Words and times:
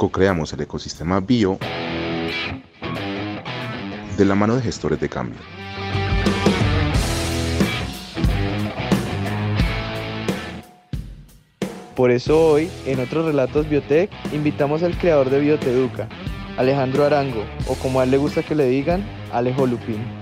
co-creamos 0.00 0.50
el 0.54 0.62
ecosistema 0.62 1.20
bio 1.20 1.58
de 4.16 4.24
la 4.24 4.34
mano 4.34 4.56
de 4.56 4.62
gestores 4.62 4.98
de 4.98 5.10
cambio. 5.10 5.38
Por 11.94 12.10
eso 12.10 12.52
hoy, 12.52 12.70
en 12.86 13.00
otros 13.00 13.26
relatos 13.26 13.68
Biotech, 13.68 14.10
invitamos 14.32 14.82
al 14.82 14.96
creador 14.96 15.28
de 15.28 15.40
Bioteduca, 15.40 16.08
Alejandro 16.56 17.04
Arango, 17.04 17.44
o 17.66 17.74
como 17.74 18.00
a 18.00 18.04
él 18.04 18.10
le 18.10 18.16
gusta 18.16 18.42
que 18.42 18.54
le 18.54 18.64
digan, 18.70 19.04
Alejo 19.34 19.66
Lupín. 19.66 20.19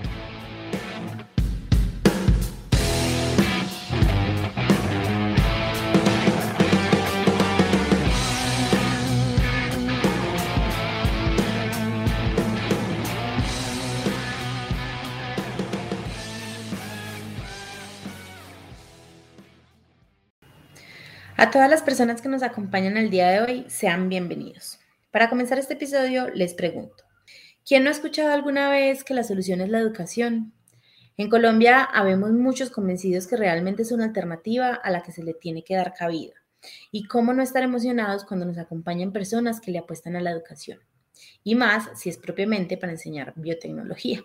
A 21.48 21.50
todas 21.50 21.70
las 21.70 21.80
personas 21.80 22.20
que 22.20 22.28
nos 22.28 22.42
acompañan 22.42 22.98
el 22.98 23.08
día 23.08 23.28
de 23.28 23.40
hoy, 23.40 23.64
sean 23.68 24.10
bienvenidos. 24.10 24.78
Para 25.10 25.30
comenzar 25.30 25.58
este 25.58 25.72
episodio, 25.72 26.28
les 26.34 26.52
pregunto, 26.52 27.04
¿quién 27.66 27.82
no 27.82 27.88
ha 27.88 27.92
escuchado 27.92 28.34
alguna 28.34 28.68
vez 28.68 29.02
que 29.02 29.14
la 29.14 29.24
solución 29.24 29.62
es 29.62 29.70
la 29.70 29.78
educación? 29.78 30.52
En 31.16 31.30
Colombia 31.30 31.84
habemos 31.84 32.32
muchos 32.32 32.68
convencidos 32.68 33.26
que 33.26 33.38
realmente 33.38 33.80
es 33.80 33.92
una 33.92 34.04
alternativa 34.04 34.74
a 34.74 34.90
la 34.90 35.02
que 35.02 35.10
se 35.10 35.24
le 35.24 35.32
tiene 35.32 35.64
que 35.64 35.74
dar 35.74 35.94
cabida. 35.94 36.34
¿Y 36.92 37.04
cómo 37.04 37.32
no 37.32 37.42
estar 37.42 37.62
emocionados 37.62 38.26
cuando 38.26 38.44
nos 38.44 38.58
acompañan 38.58 39.14
personas 39.14 39.58
que 39.58 39.70
le 39.70 39.78
apuestan 39.78 40.16
a 40.16 40.20
la 40.20 40.32
educación? 40.32 40.80
Y 41.44 41.54
más 41.54 41.88
si 41.98 42.10
es 42.10 42.18
propiamente 42.18 42.76
para 42.76 42.92
enseñar 42.92 43.32
biotecnología. 43.36 44.20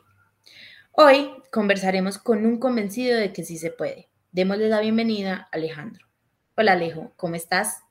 Hoy 0.91 1.31
conversaremos 1.53 2.17
con 2.17 2.45
un 2.45 2.59
convencido 2.59 3.17
de 3.17 3.31
que 3.31 3.45
sí 3.45 3.58
se 3.58 3.71
puede. 3.71 4.09
Démosle 4.33 4.67
la 4.67 4.81
bienvenida 4.81 5.47
a 5.49 5.55
Alejandro. 5.55 6.12
Hola 6.55 6.73
Alejo, 6.73 7.11
¿cómo 7.15 7.33
estás? 7.33 7.81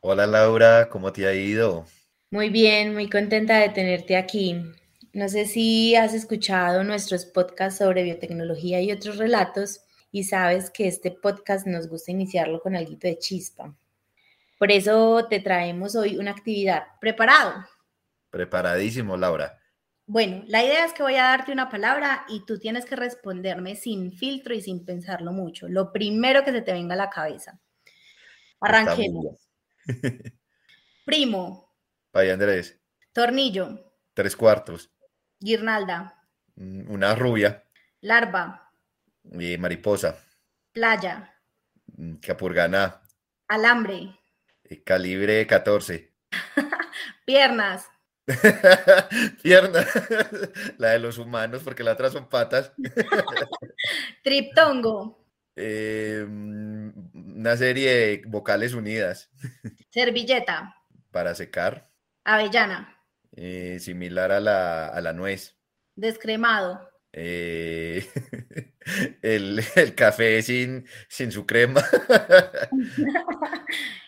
Hola 0.00 0.26
Laura, 0.26 0.88
¿cómo 0.88 1.12
te 1.12 1.28
ha 1.28 1.32
ido? 1.32 1.86
Muy 2.32 2.48
bien, 2.48 2.92
muy 2.92 3.08
contenta 3.08 3.58
de 3.60 3.68
tenerte 3.68 4.16
aquí. 4.16 4.60
No 5.12 5.28
sé 5.28 5.46
si 5.46 5.94
has 5.94 6.12
escuchado 6.12 6.82
nuestros 6.82 7.24
podcasts 7.24 7.78
sobre 7.78 8.02
biotecnología 8.02 8.80
y 8.80 8.90
otros 8.90 9.16
relatos 9.16 9.82
y 10.10 10.24
sabes 10.24 10.70
que 10.70 10.88
este 10.88 11.12
podcast 11.12 11.64
nos 11.68 11.86
gusta 11.86 12.10
iniciarlo 12.10 12.60
con 12.60 12.74
algo 12.74 12.96
de 13.00 13.16
chispa. 13.16 13.72
Por 14.58 14.72
eso 14.72 15.28
te 15.30 15.38
traemos 15.38 15.94
hoy 15.94 16.16
una 16.16 16.32
actividad. 16.32 16.82
¿Preparado? 17.00 17.64
Preparadísimo, 18.30 19.16
Laura. 19.16 19.61
Bueno, 20.12 20.44
la 20.46 20.62
idea 20.62 20.84
es 20.84 20.92
que 20.92 21.02
voy 21.02 21.14
a 21.14 21.22
darte 21.22 21.52
una 21.52 21.70
palabra 21.70 22.26
y 22.28 22.44
tú 22.44 22.58
tienes 22.58 22.84
que 22.84 22.96
responderme 22.96 23.76
sin 23.76 24.12
filtro 24.12 24.52
y 24.52 24.60
sin 24.60 24.84
pensarlo 24.84 25.32
mucho. 25.32 25.70
Lo 25.70 25.90
primero 25.90 26.44
que 26.44 26.52
se 26.52 26.60
te 26.60 26.74
venga 26.74 26.92
a 26.92 26.98
la 26.98 27.08
cabeza. 27.08 27.58
Arranquemos. 28.60 29.48
Primo. 31.06 31.74
Vaya 32.12 32.34
Andrés. 32.34 32.78
Tornillo. 33.14 33.94
Tres 34.12 34.36
cuartos. 34.36 34.92
Guirnalda. 35.40 36.22
Mm, 36.56 36.90
una 36.92 37.14
rubia. 37.14 37.64
Larva. 38.02 38.70
Y 39.24 39.56
mariposa. 39.56 40.22
Playa. 40.72 41.34
Mm, 41.86 42.16
Capurganá. 42.16 43.00
Alambre. 43.48 44.14
Calibre 44.84 45.46
14. 45.46 46.12
Piernas. 47.24 47.91
Pierna, 49.42 49.84
la 50.78 50.90
de 50.90 50.98
los 50.98 51.18
humanos, 51.18 51.62
porque 51.64 51.82
la 51.82 51.92
otra 51.92 52.10
son 52.10 52.28
patas. 52.28 52.72
Triptongo. 54.22 55.26
Eh, 55.56 56.24
una 56.24 57.56
serie 57.56 57.94
de 57.94 58.22
vocales 58.26 58.74
unidas. 58.74 59.30
Servilleta. 59.90 60.74
Para 61.10 61.34
secar. 61.34 61.90
Avellana. 62.24 62.96
Eh, 63.34 63.78
similar 63.80 64.30
a 64.32 64.40
la, 64.40 64.86
a 64.86 65.00
la, 65.00 65.12
nuez. 65.12 65.58
Descremado. 65.96 66.88
Eh, 67.12 68.08
el, 69.22 69.62
el, 69.74 69.94
café 69.94 70.40
sin, 70.42 70.86
sin 71.08 71.32
su 71.32 71.44
crema. 71.44 71.82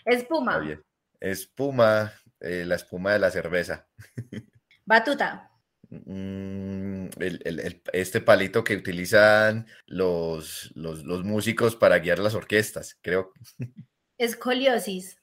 Espuma. 0.07 0.81
Espuma 1.21 2.13
eh, 2.45 2.65
la 2.67 2.77
espuma 2.77 3.13
de 3.13 3.19
la 3.19 3.31
cerveza. 3.31 3.89
Batuta. 4.85 5.51
Mm, 5.91 7.07
el, 7.19 7.41
el, 7.45 7.83
este 7.93 8.21
palito 8.21 8.65
que 8.65 8.77
utilizan 8.77 9.67
los, 9.87 10.73
los, 10.75 11.05
los, 11.05 11.25
músicos 11.25 11.77
para 11.77 11.99
guiar 11.99 12.19
las 12.19 12.35
orquestas, 12.35 12.99
creo. 13.01 13.33
Escoliosis. 14.19 15.19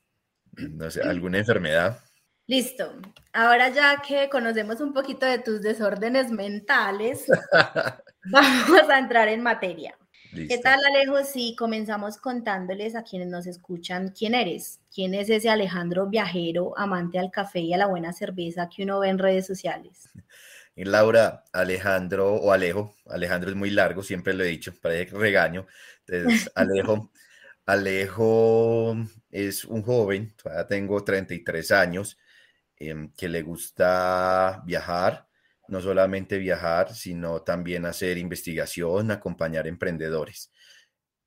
No 0.54 0.90
sé, 0.90 1.02
alguna 1.02 1.40
enfermedad. 1.40 2.00
Listo. 2.48 2.94
Ahora 3.32 3.70
ya 3.70 4.02
que 4.06 4.30
conocemos 4.30 4.82
un 4.82 4.94
poquito 4.94 5.26
de 5.26 5.40
tus 5.40 5.62
desórdenes 5.62 6.32
mentales, 6.32 7.26
vamos 8.32 8.90
a 8.90 9.00
entrar 9.00 9.30
en 9.30 9.42
materia. 9.42 9.98
¿Qué 10.34 10.58
tal, 10.58 10.80
Alejo? 10.86 11.24
Si 11.24 11.56
comenzamos 11.56 12.18
contándoles 12.18 12.96
a 12.96 13.04
quienes 13.04 13.28
nos 13.28 13.48
escuchan 13.48 14.14
quién 14.18 14.34
eres, 14.34 14.81
quién 14.94 15.14
es 15.14 15.30
ese 15.30 15.50
Alejandro 15.50 16.08
viajero, 16.08 16.78
amante 16.78 17.20
al 17.20 17.32
café 17.32 17.60
y 17.60 17.74
a 17.74 17.78
la 17.78 17.88
buena 17.88 18.14
cerveza 18.14 18.70
que 18.70 18.84
uno 18.84 19.00
ve 19.00 19.10
en 19.10 19.20
redes 19.20 19.48
sociales. 19.48 20.10
Y 20.74 20.86
Laura, 20.86 21.44
Alejandro 21.52 22.34
o 22.34 22.54
Alejo, 22.54 22.96
Alejandro 23.08 23.50
es 23.50 23.58
muy 23.58 23.72
largo, 23.72 24.04
siempre 24.04 24.34
lo 24.34 24.46
he 24.46 24.48
dicho, 24.48 24.74
parece 24.82 25.18
regaño. 25.18 25.68
Entonces, 26.08 26.50
Alejo, 26.56 27.12
Alejo 27.66 28.96
es 29.30 29.66
un 29.66 29.84
joven, 29.84 30.34
todavía 30.42 30.68
tengo 30.68 31.04
33 31.04 31.72
años, 31.72 32.18
em, 32.78 33.12
que 33.18 33.28
le 33.28 33.42
gusta 33.42 34.64
viajar, 34.66 35.28
no 35.68 35.82
solamente 35.82 36.38
viajar, 36.38 36.94
sino 36.94 37.42
también 37.42 37.86
hacer 37.86 38.18
investigación, 38.18 39.12
acompañar 39.12 39.68
emprendedores. 39.68 40.52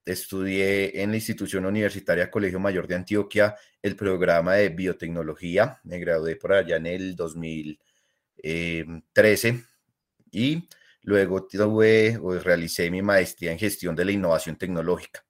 Estudié 0.04 1.02
en 1.02 1.10
la 1.10 1.16
institución 1.16 1.64
universitaria 1.64 2.30
Colegio 2.30 2.60
Mayor 2.60 2.86
de 2.86 2.96
Antioquia 2.96 3.56
el 3.80 3.96
programa 3.96 4.54
de 4.54 4.68
biotecnología, 4.70 5.80
me 5.84 5.98
gradué 5.98 6.36
por 6.36 6.52
allá 6.52 6.76
en 6.76 6.86
el 6.86 7.16
2013 7.16 9.64
y 10.30 10.68
luego 11.02 11.46
tuve 11.46 12.18
o 12.20 12.38
realicé 12.38 12.90
mi 12.90 13.02
maestría 13.02 13.52
en 13.52 13.58
gestión 13.58 13.94
de 13.94 14.04
la 14.04 14.12
innovación 14.12 14.56
tecnológica. 14.56 15.24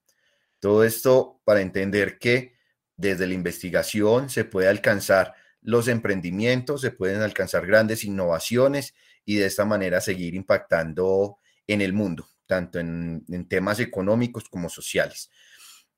Todo 0.59 0.85
esto 0.85 1.41
para 1.45 1.61
entender 1.61 2.19
que 2.19 2.55
desde 2.97 3.27
la 3.27 3.35
investigación 3.35 4.31
se 4.31 4.45
puede 4.45 4.69
alcanzar 4.69 5.35
los 5.61 5.89
emprendimientos, 5.89 6.81
se 6.81 6.91
pueden 6.91 7.23
alcanzar 7.23 7.67
grandes 7.67 8.05
innovaciones 8.05 8.95
y 9.25 9.37
de 9.37 9.47
esta 9.47 9.65
manera 9.65 10.01
seguir 10.01 10.35
impactando 10.35 11.39
en 11.67 11.81
el 11.81 11.93
mundo, 11.93 12.29
tanto 12.47 12.79
en, 12.79 13.25
temas 13.49 13.81
económicos 13.81 14.49
como 14.49 14.69
sociales. 14.69 15.31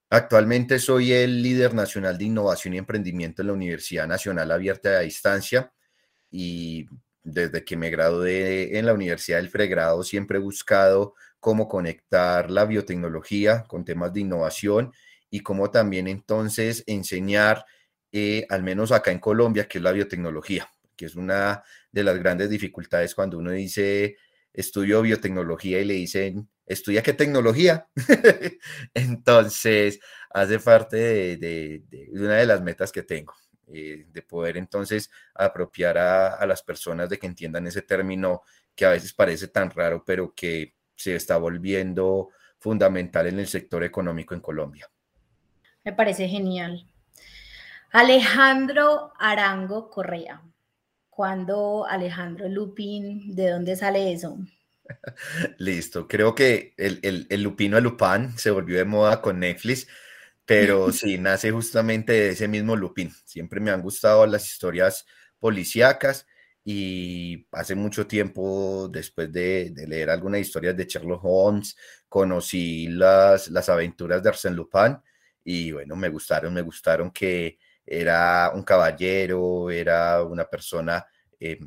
Actualmente 0.08 0.78
soy 0.78 1.12
el 1.12 1.42
líder 1.42 1.74
nacional 1.74 2.16
de 2.16 2.24
innovación 2.24 2.74
y 2.74 2.78
emprendimiento 2.78 3.42
en 3.42 3.48
la 3.48 3.54
Universidad 3.54 4.06
Nacional 4.06 4.50
Abierta 4.52 4.90
a 4.90 5.00
Distancia 5.00 5.72
y 6.30 6.86
desde 7.22 7.64
que 7.64 7.76
me 7.76 7.90
gradué 7.90 8.78
en 8.78 8.86
la 8.86 8.94
Universidad 8.94 9.38
del 9.38 9.50
Pregrado 9.50 10.04
siempre 10.04 10.38
he 10.38 10.40
buscado 10.40 11.14
cómo 11.40 11.68
conectar 11.68 12.50
la 12.50 12.64
biotecnología 12.64 13.64
con 13.64 13.84
temas 13.84 14.12
de 14.12 14.20
innovación 14.20 14.92
y 15.28 15.40
cómo 15.40 15.70
también 15.70 16.06
entonces 16.06 16.84
enseñar 16.86 17.64
eh, 18.12 18.46
al 18.48 18.62
menos 18.62 18.92
acá 18.92 19.10
en 19.10 19.18
Colombia, 19.18 19.66
que 19.66 19.78
es 19.78 19.84
la 19.84 19.92
biotecnología, 19.92 20.70
que 20.96 21.06
es 21.06 21.16
una 21.16 21.62
de 21.90 22.04
las 22.04 22.18
grandes 22.18 22.48
dificultades 22.48 23.14
cuando 23.14 23.38
uno 23.38 23.50
dice 23.50 24.16
estudio 24.56 25.02
biotecnología 25.02 25.80
y 25.80 25.84
le 25.84 25.94
dicen, 25.94 26.48
¿estudia 26.66 27.02
qué 27.02 27.12
tecnología? 27.12 27.88
entonces, 28.94 30.00
hace 30.30 30.58
parte 30.58 31.36
de, 31.36 32.08
una 32.12 32.36
de 32.36 32.46
las 32.46 32.62
metas 32.62 32.90
que 32.90 33.02
tengo, 33.02 33.34
eh, 33.68 34.06
de 34.08 34.22
poder 34.22 34.56
entonces 34.56 35.10
apropiar 35.34 35.98
a 35.98 36.44
las 36.46 36.62
personas 36.62 37.08
de 37.08 37.18
que 37.18 37.26
entiendan 37.26 37.66
ese 37.66 37.82
término 37.82 38.42
que 38.74 38.86
a 38.86 38.90
veces 38.90 39.12
parece 39.12 39.48
tan 39.48 39.70
raro, 39.70 40.02
pero 40.04 40.34
que 40.34 40.74
se 40.94 41.14
está 41.14 41.36
volviendo 41.36 42.30
fundamental 42.58 43.26
en 43.26 43.38
el 43.38 43.46
sector 43.46 43.84
económico 43.84 44.34
en 44.34 44.40
Colombia. 44.40 44.88
Me 45.84 45.92
parece 45.92 46.28
genial. 46.28 46.86
Alejandro 47.92 49.12
Arango 49.18 49.88
Correa. 49.88 50.42
¿Cuándo 51.16 51.86
Alejandro 51.86 52.46
Lupin? 52.46 53.34
¿De 53.34 53.48
dónde 53.48 53.74
sale 53.74 54.12
eso? 54.12 54.36
Listo, 55.56 56.06
creo 56.06 56.34
que 56.34 56.74
el, 56.76 57.00
el, 57.02 57.26
el 57.30 57.42
Lupino 57.42 57.78
a 57.78 57.80
Lupán 57.80 58.36
se 58.36 58.50
volvió 58.50 58.76
de 58.76 58.84
moda 58.84 59.22
con 59.22 59.40
Netflix. 59.40 59.88
pero 60.44 60.92
sí, 60.92 61.16
nace 61.16 61.50
justamente 61.52 62.12
de 62.12 62.28
ese 62.32 62.48
mismo 62.48 62.76
Lupin. 62.76 63.10
Siempre 63.24 63.60
me 63.60 63.70
han 63.70 63.80
gustado 63.80 64.26
las 64.26 64.46
historias 64.46 65.06
policíacas 65.38 66.26
y 66.62 67.46
hace 67.50 67.74
mucho 67.74 68.06
tiempo, 68.06 68.86
después 68.92 69.32
de, 69.32 69.72
leer 69.88 70.10
algunas 70.10 70.42
historias 70.42 70.76
de 70.76 70.84
Sherlock 70.84 71.24
Holmes, 71.24 71.78
conocí 72.10 72.88
las, 72.88 73.48
las 73.48 73.70
aventuras 73.70 74.22
de 74.22 74.28
Arsène 74.28 74.54
Lupin 74.54 74.98
y 75.42 75.72
bueno, 75.72 75.96
me 75.96 76.10
gustaron, 76.10 76.52
me 76.52 76.60
gustaron 76.60 77.10
que 77.10 77.58
era 77.86 78.50
un 78.54 78.62
caballero, 78.62 79.70
era 79.70 80.22
una 80.22 80.44
persona, 80.44 81.06
eh, 81.38 81.58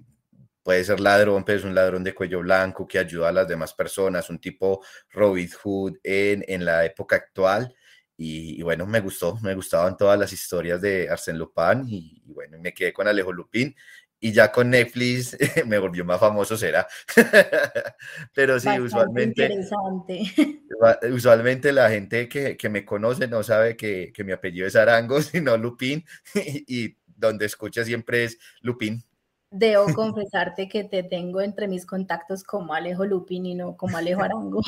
puede 0.62 0.84
ser 0.84 1.00
ladrón, 1.00 1.44
pero 1.46 1.60
es 1.60 1.66
un 1.66 1.74
ladrón 1.74 2.04
de 2.04 2.14
cuello 2.14 2.42
blanco 2.42 2.88
que 2.88 3.00
ayuda 3.00 3.30
a 3.30 3.32
las 3.32 3.48
demás 3.48 3.74
personas, 3.74 4.30
un 4.30 4.40
tipo 4.40 4.84
Robin 5.12 5.50
Hood 5.64 5.98
en, 6.04 6.44
en 6.48 6.66
la 6.66 6.86
época 6.86 7.16
actual. 7.16 7.74
Y, 8.22 8.62
bueno, 8.64 8.86
me 8.86 9.00
gustó, 9.00 9.40
me 9.42 9.56
gustaban 9.56 9.96
todas 9.96 10.20
las 10.20 10.34
historias 10.34 10.82
de 10.82 11.10
Arsène 11.10 11.38
Lupin 11.38 11.86
y, 11.88 12.22
bueno, 12.26 12.60
me 12.60 12.74
quedé 12.74 12.92
con 12.92 13.08
Alejo 13.08 13.32
Lupin 13.32 13.74
y 14.20 14.34
ya 14.34 14.52
con 14.52 14.70
Netflix 14.70 15.38
me 15.66 15.80
volvió 15.80 16.04
más 16.04 16.20
famoso, 16.20 16.58
será. 16.58 16.88
Pero 18.34 18.60
sí, 18.60 18.70
usualmente, 18.80 19.50
usualmente 21.12 21.72
la 21.72 21.90
gente 21.90 22.28
que, 22.28 22.58
que, 22.58 22.70
me 22.70 22.86
conoce 22.86 23.28
no 23.28 23.44
sabe 23.44 23.78
que, 23.78 24.12
que, 24.14 24.24
mi 24.24 24.32
apellido 24.32 24.68
es 24.68 24.76
Arango, 24.76 25.22
sino 25.22 25.58
Lupín, 25.58 26.06
y, 26.36 26.98
donde 27.08 27.46
escucha 27.46 27.84
siempre 27.84 28.26
es 28.26 28.38
Lupín. 28.62 29.04
Debo 29.52 29.92
confesarte 29.94 30.68
que 30.68 30.84
te 30.84 31.02
tengo 31.02 31.42
entre 31.42 31.68
mis 31.68 31.86
contactos 31.86 32.44
como 32.44 32.74
Alejo 32.74 33.04
Lupín 33.06 33.48
y 33.48 33.56
no 33.56 33.76
como 33.76 33.98
Alejo 33.98 34.22
Arango. 34.22 34.62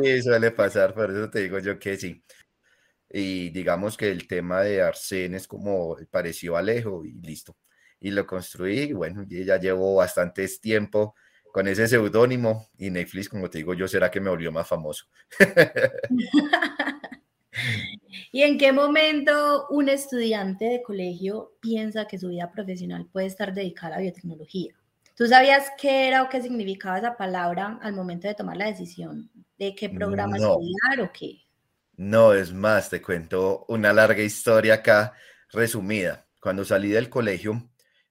Sí, 0.00 0.22
suele 0.22 0.52
pasar, 0.52 0.94
por 0.94 1.10
eso 1.10 1.28
te 1.28 1.40
digo 1.40 1.58
yo 1.58 1.76
que 1.78 1.96
sí. 1.96 2.22
Y 3.12 3.50
digamos 3.50 3.96
que 3.96 4.08
el 4.08 4.28
tema 4.28 4.60
de 4.60 4.82
Arsén 4.82 5.34
es 5.34 5.48
como 5.48 5.96
parecido 6.12 6.54
a 6.54 6.60
Alejo 6.60 7.04
y 7.04 7.14
listo 7.14 7.56
y 8.00 8.10
lo 8.10 8.26
construí. 8.26 8.80
Y 8.80 8.92
bueno, 8.92 9.24
ya 9.28 9.58
llevo 9.58 9.94
bastante 9.94 10.48
tiempo 10.60 11.14
con 11.52 11.68
ese 11.68 11.86
seudónimo 11.86 12.68
y 12.78 12.90
Netflix, 12.90 13.28
como 13.28 13.50
te 13.50 13.58
digo 13.58 13.74
yo, 13.74 13.86
será 13.86 14.10
que 14.10 14.20
me 14.20 14.30
volvió 14.30 14.50
más 14.52 14.66
famoso. 14.66 15.06
¿Y 18.32 18.42
en 18.42 18.58
qué 18.58 18.72
momento 18.72 19.66
un 19.70 19.88
estudiante 19.88 20.66
de 20.66 20.82
colegio 20.82 21.56
piensa 21.60 22.06
que 22.06 22.18
su 22.18 22.28
vida 22.28 22.50
profesional 22.50 23.06
puede 23.12 23.26
estar 23.26 23.52
dedicada 23.52 23.94
a 23.94 23.98
la 23.98 24.02
biotecnología? 24.02 24.74
¿Tú 25.16 25.26
sabías 25.26 25.70
qué 25.76 26.08
era 26.08 26.22
o 26.22 26.28
qué 26.28 26.40
significaba 26.40 26.98
esa 26.98 27.16
palabra 27.16 27.78
al 27.82 27.92
momento 27.92 28.28
de 28.28 28.34
tomar 28.34 28.56
la 28.56 28.66
decisión 28.66 29.30
de 29.58 29.74
qué 29.74 29.90
programa 29.90 30.36
estudiar 30.36 31.00
o 31.02 31.12
qué? 31.12 31.42
No, 31.96 32.32
es 32.32 32.52
más, 32.52 32.88
te 32.88 33.02
cuento 33.02 33.66
una 33.68 33.92
larga 33.92 34.22
historia 34.22 34.74
acá 34.74 35.12
resumida. 35.52 36.26
Cuando 36.40 36.64
salí 36.64 36.88
del 36.88 37.10
colegio, 37.10 37.70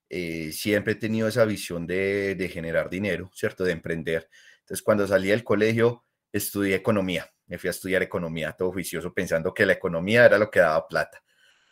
eh, 0.09 0.51
siempre 0.51 0.93
he 0.93 0.95
tenido 0.95 1.27
esa 1.27 1.45
visión 1.45 1.85
de, 1.85 2.49
generar 2.51 2.89
dinero, 2.89 3.29
¿cierto? 3.33 3.63
De 3.63 3.71
emprender. 3.71 4.27
Entonces, 4.61 4.81
cuando 4.81 5.07
salí 5.07 5.29
del 5.29 5.43
colegio, 5.43 6.05
estudié 6.31 6.75
economía. 6.75 7.29
Me 7.45 7.57
fui 7.57 7.67
a 7.67 7.71
estudiar 7.71 8.01
economía, 8.01 8.53
todo 8.53 8.71
juicioso, 8.71 9.13
pensando 9.13 9.53
que 9.53 9.65
la 9.65 9.73
economía 9.73 10.25
era 10.25 10.37
lo 10.37 10.49
que 10.49 10.59
daba 10.59 10.87
plata. 10.87 11.23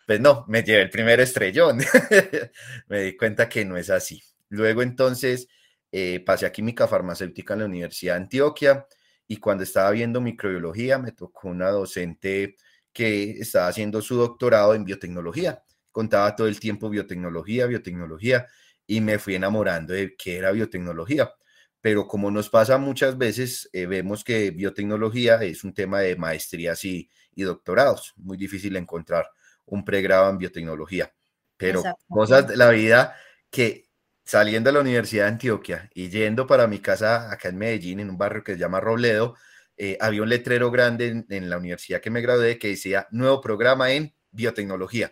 Pues 0.05 0.19
no, 0.19 0.45
me 0.47 0.63
llevé 0.63 0.83
el 0.83 0.89
primer 0.89 1.19
estrellón. 1.19 1.79
me 2.87 3.01
di 3.01 3.17
cuenta 3.17 3.49
que 3.49 3.65
no 3.65 3.77
es 3.77 3.89
así. 3.89 4.23
Luego, 4.49 4.81
entonces, 4.81 5.47
eh, 5.91 6.21
pasé 6.25 6.45
a 6.45 6.51
química 6.51 6.87
farmacéutica 6.87 7.53
en 7.53 7.59
la 7.61 7.65
Universidad 7.65 8.15
de 8.15 8.21
Antioquia 8.21 8.87
y 9.27 9.37
cuando 9.37 9.63
estaba 9.63 9.91
viendo 9.91 10.21
microbiología, 10.21 10.97
me 10.99 11.11
tocó 11.11 11.49
una 11.49 11.69
docente 11.69 12.55
que 12.93 13.31
estaba 13.31 13.67
haciendo 13.67 14.01
su 14.01 14.15
doctorado 14.15 14.73
en 14.73 14.85
biotecnología 14.85 15.63
contaba 15.97 16.35
todo 16.35 16.47
el 16.47 16.59
tiempo 16.59 16.91
biotecnología, 16.91 17.65
biotecnología, 17.65 18.45
y 18.85 19.01
me 19.01 19.17
fui 19.17 19.33
enamorando 19.33 19.93
de 19.93 20.15
qué 20.15 20.37
era 20.37 20.51
biotecnología. 20.51 21.33
Pero 21.81 22.07
como 22.07 22.29
nos 22.29 22.51
pasa 22.51 22.77
muchas 22.77 23.17
veces, 23.17 23.67
eh, 23.73 23.87
vemos 23.87 24.23
que 24.23 24.51
biotecnología 24.51 25.41
es 25.41 25.63
un 25.63 25.73
tema 25.73 26.01
de 26.01 26.15
maestrías 26.15 26.85
y, 26.85 27.09
doctorados. 27.35 28.13
Muy 28.15 28.37
difícil 28.37 28.75
encontrar 28.75 29.27
un 29.65 29.83
pregrado 29.83 30.29
en 30.29 30.37
biotecnología. 30.37 31.11
Pero 31.57 31.81
cosas 32.07 32.47
de 32.47 32.57
la 32.57 32.69
vida 32.69 33.15
que 33.49 33.89
saliendo 34.23 34.69
de 34.69 34.75
la 34.75 34.81
Universidad 34.81 35.23
de 35.23 35.29
Antioquia 35.29 35.89
y 35.95 36.09
yendo 36.09 36.45
para 36.45 36.67
mi 36.67 36.77
casa 36.77 37.31
acá 37.31 37.49
en 37.49 37.57
Medellín, 37.57 38.01
en 38.01 38.11
un 38.11 38.19
barrio 38.19 38.43
que 38.43 38.53
se 38.53 38.59
llama 38.59 38.79
Robledo, 38.79 39.35
eh, 39.77 39.97
había 39.99 40.21
un 40.21 40.29
letrero 40.29 40.69
grande 40.69 41.07
en, 41.07 41.25
en, 41.29 41.49
la 41.49 41.57
universidad 41.57 42.01
que 42.01 42.11
me 42.11 42.21
gradué 42.21 42.59
que 42.59 42.67
decía 42.67 43.07
nuevo 43.09 43.41
programa 43.41 43.91
en 43.91 44.13
biotecnología. 44.31 45.09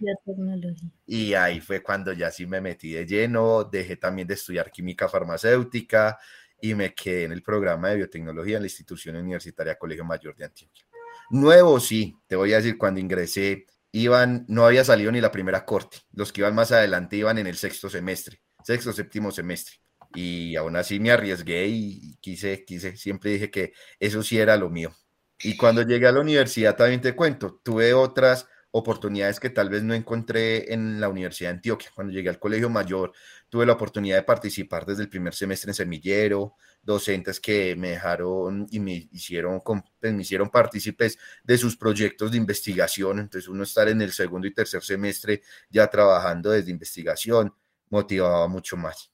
Y 1.06 1.34
ahí 1.34 1.60
fue 1.60 1.82
cuando 1.82 2.14
ya 2.14 2.32
sí 2.32 2.46
me 2.46 2.62
metí 2.62 2.94
de 2.94 3.06
lleno, 3.06 3.64
dejé 3.64 3.98
también 3.98 4.28
de 4.28 4.36
estudiar 4.36 4.72
química 4.72 5.08
farmacéutica 5.08 6.18
y 6.62 6.74
me 6.76 6.94
quedé 6.94 7.26
en 7.26 7.32
el 7.32 7.44
programa 7.44 7.90
de 7.90 7.98
biotecnología 7.98 8.58
en 8.58 8.64
la 8.64 8.68
institución 8.68 9.16
universitaria 9.16 9.76
Colegio 9.78 10.06
Mayor 10.06 10.36
de 10.36 10.46
Antioquia. 10.46 10.86
Nuevo, 11.30 11.80
sí, 11.80 12.16
te 12.28 12.36
voy 12.36 12.54
a 12.54 12.58
decir, 12.58 12.78
cuando 12.78 13.00
ingresé, 13.00 13.66
iban, 13.92 14.46
no 14.48 14.66
había 14.66 14.84
salido 14.84 15.12
ni 15.12 15.22
la 15.22 15.32
primera 15.32 15.66
corte, 15.66 15.98
los 16.14 16.32
que 16.32 16.42
iban 16.42 16.54
más 16.54 16.72
adelante 16.72 17.16
iban 17.18 17.38
en 17.38 17.48
el 17.48 17.56
sexto 17.56 17.90
semestre, 17.90 18.42
sexto, 18.64 18.94
séptimo 18.94 19.32
semestre. 19.32 19.76
Y 20.14 20.56
aún 20.56 20.76
así 20.76 21.00
me 21.00 21.12
arriesgué 21.12 21.68
y 21.68 22.16
quise, 22.22 22.64
quise, 22.64 22.96
siempre 22.96 23.32
dije 23.32 23.52
que 23.52 23.74
eso 24.00 24.24
sí 24.24 24.38
era 24.38 24.56
lo 24.56 24.70
mío. 24.70 24.96
Y 25.40 25.58
cuando 25.58 25.82
llegué 25.82 26.08
a 26.08 26.12
la 26.12 26.22
universidad, 26.22 26.76
también 26.76 27.02
te 27.02 27.16
cuento, 27.16 27.60
tuve 27.64 27.94
otras 27.94 28.48
oportunidades 28.78 29.40
que 29.40 29.50
tal 29.50 29.70
vez 29.70 29.84
no 29.84 29.94
encontré 29.94 30.74
en 30.74 31.00
la 31.00 31.08
Universidad 31.08 31.50
de 31.50 31.56
Antioquia. 31.56 31.92
Cuando 31.96 32.12
llegué 32.12 32.28
al 32.28 32.40
colegio 32.40 32.70
mayor, 32.70 33.14
tuve 33.48 33.66
la 33.66 33.72
oportunidad 33.72 34.18
de 34.18 34.24
participar 34.24 34.86
desde 34.86 35.04
el 35.04 35.10
primer 35.10 35.34
semestre 35.34 35.70
en 35.72 35.76
semillero, 35.76 36.56
docentes 36.84 37.40
que 37.40 37.74
me 37.78 37.92
dejaron 37.92 38.68
y 38.70 38.82
me 38.82 39.08
hicieron, 39.14 39.62
pues, 39.62 40.14
me 40.14 40.22
hicieron 40.22 40.50
partícipes 40.50 41.18
de 41.42 41.58
sus 41.58 41.78
proyectos 41.78 42.32
de 42.32 42.38
investigación. 42.38 43.20
Entonces, 43.20 43.48
uno 43.48 43.64
estar 43.64 43.88
en 43.88 44.02
el 44.02 44.12
segundo 44.12 44.46
y 44.46 44.54
tercer 44.54 44.84
semestre 44.84 45.42
ya 45.70 45.88
trabajando 45.88 46.50
desde 46.50 46.70
investigación 46.70 47.54
motivaba 47.90 48.46
mucho 48.50 48.76
más. 48.76 49.10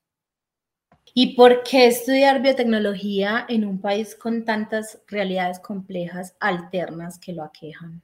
¿Y 1.13 1.35
por 1.35 1.61
qué 1.61 1.85
estudiar 1.85 2.41
biotecnología 2.41 3.45
en 3.47 3.65
un 3.65 3.79
país 3.79 4.15
con 4.15 4.43
tantas 4.43 5.03
realidades 5.07 5.59
complejas 5.59 6.35
alternas 6.39 7.19
que 7.19 7.33
lo 7.33 7.43
aquejan? 7.43 8.01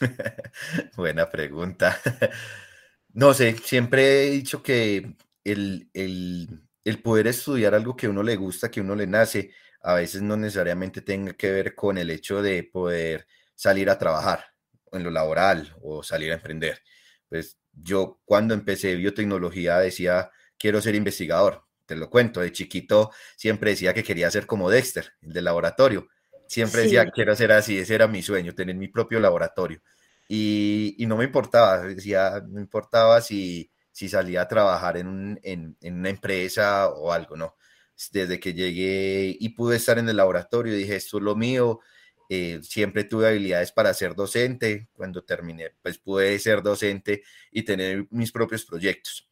Buena 0.96 1.28
pregunta. 1.30 1.98
No 3.14 3.34
sé, 3.34 3.56
siempre 3.64 4.28
he 4.28 4.30
dicho 4.30 4.62
que 4.62 5.16
el, 5.42 5.90
el, 5.94 7.02
poder 7.02 7.26
estudiar 7.26 7.74
algo 7.74 7.96
que 7.96 8.06
uno 8.06 8.22
le 8.22 8.36
gusta, 8.36 8.70
que 8.70 8.80
uno 8.82 8.94
le 8.94 9.06
nace, 9.06 9.50
a 9.82 9.94
veces 9.94 10.22
no 10.22 10.36
necesariamente 10.36 11.00
tenga 11.00 11.32
que 11.32 11.50
ver 11.50 11.74
con 11.74 11.98
el 11.98 12.10
hecho 12.10 12.42
de 12.42 12.62
poder 12.64 13.26
salir 13.54 13.90
a 13.90 13.98
trabajar 13.98 14.44
en 14.92 15.04
lo 15.04 15.10
laboral 15.10 15.74
o 15.82 16.02
salir 16.02 16.30
a 16.30 16.34
emprender. 16.34 16.82
Pues 17.28 17.58
yo 17.72 18.20
cuando 18.24 18.54
empecé 18.54 18.94
biotecnología 18.94 19.78
decía, 19.78 20.30
quiero 20.58 20.80
ser 20.80 20.94
investigador. 20.94 21.64
Te 21.86 21.96
lo 21.96 22.10
cuento, 22.10 22.40
de 22.40 22.52
chiquito 22.52 23.10
siempre 23.36 23.70
decía 23.70 23.94
que 23.94 24.04
quería 24.04 24.30
ser 24.30 24.46
como 24.46 24.70
Dexter, 24.70 25.14
el 25.22 25.32
del 25.32 25.44
laboratorio. 25.44 26.08
Siempre 26.48 26.82
decía, 26.82 27.10
quiero 27.10 27.32
hacer 27.32 27.52
así, 27.52 27.78
ese 27.78 27.94
era 27.94 28.08
mi 28.08 28.22
sueño, 28.22 28.54
tener 28.54 28.74
mi 28.74 28.88
propio 28.88 29.20
laboratorio. 29.20 29.82
Y, 30.26 30.94
y 30.98 31.06
no 31.06 31.16
me 31.18 31.24
importaba, 31.24 31.82
decía, 31.82 32.42
no 32.48 32.58
importaba 32.58 33.20
si, 33.20 33.70
si 33.92 34.08
salía 34.08 34.42
a 34.42 34.48
trabajar 34.48 34.96
en, 34.96 35.38
en, 35.42 35.76
en, 35.80 35.94
una 35.98 36.08
empresa 36.08 36.88
o 36.88 37.12
algo, 37.12 37.36
¿no? 37.36 37.56
Desde 38.12 38.40
que 38.40 38.54
llegué 38.54 39.36
y 39.38 39.50
pude 39.50 39.76
estar 39.76 39.98
en 39.98 40.08
el 40.08 40.16
laboratorio, 40.16 40.74
dije, 40.74 40.96
esto 40.96 41.18
es 41.18 41.22
lo 41.22 41.36
mío. 41.36 41.80
Eh, 42.30 42.60
siempre 42.62 43.04
tuve 43.04 43.28
habilidades 43.28 43.72
para 43.72 43.92
ser 43.92 44.14
docente. 44.14 44.88
Cuando 44.94 45.24
terminé, 45.24 45.72
pues 45.82 45.98
pude 45.98 46.38
ser 46.38 46.62
docente 46.62 47.24
y 47.50 47.62
tener 47.62 48.06
mis 48.10 48.32
propios 48.32 48.64
proyectos. 48.64 49.28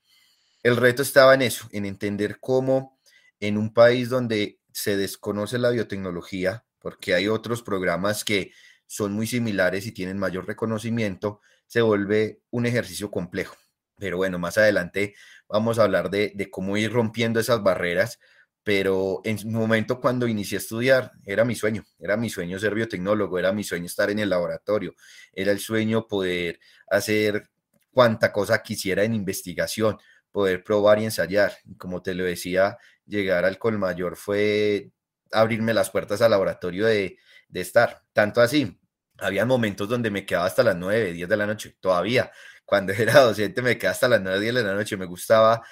El 0.62 0.76
reto 0.76 1.02
estaba 1.02 1.34
en 1.34 1.42
eso, 1.42 1.66
en 1.72 1.86
entender 1.86 2.38
cómo 2.40 2.98
en 3.40 3.56
un 3.56 3.72
país 3.72 4.08
donde 4.10 4.58
se 4.72 4.96
desconoce 4.96 5.58
la 5.58 5.70
biotecnología, 5.70 6.65
porque 6.86 7.14
hay 7.14 7.26
otros 7.26 7.64
programas 7.64 8.22
que 8.22 8.52
son 8.86 9.12
muy 9.12 9.26
similares 9.26 9.88
y 9.88 9.90
tienen 9.90 10.20
mayor 10.20 10.46
reconocimiento, 10.46 11.40
se 11.66 11.80
vuelve 11.80 12.42
un 12.50 12.64
ejercicio 12.64 13.10
complejo. 13.10 13.56
Pero 13.98 14.18
bueno, 14.18 14.38
más 14.38 14.56
adelante 14.56 15.16
vamos 15.48 15.80
a 15.80 15.82
hablar 15.82 16.10
de, 16.10 16.48
cómo 16.48 16.76
ir 16.76 16.92
rompiendo 16.92 17.40
esas 17.40 17.60
barreras, 17.60 18.20
pero 18.62 19.20
en 19.24 19.36
un 19.48 19.54
momento 19.54 20.00
cuando 20.00 20.28
inicié 20.28 20.58
a 20.58 20.60
estudiar 20.60 21.10
era 21.24 21.44
mi 21.44 21.56
sueño, 21.56 21.82
era 21.98 22.16
mi 22.16 22.30
sueño 22.30 22.56
ser 22.60 22.72
biotecnólogo, 22.72 23.36
era 23.36 23.50
mi 23.50 23.64
sueño 23.64 23.86
estar 23.86 24.08
en 24.10 24.20
el 24.20 24.30
laboratorio, 24.30 24.94
era 25.32 25.50
el 25.50 25.58
sueño 25.58 26.06
poder 26.06 26.60
hacer 26.88 27.50
cuanta 27.90 28.30
cosa 28.30 28.62
quisiera 28.62 29.02
en 29.02 29.12
investigación, 29.12 29.98
poder 30.30 30.62
probar 30.62 31.00
y 31.00 31.06
ensayar. 31.06 31.56
Como 31.78 32.00
te 32.00 32.14
lo 32.14 32.22
decía, 32.22 32.78
llegar 33.06 33.44
al 33.44 33.58
Colmayor 33.58 34.14
fue 34.16 34.92
abrirme 35.32 35.74
las 35.74 35.90
puertas 35.90 36.22
al 36.22 36.30
laboratorio 36.30 36.86
de, 36.86 37.18
estar. 37.54 38.02
Tanto 38.12 38.40
así 38.40 38.78
había 39.18 39.46
momentos 39.46 39.88
donde 39.88 40.10
me 40.10 40.26
quedaba 40.26 40.46
hasta 40.46 40.62
las 40.62 40.76
9, 40.76 41.12
10 41.12 41.28
de 41.28 41.36
la 41.36 41.46
noche, 41.46 41.76
todavía. 41.80 42.30
Cuando 42.64 42.92
era 42.98 43.20
docente 43.20 43.62
me 43.62 43.78
quedaba 43.78 43.92
hasta 43.92 44.08
las 44.08 44.20
9, 44.20 44.40
10 44.40 44.54
de 44.54 44.62
la 44.62 44.74
noche. 44.74 44.96
Me 44.96 45.06
gustaba 45.06 45.62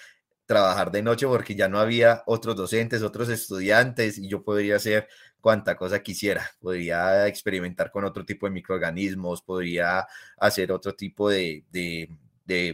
trabajar 0.46 0.90
de 0.90 1.02
noche 1.02 1.26
porque 1.26 1.54
ya 1.54 1.68
no 1.68 1.78
había 1.78 2.22
otros 2.26 2.56
docentes, 2.56 3.02
otros 3.02 3.28
estudiantes 3.28 4.18
y 4.18 4.28
yo 4.28 4.42
podría 4.42 4.76
hacer 4.76 5.08
cuanta 5.44 5.76
cosa 5.76 6.02
quisiera. 6.02 6.50
Podría 6.58 7.26
experimentar 7.26 7.90
con 7.90 8.04
otro 8.04 8.24
tipo 8.24 8.46
de 8.46 8.52
microorganismos, 8.52 9.42
podría 9.42 10.06
hacer 10.38 10.72
otro 10.72 10.94
tipo 10.94 11.28
de, 11.28 11.64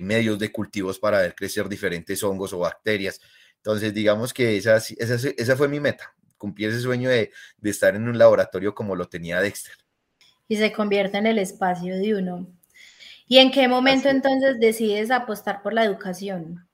medios 0.00 0.38
de 0.38 0.52
cultivos 0.52 0.98
para 0.98 1.18
ver 1.18 1.34
crecer 1.34 1.68
diferentes 1.68 2.22
hongos 2.22 2.52
o 2.52 2.60
bacterias. 2.60 3.20
Entonces, 3.56 3.92
digamos 3.92 4.32
que 4.32 4.56
esa, 4.56 4.76
esa, 4.76 5.56
fue 5.56 5.68
mi 5.68 5.80
meta, 5.80 6.14
cumplir 6.40 6.70
ese 6.70 6.80
sueño 6.80 7.08
de, 7.08 7.30
de 7.58 7.70
estar 7.70 7.94
en 7.94 8.08
un 8.08 8.18
laboratorio 8.18 8.74
como 8.74 8.96
lo 8.96 9.08
tenía 9.08 9.40
Dexter. 9.40 9.74
Y 10.48 10.56
se 10.56 10.72
convierte 10.72 11.18
en 11.18 11.26
el 11.26 11.38
espacio 11.38 11.96
de 11.96 12.16
uno. 12.16 12.48
¿Y 13.28 13.38
en 13.38 13.52
qué 13.52 13.68
momento 13.68 14.08
entonces 14.08 14.58
decides 14.58 15.12
apostar 15.12 15.62
por 15.62 15.72
la 15.72 15.84
educación? 15.84 16.66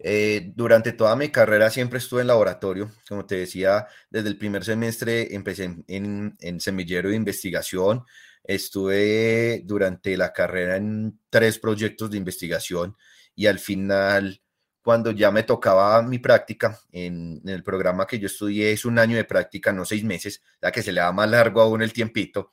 Eh, 0.00 0.52
durante 0.54 0.92
toda 0.92 1.16
mi 1.16 1.28
carrera 1.28 1.70
siempre 1.70 1.98
estuve 1.98 2.20
en 2.20 2.28
laboratorio, 2.28 2.92
como 3.08 3.26
te 3.26 3.36
decía, 3.36 3.88
desde 4.10 4.28
el 4.28 4.38
primer 4.38 4.64
semestre 4.64 5.34
empecé 5.34 5.84
en, 5.88 6.60
semillero 6.60 7.08
de 7.10 7.16
investigación, 7.16 8.04
estuve 8.44 9.62
durante 9.64 10.16
la 10.16 10.32
carrera 10.32 10.76
en 10.76 11.18
tres 11.30 11.58
proyectos 11.58 12.10
de 12.10 12.18
investigación 12.18 12.96
y 13.34 13.46
al 13.46 13.58
final, 13.58 14.40
cuando 14.88 15.10
ya 15.10 15.30
me 15.30 15.42
tocaba 15.42 16.00
mi 16.00 16.18
práctica 16.18 16.80
en, 16.90 17.42
el 17.44 17.62
programa 17.62 18.06
que 18.06 18.18
yo 18.18 18.26
estudié, 18.26 18.72
es 18.72 18.86
un 18.86 18.98
año 18.98 19.18
de 19.18 19.24
práctica, 19.24 19.70
no 19.70 19.84
seis 19.84 20.02
meses, 20.02 20.42
ya 20.62 20.72
que 20.72 20.82
se 20.82 20.92
le 20.92 21.02
da 21.02 21.12
más 21.12 21.28
largo 21.28 21.60
aún 21.60 21.82
el 21.82 21.92
tiempito. 21.92 22.48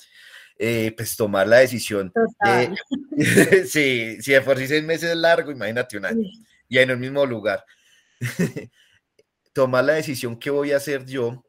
Eh, 0.60 0.94
pues 0.98 1.16
tomar 1.16 1.48
la 1.48 1.60
decisión 1.60 2.12
de, 2.44 2.76
sí, 3.70 4.22
si 4.22 4.32
de 4.34 4.42
por 4.42 4.58
sí 4.58 4.68
seis 4.68 4.84
meses 4.84 5.12
es 5.12 5.16
largo, 5.16 5.50
imagínate 5.50 5.98
un 5.98 6.08
año 6.08 6.28
y 6.68 6.78
en 6.78 6.90
el 6.90 6.98
mismo 6.98 7.26
lugar. 7.26 7.64
Tomar 9.54 9.86
la 9.86 9.94
decisión 9.94 10.38
que 10.38 10.50
voy 10.50 10.74
a 10.74 10.78
hacer 10.78 11.06
yo, 11.06 11.46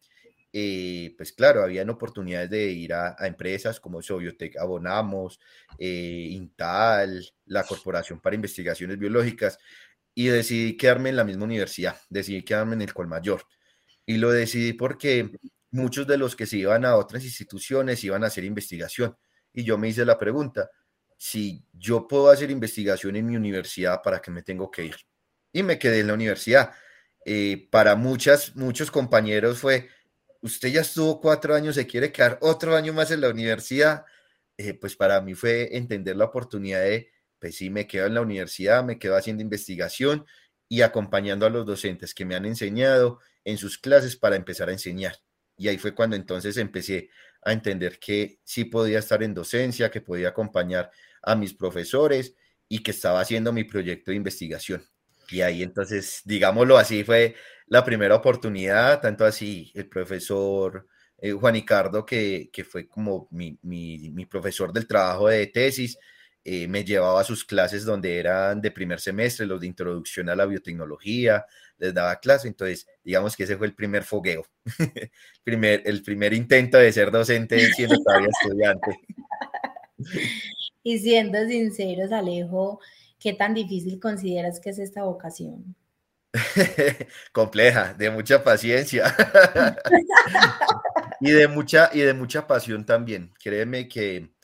eh, 0.53 1.15
pues 1.17 1.33
claro, 1.33 1.65
habían 1.65 1.91
oportunidades 1.91 2.49
de 2.49 2.71
ir 2.71 2.95
a, 2.95 3.17
empresas 3.27 3.81
como 3.81 4.01
Sobiotec, 4.03 4.57
Abonamos, 4.57 5.41
eh, 5.81 6.29
Intal, 6.31 7.29
la 7.47 7.65
Corporación 7.65 8.21
para 8.21 8.37
Investigaciones 8.37 8.99
Biológicas, 8.99 9.59
y 10.19 10.29
decidí 10.29 10.79
quedarme 10.79 11.11
en 11.11 11.17
la 11.17 11.25
misma 11.25 11.45
universidad, 11.45 12.01
decidí 12.09 12.43
quedarme 12.43 12.75
en 12.75 12.81
el 12.81 12.95
Colmayor. 12.95 13.43
Y 14.07 14.17
lo 14.17 14.31
decidí 14.33 14.73
porque 14.73 15.31
muchos 15.71 16.07
de 16.07 16.17
los 16.17 16.35
que 16.35 16.47
se 16.47 16.57
iban 16.57 16.87
a 16.87 16.97
otras 16.97 17.23
instituciones 17.23 18.03
iban 18.03 18.25
a 18.25 18.29
hacer 18.29 18.43
investigación. 18.45 19.15
Y 19.53 19.63
yo 19.63 19.77
me 19.77 19.89
hice 19.89 20.07
la 20.07 20.19
pregunta, 20.19 20.71
si 21.19 21.63
yo 21.71 22.09
puedo 22.09 22.31
hacer 22.31 22.51
investigación 22.51 23.15
en 23.17 23.27
mi 23.27 23.37
universidad, 23.37 24.01
¿para 24.03 24.23
qué 24.23 24.31
me 24.31 24.43
tengo 24.43 24.71
que 24.71 24.87
ir? 24.87 24.97
Y 25.53 25.63
me 25.63 25.79
quedé 25.79 26.01
en 26.01 26.07
la 26.07 26.15
universidad. 26.15 26.73
Eh, 27.27 27.69
para 27.71 27.95
muchas, 27.95 28.57
muchos 28.57 28.91
compañeros 28.91 29.59
fue, 29.59 29.91
usted 30.41 30.71
ya 30.71 30.81
estuvo 30.81 31.21
cuatro 31.21 31.55
años, 31.55 31.75
se 31.75 31.87
quiere 31.87 32.11
quedar 32.11 32.39
otro 32.41 32.75
año 32.75 32.95
más 32.95 33.11
en 33.11 33.21
la 33.21 33.29
universidad. 33.29 34.07
Eh, 34.57 34.73
pues 34.73 34.97
para 34.97 35.21
mí 35.21 35.35
fue 35.35 35.77
entender 35.77 36.17
la 36.17 36.25
oportunidad 36.25 36.81
de, 36.81 37.11
pues 37.39 37.57
sí, 37.57 37.71
me 37.71 37.87
quedo 37.87 38.07
en 38.07 38.15
la 38.15 38.21
universidad, 38.21 38.85
me 38.85 38.99
quedo 38.99 39.17
haciendo 39.17 39.43
investigación 39.43 40.25
y 40.69 40.83
acompañando 40.83 41.47
a 41.47 41.51
los 41.51 41.67
docentes 41.67 42.15
que 42.15 42.25
me 42.25 42.35
han 42.35 42.47
enseñado 42.47 43.21
en 43.45 43.59
sus 43.59 43.79
clases 43.79 44.17
para 44.17 44.37
empezar 44.37 44.69
a 44.69 44.73
enseñar. 44.73 45.17
Y 45.57 45.69
ahí 45.69 45.79
fue 45.79 45.95
cuando 45.95 46.17
entonces 46.17 46.57
empecé 46.57 47.11
a 47.43 47.53
entender 47.53 47.99
que 47.99 48.41
sí 48.45 48.65
podía 48.65 48.99
estar 48.99 49.23
en 49.23 49.35
docencia, 49.35 49.91
que 49.91 50.01
podía 50.01 50.29
acompañar 50.29 50.91
a 51.23 51.37
mis 51.37 51.55
profesores 51.55 52.35
y 52.69 52.83
que 52.83 52.91
estaba 52.91 53.21
haciendo 53.21 53.53
mi 53.53 53.65
proyecto 53.65 54.11
de 54.11 54.17
investigación. 54.17 54.85
Y 55.31 55.41
ahí 55.41 55.63
entonces, 55.63 56.23
digámoslo 56.25 56.77
así, 56.77 57.05
fue 57.05 57.35
la 57.67 57.85
primera 57.85 58.15
oportunidad, 58.15 59.01
tanto 59.01 59.25
así 59.25 59.73
el 59.75 59.89
profesor 59.89 60.87
eh, 61.19 61.33
Juan 61.33 61.55
Ricardo, 61.55 62.05
que, 62.05 62.51
que 62.53 62.65
fue 62.65 62.87
como 62.89 63.29
mi, 63.31 63.59
mi, 63.63 64.11
mi, 64.11 64.27
profesor 64.27 64.73
del 64.73 64.87
trabajo 64.87 65.29
de 65.29 65.47
tesis, 65.47 65.99
eh, 66.49 66.69
me 66.69 66.85
llevaba 66.85 67.21
a 67.21 67.25
sus 67.25 67.45
clases 67.45 67.85
donde 67.85 68.21
eran 68.21 68.61
de 68.61 68.71
primer 68.71 69.01
semestre, 69.01 69.47
los 69.47 69.61
de 69.61 69.67
introducción 69.67 70.29
a 70.29 70.37
la 70.37 70.47
biotecnología, 70.47 71.45
les 71.77 71.93
daba 71.93 72.21
clase, 72.21 72.47
entonces 72.47 72.87
digamos 73.03 73.35
que 73.35 73.43
ese 73.43 73.57
fue 73.57 73.67
el 73.67 73.75
primer 73.75 74.05
fogueo, 74.05 74.47
el, 74.79 75.11
primer, 75.43 75.83
el 75.85 76.05
primer 76.05 76.33
intento 76.33 76.79
de 76.79 76.93
ser 76.93 77.11
docente 77.11 77.59
siendo 77.73 77.97
todavía 77.97 78.29
estudiante. 78.29 78.91
Y 80.85 81.01
siendo 81.01 81.45
sinceros, 81.49 82.13
Alejo, 82.13 82.79
¿qué 83.19 83.33
tan 83.33 83.55
difícil 83.55 83.99
consideras 83.99 84.61
que 84.61 84.71
es 84.71 84.79
esta 84.79 85.03
vocación? 85.03 85.75
Compleja, 87.33 87.93
de 87.95 88.09
mucha 88.09 88.45
paciencia 88.45 89.13
y 91.21 91.33
de 91.33 91.49
mucha 91.49 91.91
y 91.93 92.03
de 92.03 92.15
mucha 92.15 92.47
pasión 92.47 92.87
también. 92.87 93.33
Créeme 93.43 93.89
que 93.89 94.36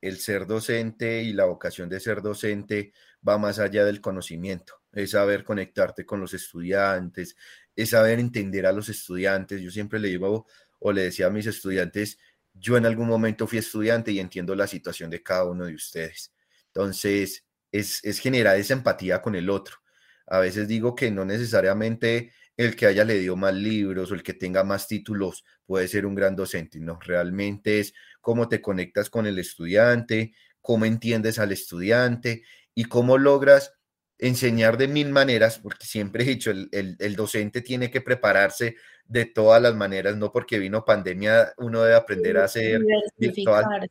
el 0.00 0.18
ser 0.18 0.46
docente 0.46 1.22
y 1.22 1.32
la 1.32 1.44
vocación 1.44 1.88
de 1.88 2.00
ser 2.00 2.22
docente 2.22 2.92
va 3.26 3.38
más 3.38 3.58
allá 3.58 3.84
del 3.84 4.00
conocimiento 4.00 4.78
es 4.92 5.10
saber 5.12 5.44
conectarte 5.44 6.04
con 6.06 6.20
los 6.20 6.34
estudiantes, 6.34 7.36
es 7.76 7.90
saber 7.90 8.18
entender 8.18 8.66
a 8.66 8.72
los 8.72 8.88
estudiantes. 8.88 9.60
Yo 9.60 9.70
siempre 9.70 9.98
le 9.98 10.08
digo 10.08 10.46
o 10.80 10.92
le 10.92 11.02
decía 11.02 11.26
a 11.26 11.30
mis 11.30 11.46
estudiantes, 11.46 12.18
yo 12.54 12.76
en 12.76 12.86
algún 12.86 13.08
momento 13.08 13.46
fui 13.46 13.58
estudiante 13.58 14.10
y 14.12 14.18
entiendo 14.18 14.54
la 14.54 14.66
situación 14.66 15.10
de 15.10 15.22
cada 15.22 15.44
uno 15.44 15.66
de 15.66 15.74
ustedes. 15.74 16.32
Entonces, 16.66 17.44
es, 17.70 18.04
es 18.04 18.18
generar 18.18 18.56
esa 18.56 18.74
empatía 18.74 19.22
con 19.22 19.34
el 19.34 19.50
otro. 19.50 19.76
A 20.26 20.38
veces 20.40 20.68
digo 20.68 20.94
que 20.94 21.10
no 21.10 21.24
necesariamente 21.24 22.32
el 22.58 22.74
que 22.74 22.86
haya 22.86 23.04
leído 23.04 23.36
más 23.36 23.54
libros 23.54 24.10
o 24.10 24.14
el 24.14 24.22
que 24.22 24.34
tenga 24.34 24.64
más 24.64 24.88
títulos 24.88 25.44
puede 25.64 25.86
ser 25.86 26.04
un 26.04 26.14
gran 26.14 26.34
docente, 26.34 26.80
no, 26.80 26.98
realmente 27.00 27.80
es 27.80 27.94
cómo 28.20 28.48
te 28.48 28.60
conectas 28.60 29.08
con 29.08 29.26
el 29.26 29.38
estudiante, 29.38 30.34
cómo 30.60 30.84
entiendes 30.84 31.38
al 31.38 31.52
estudiante 31.52 32.42
y 32.74 32.84
cómo 32.84 33.16
logras 33.16 33.72
enseñar 34.18 34.76
de 34.76 34.88
mil 34.88 35.10
maneras, 35.10 35.60
porque 35.60 35.86
siempre 35.86 36.24
he 36.24 36.26
dicho, 36.26 36.50
el, 36.50 36.68
el, 36.72 37.14
docente 37.14 37.62
tiene 37.62 37.92
que 37.92 38.00
prepararse 38.00 38.74
de 39.04 39.26
todas 39.26 39.62
las 39.62 39.76
maneras, 39.76 40.16
no 40.16 40.32
porque 40.32 40.58
vino 40.58 40.84
pandemia, 40.84 41.52
uno 41.58 41.82
debe 41.82 41.94
aprender 41.94 42.38
a 42.38 42.44
hacer 42.44 42.82
virtual. 43.16 43.88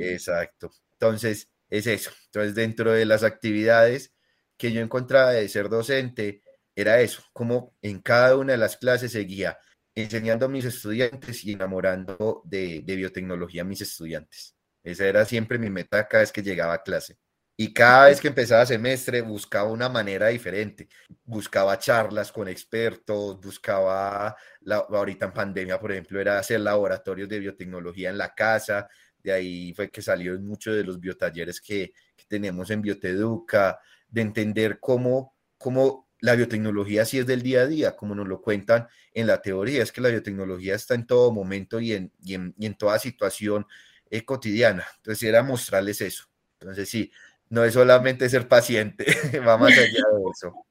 Exacto. 0.00 0.72
Entonces, 0.94 1.48
es 1.68 1.86
eso. 1.86 2.10
Entonces, 2.26 2.56
dentro 2.56 2.90
de 2.90 3.04
las 3.04 3.22
actividades 3.22 4.12
que 4.56 4.72
yo 4.72 4.80
encontraba 4.80 5.30
de 5.30 5.48
ser 5.48 5.68
docente, 5.68 6.42
era 6.80 7.00
eso, 7.00 7.22
como 7.32 7.74
en 7.82 8.00
cada 8.00 8.36
una 8.36 8.52
de 8.52 8.58
las 8.58 8.76
clases 8.76 9.12
seguía 9.12 9.58
enseñando 9.94 10.46
a 10.46 10.48
mis 10.48 10.64
estudiantes 10.64 11.44
y 11.44 11.52
enamorando 11.52 12.42
de, 12.44 12.82
biotecnología 12.86 13.62
a 13.62 13.64
mis 13.64 13.80
estudiantes. 13.80 14.56
Esa 14.82 15.06
era 15.06 15.24
siempre 15.24 15.58
mi 15.58 15.70
meta 15.70 16.06
cada 16.08 16.22
vez 16.22 16.32
que 16.32 16.42
llegaba 16.42 16.74
a 16.74 16.82
clase. 16.82 17.18
Y 17.56 17.74
cada 17.74 18.06
vez 18.06 18.20
que 18.20 18.28
empezaba 18.28 18.64
semestre 18.64 19.20
buscaba 19.20 19.70
una 19.70 19.90
manera 19.90 20.28
diferente. 20.28 20.88
Buscaba 21.24 21.78
charlas 21.78 22.32
con 22.32 22.48
expertos, 22.48 23.38
buscaba, 23.38 24.34
la, 24.60 24.76
ahorita 24.76 25.26
en 25.26 25.32
pandemia, 25.32 25.78
por 25.78 25.92
ejemplo, 25.92 26.18
era 26.20 26.38
hacer 26.38 26.60
laboratorios 26.60 27.28
de 27.28 27.38
biotecnología 27.40 28.08
en 28.08 28.16
la 28.16 28.34
casa. 28.34 28.88
De 29.18 29.32
ahí 29.32 29.74
fue 29.74 29.90
que 29.90 30.00
salieron 30.00 30.46
muchos 30.46 30.74
de 30.74 30.84
los 30.84 30.98
biotalleres 30.98 31.60
que, 31.60 31.92
que 32.16 32.24
tenemos 32.26 32.70
en 32.70 32.80
Bioteduca, 32.80 33.78
de 34.08 34.22
entender 34.22 34.80
cómo, 34.80 35.36
cómo 35.58 36.09
la 36.20 36.34
biotecnología 36.34 37.04
sí 37.04 37.18
es 37.18 37.26
del 37.26 37.42
día 37.42 37.62
a 37.62 37.66
día, 37.66 37.96
como 37.96 38.14
nos 38.14 38.28
lo 38.28 38.40
cuentan 38.40 38.88
en 39.12 39.26
la 39.26 39.40
teoría, 39.40 39.82
es 39.82 39.92
que 39.92 40.00
la 40.00 40.10
biotecnología 40.10 40.74
está 40.74 40.94
en 40.94 41.06
todo 41.06 41.32
momento 41.32 41.80
y 41.80 41.92
en, 41.92 42.12
y 42.22 42.34
en, 42.34 42.54
y 42.58 42.66
en 42.66 42.74
toda 42.74 42.98
situación 42.98 43.66
eh, 44.10 44.24
cotidiana. 44.24 44.84
Entonces 44.96 45.28
era 45.28 45.42
mostrarles 45.42 46.00
eso. 46.00 46.24
Entonces 46.60 46.88
sí, 46.88 47.10
no 47.48 47.64
es 47.64 47.74
solamente 47.74 48.28
ser 48.28 48.48
paciente, 48.48 49.04
va 49.46 49.56
más 49.56 49.72
allá 49.72 49.84
de 49.84 50.30
eso. 50.32 50.54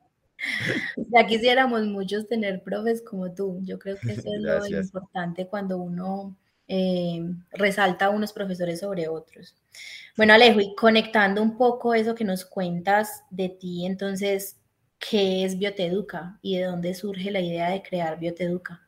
Ya 0.95 1.27
quisiéramos 1.27 1.85
muchos 1.85 2.25
tener 2.29 2.63
profes 2.63 3.01
como 3.01 3.33
tú. 3.33 3.59
Yo 3.63 3.77
creo 3.77 3.97
que 3.97 4.13
eso 4.13 4.33
es 4.33 4.41
lo 4.41 4.79
importante 4.79 5.47
cuando 5.47 5.77
uno 5.77 6.33
eh, 6.69 7.21
resalta 7.51 8.05
a 8.05 8.09
unos 8.09 8.31
profesores 8.31 8.79
sobre 8.79 9.09
otros. 9.09 9.55
Bueno, 10.15 10.33
Alejo, 10.33 10.61
y 10.61 10.75
conectando 10.75 11.41
un 11.41 11.57
poco 11.57 11.93
eso 11.93 12.15
que 12.15 12.23
nos 12.23 12.45
cuentas 12.45 13.23
de 13.29 13.49
ti, 13.49 13.85
entonces, 13.85 14.58
¿qué 14.99 15.45
es 15.45 15.57
Bioteduca 15.57 16.37
y 16.41 16.57
de 16.57 16.65
dónde 16.65 16.93
surge 16.93 17.31
la 17.31 17.39
idea 17.39 17.71
de 17.71 17.81
crear 17.81 18.19
Bioteduca? 18.19 18.87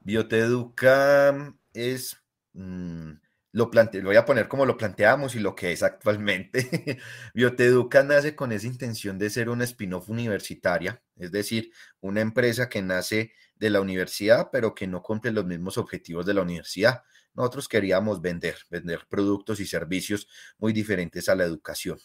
Bioteduca 0.00 1.54
es, 1.72 2.16
mm, 2.52 3.12
lo, 3.52 3.70
plante, 3.70 4.02
lo 4.02 4.08
voy 4.10 4.16
a 4.16 4.26
poner 4.26 4.48
como 4.48 4.66
lo 4.66 4.76
planteamos 4.76 5.34
y 5.34 5.40
lo 5.40 5.54
que 5.54 5.72
es 5.72 5.82
actualmente. 5.82 6.68
Bioteduca 7.34 8.02
nace 8.02 8.36
con 8.36 8.52
esa 8.52 8.66
intención 8.66 9.18
de 9.18 9.30
ser 9.30 9.48
una 9.48 9.64
spin-off 9.64 10.10
universitaria, 10.10 11.02
es 11.16 11.32
decir, 11.32 11.72
una 12.00 12.20
empresa 12.20 12.68
que 12.68 12.82
nace 12.82 13.32
de 13.56 13.70
la 13.70 13.80
universidad, 13.80 14.50
pero 14.52 14.74
que 14.74 14.86
no 14.86 15.02
cumple 15.02 15.32
los 15.32 15.46
mismos 15.46 15.78
objetivos 15.78 16.26
de 16.26 16.34
la 16.34 16.42
universidad. 16.42 17.02
nosotros 17.34 17.66
queríamos 17.66 18.20
vender, 18.20 18.56
vender 18.70 19.06
productos 19.08 19.58
y 19.58 19.66
servicios 19.66 20.28
muy 20.58 20.72
diferentes 20.72 21.28
a 21.28 21.34
la 21.34 21.44
educación. 21.44 21.98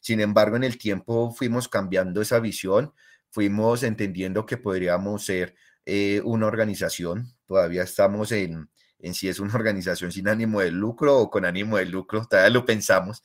Sin 0.00 0.20
embargo, 0.20 0.56
en 0.56 0.64
el 0.64 0.78
tiempo 0.78 1.32
fuimos 1.32 1.68
cambiando 1.68 2.20
esa 2.20 2.40
visión, 2.40 2.92
fuimos 3.30 3.82
entendiendo 3.82 4.46
que 4.46 4.56
podríamos 4.56 5.24
ser 5.24 5.54
eh, 5.84 6.20
una 6.24 6.46
organización, 6.46 7.32
todavía 7.46 7.82
estamos 7.82 8.32
en, 8.32 8.68
en 8.98 9.14
si 9.14 9.28
es 9.28 9.40
una 9.40 9.54
organización 9.54 10.12
sin 10.12 10.28
ánimo 10.28 10.60
de 10.60 10.70
lucro 10.70 11.16
o 11.18 11.30
con 11.30 11.44
ánimo 11.44 11.76
de 11.78 11.86
lucro, 11.86 12.26
todavía 12.26 12.50
lo 12.50 12.64
pensamos, 12.64 13.22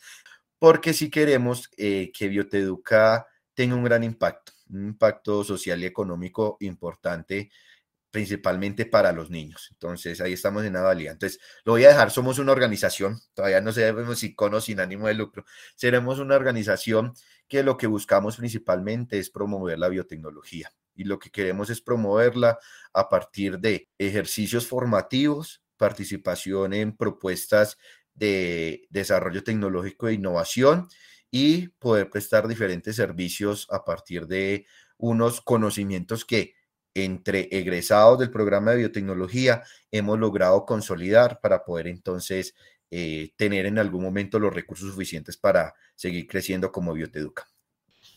porque 0.60 0.94
si 0.94 1.10
queremos 1.10 1.70
eh, 1.78 2.12
que 2.14 2.30
Bioteduca 2.30 3.28
tenga 3.54 3.76
un 3.76 3.84
gran 3.84 4.04
impacto, 4.04 4.54
un 4.70 4.88
impacto 4.88 5.44
social 5.44 5.82
y 5.82 5.86
económico 5.86 6.58
importante 6.62 7.52
principalmente 8.14 8.86
para 8.86 9.12
los 9.12 9.32
niños. 9.32 9.70
Entonces, 9.72 10.22
ahí 10.22 10.34
estamos 10.34 10.64
en 10.66 10.74
la 10.74 10.82
valía. 10.82 11.10
Entonces, 11.10 11.40
lo 11.66 11.72
voy 11.72 11.84
a 11.86 11.88
dejar, 11.88 12.12
somos 12.12 12.38
una 12.38 12.52
organización, 12.52 13.20
todavía 13.34 13.60
no 13.60 13.72
sabemos 13.72 14.20
si 14.20 14.36
con 14.36 14.54
o 14.54 14.62
sin 14.62 14.80
ánimo 14.80 15.08
de 15.08 15.16
lucro, 15.16 15.46
seremos 15.76 16.20
una 16.20 16.36
organización 16.36 17.14
que 17.48 17.64
lo 17.64 17.76
que 17.76 17.88
buscamos 17.88 18.38
principalmente 18.38 19.18
es 19.18 19.32
promover 19.32 19.80
la 19.80 19.90
biotecnología 19.90 20.72
y 20.94 21.06
lo 21.06 21.18
que 21.18 21.32
queremos 21.32 21.72
es 21.72 21.82
promoverla 21.82 22.60
a 22.94 23.10
partir 23.10 23.58
de 23.58 23.90
ejercicios 23.98 24.68
formativos, 24.68 25.64
participación 25.76 26.76
en 26.76 26.96
propuestas 26.96 27.80
de 28.14 28.86
desarrollo 28.92 29.44
tecnológico 29.44 30.08
e 30.08 30.14
innovación 30.14 30.88
y 31.32 31.70
poder 31.80 32.12
prestar 32.12 32.48
diferentes 32.48 32.96
servicios 32.96 33.66
a 33.72 33.84
partir 33.84 34.28
de 34.28 34.68
unos 34.98 35.42
conocimientos 35.42 36.26
que 36.26 36.54
entre 36.96 37.48
egresados 37.52 38.20
del 38.20 38.30
programa 38.32 38.72
de 38.72 38.78
biotecnología 38.78 39.64
hemos 39.92 40.20
logrado 40.20 40.66
consolidar 40.66 41.40
para 41.42 41.64
poder 41.64 41.88
entonces 41.88 42.54
eh, 42.92 43.32
tener 43.36 43.66
en 43.66 43.80
algún 43.80 44.04
momento 44.04 44.38
los 44.38 44.54
recursos 44.54 44.92
suficientes 44.92 45.36
para 45.38 45.74
seguir 45.96 46.28
creciendo 46.28 46.72
como 46.72 46.94
Bioteduca. 46.94 47.48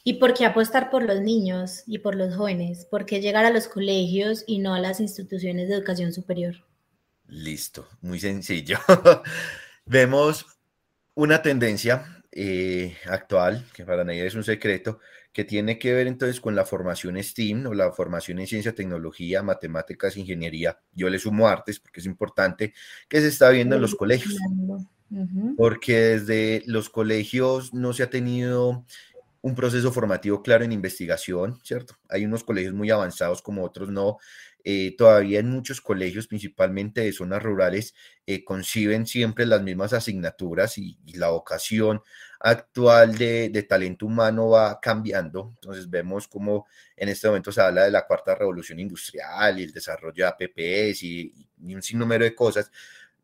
¿Y 0.04 0.14
por 0.14 0.34
qué 0.34 0.44
apostar 0.44 0.90
por 0.90 1.02
los 1.02 1.20
niños 1.20 1.82
y 1.86 1.98
por 1.98 2.14
los 2.14 2.36
jóvenes? 2.36 2.84
¿Por 2.84 3.06
qué 3.06 3.20
llegar 3.20 3.44
a 3.44 3.50
los 3.50 3.68
colegios 3.68 4.44
y 4.46 4.58
no 4.58 4.74
a 4.74 4.80
las 4.80 5.00
instituciones 5.00 5.68
de 5.68 5.76
educación 5.76 6.12
superior? 6.12 6.56
Listo, 7.26 7.88
muy 8.02 8.20
sencillo. 8.20 8.78
Vemos 9.86 10.46
una 11.14 11.42
tendencia 11.42 12.22
eh, 12.30 12.96
actual, 13.06 13.64
que 13.72 13.84
para 13.84 14.04
nadie 14.04 14.26
es 14.26 14.34
un 14.34 14.44
secreto, 14.44 15.00
que 15.36 15.44
tiene 15.44 15.78
que 15.78 15.92
ver 15.92 16.06
entonces 16.06 16.40
con 16.40 16.56
la 16.56 16.64
formación 16.64 17.22
STEAM 17.22 17.66
o 17.66 17.74
la 17.74 17.92
formación 17.92 18.38
en 18.38 18.46
ciencia, 18.46 18.74
tecnología, 18.74 19.42
matemáticas, 19.42 20.16
ingeniería. 20.16 20.80
Yo 20.94 21.10
le 21.10 21.18
sumo 21.18 21.46
artes 21.46 21.78
porque 21.78 22.00
es 22.00 22.06
importante 22.06 22.72
que 23.06 23.20
se 23.20 23.28
está 23.28 23.50
viendo 23.50 23.76
en 23.76 23.82
los 23.82 23.94
colegios. 23.94 24.34
Porque 25.58 26.00
desde 26.00 26.62
los 26.64 26.88
colegios 26.88 27.74
no 27.74 27.92
se 27.92 28.04
ha 28.04 28.08
tenido 28.08 28.86
un 29.42 29.54
proceso 29.54 29.92
formativo 29.92 30.42
claro 30.42 30.64
en 30.64 30.72
investigación, 30.72 31.60
¿cierto? 31.62 31.98
Hay 32.08 32.24
unos 32.24 32.42
colegios 32.42 32.72
muy 32.72 32.90
avanzados 32.90 33.42
como 33.42 33.62
otros 33.62 33.90
no. 33.90 34.16
Eh, 34.64 34.96
todavía 34.96 35.38
en 35.38 35.50
muchos 35.50 35.80
colegios, 35.80 36.26
principalmente 36.26 37.02
de 37.02 37.12
zonas 37.12 37.42
rurales, 37.42 37.94
eh, 38.26 38.42
conciben 38.42 39.06
siempre 39.06 39.44
las 39.44 39.62
mismas 39.62 39.92
asignaturas 39.92 40.78
y, 40.78 40.98
la 41.14 41.28
vocación 41.28 42.00
actual 42.46 43.18
de, 43.18 43.66
talento 43.68 44.06
humano 44.06 44.50
va 44.50 44.78
cambiando. 44.80 45.52
Entonces 45.54 45.90
vemos 45.90 46.28
como 46.28 46.66
en 46.96 47.08
este 47.08 47.26
momento 47.26 47.50
se 47.50 47.60
habla 47.60 47.84
de 47.84 47.90
la 47.90 48.06
cuarta 48.06 48.36
revolución 48.36 48.78
industrial 48.78 49.58
y 49.58 49.64
el 49.64 49.72
desarrollo 49.72 50.24
de 50.24 50.28
APPs 50.28 51.02
y, 51.02 51.48
un 51.60 51.82
sinnúmero 51.82 52.24
de 52.24 52.36
cosas. 52.36 52.70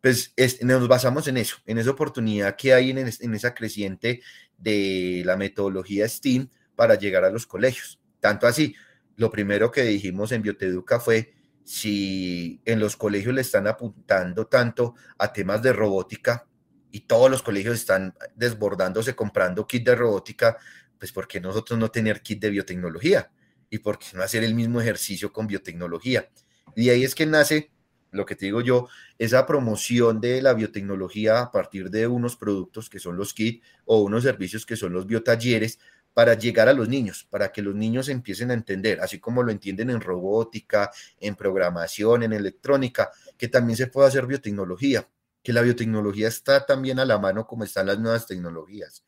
Pues 0.00 0.34
nos 0.62 0.88
basamos 0.88 1.28
en 1.28 1.36
eso, 1.36 1.58
en 1.66 1.78
esa 1.78 1.92
oportunidad 1.92 2.56
que 2.56 2.74
hay 2.74 2.90
en, 2.90 2.98
en 2.98 3.34
esa 3.34 3.54
creciente 3.54 4.20
de 4.58 5.22
la 5.24 5.36
metodología 5.36 6.08
STEAM 6.08 6.48
para 6.74 6.96
llegar 6.96 7.24
a 7.24 7.30
los 7.30 7.46
colegios. 7.46 8.00
Tanto 8.18 8.48
así, 8.48 8.74
lo 9.14 9.30
primero 9.30 9.70
que 9.70 9.82
dijimos 9.82 10.32
en 10.32 10.42
Bioteduca 10.42 10.98
fue 10.98 11.32
si 11.62 12.60
en 12.64 12.80
los 12.80 12.96
colegios 12.96 13.32
le 13.32 13.42
están 13.42 13.68
apuntando 13.68 14.48
tanto 14.48 14.96
a 15.16 15.32
temas 15.32 15.62
de 15.62 15.72
robótica 15.72 16.48
y 16.92 17.00
todos 17.00 17.30
los 17.30 17.42
colegios 17.42 17.74
están 17.74 18.14
desbordándose 18.36 19.16
comprando 19.16 19.66
kit 19.66 19.84
de 19.84 19.96
robótica, 19.96 20.58
pues 20.98 21.10
¿por 21.10 21.26
qué 21.26 21.40
nosotros 21.40 21.78
no 21.78 21.90
tener 21.90 22.22
kit 22.22 22.40
de 22.40 22.50
biotecnología? 22.50 23.32
¿Y 23.70 23.78
por 23.78 23.98
qué 23.98 24.06
no 24.14 24.22
hacer 24.22 24.44
el 24.44 24.54
mismo 24.54 24.80
ejercicio 24.80 25.32
con 25.32 25.46
biotecnología? 25.46 26.28
Y 26.76 26.90
ahí 26.90 27.02
es 27.02 27.14
que 27.14 27.26
nace 27.26 27.72
lo 28.10 28.26
que 28.26 28.36
te 28.36 28.44
digo 28.44 28.60
yo, 28.60 28.88
esa 29.18 29.46
promoción 29.46 30.20
de 30.20 30.42
la 30.42 30.52
biotecnología 30.52 31.40
a 31.40 31.50
partir 31.50 31.88
de 31.88 32.06
unos 32.06 32.36
productos 32.36 32.90
que 32.90 32.98
son 32.98 33.16
los 33.16 33.32
kits 33.32 33.66
o 33.86 34.02
unos 34.02 34.22
servicios 34.22 34.66
que 34.66 34.76
son 34.76 34.92
los 34.92 35.06
biotalleres, 35.06 35.78
para 36.14 36.34
llegar 36.34 36.68
a 36.68 36.72
los 36.72 36.88
niños, 36.88 37.26
para 37.30 37.52
que 37.52 37.62
los 37.62 37.74
niños 37.74 38.08
empiecen 38.08 38.50
a 38.50 38.54
entender, 38.54 39.00
así 39.00 39.18
como 39.18 39.42
lo 39.42 39.50
entienden 39.50 39.90
en 39.90 40.00
robótica, 40.00 40.90
en 41.18 41.34
programación, 41.36 42.22
en 42.22 42.32
electrónica, 42.32 43.10
que 43.38 43.48
también 43.48 43.76
se 43.76 43.86
puede 43.86 44.08
hacer 44.08 44.26
biotecnología, 44.26 45.08
que 45.42 45.52
la 45.52 45.62
biotecnología 45.62 46.28
está 46.28 46.66
también 46.66 46.98
a 46.98 47.04
la 47.04 47.18
mano 47.18 47.46
como 47.46 47.64
están 47.64 47.86
las 47.86 47.98
nuevas 47.98 48.26
tecnologías. 48.26 49.04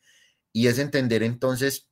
Y 0.51 0.67
es 0.67 0.79
entender 0.79 1.23
entonces 1.23 1.89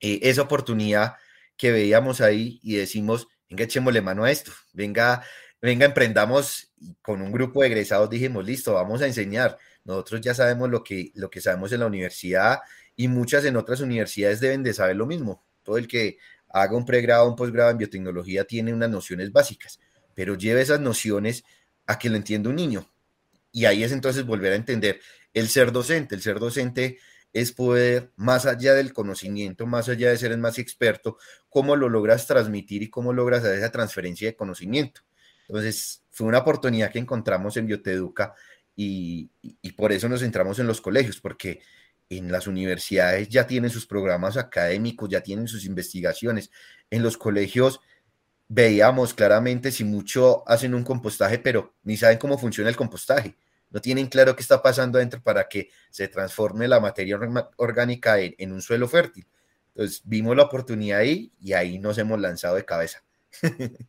eh, 0.00 0.20
esa 0.22 0.42
oportunidad 0.42 1.14
que 1.56 1.72
veíamos 1.72 2.20
ahí 2.20 2.60
y 2.62 2.76
decimos, 2.76 3.28
venga, 3.48 3.64
echémosle 3.64 4.00
mano 4.00 4.24
a 4.24 4.30
esto, 4.30 4.52
venga, 4.72 5.24
venga, 5.60 5.86
emprendamos 5.86 6.72
con 7.02 7.22
un 7.22 7.32
grupo 7.32 7.62
de 7.62 7.68
egresados, 7.68 8.10
dijimos, 8.10 8.44
listo, 8.44 8.74
vamos 8.74 9.02
a 9.02 9.06
enseñar. 9.06 9.58
Nosotros 9.84 10.20
ya 10.20 10.34
sabemos 10.34 10.70
lo 10.70 10.82
que, 10.82 11.12
lo 11.14 11.30
que 11.30 11.40
sabemos 11.40 11.72
en 11.72 11.80
la 11.80 11.86
universidad, 11.86 12.60
y 12.96 13.08
muchas 13.08 13.44
en 13.44 13.56
otras 13.56 13.80
universidades 13.80 14.40
deben 14.40 14.62
de 14.62 14.74
saber 14.74 14.96
lo 14.96 15.06
mismo. 15.06 15.44
Todo 15.62 15.78
el 15.78 15.88
que 15.88 16.18
haga 16.48 16.76
un 16.76 16.84
pregrado 16.84 17.28
un 17.28 17.36
posgrado 17.36 17.70
en 17.70 17.78
biotecnología 17.78 18.44
tiene 18.44 18.74
unas 18.74 18.90
nociones 18.90 19.32
básicas, 19.32 19.80
pero 20.14 20.34
lleve 20.34 20.60
esas 20.60 20.80
nociones 20.80 21.44
a 21.86 21.98
que 21.98 22.10
lo 22.10 22.16
entienda 22.16 22.50
un 22.50 22.56
niño. 22.56 22.88
Y 23.52 23.66
ahí 23.66 23.84
es 23.84 23.92
entonces 23.92 24.24
volver 24.24 24.52
a 24.52 24.56
entender 24.56 25.00
el 25.34 25.48
ser 25.48 25.70
docente. 25.70 26.14
El 26.14 26.22
ser 26.22 26.38
docente 26.38 26.98
es 27.32 27.52
poder, 27.52 28.10
más 28.16 28.46
allá 28.46 28.74
del 28.74 28.92
conocimiento, 28.92 29.66
más 29.66 29.88
allá 29.88 30.10
de 30.10 30.18
ser 30.18 30.32
el 30.32 30.38
más 30.38 30.58
experto, 30.58 31.18
cómo 31.48 31.76
lo 31.76 31.88
logras 31.88 32.26
transmitir 32.26 32.82
y 32.82 32.90
cómo 32.90 33.12
logras 33.12 33.44
hacer 33.44 33.58
esa 33.58 33.70
transferencia 33.70 34.28
de 34.28 34.36
conocimiento. 34.36 35.02
Entonces, 35.48 36.02
fue 36.10 36.26
una 36.26 36.38
oportunidad 36.38 36.90
que 36.90 36.98
encontramos 36.98 37.56
en 37.56 37.66
Bioteduca 37.66 38.34
y, 38.76 39.30
y 39.40 39.72
por 39.72 39.92
eso 39.92 40.08
nos 40.08 40.20
centramos 40.20 40.58
en 40.58 40.66
los 40.66 40.80
colegios, 40.80 41.20
porque 41.20 41.60
en 42.08 42.30
las 42.30 42.46
universidades 42.46 43.28
ya 43.28 43.46
tienen 43.46 43.70
sus 43.70 43.86
programas 43.86 44.36
académicos, 44.36 45.08
ya 45.08 45.22
tienen 45.22 45.48
sus 45.48 45.64
investigaciones. 45.64 46.50
En 46.90 47.02
los 47.02 47.16
colegios 47.16 47.80
veíamos 48.54 49.14
claramente 49.14 49.70
si 49.70 49.82
mucho 49.82 50.46
hacen 50.46 50.74
un 50.74 50.84
compostaje, 50.84 51.38
pero 51.38 51.74
ni 51.84 51.96
saben 51.96 52.18
cómo 52.18 52.36
funciona 52.36 52.68
el 52.68 52.76
compostaje. 52.76 53.34
No 53.70 53.80
tienen 53.80 54.08
claro 54.08 54.36
qué 54.36 54.42
está 54.42 54.60
pasando 54.60 54.98
adentro 54.98 55.22
para 55.22 55.48
que 55.48 55.70
se 55.90 56.08
transforme 56.08 56.68
la 56.68 56.78
materia 56.78 57.18
orgánica 57.56 58.20
en, 58.20 58.52
un 58.52 58.60
suelo 58.60 58.86
fértil. 58.88 59.26
Entonces 59.74 60.02
vimos 60.04 60.36
la 60.36 60.42
oportunidad 60.42 61.00
ahí 61.00 61.32
y 61.40 61.54
ahí 61.54 61.78
nos 61.78 61.96
hemos 61.96 62.20
lanzado 62.20 62.56
de 62.56 62.64
cabeza. 62.66 63.02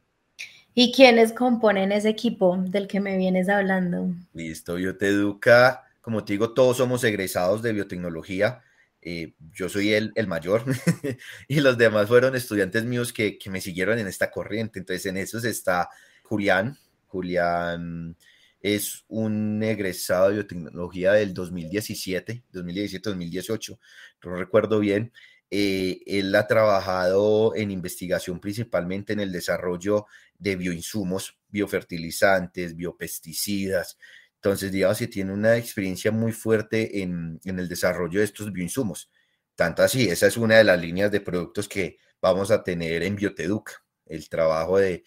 ¿Y 0.73 0.93
quiénes 0.93 1.33
componen 1.33 1.91
ese 1.91 2.09
equipo 2.09 2.57
del 2.57 2.87
que 2.87 3.01
me 3.01 3.17
vienes 3.17 3.49
hablando? 3.49 4.07
Listo, 4.33 4.79
yo 4.79 4.97
te 4.97 5.07
educa 5.07 5.83
como 6.03 6.25
te 6.25 6.33
digo, 6.33 6.51
todos 6.51 6.75
somos 6.75 7.01
egresados 7.05 7.61
de 7.61 7.71
biotecnología. 7.71 8.61
Eh, 9.05 9.33
yo 9.51 9.67
soy 9.67 9.93
el, 9.93 10.13
el 10.15 10.27
mayor 10.27 10.63
y 11.47 11.59
los 11.59 11.77
demás 11.77 12.07
fueron 12.07 12.35
estudiantes 12.35 12.85
míos 12.85 13.11
que, 13.11 13.37
que, 13.37 13.49
me 13.49 13.59
siguieron 13.59 13.99
en 13.99 14.07
esta 14.07 14.31
corriente. 14.31 14.79
Entonces, 14.79 15.05
en 15.05 15.17
esos 15.17 15.43
está 15.43 15.89
Julián. 16.23 16.77
Julián 17.07 18.15
es 18.63 19.03
un 19.09 19.61
egresado 19.61 20.29
de 20.29 20.35
biotecnología 20.35 21.11
del 21.11 21.33
2017, 21.33 22.43
2017-2018, 22.51 23.77
no 24.23 24.35
recuerdo 24.35 24.79
bien. 24.79 25.11
Eh, 25.51 26.01
él 26.07 26.33
ha 26.33 26.47
trabajado 26.47 27.53
en 27.55 27.69
investigación 27.69 28.39
principalmente 28.39 29.13
en 29.13 29.19
el 29.19 29.31
desarrollo 29.31 30.07
de 30.39 30.55
bioinsumos, 30.55 31.37
biofertilizantes, 31.49 32.75
biopesticidas, 32.75 33.99
entonces, 34.43 34.73
digamos 34.73 34.97
que 34.97 35.07
tiene 35.07 35.31
una 35.31 35.55
experiencia 35.55 36.11
muy 36.11 36.33
fuerte 36.33 37.01
en, 37.01 37.39
el 37.45 37.69
desarrollo 37.69 38.19
de 38.19 38.25
estos 38.25 38.51
bioinsumos. 38.51 39.09
Tanto 39.55 39.83
así, 39.83 40.09
esa 40.09 40.27
es 40.27 40.35
una 40.35 40.57
de 40.57 40.65
las 40.65 40.81
líneas 40.81 41.09
de 41.13 41.21
productos 41.21 41.69
que 41.69 41.97
vamos 42.21 42.51
a 42.51 42.61
tener 42.61 43.03
en 43.03 43.15
Bioteduca, 43.15 43.71
el 44.05 44.27
trabajo 44.27 44.79
de, 44.79 45.05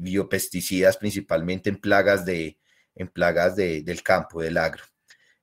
biopesticidas 0.00 0.96
principalmente 0.96 1.68
en 1.68 1.76
plagas, 1.76 2.24
de, 2.24 2.58
en 2.94 3.08
plagas 3.08 3.56
del 3.56 4.02
campo, 4.02 4.40
del 4.40 4.56
agro. 4.56 4.84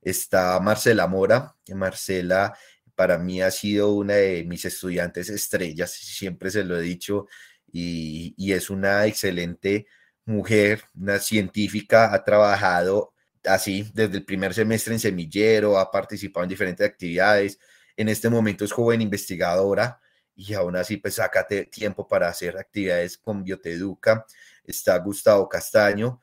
Está 0.01 0.59
Marcela 0.59 1.05
Mora, 1.05 1.55
Marcela 1.75 2.57
para 2.95 3.19
mí 3.19 3.43
ha 3.43 3.51
sido 3.51 3.93
una 3.93 4.15
de 4.15 4.43
mis 4.43 4.65
estudiantes 4.65 5.29
estrellas, 5.29 5.91
siempre 5.91 6.49
se 6.49 6.63
lo 6.63 6.79
he 6.79 6.81
dicho, 6.81 7.27
y, 7.71 8.33
y 8.37 8.53
es 8.53 8.71
una 8.71 9.05
excelente 9.05 9.85
mujer, 10.27 10.83
una 10.95 11.19
científica, 11.19 12.13
ha 12.13 12.23
trabajado 12.23 13.13
así 13.45 13.89
desde 13.93 14.17
el 14.17 14.25
primer 14.25 14.53
semestre 14.53 14.93
en 14.93 14.99
semillero, 14.99 15.79
ha 15.79 15.89
participado 15.89 16.43
en 16.43 16.49
diferentes 16.49 16.85
actividades. 16.87 17.59
En 17.95 18.09
este 18.09 18.29
momento 18.29 18.65
es 18.65 18.71
joven 18.71 19.01
investigadora 19.01 19.99
y 20.35 20.53
aún 20.53 20.75
así 20.75 20.97
pues 20.97 21.15
sácate 21.15 21.65
tiempo 21.65 22.07
para 22.07 22.27
hacer 22.27 22.57
actividades 22.57 23.17
con 23.17 23.43
Bioteduca. 23.43 24.25
Está 24.65 24.97
Gustavo 24.99 25.47
Castaño, 25.47 26.21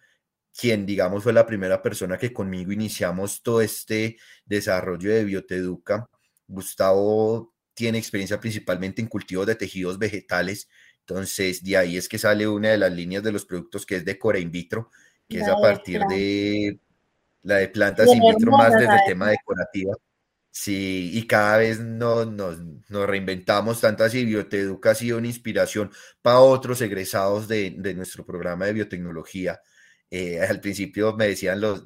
quien 0.57 0.87
digamos 0.87 1.23
fue 1.23 1.33
la 1.33 1.47
primera 1.47 1.83
persona 1.83 2.19
que 2.19 2.33
conmigo 2.33 2.73
iniciamos 2.73 3.43
todo 3.43 3.63
este 3.63 4.19
desarrollo 4.45 5.11
de 5.13 5.25
Bioteduca. 5.25 6.09
Gustavo 6.47 7.55
tiene 7.73 7.99
experiencia 7.99 8.39
principalmente 8.39 9.01
en 9.03 9.09
cultivos 9.09 9.47
de 9.47 9.57
tejidos 9.57 9.99
vegetales, 9.99 10.69
entonces 11.07 11.63
de 11.63 11.77
ahí 11.77 11.97
es 11.99 12.09
que 12.09 12.19
sale 12.19 12.49
una 12.49 12.71
de 12.71 12.79
las 12.79 12.93
líneas 12.93 13.23
de 13.23 13.33
los 13.33 13.45
productos 13.45 13.85
que 13.85 13.97
es 13.97 14.05
de 14.05 14.19
Cora 14.19 14.39
In 14.39 14.51
Vitro, 14.51 14.91
que 15.29 15.39
es 15.39 15.49
a 15.49 15.57
partir 15.57 16.01
de 16.09 16.79
la 17.43 17.57
de 17.57 17.69
plantas 17.69 18.09
in 18.09 18.21
vitro 18.21 18.53
más 18.53 18.73
desde 18.73 18.95
el 18.95 19.01
tema 19.07 19.29
decorativo. 19.29 20.01
Sí, 20.51 21.11
y 21.13 21.27
cada 21.27 21.59
vez 21.59 21.81
nos, 21.81 22.29
nos, 22.29 22.59
nos, 22.89 23.07
reinventamos 23.07 23.81
tanto 23.81 24.05
así. 24.05 24.25
Bioteduca 24.25 24.93
ha 24.93 24.95
sido 24.95 25.19
una 25.19 25.27
inspiración 25.27 25.91
para 26.23 26.39
otros 26.39 26.81
egresados 26.81 27.49
de, 27.49 27.75
de 27.77 27.93
nuestro 27.93 28.25
programa 28.25 28.67
de 28.67 28.73
biotecnología. 28.73 29.61
Eh, 30.11 30.41
al 30.41 30.61
principio 30.61 31.15
me 31.17 31.27
decían 31.27 31.61
los, 31.61 31.83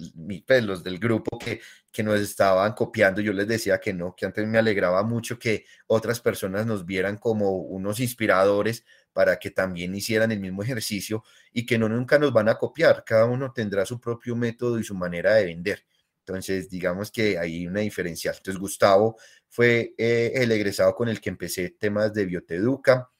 pues, 0.47 0.63
los 0.63 0.85
del 0.85 0.99
grupo 0.99 1.39
que, 1.39 1.61
que 1.91 2.03
nos 2.03 2.21
estaban 2.21 2.75
copiando, 2.75 3.23
yo 3.23 3.33
les 3.33 3.49
decía 3.49 3.81
que 3.81 3.95
no, 3.95 4.15
que 4.15 4.27
antes 4.27 4.47
me 4.47 4.59
alegraba 4.59 5.03
mucho 5.03 5.39
que 5.39 5.65
otras 5.87 6.21
personas 6.21 6.67
nos 6.67 6.85
vieran 6.85 7.17
como 7.17 7.53
unos 7.57 8.01
inspiradores 8.01 8.85
para 9.13 9.39
que 9.39 9.51
también 9.51 9.95
hicieran 9.95 10.33
el 10.33 10.41
mismo 10.41 10.63
ejercicio 10.63 11.25
y 11.53 11.67
que 11.67 11.79
no 11.79 11.89
nunca 11.89 12.19
nos 12.19 12.33
van 12.33 12.49
a 12.49 12.57
copiar, 12.57 13.05
cada 13.05 13.25
uno 13.27 13.53
tendrá 13.53 13.85
su 13.85 14.01
propio 14.01 14.37
método 14.37 14.79
y 14.79 14.85
su 14.85 14.95
manera 14.95 15.35
de 15.35 15.47
vender. 15.47 15.85
Entonces, 16.29 16.69
digamos 16.69 17.11
que 17.11 17.39
hay 17.39 17.67
una 17.67 17.81
diferencia. 17.81 18.33
Entonces, 18.33 18.61
Gustavo 18.61 19.17
fue 19.49 19.95
eh, 19.97 20.33
el 20.35 20.53
egresado 20.53 20.95
con 20.95 21.09
el 21.09 21.23
que 21.23 21.31
empecé 21.31 21.71
temas 21.71 22.13
de 22.13 22.27
Bioteduca. 22.27 23.11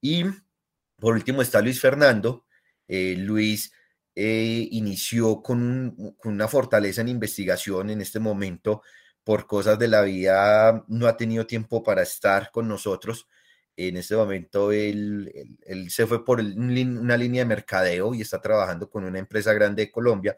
Y 0.00 0.24
por 0.98 1.14
último 1.14 1.42
está 1.42 1.60
Luis 1.60 1.80
Fernando. 1.80 2.46
Eh, 2.88 3.14
Luis 3.18 3.72
eh, 4.14 4.68
inició 4.70 5.42
con, 5.42 6.14
con, 6.16 6.32
una 6.32 6.48
fortaleza 6.48 7.02
en 7.02 7.08
investigación 7.08 7.90
en 7.90 8.00
este 8.00 8.20
momento. 8.20 8.82
Por 9.22 9.46
cosas 9.46 9.78
de 9.78 9.88
la 9.88 10.02
vida, 10.02 10.84
no 10.88 11.06
ha 11.08 11.16
tenido 11.16 11.46
tiempo 11.46 11.82
para 11.82 12.02
estar 12.02 12.50
con 12.50 12.68
nosotros. 12.68 13.28
En 13.76 13.96
este 13.96 14.16
momento 14.16 14.72
él, 14.72 15.58
él, 15.66 15.90
se 15.90 16.06
fue 16.06 16.24
por 16.24 16.40
una 16.40 17.16
línea 17.16 17.42
de 17.42 17.48
mercadeo 17.48 18.14
y 18.14 18.22
está 18.22 18.40
trabajando 18.40 18.88
con 18.88 19.04
una 19.04 19.18
empresa 19.18 19.52
grande 19.52 19.84
de 19.84 19.90
Colombia, 19.90 20.36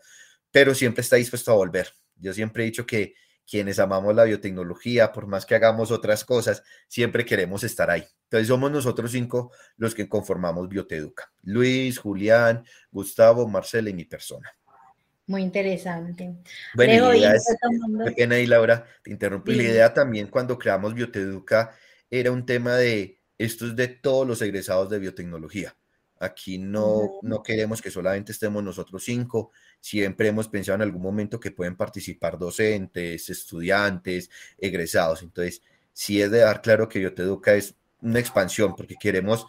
pero 0.51 0.75
siempre 0.75 1.03
está 1.03 1.17
dispuesto 1.17 1.53
a 1.53 1.57
volver. 1.57 1.93
Yo 2.17 2.33
siempre 2.33 2.65
he 2.65 2.67
dicho 2.67 2.85
que 2.85 3.15
quienes 3.49 3.79
amamos 3.79 4.15
la 4.15 4.25
biotecnología, 4.25 5.11
por 5.11 5.27
más 5.27 5.47
que 5.47 5.55
hagamos 5.55 5.91
otras 5.91 6.25
cosas, 6.25 6.63
siempre 6.87 7.25
queremos 7.25 7.65
estar 7.65 7.91
ahí. 7.91 8.05
Entonces 8.25 8.47
somos 8.47 8.71
nosotros 8.71 9.11
cinco 9.11 9.53
los 9.79 9.95
que 9.95 10.07
conformamos 10.07 10.69
Bioteduca. 10.69 11.33
Luis, 11.43 11.99
Julián, 11.99 12.63
Gustavo, 12.91 13.49
Marcela 13.49 13.89
y 13.89 13.95
mi 13.95 14.05
persona. 14.05 14.53
Muy 15.27 15.43
interesante. 15.43 16.37
Bueno, 16.75 17.15
y 17.15 17.21
la 17.21 17.29
idea 17.29 17.35
es, 17.35 17.57
qué 18.05 18.13
pena 18.13 18.35
ahí, 18.37 18.47
Laura, 18.47 18.85
te 19.03 19.11
interrumpí. 19.11 19.55
La 19.55 19.63
idea 19.63 19.95
también 19.95 20.29
cuando 20.29 20.59
creamos 20.59 20.95
Bioteduca 20.95 21.75
era 22.11 22.31
un 22.31 22.45
tema 22.45 22.77
de, 22.77 23.18
esto 23.39 23.67
es 23.67 23.77
de 23.77 23.89
todos 23.89 24.27
los 24.27 24.43
egresados 24.43 24.91
de 24.91 24.99
biotecnología. 24.99 25.77
Aquí 26.21 26.59
no, 26.59 27.21
no 27.23 27.43
queremos 27.43 27.81
que 27.81 27.93
solamente 27.93 28.33
estemos 28.33 28.63
nosotros 28.63 29.05
cinco, 29.05 29.53
siempre 29.81 30.29
hemos 30.29 30.49
pensado 30.49 30.75
en 30.75 30.83
algún 30.83 31.03
momento 31.03 31.39
que 31.39 31.53
pueden 31.53 31.77
participar 31.77 32.39
docentes, 32.39 33.31
estudiantes, 33.31 34.29
egresados. 34.59 35.23
Entonces, 35.23 35.63
sí 35.93 36.21
es 36.21 36.31
de 36.33 36.39
dar 36.39 36.61
claro 36.61 36.89
que 36.89 36.99
Bioteduca 36.99 37.55
es 37.55 37.77
una 38.01 38.19
expansión, 38.19 38.75
porque 38.75 38.97
queremos, 39.01 39.47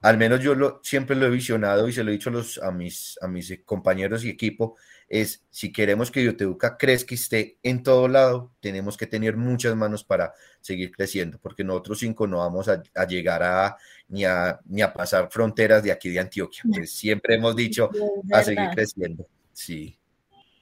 al 0.00 0.16
menos 0.16 0.40
yo 0.40 0.54
lo, 0.54 0.80
siempre 0.82 1.16
lo 1.16 1.26
he 1.26 1.30
visionado 1.30 1.86
y 1.86 1.92
se 1.92 2.02
lo 2.02 2.10
he 2.10 2.14
dicho 2.14 2.30
a, 2.30 2.32
los, 2.32 2.58
a, 2.62 2.70
mis, 2.70 3.18
a 3.20 3.28
mis 3.28 3.60
compañeros 3.66 4.24
y 4.24 4.30
equipo, 4.30 4.76
es 5.08 5.44
si 5.50 5.72
queremos 5.72 6.10
que 6.10 6.20
Bioteduca 6.20 6.76
crezca 6.76 7.14
y 7.14 7.16
esté 7.16 7.58
en 7.62 7.82
todo 7.82 8.08
lado, 8.08 8.52
tenemos 8.60 8.96
que 8.96 9.06
tener 9.06 9.36
muchas 9.36 9.76
manos 9.76 10.02
para 10.02 10.32
seguir 10.60 10.90
creciendo, 10.90 11.38
porque 11.40 11.62
nosotros 11.62 11.98
cinco 11.98 12.26
no 12.26 12.38
vamos 12.38 12.68
a, 12.68 12.82
a 12.94 13.06
llegar 13.06 13.42
a 13.42 13.76
ni, 14.08 14.24
a 14.24 14.60
ni 14.64 14.82
a 14.82 14.92
pasar 14.92 15.28
fronteras 15.30 15.82
de 15.82 15.92
aquí 15.92 16.10
de 16.10 16.20
Antioquia. 16.20 16.62
Pues 16.72 16.92
siempre 16.92 17.36
hemos 17.36 17.54
dicho 17.54 17.90
a 18.32 18.42
seguir 18.42 18.68
creciendo. 18.74 19.26
Sí. 19.52 19.96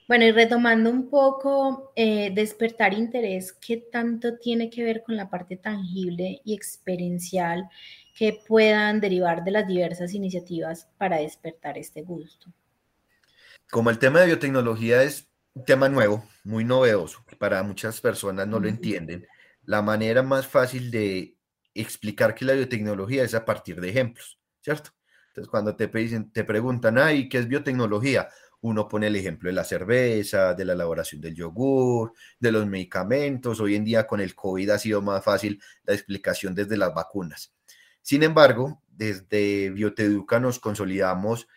Bueno, 0.07 0.27
y 0.27 0.33
retomando 0.33 0.91
un 0.91 1.09
poco, 1.09 1.93
eh, 1.97 2.31
despertar 2.35 2.93
interés, 2.93 3.55
¿qué 3.55 3.79
tanto 3.79 4.37
tiene 4.37 4.69
que 4.69 4.85
ver 4.85 5.03
con 5.03 5.17
la 5.17 5.31
parte 5.31 5.57
tangible 5.57 6.43
y 6.45 6.55
experiencial 6.55 7.71
que 8.15 8.39
puedan 8.47 9.01
derivar 9.01 9.43
de 9.45 9.53
las 9.53 9.67
diversas 9.67 10.13
iniciativas 10.13 10.89
para 10.99 11.17
despertar 11.17 11.79
este 11.79 12.03
gusto? 12.03 12.53
Como 13.75 13.91
el 13.91 13.99
tema 13.99 14.21
de 14.21 14.27
biotecnología 14.27 15.03
es 15.03 15.29
un 15.53 15.65
tema 15.65 15.89
nuevo, 15.89 16.25
muy 16.45 16.65
novedoso, 16.65 17.25
que 17.27 17.35
para 17.35 17.61
muchas 17.65 18.01
personas 18.01 18.47
no 18.47 18.61
lo 18.61 18.69
entienden, 18.69 19.27
la 19.65 19.83
manera 19.83 20.23
más 20.23 20.47
fácil 20.47 20.93
de 20.93 21.37
explicar 21.75 22.37
que 22.37 22.45
la 22.45 22.53
biotecnología 22.53 23.25
es 23.25 23.35
a 23.35 23.45
partir 23.45 23.81
de 23.81 23.89
ejemplos, 23.89 24.39
¿cierto? 24.61 24.91
Entonces, 25.27 25.51
cuando 25.51 25.75
te, 25.75 25.89
te 25.89 26.45
preguntan, 26.45 26.99
ay, 26.99 27.29
¿qué 27.29 27.39
es 27.39 27.49
biotecnología? 27.49 28.29
Uno 28.61 28.87
pone 28.87 29.09
el 29.09 29.17
ejemplo 29.17 29.49
de 29.49 29.55
la 29.55 29.65
cerveza, 29.65 30.55
de 30.55 30.65
la 30.65 30.75
elaboración 30.75 31.21
del 31.21 31.35
yogur, 31.35 32.13
de 32.39 32.53
los 32.53 32.69
medicamentos. 32.69 33.59
Hoy 33.59 33.75
en 33.75 33.85
día 33.85 34.07
con 34.07 34.21
el 34.21 34.37
COVID 34.37 34.71
ha 34.71 34.79
sido 34.79 35.03
más 35.03 35.25
fácil 35.25 35.61
la 35.83 35.95
explicación 35.95 36.55
desde 36.55 36.77
las 36.77 36.95
vacunas. 36.95 37.53
Sin 38.03 38.23
embargo, 38.23 38.85
desde 38.87 39.71
Bioteduca 39.71 40.39
nos 40.39 40.61
consolidamos 40.61 41.49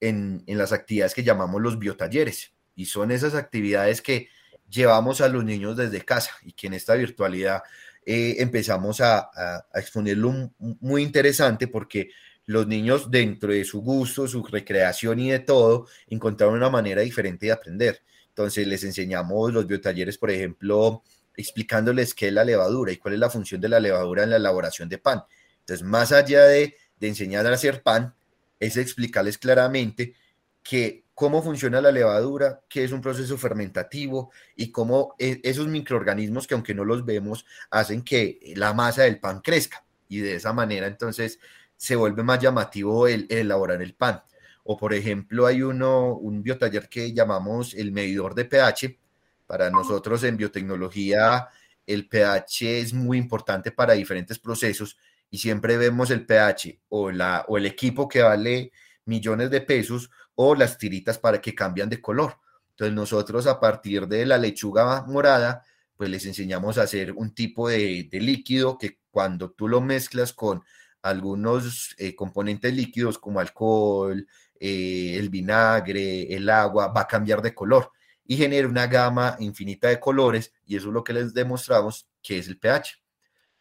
en, 0.00 0.42
las 0.46 0.72
actividades 0.72 1.14
que 1.14 1.22
llamamos 1.22 1.60
los 1.60 1.78
biotalleres. 1.78 2.52
Y 2.74 2.86
son 2.86 3.10
esas 3.10 3.34
actividades 3.34 4.02
que 4.02 4.28
llevamos 4.68 5.20
a 5.20 5.28
los 5.28 5.44
niños 5.44 5.76
desde 5.76 6.04
casa 6.04 6.32
y 6.42 6.52
que 6.52 6.66
en 6.66 6.74
esta 6.74 6.94
virtualidad 6.94 7.62
eh, 8.04 8.36
empezamos 8.38 9.00
a, 9.00 9.30
a, 9.34 9.66
exponerlo 9.74 10.52
muy 10.58 11.02
interesante 11.02 11.68
porque 11.68 12.10
los 12.46 12.66
niños 12.66 13.10
dentro 13.10 13.52
de 13.52 13.64
su 13.64 13.80
gusto, 13.80 14.28
su 14.28 14.42
recreación 14.44 15.18
y 15.18 15.30
de 15.30 15.40
todo, 15.40 15.88
encontraron 16.08 16.56
una 16.56 16.70
manera 16.70 17.02
diferente 17.02 17.46
de 17.46 17.52
aprender. 17.52 18.02
Entonces 18.28 18.66
les 18.66 18.84
enseñamos 18.84 19.52
los 19.52 19.66
biotalleres, 19.66 20.18
por 20.18 20.30
ejemplo, 20.30 21.02
explicándoles 21.36 22.14
qué 22.14 22.28
es 22.28 22.32
la 22.32 22.44
levadura 22.44 22.92
y 22.92 22.96
cuál 22.96 23.14
es 23.14 23.20
la 23.20 23.30
función 23.30 23.60
de 23.60 23.68
la 23.68 23.80
levadura 23.80 24.22
en 24.22 24.30
la 24.30 24.36
elaboración 24.36 24.88
de 24.88 24.98
pan. 24.98 25.22
Entonces, 25.60 25.84
más 25.84 26.12
allá 26.12 26.44
de, 26.44 26.76
de 26.98 27.08
enseñar 27.08 27.46
a 27.46 27.52
hacer 27.52 27.82
pan, 27.82 28.14
es 28.60 28.76
explicarles 28.76 29.38
claramente 29.38 30.14
que 30.62 31.04
cómo 31.14 31.42
funciona 31.42 31.80
la 31.80 31.92
levadura, 31.92 32.60
qué 32.68 32.84
es 32.84 32.92
un 32.92 33.00
proceso 33.00 33.38
fermentativo 33.38 34.30
y 34.54 34.70
cómo 34.70 35.14
e, 35.18 35.40
esos 35.44 35.66
microorganismos 35.68 36.46
que 36.46 36.54
aunque 36.54 36.74
no 36.74 36.84
los 36.84 37.04
vemos 37.04 37.46
hacen 37.70 38.02
que 38.02 38.38
la 38.56 38.74
masa 38.74 39.04
del 39.04 39.18
pan 39.18 39.40
crezca 39.40 39.84
y 40.08 40.18
de 40.18 40.34
esa 40.34 40.52
manera 40.52 40.86
entonces 40.86 41.38
se 41.76 41.96
vuelve 41.96 42.22
más 42.22 42.40
llamativo 42.40 43.06
el, 43.06 43.26
elaborar 43.30 43.80
el 43.80 43.94
pan. 43.94 44.22
O 44.64 44.76
por 44.76 44.92
ejemplo 44.92 45.46
hay 45.46 45.62
uno, 45.62 46.14
un 46.14 46.42
biotaller 46.42 46.88
que 46.88 47.12
llamamos 47.12 47.74
el 47.74 47.92
medidor 47.92 48.34
de 48.34 48.44
pH. 48.44 48.98
Para 49.46 49.70
nosotros 49.70 50.24
en 50.24 50.36
biotecnología 50.36 51.48
el 51.86 52.08
pH 52.08 52.80
es 52.80 52.92
muy 52.92 53.16
importante 53.16 53.70
para 53.70 53.94
diferentes 53.94 54.38
procesos 54.38 54.98
y 55.30 55.38
siempre 55.38 55.76
vemos 55.76 56.10
el 56.10 56.24
pH 56.24 56.80
o, 56.88 57.10
la, 57.10 57.44
o 57.48 57.58
el 57.58 57.66
equipo 57.66 58.08
que 58.08 58.22
vale 58.22 58.72
millones 59.04 59.50
de 59.50 59.60
pesos 59.60 60.10
o 60.34 60.54
las 60.54 60.78
tiritas 60.78 61.18
para 61.18 61.40
que 61.40 61.54
cambian 61.54 61.88
de 61.88 62.00
color. 62.00 62.38
Entonces 62.70 62.94
nosotros 62.94 63.46
a 63.46 63.58
partir 63.58 64.06
de 64.06 64.26
la 64.26 64.38
lechuga 64.38 65.02
morada, 65.06 65.64
pues 65.96 66.10
les 66.10 66.26
enseñamos 66.26 66.76
a 66.78 66.82
hacer 66.82 67.12
un 67.12 67.34
tipo 67.34 67.68
de, 67.68 68.08
líquido 68.12 68.76
que 68.76 68.98
cuando 69.10 69.50
tú 69.50 69.66
lo 69.66 69.80
mezclas 69.80 70.32
con 70.32 70.62
algunos 71.02 71.94
eh, 71.98 72.14
componentes 72.14 72.74
líquidos 72.74 73.18
como 73.18 73.40
alcohol, 73.40 74.26
eh, 74.60 75.16
el 75.18 75.30
vinagre, 75.30 76.34
el 76.34 76.50
agua, 76.50 76.88
va 76.88 77.02
a 77.02 77.06
cambiar 77.06 77.40
de 77.40 77.54
color 77.54 77.92
y 78.26 78.36
genera 78.36 78.68
una 78.68 78.86
gama 78.86 79.36
infinita 79.38 79.88
de 79.88 80.00
colores 80.00 80.52
y 80.66 80.76
eso 80.76 80.88
es 80.88 80.94
lo 80.94 81.04
que 81.04 81.12
les 81.12 81.32
demostramos 81.32 82.08
que 82.22 82.38
es 82.38 82.48
el 82.48 82.58
pH. 82.58 83.05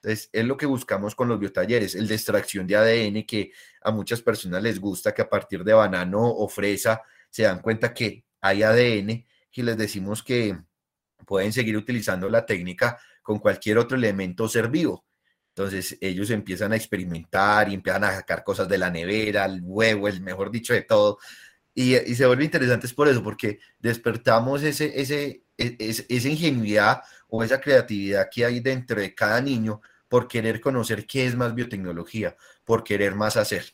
Entonces, 0.05 0.29
es 0.31 0.45
lo 0.45 0.55
que 0.55 0.67
buscamos 0.67 1.15
con 1.15 1.27
los 1.27 1.39
biotalleres, 1.39 1.95
el 1.95 2.07
de 2.07 2.13
extracción 2.13 2.67
de 2.67 2.75
ADN, 2.75 3.25
que 3.25 3.51
a 3.81 3.89
muchas 3.89 4.21
personas 4.21 4.61
les 4.61 4.79
gusta 4.79 5.15
que 5.15 5.23
a 5.23 5.27
partir 5.27 5.63
de 5.63 5.73
banano 5.73 6.21
o 6.21 6.47
fresa 6.47 7.01
se 7.27 7.41
dan 7.41 7.59
cuenta 7.59 7.91
que 7.91 8.23
hay 8.39 8.61
ADN 8.61 9.25
y 9.51 9.61
les 9.63 9.75
decimos 9.75 10.21
que 10.21 10.59
pueden 11.25 11.51
seguir 11.51 11.75
utilizando 11.75 12.29
la 12.29 12.45
técnica 12.45 12.99
con 13.23 13.39
cualquier 13.39 13.79
otro 13.79 13.97
elemento 13.97 14.47
ser 14.47 14.69
vivo. 14.69 15.07
Entonces 15.55 15.97
ellos 15.99 16.29
empiezan 16.29 16.73
a 16.73 16.75
experimentar 16.75 17.67
y 17.69 17.73
empiezan 17.73 18.03
a 18.03 18.13
sacar 18.13 18.43
cosas 18.43 18.69
de 18.69 18.77
la 18.77 18.91
nevera, 18.91 19.45
el 19.45 19.61
huevo, 19.63 20.07
el 20.07 20.21
mejor 20.21 20.51
dicho 20.51 20.73
de 20.73 20.83
todo. 20.83 21.17
Y, 21.73 21.95
se 21.95 22.27
vuelve 22.27 22.43
interesante 22.45 22.85
es 22.85 22.93
por 22.93 23.07
eso, 23.07 23.23
porque 23.23 23.57
despertamos 23.79 24.61
ese, 24.61 25.01
ese, 25.01 25.45
e, 25.57 25.75
esa 25.79 26.29
ingenuidad 26.29 27.01
o 27.27 27.43
esa 27.43 27.59
creatividad 27.59 28.29
que 28.31 28.45
hay 28.45 28.59
dentro 28.59 29.01
de 29.01 29.15
cada 29.15 29.41
niño 29.41 29.81
por 30.07 30.27
querer 30.27 30.61
conocer 30.61 31.05
qué 31.05 31.25
es 31.25 31.35
más 31.35 31.55
biotecnología, 31.55 32.35
por 32.63 32.83
querer 32.83 33.15
más 33.15 33.37
hacer. 33.37 33.73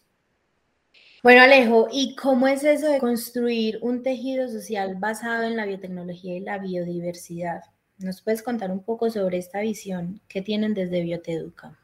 Bueno, 1.23 1.41
Alejo, 1.41 1.87
¿y 1.91 2.15
cómo 2.15 2.47
es 2.47 2.63
eso 2.63 2.87
de 2.87 2.99
construir 2.99 3.77
un 3.81 4.01
tejido 4.01 4.49
social 4.49 4.95
basado 4.97 5.43
en 5.43 5.55
la 5.55 5.67
biotecnología 5.67 6.35
y 6.35 6.39
la 6.39 6.57
biodiversidad? 6.57 7.61
¿Nos 7.99 8.21
puedes 8.21 8.41
contar 8.41 8.71
un 8.71 8.83
poco 8.83 9.11
sobre 9.11 9.37
esta 9.37 9.61
visión 9.61 10.19
que 10.27 10.41
tienen 10.41 10.73
desde 10.73 11.03
Bioteduca? 11.03 11.77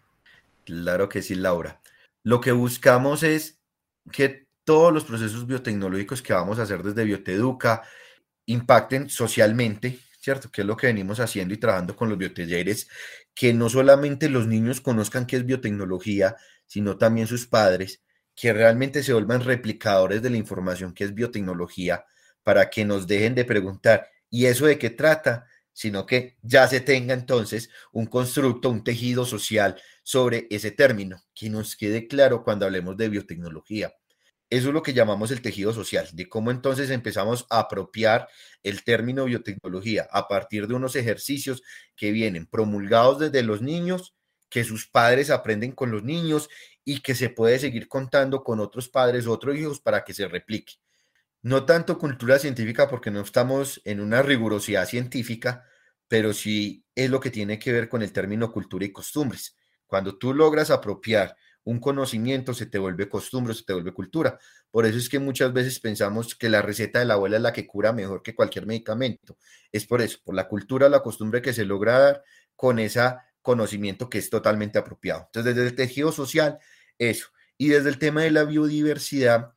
Claro 0.66 1.08
que 1.08 1.22
sí, 1.22 1.36
Laura. 1.36 1.80
Lo 2.24 2.42
que 2.42 2.52
buscamos 2.52 3.22
es 3.22 3.60
que 4.12 4.48
todos 4.64 4.92
los 4.92 5.06
procesos 5.06 5.46
biotecnológicos 5.46 6.24
que 6.24 6.34
vamos 6.34 6.58
a 6.58 6.64
hacer 6.64 6.82
desde 6.82 7.04
Bioteduca 7.04 7.84
impacten 8.48 9.10
socialmente, 9.10 10.00
¿cierto? 10.28 10.52
Que 10.52 10.60
es 10.60 10.68
lo 10.68 10.76
que 10.76 10.88
venimos 10.88 11.22
haciendo 11.22 11.54
y 11.54 11.58
trabajando 11.58 11.96
con 11.96 12.10
los 12.10 12.18
biotalleres, 12.18 12.90
que 13.34 13.54
no 13.54 13.70
solamente 13.70 14.28
los 14.28 14.46
niños 14.46 14.82
conozcan 14.82 15.26
qué 15.26 15.38
es 15.38 15.46
biotecnología, 15.46 16.36
sino 16.66 16.98
también 16.98 17.28
sus 17.28 17.48
padres, 17.48 18.04
que 18.36 18.52
realmente 18.52 19.04
se 19.04 19.14
vuelvan 19.14 19.40
replicadores 19.42 20.22
de 20.22 20.30
la 20.30 20.36
información 20.36 20.94
que 20.94 21.06
es 21.06 21.14
biotecnología, 21.14 22.04
para 22.44 22.70
que 22.70 22.84
nos 22.84 23.08
dejen 23.08 23.36
de 23.36 23.46
preguntar, 23.46 24.10
¿y 24.30 24.48
eso 24.48 24.66
de 24.66 24.78
qué 24.78 24.90
trata? 24.90 25.46
sino 25.72 26.08
que 26.08 26.38
ya 26.42 26.68
se 26.68 26.82
tenga 26.82 27.14
entonces 27.14 27.70
un 27.92 28.08
constructo, 28.08 28.72
un 28.72 28.84
tejido 28.84 29.26
social 29.26 29.80
sobre 30.02 30.48
ese 30.50 30.72
término, 30.72 31.22
que 31.36 31.52
nos 31.52 31.76
quede 31.76 32.08
claro 32.08 32.44
cuando 32.44 32.66
hablemos 32.66 32.98
de 32.98 33.10
biotecnología. 33.10 33.94
Eso 34.50 34.70
es 34.70 34.74
lo 34.74 34.82
que 34.82 34.94
llamamos 34.94 35.32
el 35.32 35.42
tejido 35.42 35.74
social, 35.74 36.08
de 36.14 36.30
cómo 36.30 36.52
entonces 36.52 36.90
empezamos 36.90 37.46
a 37.50 37.60
apropiar 37.60 38.30
el 38.64 38.84
término 38.84 39.26
biotecnología 39.26 40.08
a 40.10 40.28
partir 40.30 40.68
de 40.68 40.74
unos 40.74 40.96
ejercicios 40.96 41.64
que 41.98 42.12
vienen 42.12 42.46
promulgados 42.46 43.20
desde 43.20 43.44
los 43.44 43.62
niños, 43.62 44.16
que 44.50 44.64
sus 44.64 44.88
padres 44.88 45.30
aprenden 45.30 45.74
con 45.74 45.92
los 45.92 46.04
niños 46.04 46.50
y 46.86 47.02
que 47.02 47.16
se 47.16 47.30
puede 47.30 47.60
seguir 47.60 47.90
contando 47.90 48.44
con 48.44 48.62
otros 48.62 48.88
padres, 48.88 49.28
otros 49.28 49.58
hijos 49.58 49.82
para 49.82 50.06
que 50.06 50.14
se 50.14 50.30
replique. 50.30 50.76
No 51.42 51.66
tanto 51.66 51.98
cultura 52.00 52.40
científica 52.40 52.88
porque 52.90 53.12
no 53.12 53.20
estamos 53.20 53.82
en 53.84 54.00
una 54.00 54.22
rigurosidad 54.22 54.88
científica, 54.88 55.66
pero 56.08 56.34
sí 56.34 56.86
es 56.96 57.10
lo 57.10 57.20
que 57.20 57.32
tiene 57.32 57.60
que 57.60 57.74
ver 57.74 57.90
con 57.90 58.02
el 58.02 58.14
término 58.14 58.52
cultura 58.54 58.86
y 58.86 58.94
costumbres. 58.94 59.58
Cuando 59.86 60.18
tú 60.18 60.34
logras 60.34 60.72
apropiar 60.72 61.36
un 61.68 61.82
conocimiento 61.82 62.54
se 62.54 62.66
te 62.66 62.80
vuelve 62.80 63.10
costumbre, 63.10 63.54
se 63.54 63.64
te 63.64 63.74
vuelve 63.74 63.94
cultura. 63.94 64.40
Por 64.72 64.86
eso 64.86 64.98
es 64.98 65.10
que 65.10 65.20
muchas 65.20 65.52
veces 65.52 65.82
pensamos 65.82 66.34
que 66.34 66.48
la 66.48 66.62
receta 66.62 67.00
de 67.00 67.06
la 67.06 67.16
abuela 67.16 67.36
es 67.36 67.44
la 67.44 67.52
que 67.52 67.68
cura 67.68 67.92
mejor 67.92 68.24
que 68.24 68.34
cualquier 68.34 68.66
medicamento. 68.66 69.38
Es 69.70 69.86
por 69.86 70.02
eso, 70.02 70.18
por 70.24 70.34
la 70.34 70.48
cultura, 70.48 70.88
la 70.88 71.02
costumbre 71.02 71.42
que 71.42 71.52
se 71.52 71.66
logra 71.66 72.00
dar 72.00 72.24
con 72.56 72.80
ese 72.80 73.02
conocimiento 73.42 74.10
que 74.10 74.18
es 74.18 74.30
totalmente 74.30 74.80
apropiado. 74.80 75.24
Entonces, 75.26 75.56
desde 75.56 75.68
el 75.68 75.76
tejido 75.76 76.14
social, 76.14 76.58
eso. 76.98 77.28
Y 77.58 77.68
desde 77.68 77.90
el 77.90 78.00
tema 78.00 78.22
de 78.22 78.32
la 78.32 78.46
biodiversidad, 78.46 79.52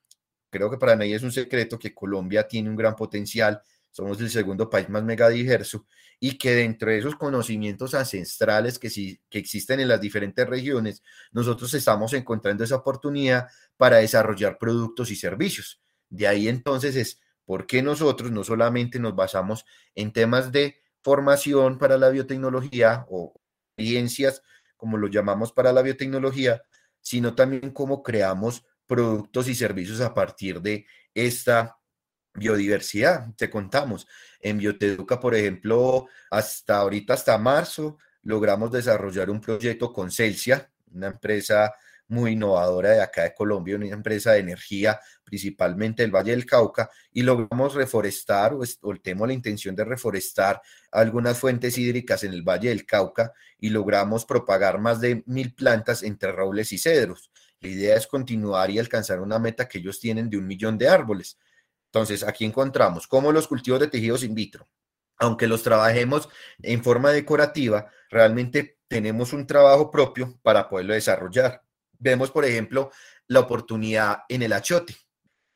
creo 0.51 0.69
que 0.69 0.79
para 0.79 0.97
nadie 0.97 1.15
es 1.15 1.23
un 1.23 1.31
secreto 1.31 1.79
que 1.79 1.95
Colombia 1.95 2.49
tiene 2.49 2.71
un 2.71 2.77
gran 2.77 2.97
potencial. 2.97 3.63
Somos 3.93 4.21
el 4.21 4.31
segundo 4.31 4.69
país 4.69 4.89
más 4.89 5.05
megadiverso 5.05 5.87
y 6.23 6.37
que 6.37 6.55
dentro 6.55 6.91
de 6.91 6.99
esos 6.99 7.17
conocimientos 7.17 7.95
ancestrales 7.95 8.79
que, 8.79 8.91
sí, 8.91 9.19
que 9.31 9.39
existen 9.39 9.81
en 9.81 9.89
las 9.89 10.03
diferentes 10.03 10.47
regiones, 10.47 11.03
nosotros 11.33 11.73
estamos 11.73 12.13
encontrando 12.13 12.63
esa 12.63 12.77
oportunidad 12.77 13.49
para 13.79 13.97
desarrollar 13.97 14.59
productos 14.59 15.11
y 15.11 15.17
servicios. 15.17 15.81
De 16.11 16.29
ahí 16.29 16.47
entonces 16.47 16.95
es 16.95 17.21
por 17.47 17.67
qué 17.67 17.83
nosotros 17.83 18.31
no 18.31 18.45
solamente 18.45 18.99
nos 18.99 19.17
basamos 19.17 19.65
en 19.95 20.13
temas 20.13 20.53
de 20.53 20.83
formación 21.03 21.79
para 21.79 21.97
la 21.97 22.11
biotecnología 22.11 23.07
o 23.09 23.41
ciencias, 23.79 24.43
como 24.77 24.99
lo 24.99 25.09
llamamos 25.09 25.53
para 25.53 25.73
la 25.73 25.81
biotecnología, 25.81 26.63
sino 27.01 27.35
también 27.35 27.71
cómo 27.71 28.03
creamos 28.03 28.67
productos 28.87 29.49
y 29.49 29.55
servicios 29.55 30.03
a 30.03 30.13
partir 30.13 30.61
de 30.61 30.85
esta 31.15 31.80
biodiversidad. 32.35 33.27
Te 33.37 33.51
contamos, 33.51 34.07
en 34.41 34.59
Bioteduca, 34.59 35.21
por 35.21 35.35
ejemplo, 35.35 36.07
hasta 36.31 36.79
ahorita, 36.79 37.15
hasta 37.15 37.39
marzo, 37.39 37.99
logramos 38.23 38.71
desarrollar 38.71 39.31
un 39.31 39.41
proyecto 39.41 39.93
con 39.93 40.11
Celsia, 40.11 40.71
una 40.93 41.09
empresa 41.09 41.73
muy 42.11 42.33
innovadora 42.33 42.91
de 42.91 43.03
acá 43.03 43.23
de 43.23 43.35
Colombia, 43.35 43.77
una 43.77 43.87
empresa 43.87 44.33
de 44.33 44.41
energía, 44.41 45.01
principalmente 45.25 46.03
del 46.03 46.11
Valle 46.11 46.33
del 46.33 46.45
Cauca, 46.45 46.91
y 47.13 47.23
logramos 47.23 47.75
reforestar, 47.75 48.53
o, 48.53 48.65
tenemos 48.97 49.29
la 49.29 49.35
intención 49.35 49.77
de 49.77 49.85
reforestar 49.85 50.61
algunas 50.91 51.39
fuentes 51.39 51.79
hídricas 51.79 52.25
en 52.25 52.33
el 52.33 52.43
Valle 52.43 52.71
del 52.71 52.85
Cauca, 52.85 53.33
y 53.59 53.71
logramos 53.71 54.25
propagar 54.25 54.81
más 54.81 55.01
de 55.01 55.23
mil 55.27 55.55
plantas 55.55 56.03
entre 56.03 56.33
robles 56.33 56.73
y 56.73 56.79
cedros. 56.79 57.31
La 57.61 57.69
idea 57.69 57.97
es 57.97 58.07
continuar 58.09 58.71
y 58.71 58.79
alcanzar 58.79 59.21
una 59.21 59.39
meta 59.39 59.69
que 59.69 59.79
ellos 59.79 60.01
tienen 60.01 60.29
de 60.29 60.37
un 60.37 60.47
millón 60.47 60.79
de 60.79 60.89
árboles. 60.89 61.39
Entonces, 61.93 62.23
aquí 62.23 62.45
encontramos 62.45 63.09
cómo 63.09 63.33
los 63.33 63.49
cultivos 63.49 63.81
de 63.81 63.89
tejidos 63.89 64.23
in 64.23 64.35
vitro, 64.35 64.69
aunque 65.17 65.49
los 65.49 65.65
trabajemos 65.65 66.29
en 66.63 66.85
forma 66.85 67.11
decorativa, 67.11 67.91
realmente 68.11 68.79
tenemos 68.87 69.33
un 69.33 69.47
trabajo 69.47 69.91
propio 69.91 70.39
para 70.43 70.69
poderlo 70.69 70.95
desarrollar. 70.95 71.63
Vemos, 71.99 72.31
por 72.31 72.45
ejemplo, 72.45 72.93
la 73.27 73.41
oportunidad 73.41 74.23
en 74.29 74.43
el 74.43 74.53
achote, 74.53 74.97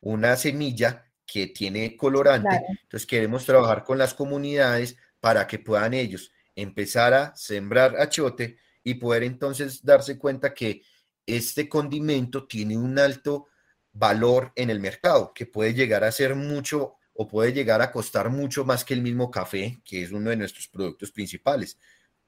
una 0.01 0.35
semilla 0.35 1.09
que 1.25 1.47
tiene 1.47 1.95
colorante. 1.95 2.61
Entonces, 2.83 3.07
queremos 3.07 3.45
trabajar 3.45 3.83
con 3.85 3.97
las 3.97 4.13
comunidades 4.13 4.97
para 5.21 5.47
que 5.47 5.59
puedan 5.59 5.93
ellos 5.93 6.31
empezar 6.53 7.13
a 7.13 7.35
sembrar 7.35 7.95
achote 7.99 8.57
y 8.83 8.95
poder 8.95 9.23
entonces 9.23 9.83
darse 9.83 10.17
cuenta 10.17 10.53
que 10.53 10.81
este 11.25 11.67
condimento 11.67 12.45
tiene 12.45 12.77
un 12.77 12.99
alto 12.99 13.47
valor 13.95 14.51
en 14.55 14.69
el 14.69 14.79
mercado, 14.79 15.33
que 15.33 15.45
puede 15.45 15.73
llegar 15.73 16.03
a 16.03 16.11
ser 16.11 16.35
mucho 16.35 16.95
o 17.13 17.27
puede 17.27 17.53
llegar 17.53 17.81
a 17.81 17.91
costar 17.91 18.29
mucho 18.29 18.65
más 18.65 18.83
que 18.83 18.93
el 18.93 19.01
mismo 19.01 19.31
café, 19.31 19.79
que 19.85 20.03
es 20.03 20.11
uno 20.11 20.29
de 20.29 20.35
nuestros 20.35 20.67
productos 20.67 21.11
principales. 21.11 21.79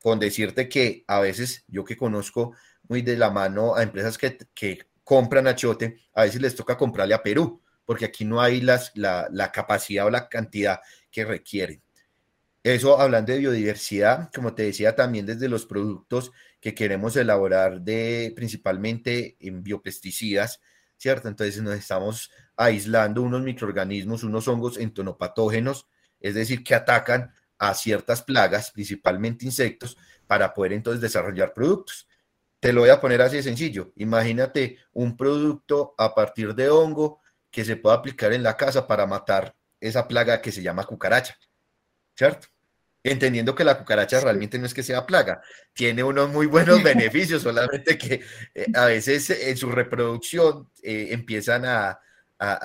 Con 0.02 0.18
decirte 0.18 0.70
que 0.70 1.04
a 1.08 1.20
veces 1.20 1.66
yo 1.68 1.84
que 1.84 1.98
conozco 1.98 2.56
muy 2.88 3.02
de 3.02 3.18
la 3.18 3.30
mano 3.30 3.76
a 3.76 3.84
empresas 3.84 4.18
que, 4.18 4.38
que 4.54 4.80
compran 5.04 5.48
achote, 5.48 6.00
a 6.14 6.24
veces 6.24 6.42
les 6.42 6.56
toca 6.56 6.78
comprarle 6.78 7.14
a 7.14 7.22
Perú, 7.22 7.62
porque 7.84 8.06
aquí 8.06 8.24
no 8.24 8.42
hay 8.42 8.62
las, 8.62 8.92
la, 8.96 9.28
la 9.32 9.52
capacidad 9.52 10.06
o 10.06 10.10
la 10.10 10.30
cantidad 10.30 10.80
que 11.12 11.26
requieren. 11.26 11.82
Eso 12.64 13.00
hablando 13.00 13.34
de 13.34 13.40
biodiversidad, 13.40 14.30
como 14.34 14.54
te 14.54 14.64
decía, 14.64 14.96
también 14.96 15.26
desde 15.26 15.50
los 15.50 15.66
productos 15.66 16.32
que 16.62 16.74
queremos 16.74 17.16
elaborar 17.18 17.82
de 17.82 18.32
principalmente 18.36 19.36
en 19.40 19.64
biopesticidas, 19.64 20.62
¿cierto? 20.98 21.28
Entonces 21.28 21.62
nos 21.62 21.76
estamos 21.76 22.32
aislando 22.56 23.22
unos 23.22 23.42
microorganismos, 23.42 24.24
unos 24.24 24.48
hongos 24.48 24.78
entonopatógenos, 24.78 25.88
es 26.20 26.36
decir, 26.36 26.64
que 26.64 26.76
atacan 26.76 27.34
a 27.60 27.74
ciertas 27.74 28.22
plagas, 28.22 28.72
principalmente 28.72 29.46
insectos, 29.46 29.98
para 30.26 30.54
poder 30.54 30.74
entonces 30.74 31.02
desarrollar 31.02 31.54
productos. 31.54 32.08
Te 32.60 32.74
lo 32.74 32.82
voy 32.82 32.90
a 32.90 33.00
poner 33.00 33.22
así 33.22 33.38
de 33.38 33.44
sencillo. 33.44 33.94
Imagínate 33.96 34.80
un 34.94 35.16
producto 35.16 35.94
a 35.98 36.14
partir 36.14 36.56
de 36.56 36.70
hongo 36.70 37.22
que 37.52 37.64
se 37.64 37.78
pueda 37.78 37.96
aplicar 37.96 38.34
en 38.34 38.44
la 38.44 38.58
casa 38.58 38.88
para 38.88 39.06
matar 39.06 39.56
esa 39.80 40.08
plaga 40.08 40.42
que 40.42 40.52
se 40.52 40.62
llama 40.62 40.84
cucaracha, 40.84 41.38
¿cierto? 42.16 42.48
Entendiendo 43.04 43.56
que 43.56 43.64
la 43.64 43.78
cucaracha 43.78 44.20
realmente 44.20 44.60
no 44.60 44.66
es 44.66 44.74
que 44.74 44.84
sea 44.84 45.06
plaga, 45.06 45.42
tiene 45.74 46.04
unos 46.04 46.30
muy 46.30 46.46
buenos 46.46 46.82
beneficios, 46.84 47.42
solamente 47.44 47.98
que 47.98 48.22
eh, 48.54 48.68
a 48.74 48.86
veces 48.86 49.30
en 49.30 49.58
su 49.58 49.72
reproducción 49.72 50.70
eh, 50.84 51.08
empiezan 51.12 51.66
a, 51.66 52.00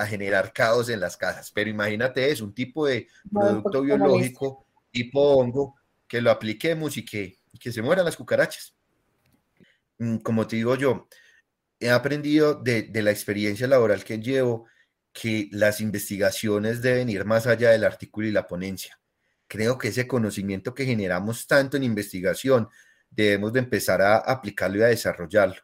generar 0.07 0.53
caos 0.53 0.90
en 0.90 1.01
las 1.01 1.16
casas. 1.16 1.51
Pero 1.51 1.71
imagínate, 1.71 2.31
es 2.31 2.42
un 2.42 2.55
tipo 2.55 2.87
de 2.87 3.09
producto 3.33 3.81
biológico 3.81 4.66
tipo 4.90 5.38
hongo 5.38 5.77
que 6.07 6.21
lo 6.21 6.31
apliquemos 6.31 6.99
y 6.99 7.07
que, 7.07 7.38
que 7.59 7.73
se 7.73 7.81
mueran 7.81 8.05
las 8.05 8.18
cucarachas. 8.18 8.77
Mm, 9.97 10.18
como 10.18 10.47
te 10.47 10.57
digo 10.57 10.77
yo, 10.77 11.09
he 11.81 11.88
aprendido 11.88 12.55
de, 12.55 12.83
de 12.83 13.03
la 13.03 13.12
experiencia 13.12 13.66
laboral 13.66 14.05
que 14.05 14.18
llevo 14.18 14.66
que 15.11 15.49
las 15.53 15.81
investigaciones 15.81 16.83
deben 16.83 17.09
ir 17.09 17.25
más 17.25 17.47
allá 17.47 17.71
del 17.71 17.85
artículo 17.85 18.29
y 18.29 18.33
la 18.33 18.47
ponencia 18.47 19.01
creo 19.52 19.76
que 19.76 19.88
ese 19.88 20.06
conocimiento 20.08 20.74
que 20.74 20.86
generamos 20.86 21.46
tanto 21.46 21.76
en 21.76 21.82
investigación 21.82 22.70
debemos 23.10 23.52
de 23.52 23.58
empezar 23.58 24.00
a 24.00 24.16
aplicarlo 24.16 24.78
y 24.78 24.82
a 24.82 24.86
desarrollarlo. 24.86 25.60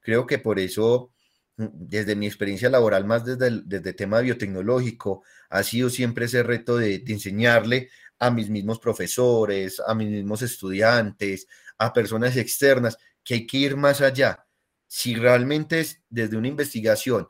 Creo 0.00 0.26
que 0.26 0.40
por 0.40 0.58
eso, 0.58 1.12
mm, 1.56 1.66
desde 1.72 2.16
mi 2.16 2.26
experiencia 2.26 2.68
laboral, 2.68 3.04
más 3.04 3.24
desde 3.24 3.46
el, 3.46 3.68
desde 3.68 3.92
tema 3.92 4.18
biotecnológico, 4.18 5.22
ha 5.50 5.62
sido 5.62 5.88
siempre 5.88 6.24
ese 6.24 6.42
reto 6.42 6.76
de, 6.78 6.98
de 6.98 7.12
enseñarle 7.12 7.90
a 8.18 8.32
mis 8.32 8.50
mismos 8.50 8.80
profesores, 8.80 9.80
a 9.86 9.94
mis 9.94 10.08
mismos 10.08 10.42
estudiantes, 10.42 11.46
a 11.78 11.92
personas 11.92 12.36
externas, 12.36 12.98
que 13.22 13.34
hay 13.34 13.46
que 13.46 13.58
ir 13.58 13.76
más 13.76 14.00
allá. 14.00 14.44
Si 14.88 15.14
realmente 15.14 15.78
es 15.78 16.02
desde 16.10 16.36
una 16.36 16.48
investigación 16.48 17.28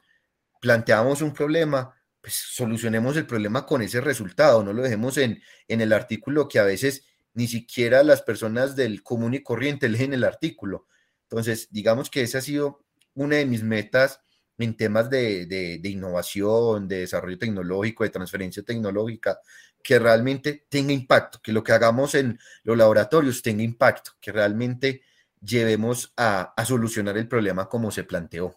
planteamos 0.60 1.22
un 1.22 1.32
problema, 1.32 1.94
pues 2.20 2.34
solucionemos 2.34 3.16
el 3.16 3.26
problema 3.26 3.64
con 3.66 3.82
ese 3.82 4.00
resultado, 4.00 4.62
no 4.62 4.72
lo 4.72 4.82
dejemos 4.82 5.16
en, 5.18 5.42
en 5.68 5.80
el 5.80 5.92
artículo 5.92 6.48
que 6.48 6.58
a 6.58 6.64
veces 6.64 7.04
ni 7.34 7.46
siquiera 7.46 8.02
las 8.02 8.22
personas 8.22 8.74
del 8.74 9.02
común 9.02 9.34
y 9.34 9.42
corriente 9.42 9.88
leen 9.88 10.12
el 10.12 10.24
artículo. 10.24 10.88
Entonces, 11.22 11.68
digamos 11.70 12.10
que 12.10 12.22
esa 12.22 12.38
ha 12.38 12.40
sido 12.42 12.84
una 13.14 13.36
de 13.36 13.46
mis 13.46 13.62
metas 13.62 14.20
en 14.58 14.76
temas 14.76 15.08
de, 15.08 15.46
de, 15.46 15.88
innovación, 15.88 16.88
de 16.88 17.00
desarrollo 17.00 17.38
tecnológico, 17.38 18.02
de 18.02 18.10
transferencia 18.10 18.62
tecnológica, 18.64 19.38
que 19.82 19.98
realmente 19.98 20.66
tenga 20.68 20.92
impacto, 20.92 21.40
que 21.40 21.52
lo 21.52 21.62
que 21.62 21.72
hagamos 21.72 22.16
en 22.16 22.38
los 22.64 22.76
laboratorios 22.76 23.40
tenga 23.40 23.62
impacto, 23.62 24.12
que 24.20 24.32
realmente 24.32 25.02
llevemos 25.40 26.12
a, 26.16 26.54
a 26.56 26.64
solucionar 26.64 27.16
el 27.16 27.28
problema 27.28 27.68
como 27.68 27.92
se 27.92 28.02
planteó. 28.02 28.56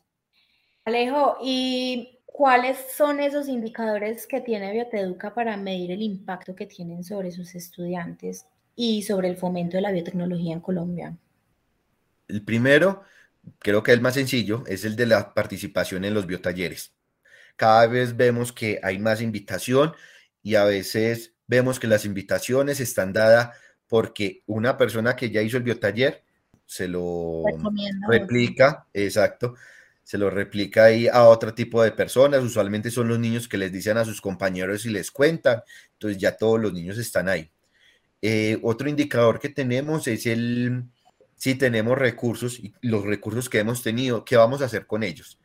Alejo, 0.86 1.38
¿y 1.44 2.21
cuáles 2.32 2.78
son 2.96 3.20
esos 3.20 3.48
indicadores 3.48 4.26
que 4.26 4.42
tiene 4.42 4.72
Bioteduca 4.72 5.34
para 5.34 5.58
medir 5.58 5.92
el 5.92 6.02
impacto 6.02 6.56
que 6.56 6.66
tienen 6.66 7.04
sobre 7.04 7.32
sus 7.32 7.54
estudiantes 7.56 8.46
y 8.76 9.04
sobre 9.04 9.28
el 9.28 9.38
fomento 9.38 9.78
de 9.78 9.82
la 9.82 9.92
biotecnología 9.92 10.54
en 10.54 10.62
Colombia? 10.62 11.18
El 12.28 12.44
primero 12.44 13.04
creo 13.60 13.84
que 13.84 13.92
el 13.92 14.02
más 14.02 14.14
sencillo 14.14 14.64
es 14.68 14.86
el 14.86 14.96
de 14.96 15.08
la 15.08 15.34
participación 15.34 16.06
en 16.06 16.14
los 16.14 16.26
biotalleres. 16.26 16.94
Cada 17.56 17.86
vez 17.88 18.16
vemos 18.16 18.52
que 18.54 18.80
hay 18.82 18.98
más 18.98 19.22
invitación 19.22 19.94
y 20.42 20.56
a 20.56 20.64
veces 20.64 21.34
vemos 21.48 21.80
que 21.80 21.88
las 21.88 22.06
invitaciones 22.06 22.80
están 22.80 23.14
dadas 23.14 23.56
porque 23.88 24.42
una 24.46 24.78
persona 24.78 25.16
que 25.16 25.30
ya 25.30 25.42
hizo 25.42 25.58
el 25.58 25.64
biotaller 25.64 26.24
se 26.66 26.88
lo 26.88 27.44
replica, 28.08 28.88
exacto, 28.94 29.56
se 30.12 30.18
lo 30.18 30.30
replica 30.30 30.84
ahí 30.84 31.08
a 31.08 31.24
otro 31.24 31.54
tipo 31.54 31.82
de 31.82 31.94
personas, 31.94 32.44
usualmente 32.44 32.92
son 32.92 33.08
los 33.08 33.18
niños 33.18 33.48
que 33.48 33.58
les 33.58 33.72
dicen 33.72 33.96
a 33.96 34.04
sus 34.04 34.20
compañeros 34.20 34.86
y 34.86 34.90
les 34.90 35.10
cuentan, 35.10 35.64
entonces 35.94 36.18
ya 36.18 36.36
todos 36.36 36.60
los 36.60 36.74
niños 36.74 36.98
están 36.98 37.30
ahí. 37.30 37.50
Eh, 38.22 38.60
otro 38.62 38.90
indicador 38.90 39.40
que 39.40 39.48
tenemos 39.48 40.10
es 40.10 40.26
el, 40.26 40.84
si 41.38 41.56
tenemos 41.56 41.98
recursos 41.98 42.60
y 42.60 42.74
los 42.82 43.06
recursos 43.06 43.48
que 43.48 43.60
hemos 43.60 43.82
tenido, 43.84 44.26
¿qué 44.26 44.36
vamos 44.36 44.62
a 44.62 44.66
hacer 44.66 44.86
con 44.86 45.02
ellos? 45.04 45.40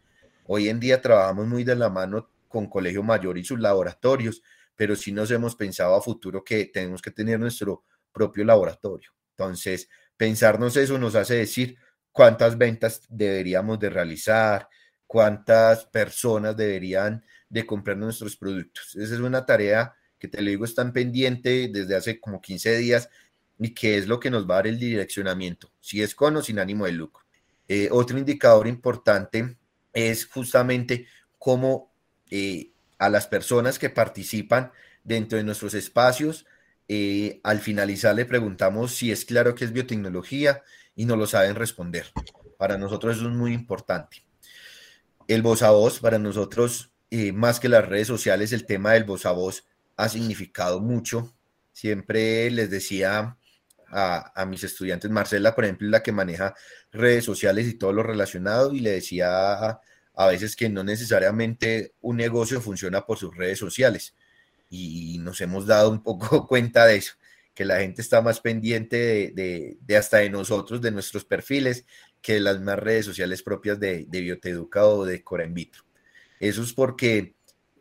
Hoy 0.48 0.68
en 0.68 0.80
día 0.80 1.00
trabajamos 1.00 1.46
muy 1.46 1.62
de 1.62 1.76
la 1.76 1.88
mano 1.88 2.28
con 2.48 2.66
Colegio 2.66 3.04
Mayor 3.04 3.38
y 3.38 3.44
sus 3.44 3.60
laboratorios, 3.60 4.42
pero 4.74 4.96
sí 4.96 5.12
nos 5.12 5.30
hemos 5.30 5.54
pensado 5.54 5.94
a 5.94 6.02
futuro 6.02 6.42
que 6.42 6.64
tenemos 6.64 7.00
que 7.00 7.12
tener 7.12 7.38
nuestro 7.38 7.84
propio 8.10 8.44
laboratorio. 8.44 9.12
Entonces, 9.30 9.88
pensarnos 10.16 10.76
eso 10.76 10.98
nos 10.98 11.14
hace 11.14 11.34
decir 11.34 11.78
cuántas 12.16 12.56
ventas 12.56 13.02
deberíamos 13.10 13.78
de 13.78 13.90
realizar, 13.90 14.70
cuántas 15.06 15.84
personas 15.84 16.56
deberían 16.56 17.22
de 17.50 17.66
comprar 17.66 17.98
nuestros 17.98 18.38
productos. 18.38 18.96
Esa 18.96 19.16
es 19.16 19.20
una 19.20 19.44
tarea 19.44 19.94
que 20.18 20.26
te 20.26 20.40
lo 20.40 20.48
digo, 20.48 20.64
están 20.64 20.94
pendiente 20.94 21.68
desde 21.70 21.94
hace 21.94 22.18
como 22.18 22.40
15 22.40 22.78
días 22.78 23.10
y 23.58 23.74
que 23.74 23.98
es 23.98 24.08
lo 24.08 24.18
que 24.18 24.30
nos 24.30 24.48
va 24.48 24.54
a 24.54 24.56
dar 24.56 24.68
el 24.68 24.78
direccionamiento, 24.78 25.70
si 25.78 26.00
es 26.00 26.14
con 26.14 26.34
o 26.36 26.42
sin 26.42 26.58
ánimo 26.58 26.86
de 26.86 26.92
lucro. 26.92 27.22
Eh, 27.68 27.90
otro 27.92 28.16
indicador 28.16 28.66
importante 28.66 29.58
es 29.92 30.24
justamente 30.24 31.06
cómo 31.38 31.92
eh, 32.30 32.70
a 32.96 33.10
las 33.10 33.26
personas 33.26 33.78
que 33.78 33.90
participan 33.90 34.72
dentro 35.04 35.36
de 35.36 35.44
nuestros 35.44 35.74
espacios, 35.74 36.46
eh, 36.88 37.40
al 37.42 37.58
finalizar 37.58 38.14
le 38.14 38.24
preguntamos 38.24 38.94
si 38.94 39.12
es 39.12 39.26
claro 39.26 39.54
que 39.54 39.66
es 39.66 39.72
biotecnología 39.74 40.62
y 40.96 41.04
no 41.04 41.14
lo 41.14 41.26
saben 41.26 41.54
responder. 41.54 42.06
Para 42.58 42.78
nosotros 42.78 43.16
eso 43.16 43.28
es 43.28 43.34
muy 43.34 43.52
importante. 43.52 44.24
El 45.28 45.42
voz 45.42 45.62
a 45.62 45.70
voz, 45.70 46.00
para 46.00 46.18
nosotros, 46.18 46.90
más 47.34 47.60
que 47.60 47.68
las 47.68 47.86
redes 47.86 48.08
sociales, 48.08 48.52
el 48.52 48.64
tema 48.64 48.92
del 48.92 49.04
voz 49.04 49.26
a 49.26 49.32
voz 49.32 49.66
ha 49.96 50.08
significado 50.08 50.80
mucho. 50.80 51.34
Siempre 51.72 52.50
les 52.50 52.70
decía 52.70 53.36
a, 53.88 54.46
mis 54.46 54.64
estudiantes. 54.64 55.10
Marcela, 55.10 55.54
por 55.54 55.64
ejemplo, 55.64 55.86
es 55.86 55.90
la 55.90 56.02
que 56.02 56.12
maneja 56.12 56.54
redes 56.92 57.24
sociales 57.24 57.68
y 57.68 57.74
todo 57.74 57.92
lo 57.92 58.02
relacionado 58.02 58.72
y 58.72 58.80
le 58.80 58.92
decía 58.92 59.80
a, 60.14 60.26
veces 60.28 60.56
que 60.56 60.68
no 60.68 60.82
necesariamente 60.82 61.94
un 62.00 62.16
negocio 62.16 62.60
funciona 62.60 63.04
por 63.04 63.18
sus 63.18 63.36
redes 63.36 63.58
sociales 63.58 64.14
y 64.70 65.18
nos 65.20 65.40
hemos 65.40 65.66
dado 65.66 65.90
un 65.90 66.02
poco 66.02 66.46
cuenta 66.48 66.86
de 66.86 66.96
eso, 66.96 67.14
que 67.56 67.64
la 67.64 67.80
gente 67.80 68.02
está 68.02 68.20
más 68.20 68.40
pendiente 68.40 69.32
de, 69.34 69.96
hasta 69.96 70.18
de 70.18 70.28
nosotros, 70.28 70.82
de 70.82 70.90
nuestros 70.90 71.24
perfiles, 71.24 71.86
que 72.20 72.38
las 72.38 72.60
más 72.60 72.78
redes 72.78 73.06
sociales 73.06 73.42
propias 73.42 73.80
de, 73.80 74.04
de 74.06 74.20
Bioteduca 74.20 74.84
o 74.84 75.06
de 75.06 75.24
Cora 75.24 75.46
in 75.46 75.54
Vitro. 75.54 75.82
Eso 76.38 76.62
es 76.62 76.74
porque, 76.74 77.34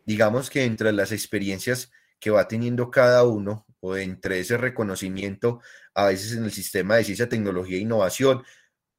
digamos 0.06 0.48
que 0.48 0.64
entre 0.64 0.92
las 0.92 1.12
experiencias 1.12 1.92
que 2.18 2.30
va 2.30 2.48
teniendo 2.48 2.90
cada 2.90 3.24
uno, 3.24 3.66
o 3.80 3.98
entre 3.98 4.40
ese 4.40 4.56
reconocimiento, 4.56 5.60
a 5.92 6.06
veces 6.06 6.32
en 6.32 6.44
el 6.44 6.52
sistema 6.52 6.96
de 6.96 7.04
ciencia, 7.04 7.28
tecnología 7.28 7.76
e 7.76 7.80
innovación, 7.80 8.42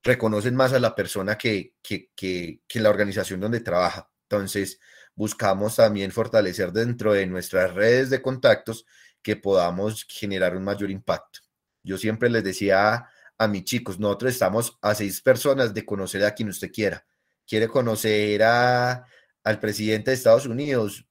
reconocen 0.04 0.56
más 0.56 0.74
a 0.74 0.80
la 0.80 0.94
persona 0.94 1.40
que, 1.40 1.74
que, 1.82 2.12
que, 2.16 2.62
que 2.68 2.80
la 2.80 2.92
organización 2.92 3.40
donde 3.40 3.62
trabaja. 3.62 4.12
Entonces, 4.30 4.80
buscamos 5.16 5.78
también 5.78 6.12
fortalecer 6.12 6.72
dentro 6.72 7.14
de 7.14 7.26
nuestras 7.26 7.74
redes 7.74 8.12
de 8.12 8.22
contactos 8.22 8.86
que 9.22 9.36
podamos 9.36 10.06
generar 10.08 10.56
un 10.56 10.64
mayor 10.64 10.90
impacto. 10.92 11.40
Yo 11.84 11.98
siempre 11.98 12.30
les 12.30 12.44
decía 12.44 13.08
a, 13.38 13.48
mis 13.48 13.64
chicos, 13.64 14.00
nosotros 14.00 14.34
estamos 14.34 14.78
a 14.82 14.96
seis 14.96 15.22
personas 15.22 15.74
de 15.74 15.86
conocer 15.86 16.24
a 16.26 16.34
quien 16.34 16.50
usted 16.50 16.72
quiera. 16.72 17.06
Quiere 17.46 17.68
conocer 17.68 18.44
a, 18.44 19.06
al 19.44 19.60
presidente 19.60 20.12
de 20.12 20.16
Estados 20.16 20.46
Unidos, 20.46 21.06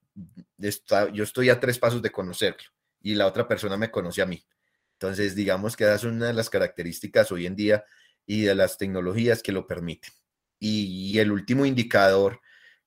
yo 1.12 1.24
estoy 1.24 1.50
a 1.50 1.60
tres 1.60 1.78
pasos 1.78 2.02
de 2.02 2.10
conocerlo 2.10 2.68
y 3.02 3.14
la 3.14 3.26
otra 3.26 3.46
persona 3.46 3.76
me 3.76 3.90
conoce 3.90 4.22
a 4.22 4.26
mí. 4.26 4.44
Entonces, 4.92 5.34
digamos 5.34 5.76
que 5.76 5.84
esa 5.84 5.94
es 5.94 6.04
una 6.04 6.26
de 6.26 6.32
las 6.32 6.50
características 6.50 7.30
hoy 7.30 7.46
en 7.46 7.54
día 7.54 7.84
y 8.26 8.42
de 8.42 8.54
las 8.54 8.78
tecnologías 8.78 9.42
que 9.42 9.52
lo 9.52 9.66
permiten. 9.66 10.10
Y, 10.58 11.18
el 11.18 11.30
último 11.30 11.66
indicador 11.66 12.40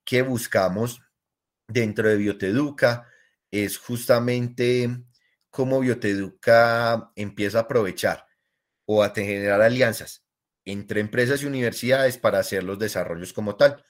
que 0.04 0.24
buscamos 0.24 1.02
dentro 1.68 2.10
de 2.10 2.18
Bioteduca 2.18 3.08
es 3.52 3.78
justamente 3.78 4.90
cómo 5.60 5.82
Bioteduca 5.82 7.12
empieza 7.18 7.58
a 7.58 7.62
aprovechar 7.64 8.26
o 8.86 9.04
a 9.04 9.10
generar 9.10 9.62
alianzas 9.62 10.24
entre 10.64 11.02
empresas 11.02 11.44
y 11.44 11.48
universidades 11.48 12.18
para 12.18 12.40
hacer 12.40 12.64
los 12.64 12.80
desarrollos 12.80 13.34
como 13.34 13.58
tal 13.58 13.84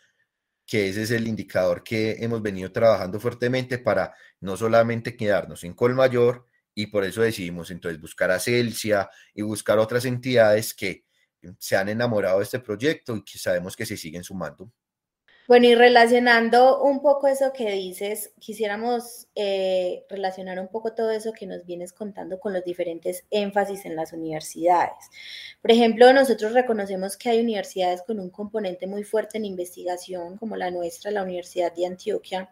que 0.65 0.89
ese 0.89 1.03
es 1.03 1.11
el 1.11 1.27
indicador 1.27 1.83
que 1.83 2.17
hemos 2.21 2.41
venido 2.41 2.71
trabajando 2.71 3.19
fuertemente 3.19 3.77
para 3.77 4.15
no 4.39 4.57
solamente 4.57 5.15
quedarnos 5.15 5.63
en 5.63 5.75
Colmayor, 5.75 6.47
y 6.73 6.87
por 6.87 7.03
eso 7.03 7.21
decidimos 7.21 7.69
entonces 7.69 8.01
buscar 8.01 8.31
a 8.31 8.39
Celsia 8.39 9.07
y 9.35 9.43
buscar 9.43 9.77
otras 9.77 10.05
entidades 10.05 10.73
que 10.73 11.05
se 11.59 11.75
han 11.77 11.89
enamorado 11.89 12.39
de 12.39 12.45
este 12.45 12.59
proyecto 12.59 13.15
y 13.15 13.23
que 13.23 13.37
sabemos 13.37 13.75
que 13.75 13.85
se 13.85 13.95
siguen 13.95 14.23
sumando. 14.23 14.71
Bueno, 15.49 15.65
y 15.65 15.73
relacionando 15.73 16.79
un 16.83 17.01
poco 17.01 17.27
eso 17.27 17.51
que 17.51 17.71
dices, 17.71 18.33
quisiéramos 18.37 19.29
eh, 19.33 20.05
relacionar 20.07 20.59
un 20.59 20.67
poco 20.67 20.93
todo 20.93 21.09
eso 21.09 21.33
que 21.33 21.47
nos 21.47 21.65
vienes 21.65 21.91
contando 21.91 22.39
con 22.39 22.53
los 22.53 22.63
diferentes 22.63 23.25
énfasis 23.31 23.85
en 23.85 23.95
las 23.95 24.13
universidades. 24.13 25.09
Por 25.59 25.71
ejemplo, 25.71 26.13
nosotros 26.13 26.53
reconocemos 26.53 27.17
que 27.17 27.29
hay 27.29 27.39
universidades 27.39 28.03
con 28.03 28.19
un 28.19 28.29
componente 28.29 28.85
muy 28.85 29.03
fuerte 29.03 29.39
en 29.39 29.45
investigación, 29.45 30.37
como 30.37 30.55
la 30.55 30.69
nuestra, 30.69 31.09
la 31.09 31.23
Universidad 31.23 31.73
de 31.73 31.87
Antioquia. 31.87 32.51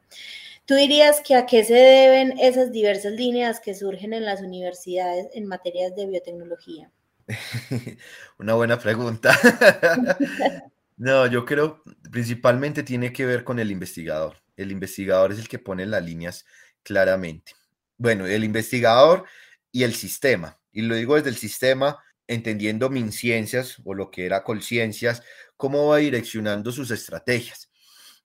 ¿Tú 0.65 0.73
dirías 0.73 1.21
que 1.21 1.35
a 1.35 1.45
qué 1.45 1.63
se 1.63 1.75
deben 1.75 2.39
esas 2.39 2.71
diversas 2.71 3.11
líneas 3.11 3.59
que 3.59 3.75
surgen 3.75 4.13
en 4.13 4.25
las 4.25 4.41
universidades 4.41 5.27
en 5.33 5.45
materias 5.45 5.95
de 5.95 6.07
biotecnología? 6.07 6.89
Una 8.39 8.55
buena 8.55 8.79
pregunta. 8.79 9.37
No, 10.97 11.27
yo 11.27 11.45
creo 11.45 11.83
principalmente 12.11 12.81
tiene 12.83 13.13
que 13.13 13.25
ver 13.25 13.43
con 13.43 13.59
el 13.59 13.69
investigador. 13.71 14.37
El 14.55 14.71
investigador 14.71 15.31
es 15.31 15.39
el 15.39 15.47
que 15.47 15.59
pone 15.59 15.85
las 15.85 16.03
líneas 16.03 16.45
claramente. 16.83 17.53
Bueno, 17.97 18.25
el 18.25 18.43
investigador 18.43 19.25
y 19.71 19.83
el 19.83 19.93
sistema. 19.93 20.57
Y 20.71 20.81
lo 20.81 20.95
digo 20.95 21.15
desde 21.15 21.29
el 21.29 21.37
sistema, 21.37 21.99
entendiendo 22.27 22.89
MinCiencias 22.89 23.77
o 23.83 23.93
lo 23.93 24.09
que 24.09 24.25
era 24.25 24.43
Colciencias, 24.43 25.21
cómo 25.55 25.87
va 25.87 25.97
direccionando 25.97 26.71
sus 26.71 26.89
estrategias. 26.89 27.69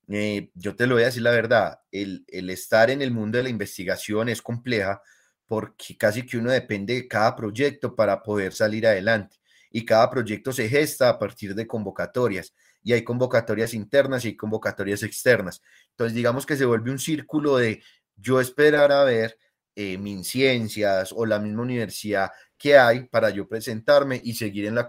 Eh, 0.09 0.51
yo 0.55 0.75
te 0.75 0.87
lo 0.87 0.95
voy 0.95 1.05
a 1.05 1.07
decir 1.07 1.23
la 1.23 1.31
verdad, 1.31 1.81
el, 1.91 2.25
el 2.29 2.51
estar 2.51 2.91
en 2.91 3.03
el 3.03 3.13
mundo 3.13 3.39
de 3.39 3.45
la 3.45 3.51
investigación 3.51 4.29
es 4.29 4.43
compleja 4.43 5.03
porque 5.47 5.97
casi 5.97 6.27
que 6.27 6.39
uno 6.39 6.51
depende 6.51 6.95
de 6.95 7.09
cada 7.09 7.37
proyecto 7.37 7.95
para 7.95 8.23
poder 8.23 8.53
salir 8.55 8.87
adelante 8.87 9.37
y 9.71 9.85
cada 9.85 10.11
proyecto 10.11 10.53
se 10.53 10.69
gesta 10.69 11.09
a 11.09 11.19
partir 11.19 11.55
de 11.55 11.67
convocatorias 11.67 12.53
y 12.83 12.93
hay 12.93 13.05
convocatorias 13.05 13.75
internas 13.75 14.25
y 14.25 14.29
hay 14.29 14.37
convocatorias 14.37 15.03
externas. 15.03 15.63
Entonces, 15.91 16.15
digamos 16.15 16.47
que 16.47 16.57
se 16.57 16.65
vuelve 16.65 16.91
un 16.91 16.99
círculo 16.99 17.57
de 17.57 17.83
yo 18.17 18.41
esperar 18.41 18.93
a 18.93 19.05
ver 19.05 19.39
eh, 19.75 19.99
ciencias 20.25 21.13
o 21.17 21.25
la 21.25 21.39
misma 21.39 21.63
universidad 21.63 22.31
que 22.59 22.77
hay 22.79 23.05
para 23.05 23.31
yo 23.31 23.49
presentarme 23.49 24.21
y 24.23 24.35
seguir 24.35 24.67
en 24.67 24.75
la, 24.75 24.89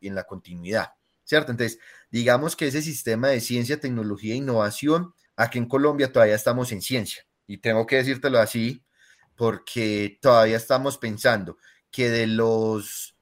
en 0.00 0.14
la 0.14 0.24
continuidad, 0.24 0.90
¿cierto? 1.24 1.52
Entonces, 1.52 1.78
digamos 2.10 2.56
que 2.56 2.66
ese 2.66 2.82
sistema 2.82 3.28
de 3.28 3.40
ciencia, 3.40 3.80
tecnología 3.80 4.34
e 4.34 4.38
innovación, 4.38 5.14
aquí 5.36 5.58
en 5.58 5.66
Colombia 5.66 6.12
todavía 6.12 6.34
estamos 6.34 6.72
en 6.72 6.82
ciencia. 6.82 7.24
y 7.46 7.58
tengo 7.58 7.86
que 7.86 7.96
decírtelo 7.96 8.38
así, 8.38 8.82
porque 9.36 10.18
todavía 10.20 10.56
estamos 10.56 10.98
pensando 10.98 11.58
que 11.90 12.10
de 12.10 12.26
los, 12.26 13.13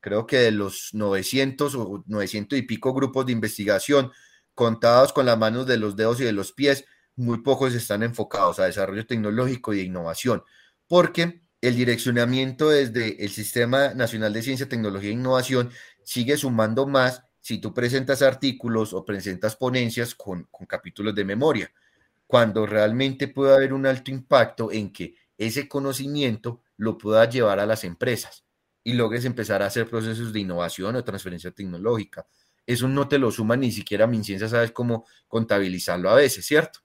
creo 0.00 0.26
que 0.26 0.38
de 0.38 0.50
los 0.50 0.90
900 0.92 1.74
o 1.74 2.04
900 2.06 2.58
y 2.58 2.62
pico 2.62 2.94
grupos 2.94 3.26
de 3.26 3.32
investigación, 3.32 4.12
contados 4.54 5.12
con 5.12 5.26
las 5.26 5.38
manos 5.38 5.66
de 5.66 5.76
los 5.76 5.96
dedos 5.96 6.20
y 6.20 6.24
de 6.24 6.32
los 6.32 6.52
pies, 6.52 6.84
muy 7.16 7.38
pocos 7.38 7.74
están 7.74 8.02
enfocados 8.02 8.58
a 8.58 8.66
desarrollo 8.66 9.06
tecnológico 9.06 9.72
y 9.72 9.78
de 9.78 9.82
innovación, 9.84 10.42
porque 10.86 11.42
el 11.60 11.74
direccionamiento 11.74 12.70
desde 12.70 13.24
el 13.24 13.30
Sistema 13.30 13.94
Nacional 13.94 14.32
de 14.32 14.42
Ciencia, 14.42 14.68
Tecnología 14.68 15.10
e 15.10 15.14
Innovación 15.14 15.70
sigue 16.04 16.36
sumando 16.36 16.86
más 16.86 17.24
si 17.40 17.58
tú 17.58 17.74
presentas 17.74 18.22
artículos 18.22 18.92
o 18.92 19.04
presentas 19.04 19.56
ponencias 19.56 20.14
con, 20.14 20.44
con 20.50 20.66
capítulos 20.66 21.14
de 21.14 21.24
memoria, 21.24 21.72
cuando 22.26 22.66
realmente 22.66 23.28
puede 23.28 23.54
haber 23.54 23.72
un 23.72 23.86
alto 23.86 24.10
impacto 24.10 24.70
en 24.70 24.92
que 24.92 25.16
ese 25.36 25.68
conocimiento 25.68 26.62
lo 26.76 26.98
pueda 26.98 27.28
llevar 27.28 27.58
a 27.58 27.66
las 27.66 27.84
empresas 27.84 28.44
y 28.88 28.94
logres 28.94 29.26
empezar 29.26 29.62
a 29.62 29.66
hacer 29.66 29.86
procesos 29.86 30.32
de 30.32 30.40
innovación 30.40 30.96
o 30.96 31.04
transferencia 31.04 31.50
tecnológica. 31.50 32.26
Eso 32.64 32.88
no 32.88 33.06
te 33.06 33.18
lo 33.18 33.30
suma 33.30 33.54
ni 33.54 33.70
siquiera 33.70 34.06
MinCiencia, 34.06 34.48
sabes 34.48 34.72
cómo 34.72 35.04
contabilizarlo 35.26 36.08
a 36.08 36.14
veces, 36.14 36.46
¿cierto? 36.46 36.80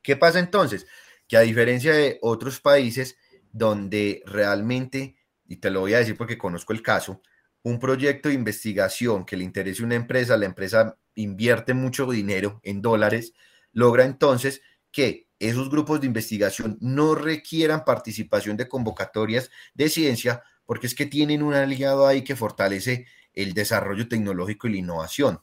¿Qué 0.00 0.14
pasa 0.14 0.38
entonces? 0.38 0.86
Que 1.26 1.36
a 1.36 1.40
diferencia 1.40 1.92
de 1.92 2.20
otros 2.22 2.60
países 2.60 3.16
donde 3.50 4.22
realmente, 4.26 5.16
y 5.48 5.56
te 5.56 5.70
lo 5.70 5.80
voy 5.80 5.94
a 5.94 5.98
decir 5.98 6.16
porque 6.16 6.38
conozco 6.38 6.72
el 6.72 6.82
caso, 6.82 7.20
un 7.64 7.80
proyecto 7.80 8.28
de 8.28 8.36
investigación 8.36 9.24
que 9.24 9.36
le 9.36 9.42
interese 9.42 9.82
a 9.82 9.86
una 9.86 9.96
empresa, 9.96 10.36
la 10.36 10.46
empresa 10.46 10.98
invierte 11.16 11.74
mucho 11.74 12.08
dinero 12.08 12.60
en 12.62 12.80
dólares, 12.80 13.32
logra 13.72 14.04
entonces 14.04 14.62
que 14.92 15.26
esos 15.40 15.68
grupos 15.68 16.00
de 16.00 16.06
investigación 16.06 16.78
no 16.80 17.16
requieran 17.16 17.84
participación 17.84 18.56
de 18.56 18.68
convocatorias 18.68 19.50
de 19.74 19.88
ciencia, 19.88 20.44
porque 20.70 20.86
es 20.86 20.94
que 20.94 21.06
tienen 21.06 21.42
un 21.42 21.52
aliado 21.52 22.06
ahí 22.06 22.22
que 22.22 22.36
fortalece 22.36 23.04
el 23.34 23.54
desarrollo 23.54 24.06
tecnológico 24.06 24.68
y 24.68 24.74
la 24.74 24.76
innovación. 24.76 25.40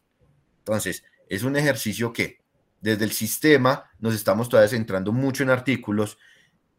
Entonces, 0.60 1.04
es 1.28 1.44
un 1.44 1.58
ejercicio 1.58 2.14
que 2.14 2.40
desde 2.80 3.04
el 3.04 3.12
sistema 3.12 3.92
nos 4.00 4.16
estamos 4.16 4.48
todavía 4.48 4.70
centrando 4.70 5.12
mucho 5.12 5.44
en 5.44 5.50
artículos, 5.50 6.18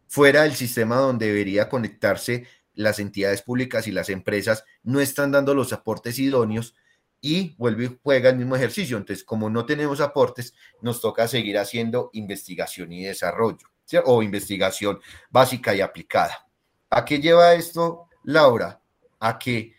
fuera 0.06 0.44
del 0.44 0.54
sistema 0.54 0.96
donde 0.96 1.26
debería 1.26 1.68
conectarse 1.68 2.46
las 2.72 2.98
entidades 3.00 3.42
públicas 3.42 3.86
y 3.86 3.92
las 3.92 4.08
empresas, 4.08 4.64
no 4.82 4.98
están 5.02 5.30
dando 5.30 5.52
los 5.52 5.74
aportes 5.74 6.18
idóneos 6.18 6.74
y 7.20 7.54
vuelve 7.58 7.84
y 7.84 7.98
juega 8.02 8.30
el 8.30 8.38
mismo 8.38 8.56
ejercicio. 8.56 8.96
Entonces, 8.96 9.26
como 9.26 9.50
no 9.50 9.66
tenemos 9.66 10.00
aportes, 10.00 10.54
nos 10.80 11.02
toca 11.02 11.28
seguir 11.28 11.58
haciendo 11.58 12.08
investigación 12.14 12.94
y 12.94 13.04
desarrollo, 13.04 13.68
o 14.06 14.22
investigación 14.22 15.00
básica 15.28 15.74
y 15.74 15.82
aplicada. 15.82 16.48
¿A 16.88 17.04
qué 17.04 17.20
lleva 17.20 17.52
esto, 17.52 18.07
Laura? 18.24 18.80
A 19.20 19.38
que 19.38 19.74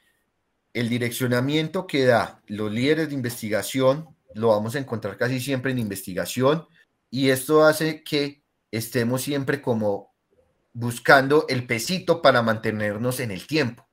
el 0.73 0.89
direccionamiento 0.89 1.87
que 1.87 2.05
da 2.05 2.41
los 2.47 2.71
líderes 2.71 3.09
de 3.09 3.15
investigación 3.15 4.15
lo 4.33 4.49
vamos 4.49 4.75
a 4.75 4.79
encontrar 4.79 5.17
casi 5.17 5.39
siempre 5.39 5.71
en 5.71 5.79
investigación 5.79 6.67
y 7.09 7.29
esto 7.29 7.63
hace 7.63 8.03
que 8.03 8.43
estemos 8.71 9.21
siempre 9.21 9.61
como 9.61 10.13
buscando 10.73 11.45
el 11.49 11.65
pesito 11.65 12.21
para 12.21 12.41
mantenernos 12.41 13.19
en 13.19 13.31
el 13.31 13.47
tiempo 13.47 13.87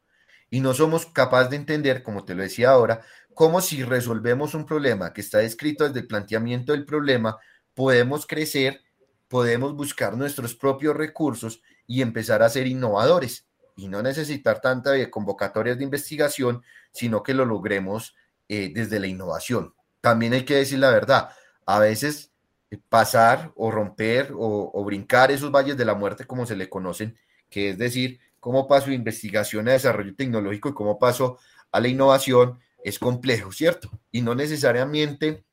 y 0.51 0.61
no 0.61 0.75
somos 0.75 1.07
capaces 1.07 1.51
de 1.51 1.57
entender, 1.57 2.03
como 2.03 2.25
te 2.25 2.35
lo 2.35 2.43
decía 2.43 2.71
ahora, 2.71 3.03
cómo 3.35 3.61
si 3.61 3.83
resolvemos 3.83 4.55
un 4.55 4.67
problema 4.67 5.13
que 5.13 5.23
está 5.23 5.39
descrito 5.39 5.85
desde 5.85 6.01
el 6.01 6.07
planteamiento 6.07 6.73
del 6.73 6.85
problema, 6.85 7.39
podemos 7.75 8.27
crecer, 8.27 8.83
podemos 9.29 9.75
buscar 9.75 10.17
nuestros 10.17 10.55
propios 10.55 10.95
recursos 10.95 11.63
y 11.87 12.03
empezar 12.03 12.43
a 12.43 12.49
ser 12.49 12.67
innovadores 12.67 13.46
y 13.77 13.89
no 13.89 14.03
necesitar 14.03 14.61
tanta 14.61 14.93
convocatorias 15.11 15.79
de 15.79 15.85
investigación, 15.85 16.63
sino 16.93 17.23
que 17.23 17.35
lo 17.35 17.45
logremos 17.45 18.17
eh, 18.49 18.73
desde 18.75 18.99
la 18.99 19.07
innovación. 19.07 19.75
También 20.01 20.33
hay 20.33 20.45
que 20.45 20.57
decir 20.57 20.79
la 20.79 20.91
verdad, 20.91 21.31
a 21.67 21.79
veces 21.79 22.33
eh, 22.71 22.79
pasar 22.89 23.53
o 23.55 23.71
romper 23.71 24.33
o, 24.35 24.83
brincar 24.85 25.31
esos 25.31 25.51
valles 25.51 25.77
de 25.77 25.85
la 25.85 25.95
muerte, 25.95 26.25
como 26.25 26.47
se 26.47 26.57
le 26.57 26.69
conocen, 26.69 27.17
que 27.51 27.71
es 27.71 27.79
decir, 27.79 28.19
cómo 28.41 28.67
paso 28.67 28.87
de 28.89 28.95
investigación 28.95 29.69
a 29.69 29.73
desarrollo 29.73 30.15
tecnológico 30.15 30.71
y 30.71 30.75
cómo 30.75 30.99
paso 30.99 31.39
a 31.71 31.81
la 31.81 31.89
innovación, 31.89 32.59
es 32.83 32.99
complejo, 32.99 33.53
¿cierto? 33.53 33.91
Y 34.13 34.23
no 34.23 34.35
necesariamente 34.35 35.45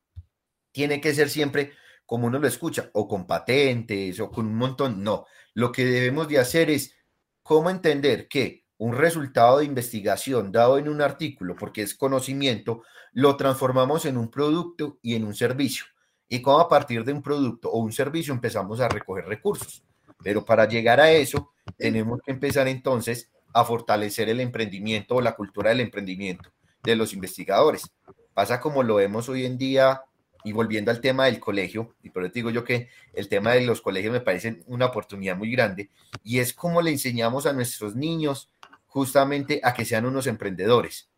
tiene 0.72 1.02
que 1.02 1.14
ser 1.14 1.30
siempre 1.30 1.74
como 2.06 2.28
uno 2.28 2.38
lo 2.38 2.48
escucha, 2.48 2.90
o 2.94 3.08
con 3.08 3.26
patentes, 3.26 4.20
o 4.20 4.30
con 4.30 4.46
un 4.46 4.56
montón, 4.56 5.04
no. 5.04 5.26
Lo 5.54 5.72
que 5.72 5.86
debemos 5.86 6.28
de 6.28 6.40
hacer 6.40 6.70
es 6.70 6.96
cómo 7.44 7.70
entender 7.70 8.28
que 8.28 8.64
un 8.78 8.94
resultado 8.94 9.60
de 9.60 9.66
investigación 9.66 10.52
dado 10.52 10.78
en 10.78 10.90
un 10.90 11.02
artículo, 11.02 11.56
porque 11.56 11.84
es 11.84 11.94
conocimiento, 11.94 12.84
lo 13.12 13.38
transformamos 13.38 14.06
en 14.06 14.18
un 14.18 14.30
producto 14.30 14.98
y 15.02 15.16
en 15.16 15.24
un 15.24 15.36
servicio. 15.36 15.86
Y 16.28 16.42
cómo 16.42 16.60
a 16.60 16.68
partir 16.68 17.04
de 17.04 17.14
un 17.14 17.22
producto 17.22 17.70
o 17.70 17.80
un 17.80 17.92
servicio 17.92 18.34
empezamos 18.34 18.80
a 18.80 18.90
recoger 18.90 19.26
recursos. 19.26 19.84
Pero 20.24 20.44
para 20.44 20.68
llegar 20.68 21.00
a 21.00 21.12
eso, 21.12 21.52
tenemos 21.78 22.22
que 22.26 22.32
empezar 22.32 22.68
entonces 22.68 23.30
a 23.54 23.64
fortalecer 23.64 24.30
el 24.30 24.40
emprendimiento 24.40 25.16
o 25.16 25.22
la 25.22 25.36
cultura 25.36 25.70
del 25.70 25.82
emprendimiento 25.82 26.50
de 26.82 26.96
los 26.96 27.14
investigadores. 27.14 27.90
Pasa 28.34 28.60
como 28.60 28.82
lo 28.84 28.96
vemos 28.96 29.30
hoy 29.30 29.46
en 29.46 29.58
día 29.58 30.02
y 30.44 30.52
volviendo 30.52 30.92
al 30.92 31.02
tema 31.02 31.26
del 31.26 31.40
colegio, 31.40 31.96
y 32.04 32.10
por 32.10 32.24
eso 32.24 32.34
digo 32.34 32.50
yo 32.50 32.64
que 32.64 32.90
el 33.14 33.28
tema 33.28 33.52
de 33.54 33.62
los 33.62 33.82
colegios 33.82 34.14
me 34.14 34.22
parece 34.22 34.62
una 34.68 34.88
oportunidad 34.88 35.38
muy 35.38 35.52
grande, 35.52 35.90
y 36.24 36.40
es 36.40 36.54
como 36.54 36.82
le 36.82 36.92
enseñamos 36.92 37.46
a 37.46 37.54
nuestros 37.54 37.96
niños 37.96 38.50
justamente 38.86 39.60
a 39.64 39.74
que 39.74 39.86
sean 39.86 40.06
unos 40.06 40.28
emprendedores. 40.28 41.10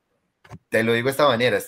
Te 0.69 0.83
lo 0.83 0.93
digo 0.93 1.07
de 1.07 1.11
esta 1.11 1.27
manera, 1.27 1.59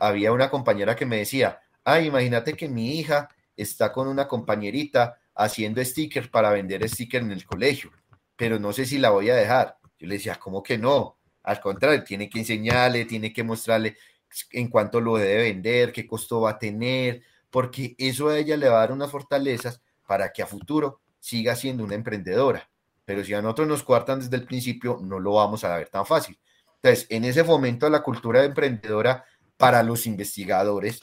había 0.00 0.32
una 0.32 0.50
compañera 0.50 0.96
que 0.96 1.06
me 1.06 1.18
decía, 1.18 1.60
ay, 1.84 2.06
imagínate 2.06 2.54
que 2.54 2.68
mi 2.68 2.98
hija 2.98 3.28
está 3.56 3.92
con 3.92 4.08
una 4.08 4.26
compañerita 4.26 5.18
haciendo 5.34 5.84
stickers 5.84 6.28
para 6.28 6.50
vender 6.50 6.88
stickers 6.88 7.24
en 7.24 7.32
el 7.32 7.44
colegio, 7.44 7.90
pero 8.36 8.58
no 8.58 8.72
sé 8.72 8.86
si 8.86 8.98
la 8.98 9.10
voy 9.10 9.30
a 9.30 9.36
dejar. 9.36 9.78
Yo 9.98 10.06
le 10.06 10.14
decía, 10.14 10.36
¿cómo 10.36 10.62
que 10.62 10.78
no? 10.78 11.18
Al 11.42 11.60
contrario, 11.60 12.02
tiene 12.04 12.28
que 12.28 12.38
enseñarle, 12.38 13.04
tiene 13.04 13.32
que 13.32 13.42
mostrarle 13.42 13.96
en 14.52 14.68
cuánto 14.68 15.00
lo 15.00 15.16
debe 15.16 15.44
vender, 15.44 15.92
qué 15.92 16.06
costo 16.06 16.40
va 16.40 16.50
a 16.50 16.58
tener, 16.58 17.22
porque 17.50 17.94
eso 17.98 18.28
a 18.28 18.38
ella 18.38 18.56
le 18.56 18.68
va 18.68 18.76
a 18.76 18.80
dar 18.80 18.92
unas 18.92 19.10
fortalezas 19.10 19.80
para 20.06 20.32
que 20.32 20.42
a 20.42 20.46
futuro 20.46 21.00
siga 21.20 21.54
siendo 21.56 21.84
una 21.84 21.94
emprendedora. 21.94 22.68
Pero 23.04 23.22
si 23.22 23.34
a 23.34 23.42
nosotros 23.42 23.68
nos 23.68 23.82
cuartan 23.82 24.20
desde 24.20 24.36
el 24.36 24.44
principio, 24.44 24.98
no 25.02 25.20
lo 25.20 25.34
vamos 25.34 25.64
a 25.64 25.76
ver 25.76 25.88
tan 25.88 26.06
fácil. 26.06 26.38
Entonces, 26.76 27.06
en 27.10 27.24
ese 27.24 27.44
fomento 27.44 27.86
a 27.86 27.90
la 27.90 28.02
cultura 28.02 28.44
emprendedora 28.44 29.24
para 29.56 29.82
los 29.82 30.06
investigadores, 30.06 31.00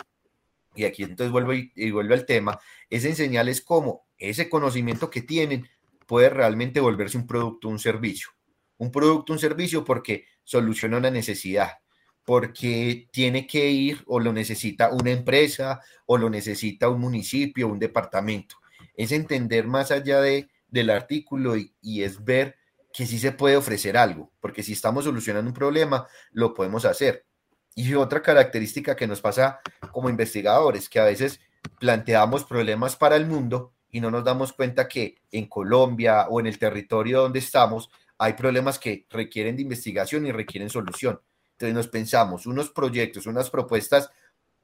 y 0.76 0.86
aquí 0.86 1.04
entonces 1.04 1.32
vuelvo 1.32 1.54
y, 1.54 1.72
y 1.76 1.92
vuelvo 1.92 2.14
al 2.14 2.26
tema, 2.26 2.60
es 2.90 3.06
enseñarles 3.06 3.62
cómo 3.62 4.06
ese 4.18 4.50
conocimiento 4.50 5.10
que 5.10 5.22
tienen 5.22 5.68
puede 6.06 6.30
realmente 6.30 6.80
volverse 6.80 7.18
un 7.18 7.26
producto, 7.26 7.70
un 7.70 7.80
servicio. 7.80 8.30
Un 8.78 8.92
producto, 8.92 9.34
un 9.34 9.40
servicio 9.40 9.86
porque 9.86 10.26
soluciona 10.44 10.98
una 10.98 11.12
necesidad, 11.12 11.78
porque 12.26 13.08
tiene 13.12 13.48
que 13.48 13.70
ir 13.70 14.04
o 14.08 14.20
lo 14.20 14.34
necesita 14.34 14.92
una 14.92 15.12
empresa 15.12 15.82
o 16.06 16.18
lo 16.18 16.30
necesita 16.30 16.90
un 16.90 17.02
municipio, 17.02 17.68
un 17.68 17.80
departamento. 17.80 18.58
Es 18.96 19.12
entender 19.12 19.68
más 19.68 19.92
allá 19.92 20.22
de, 20.22 20.50
del 20.68 20.90
artículo 20.90 21.58
y, 21.58 21.74
y 21.82 22.04
es 22.04 22.24
ver 22.24 22.58
que 22.94 23.06
sí 23.06 23.20
se 23.20 23.32
puede 23.32 23.56
ofrecer 23.56 23.98
algo, 23.98 24.32
porque 24.40 24.64
si 24.64 24.74
estamos 24.74 25.06
solucionando 25.06 25.50
un 25.50 25.56
problema, 25.56 26.08
lo 26.32 26.54
podemos 26.54 26.86
hacer. 26.86 27.26
Y 27.74 27.94
otra 27.94 28.22
característica 28.22 28.96
que 28.96 29.08
nos 29.08 29.22
pasa 29.22 29.62
como 29.92 30.10
investigadores, 30.10 30.90
que 30.90 31.00
a 31.00 31.06
veces 31.06 31.40
planteamos 31.80 32.44
problemas 32.44 32.96
para 32.96 33.16
el 33.16 33.26
mundo 33.26 33.74
y 33.90 34.02
no 34.02 34.12
nos 34.12 34.24
damos 34.24 34.54
cuenta 34.54 34.88
que 34.88 35.22
en 35.32 35.48
Colombia 35.48 36.28
o 36.30 36.40
en 36.40 36.48
el 36.48 36.58
territorio 36.58 37.22
donde 37.22 37.40
estamos 37.40 37.90
hay 38.18 38.34
problemas 38.34 38.78
que 38.78 39.08
requieren 39.10 39.56
de 39.56 39.64
investigación 39.64 40.26
y 40.28 40.32
requieren 40.32 40.70
solución. 40.70 41.20
Entonces 41.62 41.76
nos 41.76 41.88
pensamos 41.88 42.48
unos 42.48 42.70
proyectos, 42.72 43.28
unas 43.28 43.50
propuestas 43.50 44.10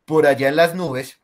por 0.06 0.26
allá 0.26 0.50
en 0.50 0.56
las 0.56 0.74
nubes, 0.74 1.20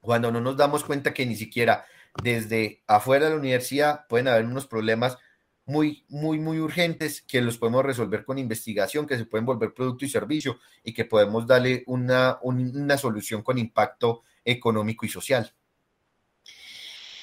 cuando 0.00 0.30
no 0.30 0.40
nos 0.40 0.56
damos 0.56 0.84
cuenta 0.84 1.12
que 1.12 1.26
ni 1.26 1.34
siquiera 1.34 1.84
desde 2.22 2.82
afuera 2.86 3.24
de 3.26 3.32
la 3.32 3.38
universidad 3.38 4.06
pueden 4.08 4.28
haber 4.28 4.44
unos 4.44 4.66
problemas 4.66 5.18
muy, 5.66 6.04
muy, 6.08 6.38
muy 6.38 6.58
urgentes 6.58 7.22
que 7.22 7.40
los 7.40 7.58
podemos 7.58 7.84
resolver 7.84 8.24
con 8.24 8.38
investigación, 8.38 9.06
que 9.06 9.16
se 9.16 9.26
pueden 9.26 9.46
volver 9.46 9.74
producto 9.74 10.04
y 10.04 10.08
servicio 10.08 10.58
y 10.84 10.92
que 10.92 11.04
podemos 11.04 11.46
darle 11.46 11.84
una, 11.86 12.38
una 12.42 12.98
solución 12.98 13.42
con 13.42 13.58
impacto 13.58 14.22
económico 14.44 15.06
y 15.06 15.08
social. 15.08 15.52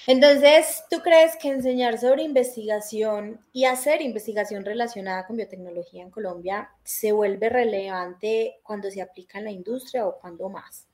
Entonces, 0.07 0.83
¿tú 0.89 1.01
crees 1.01 1.35
que 1.35 1.49
enseñar 1.49 1.99
sobre 1.99 2.23
investigación 2.23 3.39
y 3.53 3.65
hacer 3.65 4.01
investigación 4.01 4.65
relacionada 4.65 5.27
con 5.27 5.35
biotecnología 5.35 6.01
en 6.01 6.09
Colombia 6.09 6.69
se 6.83 7.11
vuelve 7.11 7.49
relevante 7.49 8.59
cuando 8.63 8.89
se 8.89 9.01
aplica 9.01 9.37
en 9.37 9.45
la 9.45 9.51
industria 9.51 10.07
o 10.07 10.17
cuando 10.17 10.49
más? 10.49 10.87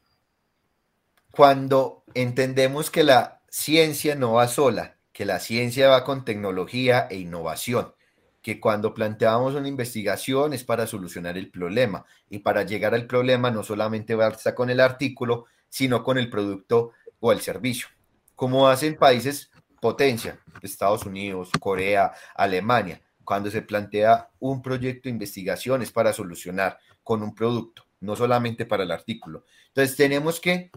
Cuando 1.31 2.03
entendemos 2.13 2.89
que 2.89 3.03
la 3.03 3.41
ciencia 3.49 4.15
no 4.15 4.33
va 4.33 4.47
sola 4.47 4.97
que 5.13 5.25
la 5.25 5.39
ciencia 5.39 5.89
va 5.89 6.03
con 6.03 6.25
tecnología 6.25 7.07
e 7.09 7.17
innovación, 7.17 7.93
que 8.41 8.59
cuando 8.59 8.93
planteamos 8.93 9.53
una 9.53 9.67
investigación 9.67 10.53
es 10.53 10.63
para 10.63 10.87
solucionar 10.87 11.37
el 11.37 11.49
problema 11.51 12.05
y 12.29 12.39
para 12.39 12.63
llegar 12.63 12.95
al 12.95 13.05
problema 13.05 13.51
no 13.51 13.63
solamente 13.63 14.15
basta 14.15 14.55
con 14.55 14.69
el 14.71 14.79
artículo, 14.79 15.45
sino 15.69 16.03
con 16.03 16.17
el 16.17 16.29
producto 16.29 16.91
o 17.19 17.31
el 17.31 17.39
servicio, 17.39 17.87
como 18.35 18.67
hacen 18.67 18.95
países 18.95 19.51
potencia, 19.81 20.39
Estados 20.61 21.05
Unidos, 21.05 21.49
Corea, 21.59 22.13
Alemania, 22.35 23.01
cuando 23.23 23.51
se 23.51 23.61
plantea 23.61 24.29
un 24.39 24.61
proyecto 24.61 25.03
de 25.03 25.11
investigación 25.11 25.81
es 25.81 25.91
para 25.91 26.13
solucionar 26.13 26.77
con 27.03 27.23
un 27.23 27.35
producto, 27.35 27.85
no 27.99 28.15
solamente 28.15 28.65
para 28.65 28.83
el 28.83 28.91
artículo. 28.91 29.45
Entonces 29.67 29.95
tenemos 29.95 30.39
que, 30.39 30.71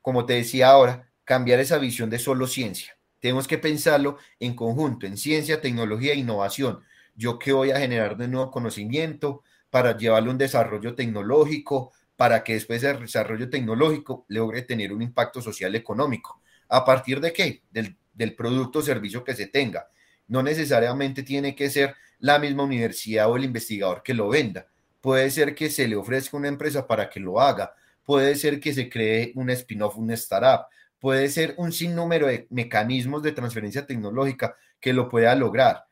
como 0.00 0.26
te 0.26 0.34
decía 0.34 0.70
ahora, 0.70 1.08
cambiar 1.24 1.60
esa 1.60 1.78
visión 1.78 2.10
de 2.10 2.18
solo 2.18 2.46
ciencia. 2.46 2.96
Tenemos 3.20 3.46
que 3.46 3.58
pensarlo 3.58 4.16
en 4.38 4.54
conjunto, 4.54 5.06
en 5.06 5.16
ciencia, 5.16 5.60
tecnología 5.60 6.12
e 6.12 6.16
innovación. 6.16 6.82
Yo 7.14 7.38
qué 7.38 7.52
voy 7.52 7.70
a 7.70 7.78
generar 7.78 8.16
de 8.16 8.28
nuevo 8.28 8.50
conocimiento 8.50 9.42
para 9.68 9.96
llevarle 9.96 10.30
un 10.30 10.38
desarrollo 10.38 10.94
tecnológico, 10.94 11.92
para 12.16 12.42
que 12.42 12.54
después 12.54 12.82
del 12.82 13.00
desarrollo 13.00 13.48
tecnológico 13.48 14.24
logre 14.28 14.62
tener 14.62 14.92
un 14.92 15.02
impacto 15.02 15.40
social 15.40 15.74
económico. 15.74 16.40
¿A 16.70 16.84
partir 16.84 17.20
de 17.20 17.32
qué? 17.32 17.62
Del, 17.70 17.96
del 18.14 18.34
producto 18.34 18.78
o 18.78 18.82
servicio 18.82 19.22
que 19.22 19.34
se 19.34 19.46
tenga 19.46 19.86
no 20.30 20.44
necesariamente 20.44 21.24
tiene 21.24 21.56
que 21.56 21.68
ser 21.68 21.96
la 22.20 22.38
misma 22.38 22.62
universidad 22.62 23.28
o 23.28 23.36
el 23.36 23.44
investigador 23.44 24.00
que 24.02 24.14
lo 24.14 24.28
venda. 24.28 24.68
Puede 25.00 25.28
ser 25.30 25.56
que 25.56 25.68
se 25.70 25.88
le 25.88 25.96
ofrezca 25.96 26.36
una 26.36 26.46
empresa 26.46 26.86
para 26.86 27.10
que 27.10 27.18
lo 27.18 27.40
haga. 27.40 27.74
Puede 28.04 28.36
ser 28.36 28.60
que 28.60 28.72
se 28.72 28.88
cree 28.88 29.32
un 29.34 29.50
spin-off, 29.50 29.96
una 29.96 30.14
startup. 30.14 30.66
Puede 31.00 31.28
ser 31.30 31.54
un 31.58 31.72
sinnúmero 31.72 32.28
de 32.28 32.46
mecanismos 32.50 33.24
de 33.24 33.32
transferencia 33.32 33.84
tecnológica 33.84 34.56
que 34.78 34.92
lo 34.92 35.08
pueda 35.08 35.34
lograr. 35.34 35.86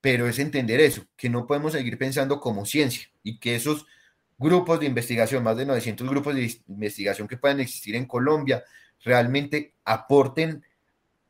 Pero 0.00 0.26
es 0.28 0.38
entender 0.38 0.80
eso, 0.80 1.04
que 1.14 1.28
no 1.28 1.46
podemos 1.46 1.72
seguir 1.72 1.98
pensando 1.98 2.40
como 2.40 2.64
ciencia 2.64 3.06
y 3.22 3.38
que 3.38 3.54
esos 3.54 3.86
grupos 4.38 4.80
de 4.80 4.86
investigación, 4.86 5.42
más 5.44 5.58
de 5.58 5.66
900 5.66 6.08
grupos 6.08 6.34
de 6.34 6.58
investigación 6.68 7.28
que 7.28 7.36
puedan 7.36 7.60
existir 7.60 7.96
en 7.96 8.06
Colombia, 8.06 8.64
realmente 9.04 9.74
aporten 9.84 10.64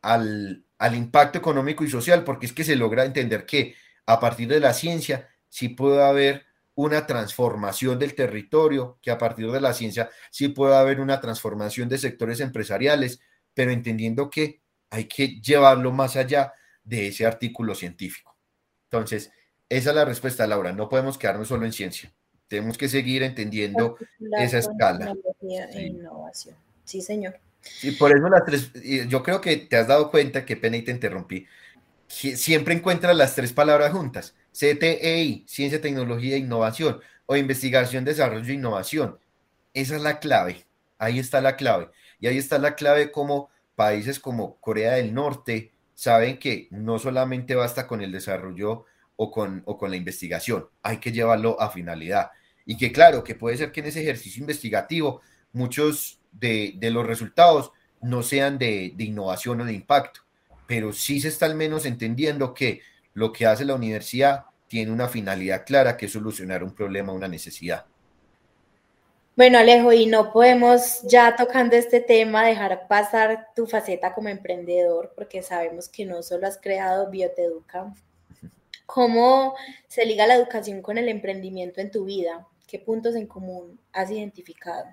al, 0.02 0.64
al 0.78 0.94
impacto 0.94 1.38
económico 1.38 1.84
y 1.84 1.90
social, 1.90 2.24
porque 2.24 2.46
es 2.46 2.52
que 2.52 2.64
se 2.64 2.76
logra 2.76 3.04
entender 3.04 3.46
que 3.46 3.74
a 4.06 4.20
partir 4.20 4.48
de 4.48 4.60
la 4.60 4.72
ciencia 4.72 5.28
sí 5.48 5.68
puede 5.68 6.02
haber 6.02 6.46
una 6.74 7.06
transformación 7.06 7.98
del 7.98 8.14
territorio, 8.14 8.98
que 9.00 9.10
a 9.10 9.18
partir 9.18 9.50
de 9.50 9.60
la 9.60 9.72
ciencia 9.72 10.10
sí 10.30 10.48
puede 10.48 10.76
haber 10.76 11.00
una 11.00 11.20
transformación 11.20 11.88
de 11.88 11.98
sectores 11.98 12.40
empresariales, 12.40 13.20
pero 13.54 13.70
entendiendo 13.70 14.28
que 14.28 14.60
hay 14.90 15.04
que 15.04 15.40
llevarlo 15.40 15.92
más 15.92 16.16
allá 16.16 16.52
de 16.82 17.08
ese 17.08 17.26
artículo 17.26 17.74
científico. 17.74 18.36
Entonces, 18.90 19.30
esa 19.68 19.90
es 19.90 19.96
la 19.96 20.04
respuesta, 20.04 20.46
Laura. 20.46 20.72
No 20.72 20.88
podemos 20.88 21.16
quedarnos 21.16 21.48
solo 21.48 21.64
en 21.64 21.72
ciencia. 21.72 22.12
Tenemos 22.48 22.76
que 22.76 22.88
seguir 22.88 23.22
entendiendo 23.22 23.96
esa 24.38 24.58
escala. 24.58 25.14
E 25.40 25.86
innovación. 25.86 26.56
Sí, 26.84 27.00
señor. 27.00 27.38
Y 27.82 27.92
por 27.92 28.16
eso 28.16 28.28
las 28.28 28.44
tres, 28.44 28.70
yo 29.08 29.22
creo 29.22 29.40
que 29.40 29.56
te 29.56 29.76
has 29.76 29.88
dado 29.88 30.10
cuenta, 30.10 30.44
que 30.44 30.56
pena 30.56 30.76
y 30.76 30.82
te 30.82 30.90
interrumpí, 30.90 31.46
siempre 32.08 32.74
encuentras 32.74 33.16
las 33.16 33.34
tres 33.34 33.52
palabras 33.52 33.92
juntas, 33.92 34.34
CTEI, 34.52 35.44
Ciencia, 35.46 35.80
Tecnología 35.80 36.36
e 36.36 36.38
Innovación, 36.38 37.00
o 37.26 37.36
Investigación, 37.36 38.04
Desarrollo 38.04 38.50
e 38.50 38.54
Innovación. 38.54 39.18
Esa 39.72 39.96
es 39.96 40.02
la 40.02 40.18
clave, 40.18 40.64
ahí 40.98 41.18
está 41.18 41.40
la 41.40 41.56
clave. 41.56 41.90
Y 42.20 42.26
ahí 42.26 42.38
está 42.38 42.58
la 42.58 42.74
clave 42.74 43.10
como 43.10 43.50
países 43.74 44.20
como 44.20 44.56
Corea 44.60 44.92
del 44.94 45.12
Norte 45.12 45.72
saben 45.94 46.38
que 46.38 46.68
no 46.70 46.98
solamente 46.98 47.54
basta 47.54 47.86
con 47.86 48.02
el 48.02 48.12
desarrollo 48.12 48.84
o 49.16 49.30
con, 49.30 49.62
o 49.64 49.78
con 49.78 49.90
la 49.90 49.96
investigación, 49.96 50.66
hay 50.82 50.98
que 50.98 51.12
llevarlo 51.12 51.60
a 51.60 51.70
finalidad. 51.70 52.30
Y 52.66 52.76
que 52.76 52.92
claro, 52.92 53.22
que 53.22 53.34
puede 53.34 53.56
ser 53.56 53.72
que 53.72 53.80
en 53.80 53.86
ese 53.86 54.02
ejercicio 54.02 54.40
investigativo 54.40 55.20
muchos 55.52 56.20
de, 56.38 56.76
los 56.90 57.06
resultados 57.06 57.72
no 58.00 58.22
sean 58.22 58.58
de, 58.58 58.92
de, 58.94 59.04
innovación 59.04 59.60
o 59.60 59.64
de 59.64 59.72
impacto, 59.72 60.20
pero 60.66 60.92
sí 60.92 61.20
se 61.20 61.28
está 61.28 61.46
al 61.46 61.54
menos 61.54 61.86
entendiendo 61.86 62.54
que 62.54 62.82
lo 63.14 63.32
que 63.32 63.46
hace 63.46 63.64
la 63.64 63.74
universidad 63.74 64.44
tiene 64.68 64.92
una 64.92 65.08
finalidad 65.08 65.64
clara, 65.64 65.96
que 65.96 66.06
es 66.06 66.12
solucionar 66.12 66.64
un 66.64 66.74
problema, 66.74 67.12
una 67.12 67.28
necesidad. 67.28 67.86
Bueno, 69.36 69.58
Alejo, 69.58 69.92
y 69.92 70.06
no 70.06 70.32
podemos 70.32 71.02
ya 71.02 71.34
tocando 71.34 71.74
este 71.74 72.00
tema 72.00 72.46
dejar 72.46 72.86
pasar 72.86 73.48
tu 73.56 73.66
faceta 73.66 74.14
como 74.14 74.28
emprendedor, 74.28 75.12
porque 75.16 75.42
sabemos 75.42 75.88
que 75.88 76.04
no 76.04 76.22
solo 76.22 76.46
has 76.46 76.56
creado 76.56 77.10
Bioteduca. 77.10 77.92
¿Cómo 78.86 79.56
se 79.88 80.06
liga 80.06 80.28
la 80.28 80.36
educación 80.36 80.82
con 80.82 80.98
el 80.98 81.08
emprendimiento 81.08 81.80
en 81.80 81.90
tu 81.90 82.04
vida? 82.04 82.46
¿Qué 82.68 82.78
puntos 82.78 83.16
en 83.16 83.26
común 83.26 83.80
has 83.92 84.08
identificado? 84.12 84.84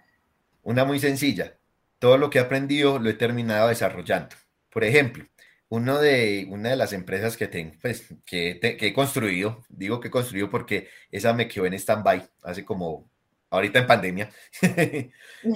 Una 0.63 0.85
muy 0.85 0.99
sencilla. 0.99 1.57
Todo 1.99 2.17
lo 2.17 2.29
que 2.29 2.39
he 2.39 2.41
aprendido 2.41 2.99
lo 2.99 3.09
he 3.09 3.13
terminado 3.13 3.67
desarrollando. 3.69 4.35
Por 4.71 4.83
ejemplo, 4.83 5.25
uno 5.69 5.99
de, 5.99 6.47
una 6.49 6.69
de 6.69 6.75
las 6.75 6.93
empresas 6.93 7.37
que, 7.37 7.47
tengo, 7.47 7.73
pues, 7.81 8.07
que, 8.25 8.59
he 8.61 8.93
construido, 8.93 9.63
digo 9.69 9.99
que 9.99 10.09
he 10.09 10.11
construido 10.11 10.49
porque 10.49 10.89
esa 11.11 11.33
me 11.33 11.47
quedó 11.47 11.65
en 11.65 11.73
stand-by 11.75 12.29
hace 12.43 12.65
como 12.65 13.09
ahorita 13.49 13.79
en 13.79 13.87
pandemia, 13.87 14.29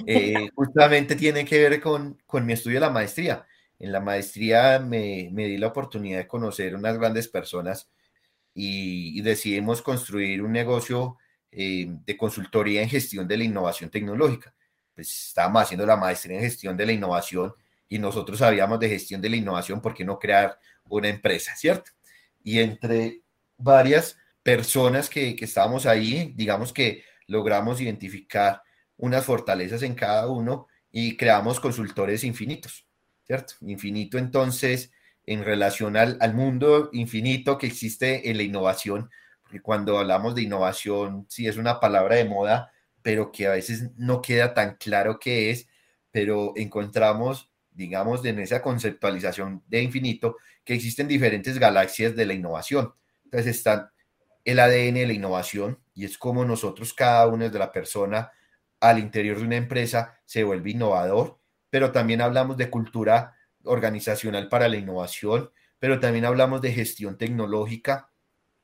eh, 0.06 0.50
justamente 0.54 1.16
tiene 1.16 1.44
que 1.44 1.68
ver 1.68 1.80
con, 1.80 2.18
con, 2.26 2.46
mi 2.46 2.52
estudio 2.54 2.76
de 2.76 2.86
la 2.86 2.90
maestría. 2.90 3.46
En 3.78 3.92
la 3.92 4.00
maestría 4.00 4.78
me, 4.78 5.28
me 5.32 5.46
di 5.46 5.58
la 5.58 5.68
oportunidad 5.68 6.18
de 6.18 6.26
conocer 6.26 6.74
unas 6.74 6.98
grandes 6.98 7.28
personas 7.28 7.90
y, 8.54 9.20
decidimos 9.20 9.82
construir 9.82 10.42
un 10.42 10.52
negocio 10.52 11.18
eh, 11.50 11.86
de 11.88 12.16
consultoría 12.16 12.82
en 12.82 12.88
gestión 12.88 13.28
de 13.28 13.36
la 13.36 13.44
innovación 13.44 13.90
tecnológica 13.90 14.55
pues 14.96 15.28
estábamos 15.28 15.62
haciendo 15.62 15.86
la 15.86 15.96
maestría 15.96 16.38
en 16.38 16.42
gestión 16.42 16.76
de 16.76 16.86
la 16.86 16.92
innovación 16.92 17.54
y 17.88 18.00
nosotros 18.00 18.40
sabíamos 18.40 18.80
de 18.80 18.88
gestión 18.88 19.20
de 19.20 19.30
la 19.30 19.36
innovación, 19.36 19.80
¿por 19.80 19.94
qué 19.94 20.04
no 20.04 20.18
crear 20.18 20.58
una 20.88 21.08
empresa, 21.08 21.54
cierto? 21.54 21.92
Y 22.42 22.58
entre 22.58 23.20
varias 23.56 24.18
personas 24.42 25.08
que, 25.08 25.36
que 25.36 25.44
estábamos 25.44 25.86
ahí, 25.86 26.32
digamos 26.34 26.72
que 26.72 27.04
logramos 27.28 27.80
identificar 27.80 28.62
unas 28.96 29.24
fortalezas 29.24 29.82
en 29.82 29.94
cada 29.94 30.26
uno 30.28 30.66
y 30.90 31.16
creamos 31.16 31.60
consultores 31.60 32.24
infinitos, 32.24 32.86
¿cierto? 33.24 33.54
Infinito 33.60 34.18
entonces 34.18 34.90
en 35.26 35.44
relación 35.44 35.96
al, 35.96 36.34
mundo 36.34 36.88
infinito 36.92 37.58
que 37.58 37.66
existe 37.66 38.30
en 38.30 38.36
la 38.36 38.44
innovación, 38.44 39.10
porque 39.42 39.60
cuando 39.60 39.98
hablamos 39.98 40.34
de 40.34 40.42
innovación, 40.42 41.26
sí 41.28 41.48
es 41.48 41.56
una 41.56 41.80
palabra 41.80 42.16
de 42.16 42.24
moda, 42.24 42.72
pero 43.06 43.30
que 43.30 43.46
a 43.46 43.52
veces 43.52 43.92
no 43.96 44.20
queda 44.20 44.52
tan 44.52 44.78
claro 44.78 45.20
qué 45.20 45.52
es, 45.52 45.68
pero 46.10 46.54
encontramos, 46.56 47.52
digamos, 47.70 48.24
en 48.24 48.40
esa 48.40 48.60
conceptualización 48.60 49.62
de 49.68 49.80
infinito, 49.80 50.38
que 50.64 50.74
existen 50.74 51.06
diferentes 51.06 51.56
galaxias 51.60 52.16
de 52.16 52.26
la 52.26 52.34
innovación. 52.34 52.94
Entonces 53.22 53.58
están 53.58 53.90
el 54.44 54.58
ADN 54.58 54.94
de 54.94 55.06
la 55.06 55.12
innovación 55.12 55.78
y 55.94 56.04
es 56.04 56.18
como 56.18 56.44
nosotros, 56.44 56.94
cada 56.94 57.28
uno 57.28 57.48
de 57.48 57.56
la 57.56 57.70
persona 57.70 58.32
al 58.80 58.98
interior 58.98 59.38
de 59.38 59.44
una 59.44 59.56
empresa 59.56 60.18
se 60.24 60.42
vuelve 60.42 60.72
innovador, 60.72 61.38
pero 61.70 61.92
también 61.92 62.20
hablamos 62.20 62.56
de 62.56 62.70
cultura 62.70 63.36
organizacional 63.62 64.48
para 64.48 64.68
la 64.68 64.78
innovación, 64.78 65.52
pero 65.78 66.00
también 66.00 66.24
hablamos 66.24 66.60
de 66.60 66.72
gestión 66.72 67.16
tecnológica, 67.16 68.10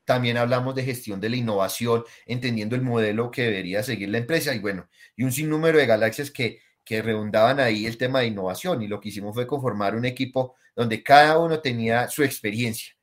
también 0.05 0.37
hablamos 0.37 0.75
de 0.75 0.83
gestión 0.83 1.19
de 1.21 1.29
la 1.29 1.37
innovación, 1.37 2.03
entendiendo 2.25 2.75
el 2.75 2.81
modelo 2.81 3.31
que 3.31 3.43
debería 3.43 3.83
seguir 3.83 4.09
la 4.09 4.17
empresa 4.17 4.53
y 4.53 4.59
bueno, 4.59 4.89
y 5.15 5.23
un 5.23 5.31
sinnúmero 5.31 5.77
de 5.77 5.85
galaxias 5.85 6.31
que, 6.31 6.59
que 6.83 7.01
redundaban 7.01 7.59
ahí 7.59 7.85
el 7.85 7.97
tema 7.97 8.19
de 8.19 8.27
innovación. 8.27 8.81
Y 8.81 8.87
lo 8.87 8.99
que 8.99 9.09
hicimos 9.09 9.33
fue 9.33 9.47
conformar 9.47 9.95
un 9.95 10.05
equipo 10.05 10.55
donde 10.75 11.03
cada 11.03 11.37
uno 11.39 11.59
tenía 11.59 12.07
su 12.09 12.23
experiencia 12.23 12.93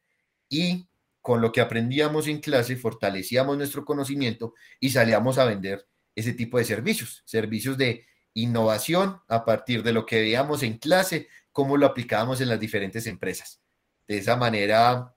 y 0.48 0.88
con 1.22 1.40
lo 1.40 1.52
que 1.52 1.60
aprendíamos 1.60 2.26
en 2.26 2.40
clase 2.40 2.76
fortalecíamos 2.76 3.56
nuestro 3.56 3.84
conocimiento 3.84 4.54
y 4.80 4.90
salíamos 4.90 5.38
a 5.38 5.44
vender 5.44 5.86
ese 6.14 6.32
tipo 6.32 6.58
de 6.58 6.64
servicios, 6.64 7.22
servicios 7.24 7.78
de 7.78 8.06
innovación 8.34 9.20
a 9.28 9.44
partir 9.44 9.82
de 9.82 9.92
lo 9.92 10.06
que 10.06 10.20
veíamos 10.20 10.62
en 10.62 10.78
clase, 10.78 11.28
cómo 11.52 11.76
lo 11.76 11.86
aplicábamos 11.86 12.40
en 12.40 12.48
las 12.48 12.60
diferentes 12.60 13.06
empresas. 13.06 13.60
De 14.08 14.18
esa 14.18 14.36
manera 14.36 15.14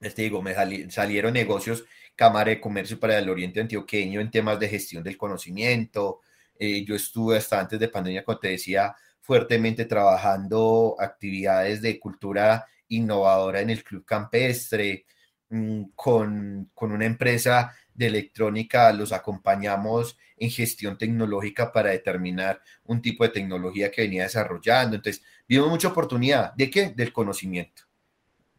este 0.00 0.22
digo, 0.22 0.42
me 0.42 0.54
salieron 0.90 1.32
negocios, 1.32 1.84
Cámara 2.14 2.50
de 2.50 2.60
Comercio 2.60 2.98
para 2.98 3.18
el 3.18 3.28
Oriente 3.28 3.60
Antioqueño 3.60 4.20
en 4.20 4.30
temas 4.30 4.58
de 4.58 4.68
gestión 4.68 5.02
del 5.02 5.16
conocimiento. 5.16 6.20
Eh, 6.58 6.84
yo 6.84 6.94
estuve 6.94 7.36
hasta 7.38 7.60
antes 7.60 7.78
de 7.78 7.88
pandemia, 7.88 8.24
como 8.24 8.38
te 8.38 8.48
decía, 8.48 8.94
fuertemente 9.20 9.84
trabajando 9.86 10.96
actividades 10.98 11.82
de 11.82 11.98
cultura 12.00 12.66
innovadora 12.88 13.60
en 13.60 13.70
el 13.70 13.84
Club 13.84 14.04
Campestre, 14.04 15.06
mm, 15.50 15.84
con, 15.94 16.70
con 16.74 16.92
una 16.92 17.06
empresa 17.06 17.74
de 17.94 18.06
electrónica, 18.06 18.92
los 18.92 19.12
acompañamos 19.12 20.18
en 20.36 20.50
gestión 20.50 20.98
tecnológica 20.98 21.72
para 21.72 21.90
determinar 21.90 22.60
un 22.84 23.00
tipo 23.02 23.24
de 23.24 23.30
tecnología 23.30 23.90
que 23.90 24.02
venía 24.02 24.24
desarrollando. 24.24 24.96
Entonces, 24.96 25.24
vimos 25.48 25.68
mucha 25.70 25.88
oportunidad. 25.88 26.52
¿De 26.54 26.70
qué? 26.70 26.90
Del 26.90 27.12
conocimiento 27.12 27.85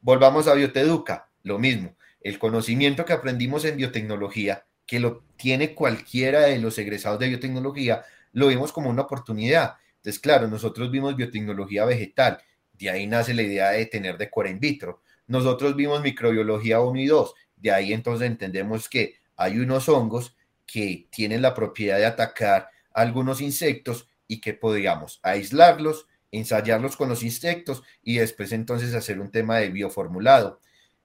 volvamos 0.01 0.47
a 0.47 0.53
Bioteduca, 0.53 1.29
lo 1.43 1.59
mismo. 1.59 1.95
El 2.21 2.39
conocimiento 2.39 3.05
que 3.05 3.13
aprendimos 3.13 3.65
en 3.65 3.77
biotecnología, 3.77 4.65
que 4.85 4.99
lo 4.99 5.23
tiene 5.35 5.73
cualquiera 5.73 6.41
de 6.41 6.59
los 6.59 6.77
egresados 6.77 7.19
de 7.19 7.27
biotecnología, 7.27 8.03
lo 8.33 8.47
vimos 8.47 8.71
como 8.71 8.89
una 8.89 9.03
oportunidad. 9.03 9.75
Entonces, 9.97 10.19
claro, 10.19 10.47
nosotros 10.47 10.91
vimos 10.91 11.15
biotecnología 11.15 11.85
vegetal, 11.85 12.39
de 12.73 12.89
ahí 12.89 13.07
nace 13.07 13.33
la 13.33 13.41
idea 13.41 13.71
de 13.71 13.85
tener 13.85 14.17
decora 14.17 14.49
in 14.49 14.59
vitro. 14.59 15.01
Nosotros 15.27 15.75
vimos 15.75 16.01
microbiología 16.01 16.79
1 16.79 16.99
y 16.99 17.05
2, 17.07 17.33
de 17.57 17.71
ahí 17.71 17.93
entonces 17.93 18.27
entendemos 18.27 18.87
que 18.87 19.15
hay 19.35 19.59
unos 19.59 19.89
hongos 19.89 20.35
que 20.65 21.07
tienen 21.09 21.41
la 21.41 21.53
propiedad 21.53 21.97
de 21.97 22.05
atacar 22.05 22.69
algunos 22.93 23.41
insectos 23.41 24.07
y 24.27 24.41
que 24.41 24.53
podríamos 24.53 25.19
aislarlos, 25.23 26.07
ensayarlos 26.31 26.97
con 26.97 27.09
los 27.09 27.23
insectos 27.23 27.83
y 28.03 28.17
después 28.17 28.51
entonces 28.51 28.93
hacer 28.93 29.19
un 29.19 29.31
tema 29.31 29.57
de 29.57 29.69
bioformulado. 29.69 30.59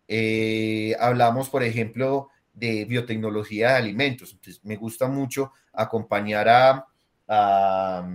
Eh, 0.09 0.97
hablamos, 1.01 1.49
por 1.49 1.63
ejemplo, 1.63 2.29
de 2.53 2.85
biotecnología 2.85 3.71
de 3.71 3.77
alimentos. 3.77 4.37
Me 4.63 4.77
gusta 4.77 5.09
mucho 5.09 5.53
acompañar 5.73 6.49
a, 6.49 6.87
a, 7.29 8.09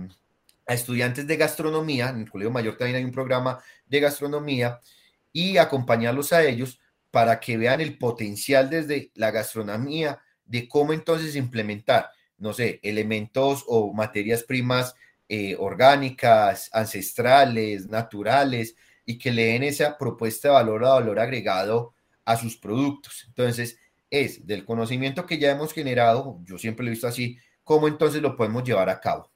estudiantes 0.66 1.26
de 1.26 1.36
gastronomía. 1.36 2.10
En 2.10 2.20
el 2.20 2.30
Colegio 2.30 2.50
Mayor 2.50 2.76
también 2.76 2.96
hay 2.96 3.04
un 3.04 3.12
programa 3.12 3.58
de 3.86 4.00
gastronomía 4.00 4.80
y 5.32 5.56
acompañarlos 5.56 6.32
a 6.32 6.44
ellos 6.44 6.80
para 7.10 7.40
que 7.40 7.56
vean 7.56 7.80
el 7.80 7.96
potencial 7.98 8.68
desde 8.68 9.10
la 9.14 9.30
gastronomía 9.30 10.20
de 10.44 10.68
cómo 10.68 10.92
entonces 10.92 11.36
implementar, 11.36 12.10
no 12.38 12.52
sé, 12.52 12.80
elementos 12.82 13.64
o 13.66 13.92
materias 13.92 14.42
primas 14.42 14.94
eh, 15.28 15.56
orgánicas, 15.58 16.70
ancestrales, 16.72 17.86
naturales, 17.88 18.74
y 19.04 19.18
que 19.18 19.30
le 19.30 19.46
den 19.46 19.62
esa 19.62 19.96
propuesta 19.96 20.48
de 20.48 20.54
valor 20.54 20.84
a 20.84 20.90
valor 20.90 21.18
agregado 21.18 21.94
a 22.24 22.36
sus 22.36 22.56
productos. 22.56 23.24
Entonces, 23.26 23.78
es 24.10 24.46
del 24.46 24.64
conocimiento 24.64 25.26
que 25.26 25.38
ya 25.38 25.50
hemos 25.50 25.72
generado, 25.72 26.40
yo 26.44 26.58
siempre 26.58 26.84
lo 26.84 26.90
he 26.90 26.92
visto 26.92 27.06
así, 27.06 27.38
cómo 27.64 27.88
entonces 27.88 28.22
lo 28.22 28.36
podemos 28.36 28.64
llevar 28.64 28.88
a 28.90 29.00
cabo. 29.00 29.30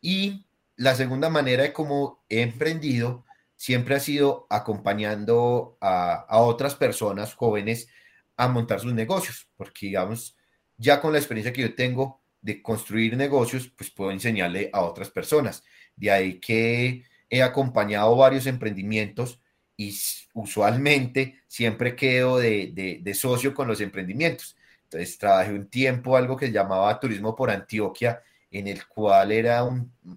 Y 0.00 0.46
la 0.76 0.94
segunda 0.94 1.28
manera 1.28 1.62
de 1.62 1.72
cómo 1.72 2.24
he 2.28 2.42
emprendido 2.42 3.24
siempre 3.56 3.96
ha 3.96 4.00
sido 4.00 4.46
acompañando 4.50 5.76
a, 5.80 6.14
a 6.28 6.40
otras 6.40 6.74
personas 6.74 7.34
jóvenes 7.34 7.88
a 8.36 8.48
montar 8.48 8.80
sus 8.80 8.94
negocios, 8.94 9.48
porque 9.56 9.86
digamos, 9.86 10.36
ya 10.76 11.00
con 11.00 11.12
la 11.12 11.18
experiencia 11.18 11.52
que 11.52 11.62
yo 11.62 11.74
tengo 11.74 12.22
de 12.40 12.62
construir 12.62 13.16
negocios, 13.16 13.70
pues 13.76 13.90
puedo 13.90 14.10
enseñarle 14.10 14.70
a 14.72 14.82
otras 14.82 15.10
personas. 15.10 15.64
De 15.96 16.10
ahí 16.10 16.38
que 16.38 17.04
he 17.28 17.42
acompañado 17.42 18.16
varios 18.16 18.46
emprendimientos 18.46 19.40
y 19.76 19.96
usualmente 20.34 21.40
siempre 21.46 21.94
quedo 21.94 22.38
de, 22.38 23.00
de, 23.00 23.14
socio 23.14 23.54
con 23.54 23.68
los 23.68 23.80
emprendimientos. 23.80 24.56
Entonces 24.84 25.18
trabajé 25.18 25.52
un 25.52 25.68
tiempo 25.68 26.16
algo 26.16 26.36
que 26.36 26.50
llamaba 26.50 26.98
Turismo 26.98 27.36
por 27.36 27.50
Antioquia, 27.50 28.22
en 28.50 28.66
el 28.66 28.86
cual 28.86 29.30
era 29.30 29.62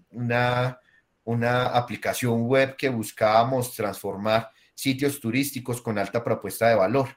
una, 0.09 0.80
una 1.24 1.65
aplicación 1.65 2.47
web 2.47 2.76
que 2.76 2.89
buscábamos 2.89 3.74
transformar 3.76 4.49
sitios 4.74 5.19
turísticos 5.19 5.82
con 5.82 5.99
alta 5.99 6.24
propuesta 6.24 6.69
de 6.69 6.76
valor. 6.76 7.09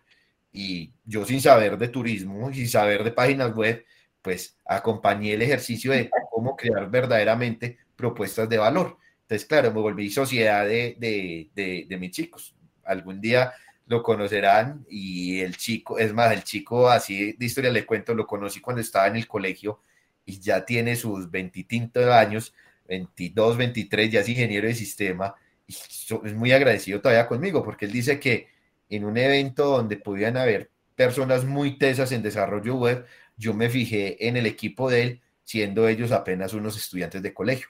Y 0.52 0.92
yo 1.04 1.24
sin 1.24 1.40
saber 1.40 1.78
de 1.78 1.88
turismo 1.88 2.50
y 2.50 2.54
sin 2.54 2.68
saber 2.68 3.02
de 3.04 3.12
páginas 3.12 3.54
web, 3.54 3.84
pues 4.24 4.56
acompañé 4.64 5.34
el 5.34 5.42
ejercicio 5.42 5.92
de 5.92 6.10
cómo 6.30 6.56
crear 6.56 6.90
verdaderamente 6.90 7.78
propuestas 7.94 8.48
de 8.48 8.58
valor. 8.58 8.96
Entonces, 9.22 9.46
claro, 9.46 9.70
me 9.72 9.80
volví 9.80 10.10
sociedad 10.10 10.66
de, 10.66 10.96
de, 10.98 11.86
de, 11.86 11.96
mis 11.98 12.10
chicos. 12.10 12.56
Algún 12.84 13.20
día 13.20 13.52
lo 13.86 14.02
conocerán 14.02 14.84
y 14.88 15.40
el 15.40 15.56
chico, 15.56 15.98
es 15.98 16.12
más, 16.12 16.32
el 16.32 16.42
chico 16.42 16.88
así 16.88 17.34
de 17.34 17.46
historia 17.46 17.70
le 17.70 17.86
cuento, 17.86 18.14
lo 18.14 18.26
conocí 18.26 18.60
cuando 18.60 18.80
estaba 18.80 19.06
en 19.06 19.16
el 19.16 19.28
colegio 19.28 19.80
y 20.24 20.40
ya 20.40 20.64
tiene 20.64 20.96
sus 20.96 21.30
veintitintos 21.30 22.06
años, 22.06 22.54
22, 22.88 23.56
23, 23.58 24.10
ya 24.10 24.20
es 24.20 24.28
ingeniero 24.28 24.66
de 24.66 24.74
sistema 24.74 25.34
es 25.66 26.34
muy 26.34 26.52
agradecido 26.52 27.00
todavía 27.00 27.26
conmigo 27.26 27.64
porque 27.64 27.86
él 27.86 27.92
dice 27.92 28.20
que 28.20 28.48
en 28.88 29.04
un 29.04 29.16
evento 29.16 29.64
donde 29.66 29.96
podían 29.96 30.36
haber 30.36 30.70
personas 30.94 31.44
muy 31.44 31.78
tesas 31.78 32.12
en 32.12 32.22
desarrollo 32.22 32.76
web, 32.76 33.06
yo 33.36 33.54
me 33.54 33.68
fijé 33.68 34.28
en 34.28 34.36
el 34.36 34.46
equipo 34.46 34.90
de 34.90 35.02
él, 35.02 35.22
siendo 35.42 35.88
ellos 35.88 36.12
apenas 36.12 36.54
unos 36.54 36.76
estudiantes 36.76 37.22
de 37.22 37.34
colegio. 37.34 37.68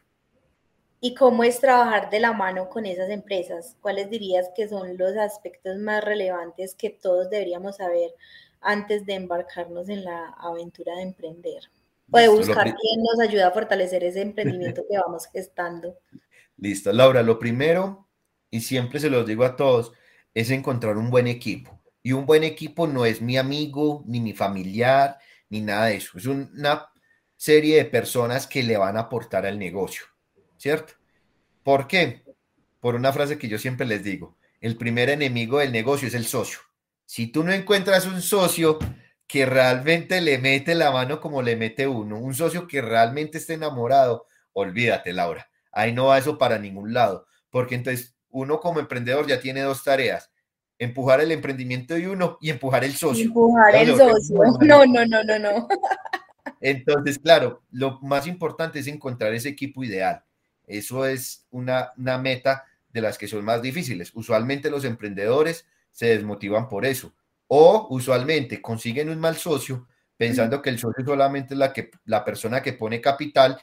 ¿Y 1.00 1.14
cómo 1.14 1.44
es 1.44 1.60
trabajar 1.60 2.08
de 2.08 2.18
la 2.18 2.32
mano 2.32 2.70
con 2.70 2.86
esas 2.86 3.10
empresas? 3.10 3.76
¿Cuáles 3.82 4.08
dirías 4.08 4.48
que 4.56 4.68
son 4.68 4.96
los 4.96 5.16
aspectos 5.16 5.76
más 5.76 6.02
relevantes 6.02 6.74
que 6.74 6.88
todos 6.88 7.28
deberíamos 7.28 7.76
saber 7.76 8.10
antes 8.62 9.04
de 9.04 9.14
embarcarnos 9.14 9.90
en 9.90 10.04
la 10.04 10.28
aventura 10.38 10.96
de 10.96 11.02
emprender? 11.02 11.62
O 12.10 12.18
de 12.18 12.28
buscar 12.28 12.64
quién 12.64 13.02
nos 13.02 13.20
ayuda 13.20 13.48
a 13.48 13.50
fortalecer 13.50 14.02
ese 14.04 14.22
emprendimiento 14.22 14.82
que 14.88 14.96
vamos 14.96 15.26
gestando. 15.26 15.98
Listo, 16.56 16.92
Laura, 16.92 17.22
lo 17.22 17.38
primero, 17.38 18.08
y 18.50 18.60
siempre 18.60 19.00
se 19.00 19.10
los 19.10 19.26
digo 19.26 19.44
a 19.44 19.56
todos, 19.56 19.92
es 20.32 20.50
encontrar 20.50 20.96
un 20.96 21.10
buen 21.10 21.26
equipo. 21.26 21.78
Y 22.02 22.12
un 22.12 22.24
buen 22.24 22.44
equipo 22.44 22.86
no 22.86 23.04
es 23.04 23.20
mi 23.20 23.36
amigo, 23.36 24.04
ni 24.06 24.20
mi 24.20 24.32
familiar, 24.32 25.18
ni 25.48 25.60
nada 25.60 25.86
de 25.86 25.96
eso. 25.96 26.18
Es 26.18 26.26
una 26.26 26.88
serie 27.36 27.76
de 27.76 27.84
personas 27.84 28.46
que 28.46 28.62
le 28.62 28.76
van 28.76 28.96
a 28.96 29.00
aportar 29.00 29.46
al 29.46 29.58
negocio, 29.58 30.04
¿cierto? 30.56 30.94
¿Por 31.62 31.86
qué? 31.86 32.24
Por 32.80 32.94
una 32.94 33.12
frase 33.12 33.38
que 33.38 33.48
yo 33.48 33.58
siempre 33.58 33.86
les 33.86 34.02
digo, 34.04 34.36
el 34.60 34.76
primer 34.76 35.10
enemigo 35.10 35.58
del 35.58 35.72
negocio 35.72 36.08
es 36.08 36.14
el 36.14 36.26
socio. 36.26 36.58
Si 37.04 37.26
tú 37.26 37.44
no 37.44 37.52
encuentras 37.52 38.06
un 38.06 38.22
socio 38.22 38.78
que 39.26 39.46
realmente 39.46 40.20
le 40.20 40.38
mete 40.38 40.74
la 40.74 40.90
mano 40.90 41.20
como 41.20 41.42
le 41.42 41.56
mete 41.56 41.86
uno, 41.86 42.18
un 42.18 42.34
socio 42.34 42.66
que 42.66 42.82
realmente 42.82 43.38
esté 43.38 43.54
enamorado, 43.54 44.26
olvídate, 44.52 45.12
Laura. 45.12 45.50
Ahí 45.72 45.92
no 45.92 46.06
va 46.06 46.18
eso 46.18 46.38
para 46.38 46.58
ningún 46.58 46.94
lado, 46.94 47.26
porque 47.50 47.74
entonces 47.74 48.16
uno 48.28 48.60
como 48.60 48.80
emprendedor 48.80 49.26
ya 49.26 49.40
tiene 49.40 49.62
dos 49.62 49.82
tareas 49.82 50.30
empujar 50.84 51.20
el 51.20 51.32
emprendimiento 51.32 51.94
de 51.94 52.08
uno 52.08 52.38
y 52.40 52.50
empujar 52.50 52.84
el 52.84 52.94
socio. 52.94 53.24
Empujar 53.24 53.74
el 53.74 53.88
socio. 53.96 54.38
No, 54.60 54.84
no, 54.86 55.06
no, 55.06 55.24
no, 55.24 55.38
no. 55.38 55.68
Entonces, 56.60 57.18
claro, 57.18 57.62
lo 57.70 58.00
más 58.00 58.26
importante 58.26 58.78
es 58.78 58.86
encontrar 58.86 59.34
ese 59.34 59.48
equipo 59.50 59.84
ideal. 59.84 60.24
Eso 60.66 61.06
es 61.06 61.46
una, 61.50 61.92
una 61.96 62.18
meta 62.18 62.64
de 62.90 63.00
las 63.00 63.18
que 63.18 63.28
son 63.28 63.44
más 63.44 63.60
difíciles. 63.60 64.12
Usualmente 64.14 64.70
los 64.70 64.84
emprendedores 64.84 65.66
se 65.90 66.06
desmotivan 66.06 66.68
por 66.68 66.86
eso. 66.86 67.12
O 67.48 67.88
usualmente 67.90 68.62
consiguen 68.62 69.10
un 69.10 69.20
mal 69.20 69.36
socio 69.36 69.86
pensando 70.16 70.62
que 70.62 70.70
el 70.70 70.78
socio 70.78 71.04
solamente 71.04 71.54
es 71.54 71.58
la, 71.58 71.72
que, 71.72 71.90
la 72.04 72.24
persona 72.24 72.62
que 72.62 72.72
pone 72.72 73.00
capital 73.00 73.60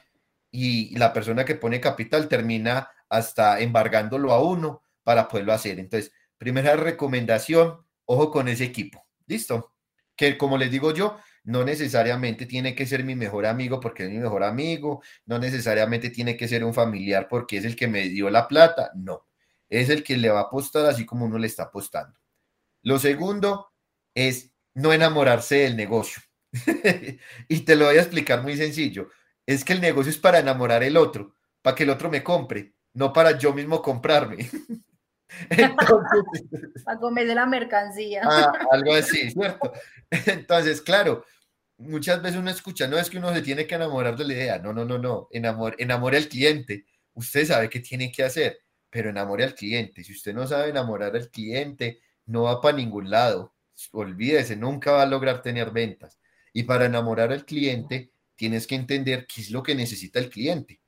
y 0.50 0.96
la 0.96 1.12
persona 1.12 1.44
que 1.44 1.54
pone 1.54 1.80
capital 1.80 2.28
termina 2.28 2.88
hasta 3.08 3.60
embargándolo 3.60 4.32
a 4.32 4.42
uno 4.42 4.82
para 5.02 5.28
poderlo 5.28 5.52
hacer. 5.52 5.78
Entonces, 5.78 6.12
Primera 6.42 6.74
recomendación, 6.74 7.86
ojo 8.04 8.32
con 8.32 8.48
ese 8.48 8.64
equipo. 8.64 9.06
¿Listo? 9.28 9.76
Que 10.16 10.36
como 10.36 10.58
les 10.58 10.72
digo 10.72 10.92
yo, 10.92 11.16
no 11.44 11.62
necesariamente 11.62 12.46
tiene 12.46 12.74
que 12.74 12.84
ser 12.84 13.04
mi 13.04 13.14
mejor 13.14 13.46
amigo 13.46 13.78
porque 13.78 14.06
es 14.06 14.10
mi 14.10 14.18
mejor 14.18 14.42
amigo, 14.42 15.04
no 15.24 15.38
necesariamente 15.38 16.10
tiene 16.10 16.36
que 16.36 16.48
ser 16.48 16.64
un 16.64 16.74
familiar 16.74 17.28
porque 17.30 17.58
es 17.58 17.64
el 17.64 17.76
que 17.76 17.86
me 17.86 18.08
dio 18.08 18.28
la 18.28 18.48
plata, 18.48 18.90
no, 18.96 19.28
es 19.68 19.88
el 19.88 20.02
que 20.02 20.16
le 20.16 20.30
va 20.30 20.40
a 20.40 20.42
apostar 20.42 20.84
así 20.86 21.06
como 21.06 21.26
uno 21.26 21.38
le 21.38 21.46
está 21.46 21.62
apostando. 21.62 22.18
Lo 22.82 22.98
segundo 22.98 23.70
es 24.12 24.50
no 24.74 24.92
enamorarse 24.92 25.58
del 25.58 25.76
negocio. 25.76 26.22
y 27.46 27.60
te 27.60 27.76
lo 27.76 27.84
voy 27.84 27.98
a 27.98 28.02
explicar 28.02 28.42
muy 28.42 28.56
sencillo. 28.56 29.10
Es 29.46 29.64
que 29.64 29.74
el 29.74 29.80
negocio 29.80 30.10
es 30.10 30.18
para 30.18 30.40
enamorar 30.40 30.82
el 30.82 30.96
otro, 30.96 31.36
para 31.62 31.76
que 31.76 31.84
el 31.84 31.90
otro 31.90 32.10
me 32.10 32.24
compre, 32.24 32.74
no 32.94 33.12
para 33.12 33.38
yo 33.38 33.54
mismo 33.54 33.80
comprarme. 33.80 34.50
Entonces, 35.50 36.24
Para 36.84 36.98
comer 36.98 37.26
de 37.26 37.34
la 37.34 37.46
mercancía. 37.46 38.22
Ah, 38.24 38.52
algo 38.70 38.94
así, 38.94 39.30
¿cierto? 39.30 39.72
Entonces, 40.10 40.80
claro, 40.80 41.24
muchas 41.78 42.22
veces 42.22 42.38
uno 42.38 42.50
escucha, 42.50 42.86
no 42.86 42.98
es 42.98 43.10
que 43.10 43.18
uno 43.18 43.32
se 43.32 43.42
tiene 43.42 43.66
que 43.66 43.74
enamorar 43.74 44.16
de 44.16 44.24
la 44.24 44.32
idea, 44.32 44.58
no, 44.58 44.72
no, 44.72 44.84
no, 44.84 44.98
no, 44.98 45.28
Enamor, 45.30 45.74
enamore 45.78 46.16
al 46.16 46.28
cliente. 46.28 46.86
Usted 47.14 47.46
sabe 47.46 47.68
qué 47.68 47.80
tiene 47.80 48.10
que 48.10 48.22
hacer, 48.22 48.60
pero 48.90 49.10
enamore 49.10 49.44
al 49.44 49.54
cliente. 49.54 50.02
Si 50.04 50.12
usted 50.12 50.34
no 50.34 50.46
sabe 50.46 50.70
enamorar 50.70 51.14
al 51.14 51.30
cliente, 51.30 52.00
no 52.26 52.44
va 52.44 52.60
para 52.60 52.76
ningún 52.76 53.10
lado. 53.10 53.54
Olvídese, 53.92 54.56
nunca 54.56 54.92
va 54.92 55.02
a 55.02 55.06
lograr 55.06 55.42
tener 55.42 55.70
ventas. 55.70 56.18
Y 56.52 56.64
para 56.64 56.86
enamorar 56.86 57.32
al 57.32 57.44
cliente, 57.44 58.12
tienes 58.36 58.66
que 58.66 58.74
entender 58.74 59.26
qué 59.26 59.40
es 59.40 59.50
lo 59.50 59.62
que 59.62 59.74
necesita 59.74 60.18
el 60.18 60.28
cliente. 60.28 60.80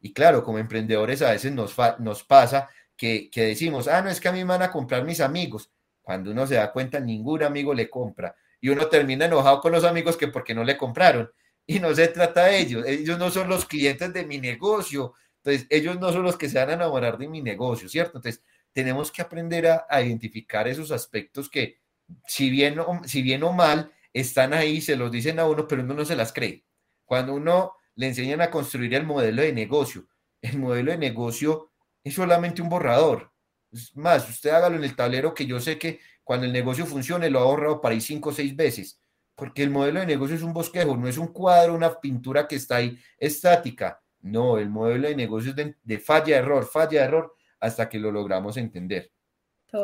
Y 0.00 0.12
claro, 0.12 0.44
como 0.44 0.58
emprendedores 0.58 1.22
a 1.22 1.32
veces 1.32 1.52
nos, 1.52 1.74
nos 1.98 2.22
pasa 2.24 2.68
que, 2.96 3.30
decimos, 3.34 3.88
ah, 3.88 4.02
no 4.02 4.10
es 4.10 4.20
que 4.20 4.28
a 4.28 4.32
mí 4.32 4.38
me 4.38 4.44
van 4.44 4.62
a 4.62 4.70
comprar 4.70 5.04
mis 5.04 5.20
amigos. 5.20 5.70
Cuando 6.02 6.30
uno 6.30 6.46
se 6.46 6.54
da 6.54 6.72
cuenta, 6.72 7.00
ningún 7.00 7.42
amigo 7.42 7.74
le 7.74 7.90
compra. 7.90 8.34
Y 8.60 8.68
uno 8.70 8.86
termina 8.86 9.26
enojado 9.26 9.60
con 9.60 9.72
los 9.72 9.84
amigos 9.84 10.16
que 10.16 10.28
porque 10.28 10.54
no 10.54 10.64
le 10.64 10.76
compraron. 10.76 11.30
Y 11.68 11.80
no 11.80 11.92
se 11.92 12.06
trata 12.06 12.44
de 12.44 12.60
ellos. 12.60 12.86
Ellos 12.86 13.18
no 13.18 13.28
son 13.28 13.48
los 13.48 13.64
clientes 13.64 14.12
de 14.12 14.24
mi 14.24 14.38
negocio. 14.38 15.14
Entonces, 15.42 15.66
ellos 15.68 15.98
no 15.98 16.12
son 16.12 16.22
los 16.22 16.36
que 16.36 16.48
se 16.48 16.58
van 16.60 16.70
a 16.70 16.74
enamorar 16.74 17.18
de 17.18 17.26
mi 17.26 17.42
negocio, 17.42 17.88
¿cierto? 17.88 18.18
Entonces, 18.18 18.40
tenemos 18.72 19.10
que 19.10 19.20
aprender 19.20 19.66
a, 19.66 20.00
identificar 20.00 20.68
esos 20.68 20.92
aspectos 20.92 21.50
que, 21.50 21.80
si 22.24 22.50
bien, 22.50 22.78
o, 22.78 23.00
si 23.04 23.20
bien 23.20 23.42
o 23.42 23.52
mal, 23.52 23.90
están 24.12 24.54
ahí, 24.54 24.80
se 24.80 24.94
los 24.94 25.10
dicen 25.10 25.40
a 25.40 25.46
uno, 25.46 25.66
pero 25.66 25.82
uno 25.82 25.94
no 25.94 26.04
se 26.04 26.14
las 26.14 26.32
cree. 26.32 26.64
Cuando 27.04 27.34
uno 27.34 27.72
le 27.96 28.06
enseñan 28.06 28.42
a 28.42 28.50
construir 28.50 28.94
el 28.94 29.04
modelo 29.04 29.42
de 29.42 29.52
negocio, 29.52 30.06
el 30.40 30.58
modelo 30.58 30.92
de 30.92 30.98
negocio 30.98 31.70
es 32.06 32.14
solamente 32.14 32.62
un 32.62 32.68
borrador. 32.68 33.32
Es 33.72 33.96
más, 33.96 34.28
usted 34.30 34.50
hágalo 34.50 34.76
en 34.76 34.84
el 34.84 34.94
tablero 34.94 35.34
que 35.34 35.44
yo 35.44 35.58
sé 35.58 35.76
que 35.76 35.98
cuando 36.22 36.46
el 36.46 36.52
negocio 36.52 36.86
funcione 36.86 37.28
lo 37.28 37.40
ha 37.40 37.42
ahorrado 37.42 37.80
para 37.80 37.96
ir 37.96 38.00
cinco 38.00 38.28
o 38.28 38.32
seis 38.32 38.54
veces, 38.54 39.00
porque 39.34 39.64
el 39.64 39.70
modelo 39.70 39.98
de 39.98 40.06
negocio 40.06 40.36
es 40.36 40.42
un 40.42 40.52
bosquejo, 40.52 40.96
no 40.96 41.08
es 41.08 41.18
un 41.18 41.26
cuadro, 41.26 41.74
una 41.74 41.98
pintura 41.98 42.46
que 42.46 42.54
está 42.54 42.76
ahí 42.76 42.96
estática. 43.18 44.00
No, 44.20 44.56
el 44.56 44.70
modelo 44.70 45.08
de 45.08 45.16
negocio 45.16 45.52
es 45.56 45.74
de, 45.82 45.98
falla, 45.98 46.36
error, 46.36 46.64
falla, 46.64 47.04
error, 47.04 47.34
hasta 47.58 47.88
que 47.88 47.98
lo 47.98 48.12
logramos 48.12 48.56
entender. 48.56 49.10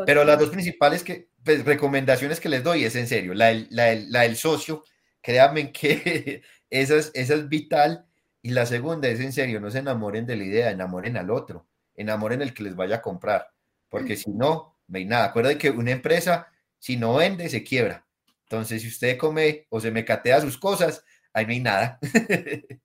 Pero 0.06 0.22
las 0.22 0.38
dos 0.38 0.50
principales 0.50 1.02
que, 1.02 1.28
pues, 1.42 1.64
recomendaciones 1.64 2.38
que 2.38 2.48
les 2.48 2.62
doy 2.62 2.84
es 2.84 2.94
en 2.94 3.08
serio, 3.08 3.34
la, 3.34 3.48
del 3.50 4.36
socio, 4.36 4.84
créanme 5.20 5.72
que 5.72 6.42
esa 6.70 6.94
es, 6.94 7.10
esa 7.14 7.34
es 7.34 7.48
vital. 7.48 8.06
Y 8.42 8.50
la 8.50 8.64
segunda 8.64 9.08
es 9.08 9.18
en 9.18 9.32
serio, 9.32 9.60
no 9.60 9.72
se 9.72 9.80
enamoren 9.80 10.24
de 10.24 10.36
la 10.36 10.44
idea, 10.44 10.70
enamoren 10.70 11.16
al 11.16 11.30
otro, 11.30 11.66
enamoren 11.96 12.42
el 12.42 12.54
que 12.54 12.62
les 12.62 12.76
vaya 12.76 12.96
a 12.96 13.02
comprar, 13.02 13.50
porque 13.88 14.16
si 14.16 14.30
no, 14.30 14.78
no 14.88 14.98
hay 14.98 15.04
nada. 15.04 15.26
Acuérdense 15.26 15.58
que 15.58 15.70
una 15.70 15.90
empresa, 15.90 16.48
si 16.78 16.96
no 16.96 17.14
vende, 17.14 17.48
se 17.48 17.62
quiebra. 17.62 18.06
Entonces, 18.44 18.82
si 18.82 18.88
usted 18.88 19.16
come 19.16 19.66
o 19.70 19.80
se 19.80 19.90
me 19.90 20.04
catea 20.04 20.40
sus 20.40 20.58
cosas, 20.58 21.04
ahí 21.32 21.46
no 21.46 21.52
hay 21.52 21.60
nada. 21.60 21.98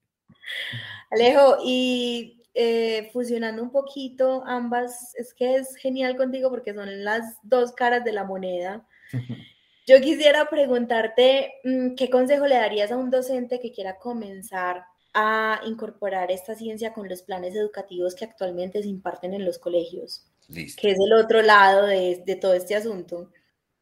Alejo, 1.11 1.57
y 1.63 2.41
eh, 2.53 3.09
fusionando 3.13 3.61
un 3.61 3.71
poquito 3.71 4.43
ambas, 4.45 5.13
es 5.15 5.33
que 5.33 5.55
es 5.55 5.75
genial 5.75 6.15
contigo 6.15 6.49
porque 6.49 6.73
son 6.73 7.03
las 7.03 7.37
dos 7.43 7.73
caras 7.73 8.03
de 8.03 8.13
la 8.13 8.23
moneda. 8.23 8.87
Yo 9.87 10.01
quisiera 10.01 10.49
preguntarte, 10.49 11.53
mm, 11.63 11.95
¿qué 11.95 12.09
consejo 12.09 12.45
le 12.45 12.55
darías 12.55 12.91
a 12.91 12.97
un 12.97 13.09
docente 13.09 13.59
que 13.59 13.71
quiera 13.71 13.97
comenzar 13.97 14.85
a 15.13 15.61
incorporar 15.65 16.31
esta 16.31 16.55
ciencia 16.55 16.93
con 16.93 17.07
los 17.09 17.21
planes 17.21 17.55
educativos 17.55 18.15
que 18.15 18.25
actualmente 18.25 18.81
se 18.81 18.89
imparten 18.89 19.33
en 19.33 19.45
los 19.45 19.59
colegios? 19.59 20.25
Listo. 20.47 20.81
Que 20.81 20.91
es 20.91 20.97
el 20.99 21.13
otro 21.13 21.41
lado 21.41 21.85
de, 21.85 22.23
de 22.25 22.35
todo 22.35 22.53
este 22.53 22.75
asunto. 22.75 23.31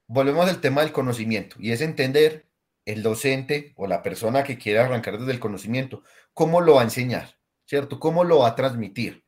Volvemos 0.08 0.48
al 0.50 0.62
tema 0.62 0.82
del 0.82 0.92
conocimiento 0.92 1.58
y 1.60 1.72
es 1.72 1.82
entender 1.82 2.46
el 2.86 3.02
docente 3.02 3.74
o 3.76 3.88
la 3.88 4.04
persona 4.04 4.44
que 4.44 4.58
quiera 4.58 4.86
arrancar 4.86 5.18
desde 5.18 5.32
el 5.32 5.40
conocimiento, 5.40 6.04
cómo 6.34 6.62
lo 6.62 6.76
va 6.76 6.82
a 6.82 6.86
enseñar, 6.86 7.38
¿cierto? 7.66 8.00
¿Cómo 8.00 8.24
lo 8.24 8.40
va 8.40 8.50
a 8.50 8.56
transmitir? 8.56 9.24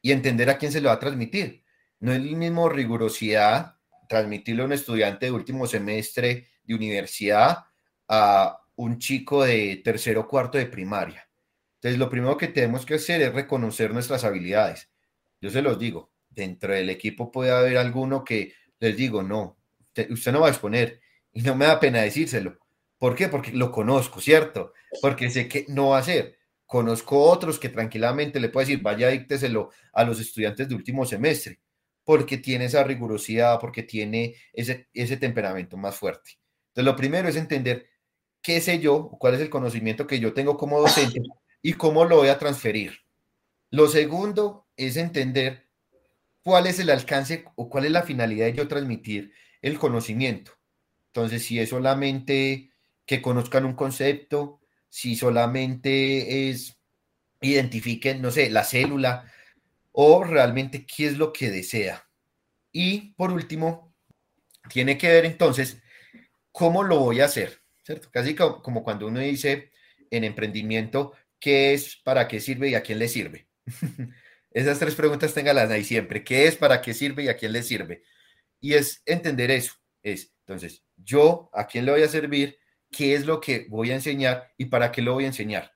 Y 0.00 0.12
entender 0.12 0.48
a 0.48 0.56
quién 0.56 0.72
se 0.72 0.80
lo 0.80 0.88
va 0.88 0.94
a 0.94 1.00
transmitir. 1.00 1.64
No 1.98 2.12
es 2.12 2.18
el 2.18 2.36
mismo 2.36 2.68
rigurosidad 2.68 3.76
transmitirle 4.08 4.62
a 4.62 4.66
un 4.66 4.72
estudiante 4.72 5.26
de 5.26 5.32
último 5.32 5.66
semestre 5.66 6.48
de 6.64 6.74
universidad 6.74 7.64
a 8.08 8.58
un 8.76 8.98
chico 8.98 9.44
de 9.44 9.80
tercero 9.84 10.22
o 10.22 10.28
cuarto 10.28 10.56
de 10.56 10.66
primaria. 10.66 11.28
Entonces, 11.80 11.98
lo 11.98 12.10
primero 12.10 12.36
que 12.36 12.48
tenemos 12.48 12.84
que 12.84 12.94
hacer 12.94 13.22
es 13.22 13.32
reconocer 13.32 13.94
nuestras 13.94 14.24
habilidades. 14.24 14.90
Yo 15.40 15.48
se 15.48 15.62
los 15.62 15.78
digo, 15.78 16.12
dentro 16.28 16.74
del 16.74 16.90
equipo 16.90 17.32
puede 17.32 17.52
haber 17.52 17.78
alguno 17.78 18.22
que 18.22 18.52
les 18.80 18.96
digo, 18.98 19.22
no, 19.22 19.56
usted 20.10 20.32
no 20.32 20.40
va 20.40 20.48
a 20.48 20.50
exponer 20.50 21.00
y 21.32 21.40
no 21.40 21.54
me 21.54 21.64
da 21.64 21.80
pena 21.80 22.02
decírselo. 22.02 22.58
¿Por 22.98 23.14
qué? 23.14 23.28
Porque 23.28 23.52
lo 23.52 23.72
conozco, 23.72 24.20
¿cierto? 24.20 24.74
Porque 25.00 25.30
sé 25.30 25.48
que 25.48 25.64
no 25.68 25.90
va 25.90 25.98
a 25.98 26.02
ser. 26.02 26.38
Conozco 26.66 27.18
otros 27.18 27.58
que 27.58 27.70
tranquilamente 27.70 28.40
le 28.40 28.50
puedo 28.50 28.66
decir, 28.66 28.82
vaya, 28.82 29.08
dícteselo 29.08 29.70
a 29.94 30.04
los 30.04 30.20
estudiantes 30.20 30.68
de 30.68 30.74
último 30.74 31.06
semestre, 31.06 31.60
porque 32.04 32.36
tiene 32.36 32.66
esa 32.66 32.84
rigurosidad, 32.84 33.58
porque 33.58 33.84
tiene 33.84 34.34
ese, 34.52 34.88
ese 34.92 35.16
temperamento 35.16 35.78
más 35.78 35.96
fuerte. 35.96 36.38
Entonces, 36.68 36.84
lo 36.84 36.94
primero 36.94 37.26
es 37.26 37.36
entender 37.36 37.88
qué 38.42 38.60
sé 38.60 38.80
yo, 38.80 39.08
cuál 39.18 39.34
es 39.34 39.40
el 39.40 39.48
conocimiento 39.48 40.06
que 40.06 40.20
yo 40.20 40.34
tengo 40.34 40.58
como 40.58 40.78
docente 40.78 41.20
y 41.62 41.74
cómo 41.74 42.04
lo 42.04 42.16
voy 42.16 42.28
a 42.28 42.38
transferir. 42.38 43.00
Lo 43.70 43.88
segundo 43.88 44.66
es 44.76 44.96
entender 44.96 45.68
cuál 46.42 46.66
es 46.66 46.78
el 46.78 46.90
alcance 46.90 47.44
o 47.54 47.68
cuál 47.68 47.84
es 47.84 47.92
la 47.92 48.02
finalidad 48.02 48.46
de 48.46 48.54
yo 48.54 48.68
transmitir 48.68 49.32
el 49.62 49.78
conocimiento. 49.78 50.52
Entonces, 51.06 51.44
si 51.44 51.58
es 51.58 51.68
solamente 51.68 52.70
que 53.04 53.20
conozcan 53.20 53.64
un 53.64 53.74
concepto, 53.74 54.60
si 54.88 55.16
solamente 55.16 56.50
es 56.50 56.80
identifiquen, 57.40 58.20
no 58.20 58.30
sé, 58.30 58.50
la 58.50 58.64
célula 58.64 59.32
o 59.92 60.24
realmente 60.24 60.86
qué 60.86 61.06
es 61.06 61.16
lo 61.16 61.32
que 61.32 61.50
desea. 61.50 62.06
Y 62.72 63.12
por 63.14 63.32
último, 63.32 63.92
tiene 64.68 64.98
que 64.98 65.08
ver 65.08 65.24
entonces 65.24 65.82
cómo 66.52 66.82
lo 66.82 66.98
voy 66.98 67.20
a 67.20 67.24
hacer, 67.24 67.60
¿cierto? 67.82 68.08
Casi 68.12 68.34
como, 68.34 68.84
cuando 68.84 69.06
uno 69.06 69.20
dice 69.20 69.70
en 70.10 70.24
emprendimiento, 70.24 71.12
¿qué 71.40 71.74
es, 71.74 71.96
para 71.96 72.28
qué 72.28 72.38
sirve 72.38 72.68
y 72.68 72.74
a 72.74 72.82
quién 72.82 72.98
le 72.98 73.08
sirve? 73.08 73.48
Esas 74.52 74.78
tres 74.78 74.94
preguntas 74.94 75.34
téngalas 75.34 75.70
ahí 75.70 75.84
siempre. 75.84 76.22
¿Qué 76.22 76.46
es, 76.46 76.56
para 76.56 76.80
qué 76.82 76.94
sirve 76.94 77.24
y 77.24 77.28
a 77.28 77.36
quién 77.36 77.52
le 77.52 77.62
sirve? 77.62 78.02
Y 78.60 78.74
es 78.74 79.02
entender 79.06 79.50
eso. 79.50 79.74
Es, 80.02 80.32
entonces, 80.46 80.84
yo, 80.96 81.50
¿a 81.52 81.66
quién 81.66 81.86
le 81.86 81.92
voy 81.92 82.02
a 82.02 82.08
servir? 82.08 82.60
qué 82.90 83.14
es 83.14 83.26
lo 83.26 83.40
que 83.40 83.66
voy 83.68 83.90
a 83.90 83.94
enseñar 83.94 84.52
y 84.56 84.66
para 84.66 84.92
qué 84.92 85.02
lo 85.02 85.14
voy 85.14 85.24
a 85.24 85.28
enseñar. 85.28 85.74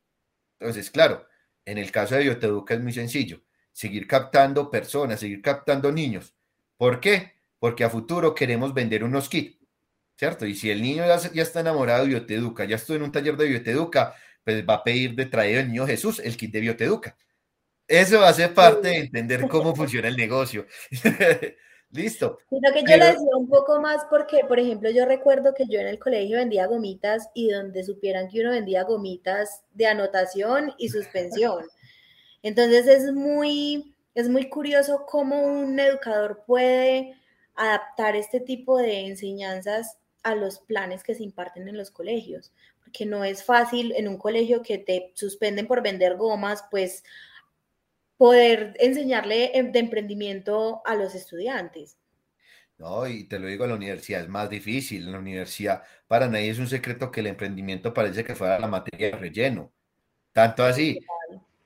Entonces, 0.58 0.90
claro, 0.90 1.26
en 1.64 1.78
el 1.78 1.90
caso 1.90 2.14
de 2.14 2.22
Bioteduca 2.22 2.74
es 2.74 2.80
muy 2.80 2.92
sencillo, 2.92 3.42
seguir 3.72 4.06
captando 4.06 4.70
personas, 4.70 5.20
seguir 5.20 5.40
captando 5.40 5.92
niños. 5.92 6.34
¿Por 6.76 7.00
qué? 7.00 7.34
Porque 7.58 7.84
a 7.84 7.90
futuro 7.90 8.34
queremos 8.34 8.74
vender 8.74 9.04
unos 9.04 9.28
kits, 9.28 9.58
¿cierto? 10.16 10.46
Y 10.46 10.54
si 10.54 10.70
el 10.70 10.82
niño 10.82 11.06
ya, 11.06 11.18
ya 11.32 11.42
está 11.42 11.60
enamorado 11.60 12.02
de 12.02 12.10
Bioteduca, 12.10 12.64
ya 12.64 12.76
estoy 12.76 12.96
en 12.96 13.02
un 13.02 13.12
taller 13.12 13.36
de 13.36 13.46
Bioteduca, 13.46 14.14
pues 14.45 14.64
va 14.68 14.74
a 14.74 14.84
pedir 14.84 15.14
de 15.14 15.26
traer 15.26 15.59
el 15.59 15.68
niño 15.68 15.86
Jesús 15.86 16.20
el 16.20 16.36
kit 16.36 16.53
de 16.53 16.61
Bioteduca. 16.61 17.16
Eso 17.86 18.32
ser 18.32 18.55
parte 18.55 18.88
de 18.88 18.97
entender 18.99 19.47
cómo 19.49 19.74
funciona 19.74 20.09
el 20.09 20.16
negocio. 20.16 20.66
Listo. 21.90 22.38
Sino 22.51 22.72
que 22.72 22.80
yo 22.80 22.97
le 22.97 23.07
decía 23.07 23.36
un 23.36 23.49
poco 23.49 23.80
más 23.80 24.05
porque, 24.11 24.40
por 24.49 24.59
ejemplo, 24.59 24.90
yo 24.90 25.07
recuerdo 25.07 25.55
que 25.55 25.66
yo 25.68 25.78
en 25.78 25.86
el 25.86 26.01
colegio 26.01 26.38
vendía 26.38 26.66
gomitas 26.66 27.28
y 27.34 27.51
donde 27.51 27.84
supieran 27.84 28.28
que 28.28 28.40
uno 28.40 28.51
vendía 28.51 28.82
gomitas 28.82 29.62
de 29.72 29.86
anotación 29.86 30.74
y 30.76 30.88
suspensión. 30.88 31.64
Entonces 32.42 32.88
es 32.88 33.12
muy, 33.12 33.95
es 34.14 34.28
muy 34.28 34.49
curioso 34.49 35.07
cómo 35.07 35.40
un 35.40 35.78
educador 35.78 36.42
puede 36.47 37.14
adaptar 37.55 38.16
este 38.16 38.40
tipo 38.40 38.78
de 38.78 39.07
enseñanzas 39.07 39.99
a 40.24 40.34
los 40.34 40.59
planes 40.59 41.05
que 41.05 41.14
se 41.14 41.22
imparten 41.22 41.68
en 41.68 41.76
los 41.76 41.90
colegios, 41.92 42.53
porque 42.95 43.07
no 43.07 43.24
es 43.24 43.42
fácil 43.42 43.92
en 43.97 44.07
un 44.07 44.16
colegio 44.16 44.62
que 44.62 44.78
te 44.78 45.11
suspenden 45.14 45.66
por 45.66 45.82
vender 45.82 46.16
gomas, 46.16 46.64
pues 46.70 47.03
poder 48.16 48.76
enseñarle 48.78 49.51
em, 49.59 49.72
de 49.72 49.80
emprendimiento 49.80 50.80
a 50.84 50.95
los 50.95 51.16
estudiantes. 51.16 51.97
No, 52.78 53.07
y 53.09 53.24
te 53.24 53.40
lo 53.40 53.49
digo, 53.49 53.66
la 53.66 53.74
universidad 53.74 54.22
es 54.22 54.28
más 54.28 54.49
difícil. 54.49 55.07
En 55.07 55.12
la 55.12 55.18
universidad, 55.18 55.82
para 56.07 56.28
nadie 56.28 56.51
es 56.51 56.59
un 56.61 56.68
secreto 56.68 57.11
que 57.11 57.18
el 57.20 57.26
emprendimiento 57.26 57.92
parece 57.92 58.24
que 58.24 58.36
fuera 58.36 58.61
la 58.61 58.68
materia 58.68 59.11
de 59.11 59.16
relleno. 59.16 59.72
Tanto 60.32 60.62
así, 60.62 61.01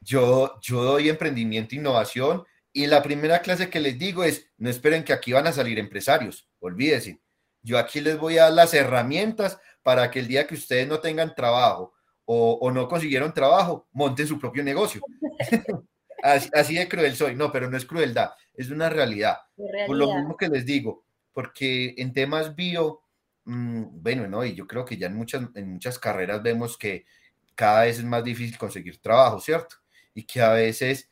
yo, 0.01 0.59
yo 0.63 0.83
doy 0.83 1.11
emprendimiento 1.11 1.75
e 1.75 1.79
innovación 1.79 2.45
y 2.73 2.87
la 2.87 3.03
primera 3.03 3.41
clase 3.43 3.69
que 3.69 3.81
les 3.81 3.99
digo 3.99 4.25
es, 4.25 4.51
no 4.57 4.71
esperen 4.71 5.05
que 5.05 5.13
aquí 5.13 5.33
van 5.33 5.47
a 5.47 5.53
salir 5.53 5.79
empresarios, 5.79 6.49
olvídense. 6.59 7.21
Yo 7.63 7.79
aquí 7.79 8.01
les 8.01 8.17
voy 8.19 8.39
a 8.39 8.45
dar 8.45 8.53
las 8.53 8.73
herramientas 8.73 9.59
para 9.89 10.11
que 10.11 10.19
el 10.19 10.29
día 10.29 10.47
que 10.47 10.55
ustedes 10.55 10.87
no 10.87 11.01
tengan 11.01 11.35
trabajo 11.35 11.95
o, 12.27 12.59
o 12.61 12.71
no 12.71 12.87
consiguieron 12.87 13.33
trabajo, 13.33 13.89
monten 13.93 14.27
su 14.27 14.39
propio 14.39 14.63
negocio. 14.63 15.01
Así, 16.23 16.75
de 16.75 16.87
cruel 16.87 17.17
soy, 17.17 17.35
no, 17.35 17.51
pero 17.51 17.71
no 17.71 17.77
es 17.79 17.87
crueldad, 17.87 18.33
es 18.53 18.69
una 18.69 18.91
realidad. 18.91 19.39
Por 19.87 19.97
lo 19.97 20.15
mismo 20.15 20.37
que 20.37 20.49
les 20.49 20.67
digo, 20.67 21.07
porque 21.33 21.95
en 21.97 22.13
temas 22.13 22.55
bio, 22.55 23.01
mm, 23.47 24.03
bueno, 24.03 24.27
no, 24.27 24.45
y 24.45 24.55
yo 24.55 24.67
creo 24.67 24.85
que 24.85 24.99
ya 24.99 25.07
en 25.07 25.17
muchas, 25.17 25.49
en 25.55 25.73
muchas 25.73 25.99
carreras 25.99 26.43
vemos 26.43 26.77
que 26.77 27.07
cada 27.55 27.85
vez 27.85 27.97
es 27.97 28.05
más 28.05 28.23
difícil 28.23 28.59
conseguir 28.59 29.01
trabajo, 29.01 29.41
¿cierto? 29.41 29.77
Y 30.13 30.25
que 30.25 30.43
a 30.43 30.53
veces, 30.53 31.09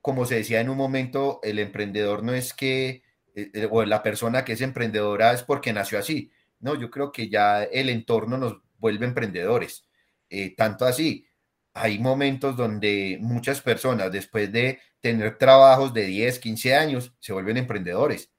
como 0.00 0.24
se 0.24 0.36
decía 0.36 0.60
en 0.60 0.70
un 0.70 0.76
momento, 0.76 1.40
el 1.42 1.58
emprendedor 1.58 2.22
no 2.22 2.32
es 2.32 2.54
que, 2.54 3.02
eh, 3.34 3.50
eh, 3.54 3.68
o 3.68 3.84
la 3.84 4.04
persona 4.04 4.44
que 4.44 4.52
es 4.52 4.60
emprendedora 4.60 5.32
es 5.32 5.42
porque 5.42 5.72
nació 5.72 5.98
así. 5.98 6.30
No, 6.60 6.74
yo 6.74 6.90
creo 6.90 7.10
que 7.12 7.28
ya 7.28 7.64
el 7.64 7.88
entorno 7.88 8.38
nos 8.38 8.56
vuelve 8.78 9.06
emprendedores. 9.06 9.86
Eh, 10.28 10.54
tanto 10.54 10.84
así 10.84 11.26
hay 11.74 11.98
momentos 11.98 12.56
donde 12.56 13.18
muchas 13.20 13.60
personas, 13.60 14.10
después 14.12 14.52
de 14.52 14.80
tener 15.00 15.38
trabajos 15.38 15.94
de 15.94 16.04
10, 16.06 16.38
15 16.38 16.74
años, 16.74 17.14
se 17.20 17.32
vuelven 17.32 17.56
emprendedores. 17.56 18.30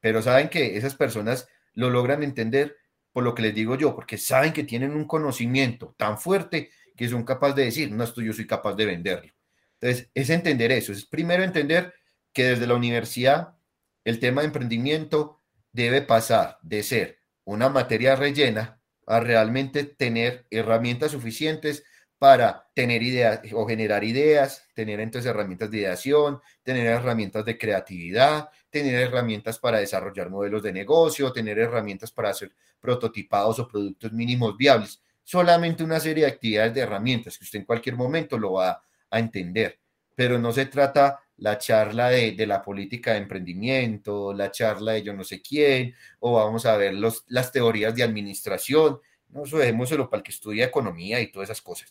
Pero 0.00 0.22
saben 0.22 0.48
que 0.48 0.76
esas 0.76 0.94
personas 0.94 1.48
lo 1.74 1.90
logran 1.90 2.22
entender 2.22 2.76
por 3.12 3.24
lo 3.24 3.34
que 3.34 3.42
les 3.42 3.54
digo 3.54 3.76
yo, 3.76 3.94
porque 3.94 4.18
saben 4.18 4.52
que 4.52 4.64
tienen 4.64 4.92
un 4.92 5.06
conocimiento 5.06 5.94
tan 5.98 6.18
fuerte 6.18 6.70
que 6.96 7.08
son 7.08 7.24
capaces 7.24 7.56
de 7.56 7.64
decir, 7.64 7.90
no, 7.90 8.04
esto 8.04 8.20
yo 8.20 8.32
soy 8.32 8.46
capaz 8.46 8.74
de 8.74 8.86
venderlo. 8.86 9.32
Entonces, 9.80 10.10
es 10.14 10.30
entender 10.30 10.70
eso. 10.72 10.92
Es 10.92 11.06
primero 11.06 11.42
entender 11.42 11.94
que 12.32 12.44
desde 12.44 12.66
la 12.66 12.74
universidad 12.74 13.56
el 14.04 14.18
tema 14.20 14.42
de 14.42 14.48
emprendimiento 14.48 15.40
debe 15.72 16.02
pasar 16.02 16.58
de 16.62 16.82
ser 16.82 17.19
una 17.50 17.68
materia 17.68 18.14
rellena 18.14 18.80
a 19.06 19.18
realmente 19.18 19.82
tener 19.82 20.46
herramientas 20.50 21.10
suficientes 21.10 21.84
para 22.16 22.68
tener 22.74 23.02
ideas 23.02 23.40
o 23.52 23.66
generar 23.66 24.04
ideas, 24.04 24.68
tener 24.74 25.00
entonces 25.00 25.28
herramientas 25.28 25.68
de 25.70 25.78
ideación, 25.78 26.40
tener 26.62 26.86
herramientas 26.86 27.44
de 27.44 27.58
creatividad, 27.58 28.50
tener 28.68 28.94
herramientas 28.94 29.58
para 29.58 29.78
desarrollar 29.78 30.30
modelos 30.30 30.62
de 30.62 30.72
negocio, 30.72 31.32
tener 31.32 31.58
herramientas 31.58 32.12
para 32.12 32.30
hacer 32.30 32.52
prototipados 32.78 33.58
o 33.58 33.66
productos 33.66 34.12
mínimos 34.12 34.56
viables. 34.56 35.02
Solamente 35.24 35.82
una 35.82 35.98
serie 35.98 36.26
de 36.26 36.30
actividades 36.30 36.74
de 36.74 36.82
herramientas 36.82 37.36
que 37.36 37.44
usted 37.44 37.60
en 37.60 37.64
cualquier 37.64 37.96
momento 37.96 38.38
lo 38.38 38.52
va 38.52 38.80
a 39.10 39.18
entender. 39.18 39.80
Pero 40.14 40.38
no 40.38 40.52
se 40.52 40.66
trata 40.66 41.18
la 41.40 41.58
charla 41.58 42.10
de, 42.10 42.46
la 42.46 42.62
política 42.62 43.12
de 43.12 43.18
emprendimiento, 43.18 44.32
la 44.32 44.50
charla 44.50 44.92
de 44.92 45.02
yo 45.02 45.14
no 45.14 45.24
sé 45.24 45.40
quién, 45.40 45.94
o 46.20 46.34
vamos 46.34 46.66
a 46.66 46.76
ver 46.76 46.94
los, 46.94 47.24
las 47.28 47.50
teorías 47.50 47.94
de 47.94 48.02
administración. 48.02 49.00
No, 49.28 49.44
eso 49.44 49.58
dejémoselo 49.58 50.08
para 50.08 50.18
el 50.18 50.24
que 50.24 50.32
estudia 50.32 50.66
economía 50.66 51.20
y 51.20 51.32
todas 51.32 51.48
esas 51.48 51.62
cosas. 51.62 51.90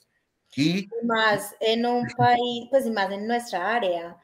Y 0.55 0.87
más 1.03 1.55
en 1.59 1.85
un 1.85 2.05
país, 2.17 2.67
pues 2.69 2.85
más 2.91 3.11
en 3.11 3.27
nuestra 3.27 3.75
área, 3.75 4.17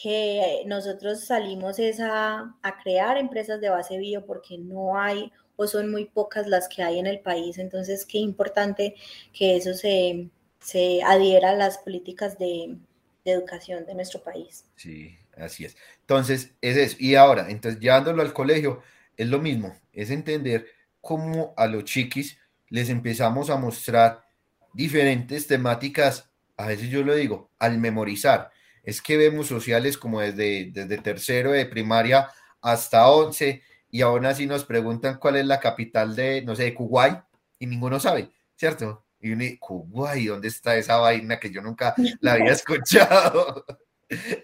que 0.00 0.62
nosotros 0.66 1.24
salimos 1.24 1.78
es 1.78 1.98
a, 2.00 2.54
crear 2.82 3.16
empresas 3.16 3.60
de 3.60 3.70
base 3.70 3.96
bio 3.98 4.26
porque 4.26 4.58
no 4.58 4.98
hay 4.98 5.32
o 5.56 5.66
son 5.66 5.90
muy 5.90 6.04
pocas 6.04 6.46
las 6.46 6.68
que 6.68 6.82
hay 6.82 6.98
en 6.98 7.06
el 7.06 7.20
país. 7.20 7.56
Entonces, 7.56 8.04
qué 8.04 8.18
importante 8.18 8.94
que 9.32 9.56
eso 9.56 9.72
se, 9.72 10.28
se 10.60 11.02
adhiera 11.02 11.50
a 11.50 11.54
las 11.54 11.78
políticas 11.78 12.38
de, 12.38 12.76
de 13.26 13.32
educación 13.32 13.84
de 13.84 13.94
nuestro 13.94 14.22
país. 14.22 14.64
Sí, 14.76 15.18
así 15.36 15.64
es. 15.64 15.76
Entonces, 16.00 16.54
es 16.62 16.76
eso. 16.76 16.96
Y 17.00 17.16
ahora, 17.16 17.50
entonces, 17.50 17.80
llevándolo 17.80 18.22
al 18.22 18.32
colegio, 18.32 18.82
es 19.16 19.26
lo 19.26 19.40
mismo, 19.40 19.76
es 19.92 20.10
entender 20.10 20.66
cómo 21.00 21.52
a 21.56 21.66
los 21.66 21.84
chiquis 21.84 22.38
les 22.68 22.88
empezamos 22.88 23.50
a 23.50 23.56
mostrar 23.56 24.22
diferentes 24.72 25.46
temáticas, 25.46 26.30
a 26.56 26.66
veces 26.66 26.88
yo 26.88 27.02
lo 27.02 27.14
digo, 27.14 27.50
al 27.58 27.78
memorizar. 27.78 28.50
Es 28.82 29.02
que 29.02 29.16
vemos 29.16 29.48
sociales 29.48 29.98
como 29.98 30.20
desde, 30.20 30.70
desde 30.72 30.98
tercero 30.98 31.50
de 31.50 31.66
primaria 31.66 32.28
hasta 32.60 33.08
once 33.08 33.62
y 33.90 34.02
aún 34.02 34.26
así 34.26 34.46
nos 34.46 34.64
preguntan 34.64 35.18
cuál 35.18 35.36
es 35.36 35.46
la 35.46 35.58
capital 35.58 36.14
de, 36.14 36.42
no 36.42 36.54
sé, 36.54 36.64
de 36.64 36.74
Kuwait 36.74 37.18
y 37.58 37.66
ninguno 37.66 37.98
sabe, 37.98 38.30
¿cierto? 38.54 39.05
Y 39.20 39.32
uno 39.32 39.42
dice, 39.42 39.58
Kuwait, 39.58 40.28
¿dónde 40.28 40.48
está 40.48 40.76
esa 40.76 40.96
vaina 40.98 41.38
que 41.38 41.50
yo 41.50 41.62
nunca 41.62 41.94
la 42.20 42.34
había 42.34 42.52
escuchado? 42.52 43.64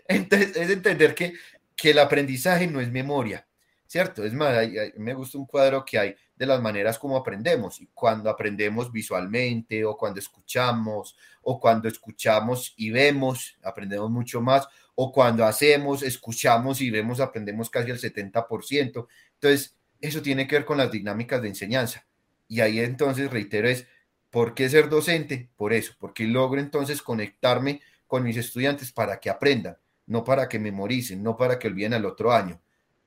Entonces, 0.09 0.57
es 0.57 0.71
entender 0.71 1.15
que, 1.15 1.35
que 1.77 1.91
el 1.91 1.99
aprendizaje 1.99 2.67
no 2.67 2.81
es 2.81 2.91
memoria, 2.91 3.47
¿cierto? 3.87 4.25
Es 4.25 4.33
más, 4.33 4.57
me 4.97 5.15
gusta 5.15 5.39
un 5.39 5.47
cuadro 5.47 5.85
que 5.85 5.99
hay 5.99 6.17
de 6.43 6.47
las 6.47 6.61
maneras 6.61 6.99
como 6.99 7.17
aprendemos. 7.17 7.81
Y 7.81 7.89
cuando 7.95 8.29
aprendemos 8.29 8.91
visualmente 8.91 9.85
o 9.85 9.97
cuando 9.97 10.19
escuchamos 10.19 11.17
o 11.43 11.61
cuando 11.61 11.89
escuchamos 11.89 12.75
y 12.77 12.91
vemos, 12.91 13.57
aprendemos 13.63 14.11
mucho 14.11 14.41
más. 14.41 14.67
O 14.95 15.13
cuando 15.13 15.45
hacemos, 15.45 16.03
escuchamos 16.03 16.81
y 16.81 16.91
vemos, 16.91 17.21
aprendemos 17.21 17.71
casi 17.71 17.91
el 17.91 18.01
70%. 18.01 19.07
Entonces, 19.35 19.77
eso 20.01 20.21
tiene 20.21 20.47
que 20.49 20.57
ver 20.57 20.65
con 20.65 20.79
las 20.79 20.91
dinámicas 20.91 21.41
de 21.41 21.49
enseñanza. 21.49 22.05
Y 22.49 22.61
ahí 22.61 22.81
entonces, 22.81 23.31
reitero, 23.31 23.69
es, 23.69 23.87
¿por 24.33 24.55
qué 24.55 24.69
ser 24.69 24.89
docente? 24.89 25.51
Por 25.55 25.73
eso, 25.73 25.93
porque 26.01 26.25
logro 26.25 26.61
entonces 26.61 27.03
conectarme 27.03 27.81
con 28.09 28.25
mis 28.25 28.37
estudiantes 28.37 28.91
para 28.91 29.21
que 29.21 29.31
aprendan, 29.31 29.79
no 30.07 30.25
para 30.25 30.49
que 30.49 30.59
memoricen, 30.59 31.23
no 31.23 31.37
para 31.37 31.61
que 31.61 31.69
olviden 31.69 31.95
al 31.95 32.05
otro 32.05 32.33
año 32.33 32.61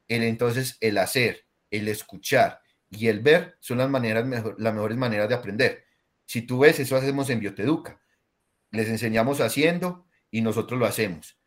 el 0.08 0.24
entonces 0.24 0.78
el 0.82 0.98
hacer, 0.98 1.46
el 1.72 1.88
escuchar 1.88 2.62
y 2.90 3.08
el 3.08 3.20
ver 3.22 3.58
son 3.60 3.80
las 3.80 3.90
maneras 3.90 4.26
las 4.58 4.74
mejores 4.74 4.98
maneras 4.98 5.30
de 5.30 5.36
aprender. 5.36 5.86
Si 6.26 6.42
tú 6.42 6.60
ves, 6.60 6.80
eso 6.80 6.96
hacemos 6.96 7.30
en 7.30 7.40
Bioteduca. 7.40 8.00
Les 8.72 8.88
enseñamos 8.88 9.42
haciendo 9.42 10.06
y 10.32 10.42
nosotros 10.42 10.80
lo 10.80 10.86
hacemos. 10.86 11.38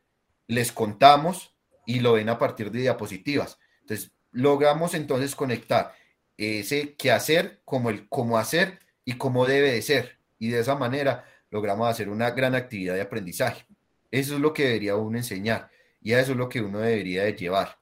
Les 0.47 0.73
contamos 0.73 1.55
y 1.87 2.01
lo 2.01 2.15
ven 2.15 2.29
a 2.29 2.39
partir 2.39 2.71
de 2.71 2.81
diapositivas. 2.81 3.59
Entonces, 3.81 4.13
logramos 4.31 4.95
entonces 4.95 5.35
conectar 5.35 5.95
ese 6.37 6.95
qué 6.97 7.11
hacer 7.11 7.61
como 7.65 7.91
el 7.91 8.09
cómo 8.09 8.39
hacer 8.39 8.79
y 9.09 9.15
cómo 9.15 9.47
debe 9.47 9.73
de 9.73 9.81
ser. 9.81 10.19
Y 10.39 10.51
de 10.51 10.61
esa 10.61 10.75
manera 10.75 11.25
logramos 11.51 11.89
hacer 11.89 12.11
una 12.11 12.33
gran 12.33 12.55
actividad 12.55 12.93
de 12.93 13.01
aprendizaje. 13.01 13.65
Eso 14.11 14.35
es 14.35 14.41
lo 14.41 14.53
que 14.53 14.65
debería 14.65 14.97
uno 14.97 15.17
enseñar 15.17 15.71
y 16.03 16.13
eso 16.13 16.33
es 16.33 16.37
lo 16.37 16.51
que 16.51 16.61
uno 16.61 16.81
debería 16.81 17.25
de 17.25 17.33
llevar. 17.33 17.79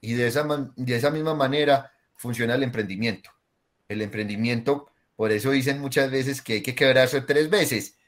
Y 0.00 0.14
de 0.14 0.26
esa, 0.26 0.72
de 0.76 0.96
esa 0.96 1.10
misma 1.10 1.34
manera 1.34 1.92
funciona 2.16 2.54
el 2.54 2.62
emprendimiento. 2.62 3.28
El 3.88 4.00
emprendimiento, 4.00 4.90
por 5.16 5.32
eso 5.32 5.50
dicen 5.50 5.80
muchas 5.80 6.10
veces 6.10 6.40
que 6.40 6.54
hay 6.54 6.62
que 6.62 6.74
quebrarse 6.74 7.20
tres 7.20 7.50
veces. 7.50 7.98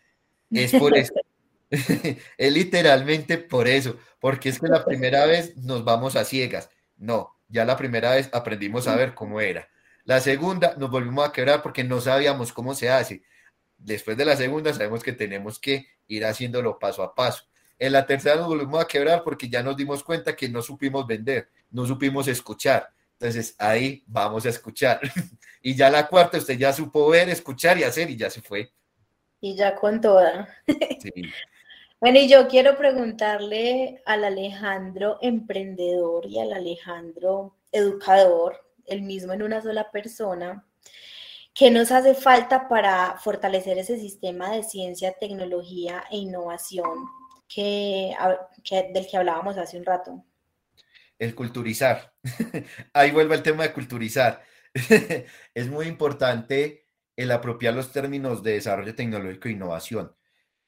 Es 0.50 0.72
por 0.72 0.96
eso. 0.96 1.12
es 1.70 2.52
literalmente 2.52 3.36
por 3.36 3.68
eso, 3.68 3.98
porque 4.18 4.48
es 4.48 4.58
que 4.58 4.68
la 4.68 4.82
primera 4.82 5.26
vez 5.26 5.58
nos 5.58 5.84
vamos 5.84 6.16
a 6.16 6.24
ciegas. 6.24 6.70
No, 6.96 7.36
ya 7.50 7.66
la 7.66 7.76
primera 7.76 8.12
vez 8.12 8.30
aprendimos 8.32 8.88
a 8.88 8.96
ver 8.96 9.12
cómo 9.12 9.42
era. 9.42 9.68
La 10.04 10.20
segunda 10.20 10.74
nos 10.76 10.90
volvimos 10.90 11.28
a 11.28 11.32
quebrar 11.32 11.62
porque 11.62 11.84
no 11.84 12.00
sabíamos 12.00 12.52
cómo 12.52 12.74
se 12.74 12.90
hace. 12.90 13.22
Después 13.78 14.16
de 14.16 14.24
la 14.24 14.36
segunda 14.36 14.72
sabemos 14.72 15.02
que 15.02 15.12
tenemos 15.12 15.58
que 15.58 15.86
ir 16.08 16.24
haciéndolo 16.24 16.78
paso 16.78 17.02
a 17.02 17.14
paso. 17.14 17.44
En 17.78 17.92
la 17.92 18.06
tercera 18.06 18.36
nos 18.36 18.46
volvimos 18.46 18.80
a 18.80 18.86
quebrar 18.86 19.22
porque 19.24 19.48
ya 19.48 19.62
nos 19.62 19.76
dimos 19.76 20.04
cuenta 20.04 20.36
que 20.36 20.48
no 20.48 20.62
supimos 20.62 21.06
vender, 21.06 21.48
no 21.70 21.86
supimos 21.86 22.28
escuchar. 22.28 22.90
Entonces 23.14 23.54
ahí 23.58 24.02
vamos 24.06 24.46
a 24.46 24.50
escuchar. 24.50 25.00
y 25.62 25.74
ya 25.74 25.90
la 25.90 26.06
cuarta, 26.06 26.38
usted 26.38 26.58
ya 26.58 26.72
supo 26.72 27.08
ver, 27.08 27.28
escuchar 27.28 27.78
y 27.78 27.84
hacer 27.84 28.10
y 28.10 28.16
ya 28.16 28.30
se 28.30 28.42
fue. 28.42 28.72
Y 29.40 29.56
ya 29.56 29.74
con 29.74 30.00
toda. 30.00 30.48
Bueno, 32.02 32.18
y 32.18 32.28
yo 32.28 32.48
quiero 32.48 32.76
preguntarle 32.76 34.02
al 34.06 34.24
Alejandro 34.24 35.18
emprendedor 35.22 36.26
y 36.26 36.40
al 36.40 36.52
Alejandro 36.52 37.54
educador, 37.70 38.61
el 38.86 39.02
mismo 39.02 39.32
en 39.32 39.42
una 39.42 39.62
sola 39.62 39.90
persona, 39.90 40.66
¿qué 41.54 41.70
nos 41.70 41.90
hace 41.92 42.14
falta 42.14 42.68
para 42.68 43.16
fortalecer 43.18 43.78
ese 43.78 43.98
sistema 43.98 44.50
de 44.50 44.62
ciencia, 44.62 45.16
tecnología 45.18 46.04
e 46.10 46.16
innovación 46.16 47.06
que, 47.48 48.14
del 48.92 49.06
que 49.06 49.16
hablábamos 49.16 49.58
hace 49.58 49.78
un 49.78 49.84
rato? 49.84 50.24
El 51.18 51.34
culturizar. 51.34 52.12
Ahí 52.92 53.10
vuelve 53.10 53.34
el 53.34 53.42
tema 53.42 53.62
de 53.62 53.72
culturizar. 53.72 54.42
es 55.54 55.68
muy 55.68 55.86
importante 55.86 56.86
el 57.16 57.30
apropiar 57.30 57.74
los 57.74 57.92
términos 57.92 58.42
de 58.42 58.54
desarrollo 58.54 58.94
tecnológico 58.94 59.48
e 59.48 59.52
innovación. 59.52 60.14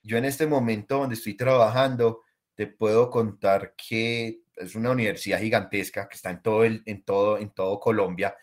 Yo 0.02 0.18
en 0.18 0.26
este 0.26 0.46
momento 0.46 0.98
donde 0.98 1.14
estoy 1.14 1.34
trabajando, 1.34 2.22
te 2.54 2.66
puedo 2.66 3.10
contar 3.10 3.74
que 3.74 4.43
es 4.56 4.74
una 4.74 4.90
universidad 4.90 5.40
gigantesca 5.40 6.08
que 6.08 6.16
está 6.16 6.30
en 6.30 6.42
todo, 6.42 6.64
el, 6.64 6.82
en 6.86 7.02
todo, 7.02 7.38
en 7.38 7.50
todo 7.50 7.80
Colombia 7.80 8.36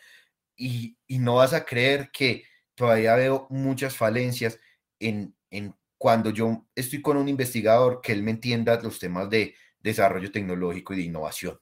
y, 0.55 0.97
y, 1.07 1.19
no 1.19 1.35
vas 1.35 1.53
a 1.53 1.65
creer 1.65 2.11
que 2.11 2.43
todavía 2.75 3.15
veo 3.15 3.47
muchas 3.49 3.95
falencias 3.95 4.59
en, 4.99 5.35
en 5.49 5.75
cuando 5.97 6.31
yo 6.31 6.65
estoy 6.75 7.01
con 7.01 7.17
un 7.17 7.29
investigador 7.29 8.01
que 8.01 8.11
él 8.11 8.23
me 8.23 8.31
entienda 8.31 8.79
los 8.81 8.99
temas 8.99 9.29
de 9.29 9.55
desarrollo 9.79 10.31
tecnológico 10.31 10.93
y 10.93 10.97
de 10.97 11.03
innovación. 11.03 11.59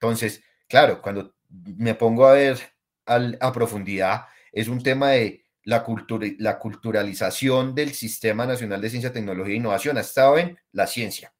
Entonces, 0.00 0.42
claro, 0.68 1.00
cuando 1.00 1.36
me 1.48 1.94
pongo 1.94 2.26
a 2.26 2.32
ver 2.32 2.58
a 3.06 3.52
profundidad, 3.52 4.26
es 4.50 4.68
un 4.68 4.82
tema 4.82 5.10
de 5.10 5.44
la, 5.62 5.84
cultura, 5.84 6.26
la 6.38 6.58
culturalización 6.58 7.74
del 7.74 7.92
Sistema 7.92 8.46
Nacional 8.46 8.80
de 8.80 8.90
Ciencia, 8.90 9.12
Tecnología 9.12 9.54
e 9.54 9.58
Innovación. 9.58 9.98
Ha 9.98 10.00
estado 10.00 10.38
en 10.38 10.58
la 10.72 10.86
ciencia. 10.86 11.32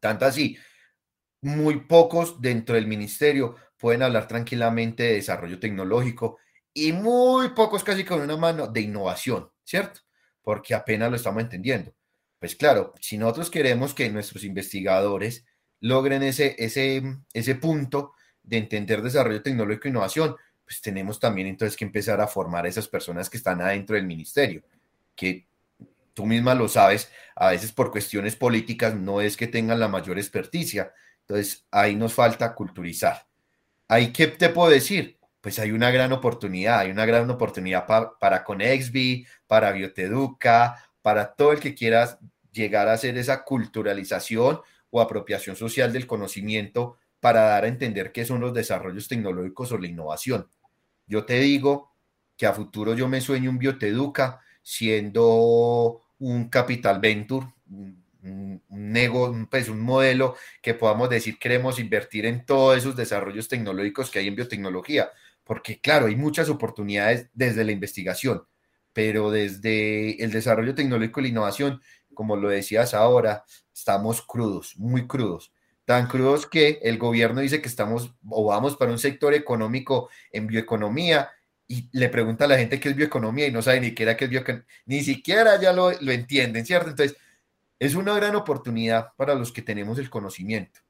Tanto 0.00 0.24
así, 0.26 0.58
muy 1.44 1.80
pocos 1.80 2.40
dentro 2.40 2.74
del 2.74 2.86
ministerio 2.86 3.56
pueden 3.78 4.02
hablar 4.02 4.26
tranquilamente 4.26 5.02
de 5.02 5.14
desarrollo 5.14 5.58
tecnológico 5.60 6.38
y 6.72 6.92
muy 6.92 7.50
pocos 7.50 7.84
casi 7.84 8.04
con 8.04 8.20
una 8.20 8.36
mano 8.36 8.66
de 8.66 8.80
innovación, 8.80 9.50
¿cierto? 9.62 10.00
porque 10.44 10.74
apenas 10.74 11.10
lo 11.10 11.16
estamos 11.16 11.42
entendiendo. 11.42 11.92
Pues 12.38 12.54
claro, 12.54 12.92
si 13.00 13.16
nosotros 13.16 13.50
queremos 13.50 13.94
que 13.94 14.10
nuestros 14.10 14.44
investigadores 14.44 15.46
logren 15.80 16.22
ese, 16.22 16.54
ese, 16.58 17.02
ese 17.32 17.54
punto 17.56 18.12
de 18.42 18.58
entender 18.58 19.02
desarrollo 19.02 19.42
tecnológico 19.42 19.88
e 19.88 19.90
innovación, 19.90 20.36
pues 20.64 20.80
tenemos 20.82 21.18
también 21.18 21.48
entonces 21.48 21.76
que 21.76 21.84
empezar 21.84 22.20
a 22.20 22.26
formar 22.26 22.66
a 22.66 22.68
esas 22.68 22.86
personas 22.86 23.30
que 23.30 23.38
están 23.38 23.62
adentro 23.62 23.96
del 23.96 24.06
ministerio, 24.06 24.62
que 25.16 25.46
tú 26.12 26.26
misma 26.26 26.54
lo 26.54 26.68
sabes, 26.68 27.10
a 27.34 27.50
veces 27.50 27.72
por 27.72 27.90
cuestiones 27.90 28.36
políticas 28.36 28.94
no 28.94 29.20
es 29.20 29.36
que 29.36 29.46
tengan 29.46 29.80
la 29.80 29.88
mayor 29.88 30.18
experticia, 30.18 30.92
entonces 31.26 31.66
ahí 31.70 31.96
nos 31.96 32.14
falta 32.14 32.54
culturizar. 32.54 33.26
¿Ahí 33.88 34.12
qué 34.12 34.28
te 34.28 34.48
puedo 34.48 34.70
decir? 34.70 35.18
pues 35.44 35.58
hay 35.58 35.72
una 35.72 35.90
gran 35.90 36.10
oportunidad, 36.10 36.78
hay 36.78 36.90
una 36.90 37.04
gran 37.04 37.28
oportunidad 37.28 37.84
para 38.18 38.42
Conexby, 38.42 39.26
para 39.46 39.72
Bioteduca, 39.72 40.88
para 41.02 41.34
todo 41.34 41.52
el 41.52 41.60
que 41.60 41.74
quiera 41.74 42.18
llegar 42.50 42.88
a 42.88 42.94
hacer 42.94 43.18
esa 43.18 43.44
culturalización 43.44 44.62
o 44.88 45.02
apropiación 45.02 45.54
social 45.54 45.92
del 45.92 46.06
conocimiento 46.06 46.96
para 47.20 47.42
dar 47.42 47.64
a 47.64 47.68
entender 47.68 48.10
qué 48.10 48.24
son 48.24 48.40
los 48.40 48.54
desarrollos 48.54 49.06
tecnológicos 49.06 49.70
o 49.72 49.76
la 49.76 49.86
innovación. 49.86 50.48
Yo 51.06 51.26
te 51.26 51.38
digo 51.40 51.92
que 52.38 52.46
a 52.46 52.54
futuro 52.54 52.94
yo 52.94 53.06
me 53.06 53.20
sueño 53.20 53.50
un 53.50 53.58
Bioteduca 53.58 54.40
siendo 54.62 56.00
un 56.20 56.48
capital 56.48 57.00
venture, 57.00 57.48
un, 58.24 58.62
un, 58.68 59.46
pues 59.50 59.68
un 59.68 59.80
modelo 59.80 60.36
que 60.62 60.74
podamos 60.74 61.10
decir 61.10 61.38
queremos 61.38 61.78
invertir 61.78 62.26
en 62.26 62.44
todos 62.44 62.78
esos 62.78 62.96
desarrollos 62.96 63.48
tecnológicos 63.48 64.10
que 64.10 64.18
hay 64.18 64.28
en 64.28 64.36
biotecnología, 64.36 65.10
porque 65.44 65.80
claro, 65.80 66.06
hay 66.06 66.16
muchas 66.16 66.48
oportunidades 66.48 67.28
desde 67.34 67.64
la 67.64 67.72
investigación, 67.72 68.44
pero 68.92 69.30
desde 69.30 70.22
el 70.22 70.32
desarrollo 70.32 70.74
tecnológico 70.74 71.20
y 71.20 71.24
la 71.24 71.28
innovación, 71.28 71.82
como 72.14 72.36
lo 72.36 72.48
decías 72.48 72.94
ahora, 72.94 73.44
estamos 73.74 74.22
crudos, 74.22 74.76
muy 74.76 75.06
crudos. 75.06 75.52
Tan 75.84 76.06
crudos 76.06 76.46
que 76.46 76.78
el 76.82 76.96
gobierno 76.96 77.42
dice 77.42 77.60
que 77.60 77.68
estamos 77.68 78.14
o 78.30 78.46
vamos 78.46 78.76
para 78.76 78.90
un 78.90 78.98
sector 78.98 79.34
económico 79.34 80.08
en 80.32 80.46
bioeconomía 80.46 81.28
y 81.68 81.90
le 81.92 82.08
pregunta 82.08 82.46
a 82.46 82.48
la 82.48 82.56
gente 82.56 82.80
qué 82.80 82.90
es 82.90 82.96
bioeconomía 82.96 83.46
y 83.48 83.52
no 83.52 83.60
sabe 83.60 83.80
ni 83.80 83.88
siquiera 83.88 84.16
qué 84.16 84.24
es 84.24 84.30
bioeconomía, 84.30 84.66
ni 84.86 85.02
siquiera 85.02 85.60
ya 85.60 85.74
lo, 85.74 85.90
lo 86.00 86.12
entienden, 86.12 86.64
¿cierto? 86.64 86.90
Entonces, 86.90 87.18
es 87.78 87.94
una 87.94 88.14
gran 88.14 88.36
oportunidad 88.36 89.12
para 89.16 89.34
los 89.34 89.52
que 89.52 89.62
tenemos 89.62 89.98
el 89.98 90.10
conocimiento. 90.10 90.80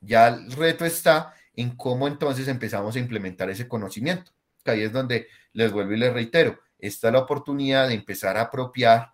Ya 0.00 0.28
el 0.28 0.50
reto 0.52 0.84
está 0.84 1.34
en 1.54 1.76
cómo 1.76 2.08
entonces 2.08 2.48
empezamos 2.48 2.96
a 2.96 2.98
implementar 2.98 3.50
ese 3.50 3.68
conocimiento. 3.68 4.32
Ahí 4.64 4.82
es 4.82 4.92
donde 4.92 5.28
les 5.52 5.72
vuelvo 5.72 5.92
y 5.92 5.98
les 5.98 6.12
reitero, 6.12 6.58
esta 6.78 7.08
es 7.08 7.12
la 7.12 7.20
oportunidad 7.20 7.88
de 7.88 7.94
empezar 7.94 8.36
a 8.36 8.42
apropiar 8.42 9.12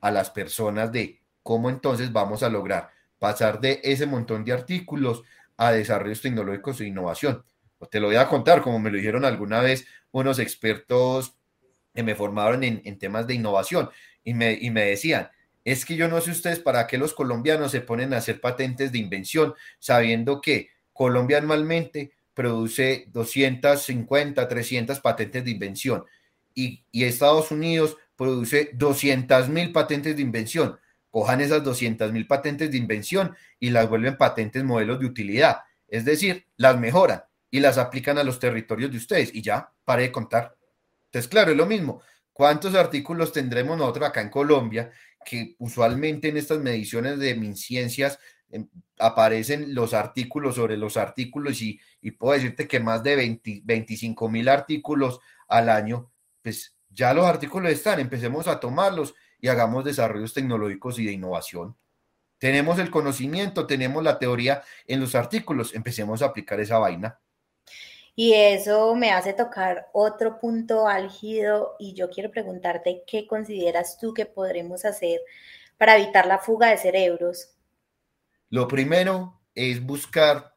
a 0.00 0.10
las 0.10 0.30
personas 0.30 0.92
de 0.92 1.20
cómo 1.42 1.70
entonces 1.70 2.12
vamos 2.12 2.42
a 2.42 2.48
lograr 2.48 2.90
pasar 3.18 3.60
de 3.60 3.80
ese 3.82 4.06
montón 4.06 4.44
de 4.44 4.52
artículos 4.52 5.22
a 5.56 5.72
desarrollos 5.72 6.22
tecnológicos 6.22 6.80
e 6.80 6.86
innovación. 6.86 7.44
Te 7.90 8.00
lo 8.00 8.08
voy 8.08 8.16
a 8.16 8.28
contar, 8.28 8.62
como 8.62 8.78
me 8.78 8.90
lo 8.90 8.96
dijeron 8.96 9.24
alguna 9.24 9.60
vez 9.60 9.86
unos 10.10 10.38
expertos 10.38 11.34
que 11.94 12.02
me 12.02 12.14
formaron 12.14 12.62
en, 12.62 12.98
temas 12.98 13.26
de 13.26 13.34
innovación 13.34 13.90
y 14.22 14.34
me, 14.34 14.52
y 14.52 14.70
me 14.70 14.84
decían, 14.84 15.30
es 15.64 15.84
que 15.84 15.96
yo 15.96 16.08
no 16.08 16.20
sé 16.20 16.30
ustedes 16.30 16.58
para 16.58 16.86
qué 16.86 16.98
los 16.98 17.14
colombianos 17.14 17.70
se 17.70 17.80
ponen 17.80 18.14
a 18.14 18.18
hacer 18.18 18.40
patentes 18.40 18.92
de 18.92 18.98
invención 18.98 19.54
sabiendo 19.78 20.40
que 20.40 20.70
Colombia 20.92 21.38
anualmente 21.38 22.12
produce 22.34 23.06
250, 23.12 24.48
300 24.48 25.00
patentes 25.00 25.44
de 25.44 25.50
invención 25.50 26.04
y, 26.54 26.84
Estados 26.92 27.50
Unidos 27.50 27.96
produce 28.16 28.70
200 28.74 29.48
mil 29.48 29.72
patentes 29.72 30.16
de 30.16 30.22
invención. 30.22 30.78
Cojan 31.10 31.40
esas 31.40 31.64
200 31.64 32.12
mil 32.12 32.26
patentes 32.26 32.70
de 32.70 32.76
invención 32.76 33.34
y 33.58 33.70
las 33.70 33.88
vuelven 33.88 34.16
patentes 34.16 34.62
modelos 34.62 35.00
de 35.00 35.06
utilidad. 35.06 35.60
Es 35.88 36.04
decir, 36.04 36.46
las 36.56 36.78
mejoran 36.78 37.22
y 37.50 37.60
las 37.60 37.78
aplican 37.78 38.18
a 38.18 38.24
los 38.24 38.38
territorios 38.38 38.90
de 38.90 38.98
ustedes 38.98 39.34
y 39.34 39.42
ya, 39.42 39.72
pare 39.84 40.04
de 40.04 40.12
contar. 40.12 40.56
Entonces, 41.06 41.28
claro, 41.28 41.50
es 41.50 41.56
lo 41.56 41.66
mismo. 41.66 42.02
¿Cuántos 42.32 42.74
artículos 42.74 43.32
tendremos 43.32 43.76
nosotros 43.76 44.08
acá 44.08 44.20
en 44.20 44.28
Colombia 44.28 44.90
que 45.24 45.54
usualmente 45.58 46.28
en 46.28 46.36
estas 46.36 46.58
mediciones 46.58 47.18
de 47.18 47.34
MinCiencias 47.34 48.18
em, 48.50 48.68
aparecen 48.98 49.74
los 49.74 49.94
artículos 49.94 50.56
sobre 50.56 50.76
los 50.76 50.96
artículos 50.96 51.60
y, 51.62 51.80
puedo 52.18 52.34
decirte 52.34 52.66
que 52.66 52.80
más 52.80 53.02
de 53.02 53.16
20, 53.16 53.62
25 53.64 54.28
mil 54.28 54.48
artículos 54.48 55.20
al 55.48 55.68
año, 55.68 56.10
pues 56.42 56.76
ya 56.88 57.14
los 57.14 57.26
artículos 57.26 57.70
están, 57.70 58.00
empecemos 58.00 58.48
a 58.48 58.58
tomarlos 58.58 59.14
y 59.38 59.48
hagamos 59.48 59.84
desarrollos 59.84 60.34
tecnológicos 60.34 60.98
y 60.98 61.06
de 61.06 61.12
innovación. 61.12 61.76
Tenemos 62.38 62.78
el 62.78 62.90
conocimiento, 62.90 63.66
tenemos 63.66 64.02
la 64.02 64.18
teoría 64.18 64.62
en 64.86 65.00
los 65.00 65.14
artículos, 65.14 65.74
empecemos 65.74 66.22
a 66.22 66.26
aplicar 66.26 66.58
esa 66.60 66.78
vaina. 66.78 67.20
Y 68.16 68.34
eso 68.34 68.94
me 68.94 69.12
hace 69.12 69.32
tocar 69.32 69.88
otro 69.92 70.38
punto 70.38 70.88
álgido 70.88 71.76
y 71.78 71.94
yo 71.94 72.10
quiero 72.10 72.30
preguntarte 72.30 73.02
qué 73.06 73.26
consideras 73.26 73.98
tú 73.98 74.12
que 74.12 74.26
podremos 74.26 74.84
hacer 74.84 75.20
para 75.78 75.96
evitar 75.96 76.26
la 76.26 76.38
fuga 76.38 76.68
de 76.68 76.76
cerebros. 76.76 77.54
Lo 78.48 78.68
primero 78.68 79.40
es 79.54 79.84
buscar 79.84 80.54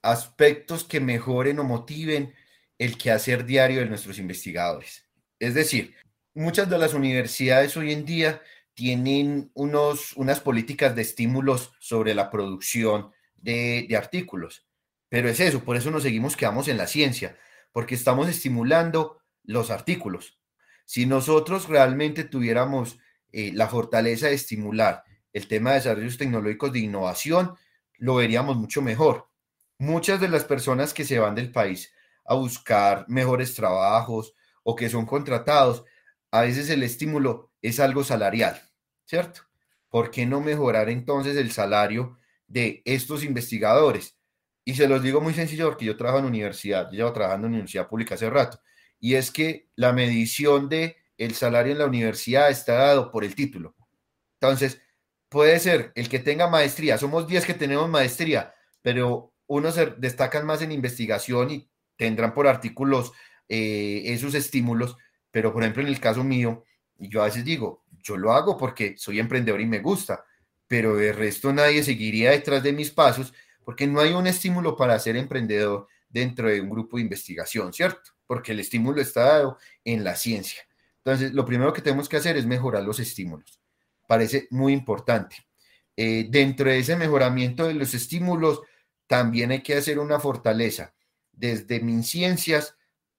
aspectos 0.00 0.84
que 0.84 1.00
mejoren 1.00 1.58
o 1.58 1.64
motiven 1.64 2.34
el 2.78 2.96
quehacer 2.96 3.44
diario 3.44 3.80
de 3.80 3.86
nuestros 3.86 4.18
investigadores. 4.18 5.04
Es 5.38 5.54
decir, 5.54 5.94
muchas 6.34 6.70
de 6.70 6.78
las 6.78 6.94
universidades 6.94 7.76
hoy 7.76 7.92
en 7.92 8.04
día 8.04 8.40
tienen 8.74 9.50
unos, 9.54 10.12
unas 10.16 10.40
políticas 10.40 10.94
de 10.94 11.02
estímulos 11.02 11.72
sobre 11.78 12.14
la 12.14 12.30
producción 12.30 13.12
de, 13.36 13.86
de 13.88 13.96
artículos 13.96 14.64
pero 15.12 15.28
es 15.28 15.40
eso, 15.40 15.62
por 15.62 15.76
eso 15.76 15.90
nos 15.90 16.04
seguimos 16.04 16.38
quedamos 16.38 16.68
en 16.68 16.78
la 16.78 16.86
ciencia, 16.86 17.36
porque 17.70 17.94
estamos 17.94 18.30
estimulando 18.30 19.20
los 19.42 19.70
artículos. 19.70 20.38
Si 20.86 21.04
nosotros 21.04 21.68
realmente 21.68 22.24
tuviéramos 22.24 22.98
eh, 23.30 23.52
la 23.52 23.68
fortaleza 23.68 24.28
de 24.28 24.32
estimular 24.32 25.04
el 25.34 25.48
tema 25.48 25.68
de 25.68 25.76
desarrollos 25.76 26.16
tecnológicos 26.16 26.72
de 26.72 26.78
innovación, 26.78 27.54
lo 27.98 28.14
veríamos 28.14 28.56
mucho 28.56 28.80
mejor. 28.80 29.28
Muchas 29.76 30.18
de 30.18 30.30
las 30.30 30.44
personas 30.44 30.94
que 30.94 31.04
se 31.04 31.18
van 31.18 31.34
del 31.34 31.52
país 31.52 31.92
a 32.24 32.32
buscar 32.32 33.04
mejores 33.06 33.54
trabajos 33.54 34.32
o 34.62 34.74
que 34.76 34.88
son 34.88 35.04
contratados, 35.04 35.84
a 36.30 36.40
veces 36.40 36.70
el 36.70 36.82
estímulo 36.82 37.52
es 37.60 37.80
algo 37.80 38.02
salarial, 38.02 38.62
¿cierto? 39.04 39.42
¿Por 39.90 40.10
qué 40.10 40.24
no 40.24 40.40
mejorar 40.40 40.88
entonces 40.88 41.36
el 41.36 41.52
salario 41.52 42.18
de 42.46 42.80
estos 42.86 43.24
investigadores? 43.24 44.16
Y 44.64 44.74
se 44.74 44.86
los 44.88 45.02
digo 45.02 45.20
muy 45.20 45.34
sencillo 45.34 45.68
porque 45.68 45.84
yo 45.84 45.96
trabajo 45.96 46.20
en 46.20 46.26
universidad, 46.26 46.90
yo 46.90 46.98
llevo 46.98 47.12
trabajando 47.12 47.46
en 47.46 47.54
universidad 47.54 47.88
pública 47.88 48.14
hace 48.14 48.30
rato, 48.30 48.60
y 49.00 49.14
es 49.14 49.30
que 49.30 49.68
la 49.74 49.92
medición 49.92 50.68
de 50.68 50.96
el 51.18 51.34
salario 51.34 51.72
en 51.72 51.78
la 51.78 51.86
universidad 51.86 52.50
está 52.50 52.74
dado 52.74 53.10
por 53.10 53.24
el 53.24 53.34
título. 53.34 53.74
Entonces, 54.40 54.80
puede 55.28 55.58
ser 55.58 55.92
el 55.94 56.08
que 56.08 56.18
tenga 56.18 56.48
maestría, 56.48 56.98
somos 56.98 57.26
10 57.26 57.46
que 57.46 57.54
tenemos 57.54 57.88
maestría, 57.88 58.54
pero 58.82 59.32
unos 59.46 59.74
se 59.74 59.86
destacan 59.98 60.46
más 60.46 60.62
en 60.62 60.72
investigación 60.72 61.50
y 61.50 61.70
tendrán 61.96 62.34
por 62.34 62.46
artículos 62.46 63.12
eh, 63.48 64.02
esos 64.06 64.34
estímulos, 64.34 64.96
pero 65.30 65.52
por 65.52 65.62
ejemplo 65.62 65.82
en 65.82 65.88
el 65.88 66.00
caso 66.00 66.24
mío, 66.24 66.64
yo 66.96 67.22
a 67.22 67.26
veces 67.26 67.44
digo, 67.44 67.84
yo 68.02 68.16
lo 68.16 68.32
hago 68.32 68.56
porque 68.56 68.94
soy 68.96 69.18
emprendedor 69.20 69.60
y 69.60 69.66
me 69.66 69.80
gusta, 69.80 70.24
pero 70.66 70.96
de 70.96 71.12
resto 71.12 71.52
nadie 71.52 71.82
seguiría 71.82 72.30
detrás 72.30 72.62
de 72.62 72.72
mis 72.72 72.90
pasos 72.90 73.32
porque 73.64 73.86
no 73.86 74.00
hay 74.00 74.12
un 74.12 74.26
estímulo 74.26 74.76
para 74.76 74.98
ser 74.98 75.16
emprendedor 75.16 75.86
dentro 76.08 76.48
de 76.48 76.60
un 76.60 76.70
grupo 76.70 76.96
de 76.96 77.02
investigación, 77.02 77.72
¿cierto? 77.72 78.12
Porque 78.26 78.52
el 78.52 78.60
estímulo 78.60 79.00
está 79.00 79.22
dado 79.22 79.58
en 79.84 80.04
la 80.04 80.14
ciencia. 80.16 80.62
Entonces, 80.98 81.32
lo 81.32 81.44
primero 81.44 81.72
que 81.72 81.82
tenemos 81.82 82.08
que 82.08 82.16
hacer 82.16 82.36
es 82.36 82.46
mejorar 82.46 82.82
los 82.84 83.00
estímulos. 83.00 83.60
Parece 84.06 84.46
muy 84.50 84.72
importante. 84.72 85.36
Eh, 85.96 86.26
dentro 86.30 86.70
de 86.70 86.78
ese 86.78 86.96
mejoramiento 86.96 87.66
de 87.66 87.74
los 87.74 87.94
estímulos, 87.94 88.62
también 89.06 89.50
hay 89.50 89.62
que 89.62 89.76
hacer 89.76 89.98
una 89.98 90.20
fortaleza 90.20 90.94
desde 91.32 91.80
MinCiencias 91.80 92.76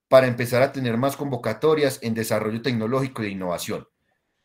para 0.08 0.26
empezar 0.26 0.62
a 0.62 0.72
tener 0.72 0.96
más 0.96 1.16
convocatorias 1.16 1.98
en 2.02 2.14
desarrollo 2.14 2.62
tecnológico 2.62 3.22
e 3.22 3.28
innovación. 3.28 3.86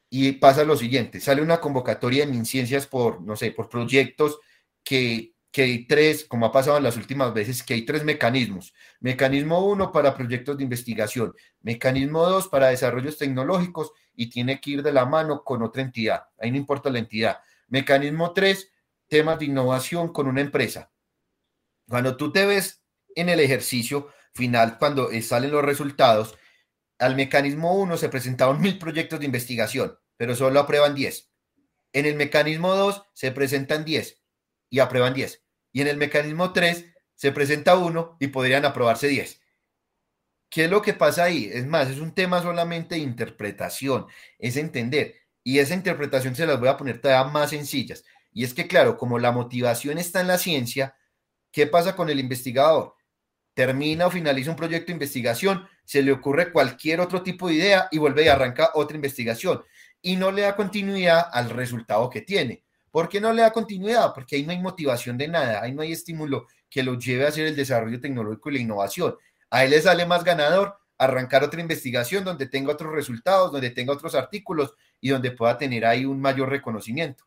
Y 0.10 0.34
pasa 0.34 0.64
lo 0.64 0.76
siguiente, 0.76 1.20
sale 1.20 1.41
una 1.41 1.62
convocatoria 1.62 2.26
de 2.26 2.32
MinCiencias 2.32 2.88
por, 2.88 3.22
no 3.22 3.36
sé, 3.36 3.52
por 3.52 3.70
proyectos 3.70 4.39
que 4.84 5.34
que 5.52 5.64
hay 5.64 5.88
tres, 5.88 6.26
como 6.26 6.45
ha 6.45 6.52
pasado 6.52 6.78
en 6.78 6.84
las 6.84 6.97
últimas 6.97 7.34
veces, 7.34 7.64
que 7.64 7.74
hay 7.74 7.86
tres 7.86 8.04
mecanismos. 8.04 8.74
Mecanismo 9.00 9.66
uno 9.66 9.91
para 9.91 10.16
proyectos 10.16 10.58
de 10.58 10.64
investigación, 10.64 11.34
mecanismo 11.62 12.26
dos 12.26 12.47
para 12.47 12.68
desarrollos 12.68 13.18
tecnológicos 13.18 13.91
y 14.16 14.30
tiene 14.30 14.62
que 14.62 14.72
ir 14.72 14.84
de 14.84 14.93
la 14.93 15.06
mano 15.06 15.43
con 15.43 15.64
otra 15.64 15.82
entidad. 15.82 16.24
Ahí 16.39 16.52
no 16.52 16.58
importa 16.58 16.89
la 16.89 17.00
entidad. 17.00 17.39
Mecanismo 17.68 18.34
tres, 18.34 18.72
temas 19.08 19.39
de 19.39 19.45
innovación 19.45 20.14
con 20.14 20.28
una 20.28 20.41
empresa. 20.41 20.91
Cuando 21.88 22.16
tú 22.16 22.32
te 22.32 22.45
ves 22.45 22.84
en 23.16 23.30
el 23.30 23.39
ejercicio 23.39 24.10
final, 24.34 24.78
cuando 24.78 25.10
salen 25.22 25.52
los 25.52 25.66
resultados, 25.66 26.38
al 27.00 27.16
mecanismo 27.16 27.74
uno 27.74 27.97
se 27.97 28.10
presentaron 28.10 28.62
mil 28.62 28.78
proyectos 28.78 29.20
de 29.20 29.26
investigación, 29.26 29.97
pero 30.16 30.36
solo 30.36 30.60
aprueban 30.60 30.93
10. 30.93 31.32
En 31.93 32.06
el 32.06 32.16
mecanismo 32.16 32.76
2 32.76 33.04
se 33.14 33.32
presentan 33.32 33.84
10 33.84 34.19
y 34.70 34.80
aprueban 34.80 35.14
10. 35.14 35.44
Y 35.72 35.82
en 35.82 35.88
el 35.88 35.98
mecanismo 35.98 36.54
3 36.54 36.86
se 37.16 37.32
presenta 37.32 37.76
uno 37.78 38.18
y 38.20 38.28
podrían 38.28 38.66
aprobarse 38.66 39.08
10. 39.08 39.42
¿Qué 40.50 40.66
es 40.66 40.72
lo 40.72 40.82
que 40.82 40.94
pasa 40.94 41.26
ahí? 41.26 41.50
Es 41.52 41.66
más, 41.68 41.90
es 41.90 42.00
un 42.00 42.14
tema 42.14 42.42
solamente 42.42 42.96
de 42.96 43.02
interpretación, 43.02 44.08
es 44.40 44.58
entender. 44.58 45.16
Y 45.44 45.60
esa 45.60 45.76
interpretación 45.76 46.36
se 46.36 46.48
las 46.48 46.60
voy 46.60 46.70
a 46.70 46.78
poner 46.78 47.00
todavía 47.00 47.32
más 47.32 47.52
sencillas. 47.52 48.04
Y 48.32 48.44
es 48.44 48.54
que, 48.54 48.68
claro, 48.68 48.98
como 48.98 49.20
la 49.20 49.32
motivación 49.32 49.98
está 49.98 50.22
en 50.22 50.28
la 50.28 50.38
ciencia, 50.38 50.96
¿qué 51.52 51.68
pasa 51.68 51.96
con 51.96 52.10
el 52.10 52.20
investigador? 52.20 52.96
Termina 53.54 54.08
o 54.08 54.12
finaliza 54.12 54.52
un 54.52 54.56
proyecto 54.56 54.88
de 54.88 54.94
investigación, 54.94 55.68
se 55.84 56.02
le 56.02 56.12
ocurre 56.12 56.52
cualquier 56.52 57.00
otro 57.00 57.22
tipo 57.24 57.48
de 57.48 57.56
idea 57.56 57.88
y 57.92 57.98
vuelve 57.98 58.26
y 58.26 58.28
arranca 58.28 58.72
otra 58.74 58.96
investigación. 58.96 59.64
Y 60.02 60.16
no 60.16 60.32
le 60.32 60.44
da 60.44 60.56
continuidad 60.56 61.28
al 61.32 61.50
resultado 61.50 62.10
que 62.10 62.22
tiene. 62.22 62.64
¿Por 63.00 63.08
qué 63.08 63.22
no 63.22 63.32
le 63.32 63.43
da 63.43 63.54
continuidad? 63.54 64.14
Porque 64.14 64.36
ahí 64.36 64.43
no 64.43 64.52
hay 64.52 64.60
motivación 64.60 65.18
de 65.18 65.30
nada, 65.30 65.62
ahí 65.62 65.72
no 65.72 65.82
hay 65.82 65.93
estímulo 65.93 66.47
que 66.70 66.84
lo 66.84 67.00
lleve 67.00 67.24
a 67.24 67.30
hacer 67.30 67.47
el 67.47 67.56
desarrollo 67.56 68.02
tecnológico 68.02 68.50
y 68.50 68.56
la 68.56 68.60
innovación. 68.60 69.16
A 69.50 69.64
él 69.64 69.70
le 69.70 69.82
sale 69.82 70.06
más 70.06 70.26
ganador 70.26 70.78
arrancar 70.97 71.41
otra 71.45 71.62
investigación 71.62 72.26
donde 72.26 72.47
tenga 72.47 72.74
otros 72.74 72.91
resultados, 72.91 73.54
donde 73.54 73.70
tenga 73.70 73.93
otros 73.93 74.16
artículos 74.16 74.74
y 75.00 75.08
donde 75.12 75.32
pueda 75.32 75.58
tener 75.58 75.86
ahí 75.86 76.04
un 76.04 76.20
mayor 76.20 76.50
reconocimiento. 76.50 77.24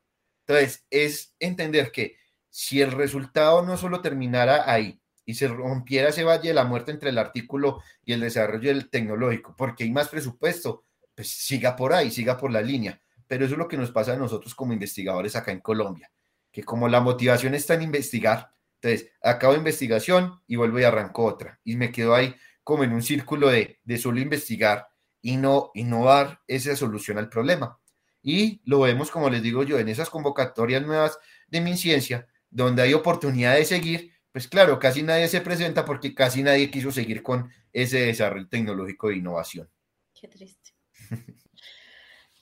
Entonces, 0.47 0.85
es 0.91 1.35
entender 1.41 1.91
que 1.91 2.17
si 2.51 2.83
el 2.83 2.93
resultado 2.93 3.63
no 3.63 3.79
solo 3.79 4.03
terminara 4.03 4.71
ahí 4.71 5.01
y 5.25 5.37
se 5.37 5.49
rompiera 5.49 6.11
ese 6.11 6.23
valle 6.23 6.49
de 6.49 6.55
la 6.55 6.65
muerte 6.65 6.91
entre 6.91 7.09
el 7.09 7.17
artículo 7.17 7.81
y 8.05 8.13
el 8.13 8.21
desarrollo 8.21 8.69
del 8.69 8.91
tecnológico, 8.91 9.55
porque 9.57 9.85
hay 9.85 9.91
más 9.91 10.11
presupuesto, 10.11 10.85
pues 11.15 11.29
siga 11.31 11.75
por 11.77 11.95
ahí, 11.95 12.11
siga 12.11 12.37
por 12.37 12.53
la 12.53 12.61
línea. 12.61 13.01
Pero 13.33 13.47
eso 13.47 13.55
es 13.55 13.59
lo 13.59 13.67
que 13.67 13.79
nos 13.79 13.91
pasa 13.91 14.13
a 14.13 14.17
nosotros 14.17 14.55
como 14.55 14.75
investigadores 14.75 15.35
acá 15.37 15.53
en 15.53 15.61
Colombia, 15.61 16.13
que 16.51 16.65
como 16.65 16.87
la 16.87 17.01
motivación 17.01 17.55
está 17.55 17.73
en 17.73 17.81
investigar, 17.81 18.53
entonces 18.75 19.11
acabo 19.23 19.55
investigación 19.55 20.43
y 20.47 20.57
vuelvo 20.57 20.79
y 20.79 20.85
arranco 20.85 21.25
otra. 21.25 21.59
Y 21.65 21.77
me 21.77 21.91
quedo 21.91 22.15
ahí 22.15 22.35
como 22.63 22.85
en 22.85 22.93
un 22.93 23.01
círculo 23.01 23.49
de, 23.49 23.81
de 23.85 23.97
solo 23.97 24.21
investigar 24.21 24.87
y 25.23 25.39
no 25.39 25.71
innovar 25.73 26.43
esa 26.47 26.77
solución 26.77 27.17
al 27.17 27.31
problema. 27.31 27.81
Y 28.21 28.61
lo 28.67 28.81
vemos, 28.81 29.11
como 29.11 29.31
les 29.31 29.43
digo 29.43 29.63
yo, 29.63 29.79
en 29.79 29.89
esas 29.89 30.11
convocatorias 30.11 30.85
nuevas 30.85 31.19
de 31.47 31.63
mi 31.63 31.75
ciencia, 31.79 32.29
donde 32.51 32.83
hay 32.83 32.93
oportunidad 32.93 33.55
de 33.55 33.65
seguir, 33.65 34.13
pues 34.31 34.47
claro, 34.47 34.79
casi 34.79 35.03
nadie 35.03 35.27
se 35.27 35.41
presenta 35.41 35.87
porque 35.87 36.15
casi 36.15 36.43
nadie 36.43 36.71
quiso 36.71 36.93
seguir 36.93 37.23
con 37.23 37.51
ese 37.73 38.01
desarrollo 38.01 38.47
tecnológico 38.47 39.09
de 39.09 39.17
innovación. 39.17 39.71
Qué 40.13 40.29
triste. 40.29 40.75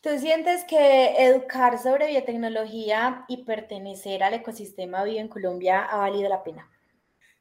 ¿Tú 0.03 0.19
sientes 0.19 0.65
que 0.65 1.27
educar 1.27 1.79
sobre 1.79 2.07
biotecnología 2.07 3.27
y 3.29 3.45
pertenecer 3.45 4.23
al 4.23 4.33
ecosistema 4.33 5.05
vivo 5.05 5.21
en 5.21 5.29
Colombia 5.29 5.85
ha 5.85 5.99
valido 5.99 6.27
la 6.31 6.43
pena? 6.43 6.71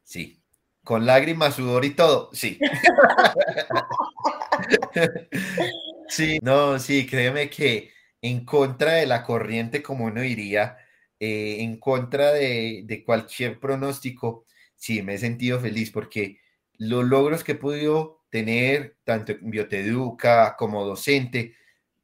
Sí, 0.02 0.42
con 0.84 1.06
lágrimas, 1.06 1.54
sudor 1.54 1.86
y 1.86 1.94
todo, 1.94 2.28
sí. 2.34 2.58
sí, 6.08 6.38
no, 6.42 6.78
sí, 6.78 7.06
créeme 7.06 7.48
que 7.48 7.92
en 8.20 8.44
contra 8.44 8.92
de 8.92 9.06
la 9.06 9.22
corriente, 9.22 9.82
como 9.82 10.04
uno 10.04 10.20
diría, 10.20 10.76
eh, 11.18 11.56
en 11.60 11.78
contra 11.78 12.32
de, 12.32 12.82
de, 12.84 13.02
cualquier 13.02 13.58
pronóstico, 13.58 14.44
sí, 14.76 15.00
me 15.00 15.14
he 15.14 15.18
sentido 15.18 15.60
feliz 15.60 15.90
porque 15.90 16.40
los 16.76 17.06
logros 17.06 17.42
que 17.42 17.52
he 17.52 17.54
podido 17.54 18.20
tener, 18.28 18.98
tanto 19.04 19.32
en 19.32 19.50
Bioteduca 19.50 20.56
como 20.58 20.84
docente, 20.84 21.54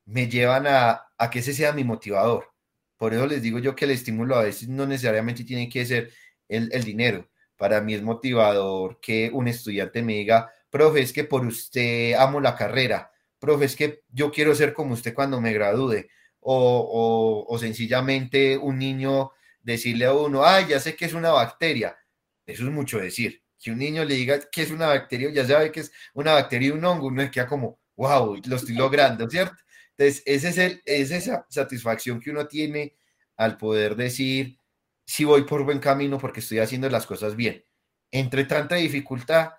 me 0.06 0.28
llevan 0.28 0.66
a, 0.66 1.06
a 1.18 1.30
que 1.30 1.40
ese 1.40 1.52
sea 1.54 1.72
mi 1.72 1.84
motivador. 1.84 2.52
Por 2.96 3.12
eso 3.14 3.26
les 3.26 3.42
digo 3.42 3.58
yo 3.58 3.74
que 3.74 3.84
el 3.84 3.90
estímulo 3.92 4.36
a 4.36 4.44
veces 4.44 4.68
no 4.68 4.86
necesariamente 4.86 5.44
tiene 5.44 5.68
que 5.68 5.84
ser 5.84 6.12
el, 6.48 6.70
el 6.72 6.84
dinero, 6.84 7.28
para 7.56 7.80
mí 7.80 7.94
es 7.94 8.02
motivador 8.02 8.98
que 9.00 9.30
un 9.32 9.48
estudiante 9.48 10.02
me 10.02 10.14
diga, 10.14 10.50
profe, 10.70 11.00
es 11.00 11.12
que 11.12 11.24
por 11.24 11.44
usted 11.44 12.14
amo 12.14 12.40
la 12.40 12.54
carrera, 12.54 13.10
profe, 13.38 13.66
es 13.66 13.76
que 13.76 14.02
yo 14.08 14.30
quiero 14.30 14.54
ser 14.54 14.72
como 14.72 14.94
usted 14.94 15.14
cuando 15.14 15.40
me 15.40 15.52
gradúe, 15.52 16.06
o, 16.40 17.44
o, 17.48 17.54
o 17.54 17.58
sencillamente 17.58 18.56
un 18.56 18.78
niño 18.78 19.32
decirle 19.60 20.06
a 20.06 20.12
uno, 20.14 20.44
ay, 20.44 20.66
ya 20.68 20.80
sé 20.80 20.94
que 20.94 21.06
es 21.06 21.12
una 21.14 21.30
bacteria, 21.32 21.96
eso 22.46 22.64
es 22.64 22.70
mucho 22.70 22.98
decir, 22.98 23.42
que 23.60 23.72
un 23.72 23.78
niño 23.78 24.04
le 24.04 24.14
diga 24.14 24.40
que 24.50 24.62
es 24.62 24.70
una 24.70 24.86
bacteria, 24.86 25.30
ya 25.32 25.44
sabe 25.44 25.72
que 25.72 25.80
es 25.80 25.92
una 26.14 26.34
bacteria 26.34 26.68
y 26.68 26.70
un 26.70 26.84
hongo, 26.84 27.08
uno 27.08 27.28
queda 27.30 27.46
como, 27.48 27.80
wow, 27.96 28.40
lo 28.46 28.56
estoy 28.56 28.74
logrando, 28.76 29.28
¿cierto? 29.28 29.56
Entonces, 29.98 30.22
ese 30.26 30.80
es, 30.84 31.10
esa 31.10 31.46
satisfacción 31.48 32.20
que 32.20 32.30
uno 32.30 32.46
tiene 32.46 32.96
al 33.36 33.56
poder 33.56 33.96
decir, 33.96 34.58
si 35.06 35.24
voy 35.24 35.44
por 35.44 35.64
buen 35.64 35.78
camino 35.78 36.18
porque 36.18 36.40
estoy 36.40 36.58
haciendo 36.58 36.88
las 36.90 37.06
cosas 37.06 37.36
bien. 37.36 37.64
Entre 38.10 38.44
tanta 38.44 38.76
dificultad, 38.76 39.52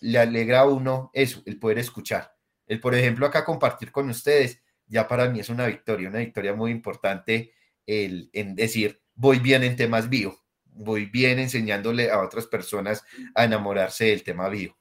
le 0.00 0.18
alegra 0.18 0.60
a 0.60 0.66
uno 0.66 1.10
eso, 1.12 1.42
el 1.46 1.58
poder 1.58 1.78
escuchar. 1.78 2.36
El, 2.66 2.80
por 2.80 2.94
ejemplo, 2.94 3.26
acá 3.26 3.44
compartir 3.44 3.90
con 3.90 4.08
ustedes, 4.08 4.62
ya 4.86 5.08
para 5.08 5.28
mí 5.28 5.40
es 5.40 5.48
una 5.48 5.66
victoria, 5.66 6.08
una 6.08 6.20
victoria 6.20 6.54
muy 6.54 6.70
importante 6.70 7.52
el, 7.86 8.30
en 8.32 8.54
decir, 8.54 9.02
voy 9.14 9.40
bien 9.40 9.64
en 9.64 9.76
temas 9.76 10.08
bio, 10.08 10.38
voy 10.64 11.06
bien 11.06 11.38
enseñándole 11.40 12.10
a 12.10 12.20
otras 12.20 12.46
personas 12.46 13.04
a 13.34 13.44
enamorarse 13.44 14.06
del 14.06 14.22
tema 14.22 14.48
bio. 14.48 14.79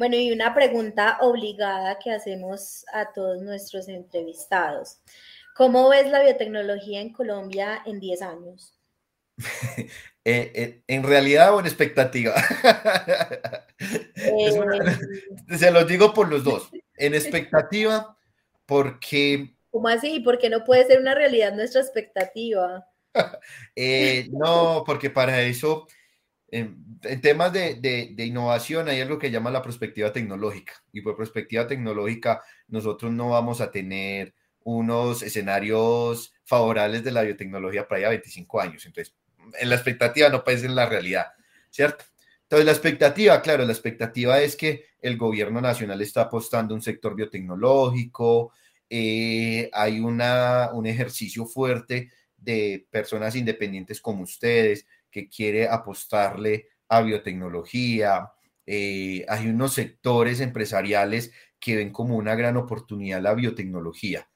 Bueno, 0.00 0.16
y 0.16 0.32
una 0.32 0.54
pregunta 0.54 1.18
obligada 1.20 1.98
que 1.98 2.10
hacemos 2.10 2.86
a 2.90 3.12
todos 3.12 3.42
nuestros 3.42 3.86
entrevistados. 3.86 4.98
¿Cómo 5.54 5.90
ves 5.90 6.10
la 6.10 6.22
biotecnología 6.22 7.02
en 7.02 7.12
Colombia 7.12 7.82
en 7.84 8.00
10 8.00 8.22
años? 8.22 8.80
Eh, 10.22 10.52
eh, 10.54 10.82
¿En 10.86 11.02
realidad 11.02 11.54
o 11.54 11.60
en 11.60 11.66
expectativa? 11.66 12.34
Una, 14.54 15.00
se 15.58 15.70
los 15.70 15.86
digo 15.86 16.12
por 16.12 16.28
los 16.28 16.44
dos. 16.44 16.70
En 16.94 17.14
expectativa, 17.14 18.18
porque... 18.66 19.54
¿Cómo 19.70 19.88
así? 19.88 20.20
Porque 20.20 20.50
no 20.50 20.62
puede 20.62 20.84
ser 20.84 21.00
una 21.00 21.14
realidad 21.14 21.54
nuestra 21.54 21.80
expectativa. 21.80 22.86
eh, 23.74 24.28
no, 24.30 24.84
porque 24.84 25.08
para 25.08 25.40
eso, 25.40 25.86
en, 26.50 27.20
temas 27.20 27.52
de, 27.52 27.76
de, 27.76 28.24
innovación, 28.24 28.88
hay 28.88 29.00
algo 29.00 29.18
que 29.18 29.30
llama 29.30 29.50
la 29.50 29.62
perspectiva 29.62 30.12
tecnológica. 30.12 30.74
Y 30.92 31.00
por 31.00 31.16
perspectiva 31.16 31.66
tecnológica, 31.66 32.42
nosotros 32.68 33.12
no 33.12 33.30
vamos 33.30 33.60
a 33.60 33.70
tener 33.70 34.34
unos 34.62 35.22
escenarios 35.22 36.32
favorables 36.44 37.02
de 37.04 37.12
la 37.12 37.22
biotecnología 37.22 37.88
para 37.88 38.00
allá 38.00 38.08
25 38.10 38.60
años. 38.60 38.86
Entonces, 38.86 39.14
en 39.58 39.68
la 39.68 39.76
expectativa 39.76 40.28
no 40.28 40.44
puede 40.44 40.58
ser 40.58 40.70
en 40.70 40.76
la 40.76 40.86
realidad, 40.86 41.26
¿cierto? 41.70 42.04
Entonces, 42.42 42.66
la 42.66 42.72
expectativa, 42.72 43.40
claro, 43.42 43.64
la 43.64 43.72
expectativa 43.72 44.40
es 44.40 44.56
que 44.56 44.86
el 45.00 45.16
gobierno 45.16 45.60
nacional 45.60 46.02
está 46.02 46.22
apostando 46.22 46.74
a 46.74 46.76
un 46.76 46.82
sector 46.82 47.14
biotecnológico, 47.14 48.52
eh, 48.88 49.70
hay 49.72 50.00
una, 50.00 50.70
un 50.72 50.84
ejercicio 50.86 51.46
fuerte 51.46 52.10
de 52.36 52.86
personas 52.90 53.36
independientes 53.36 54.00
como 54.00 54.22
ustedes 54.22 54.86
que 55.10 55.28
quiere 55.28 55.68
apostarle 55.68 56.68
a 56.88 57.02
biotecnología, 57.02 58.30
eh, 58.66 59.24
hay 59.28 59.48
unos 59.48 59.74
sectores 59.74 60.40
empresariales 60.40 61.32
que 61.58 61.76
ven 61.76 61.92
como 61.92 62.16
una 62.16 62.34
gran 62.34 62.56
oportunidad 62.56 63.20
la 63.20 63.34
biotecnología. 63.34 64.28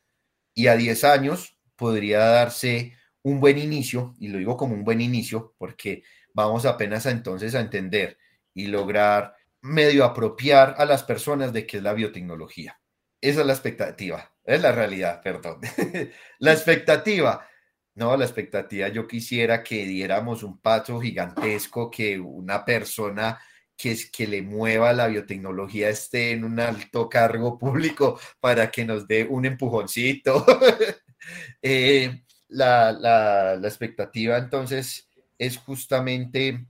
Y 0.55 0.67
a 0.69 0.77
10 0.77 1.05
años 1.05 1.59
podría 1.77 2.19
darse 2.19 2.97
un 3.23 3.41
buen 3.41 3.59
inicio, 3.59 4.15
y 4.19 4.29
lo 4.29 4.39
digo 4.39 4.57
como 4.57 4.75
un 4.75 4.85
buen 4.85 5.01
inicio, 5.01 5.55
porque 5.59 6.03
vamos 6.33 6.67
apenas 6.67 7.07
a 7.07 7.11
entonces 7.11 7.55
a 7.55 7.61
entender 7.61 8.19
y 8.53 8.67
lograr 8.67 9.35
medio 9.63 10.05
apropiar 10.05 10.75
a 10.79 10.85
las 10.85 11.03
personas 11.03 11.53
de 11.53 11.67
qué 11.67 11.79
es 11.79 11.83
la 11.83 11.95
biotecnología. 11.95 12.79
Esa 13.21 13.41
es 13.41 13.47
la 13.47 13.55
expectativa, 13.55 14.35
es 14.45 14.61
la 14.61 14.73
realidad, 14.73 15.23
perdón. 15.23 15.61
la 16.39 16.53
expectativa, 16.53 17.49
no, 17.95 18.17
la 18.17 18.25
expectativa, 18.25 18.89
yo 18.89 19.07
quisiera 19.07 19.63
que 19.63 19.85
diéramos 19.87 20.43
un 20.43 20.59
paso 20.59 21.01
gigantesco, 21.01 21.91
que 21.91 22.19
una 22.19 22.65
persona 22.65 23.39
que, 23.77 23.97
que 24.13 24.27
le 24.27 24.43
mueva 24.43 24.93
la 24.93 25.07
biotecnología 25.07 25.89
esté 25.91 26.33
en 26.33 26.45
un 26.45 26.59
alto 26.61 27.09
cargo 27.09 27.59
público 27.59 28.19
para 28.41 28.71
que 28.71 28.85
nos 28.85 29.07
dé 29.07 29.25
un 29.25 29.47
empujoncito. 29.47 30.45
eh, 31.63 32.23
la, 32.49 32.93
la, 32.93 33.57
la 33.57 33.69
expectativa 33.69 34.39
entonces 34.39 35.09
es 35.39 35.57
justamente 35.59 36.67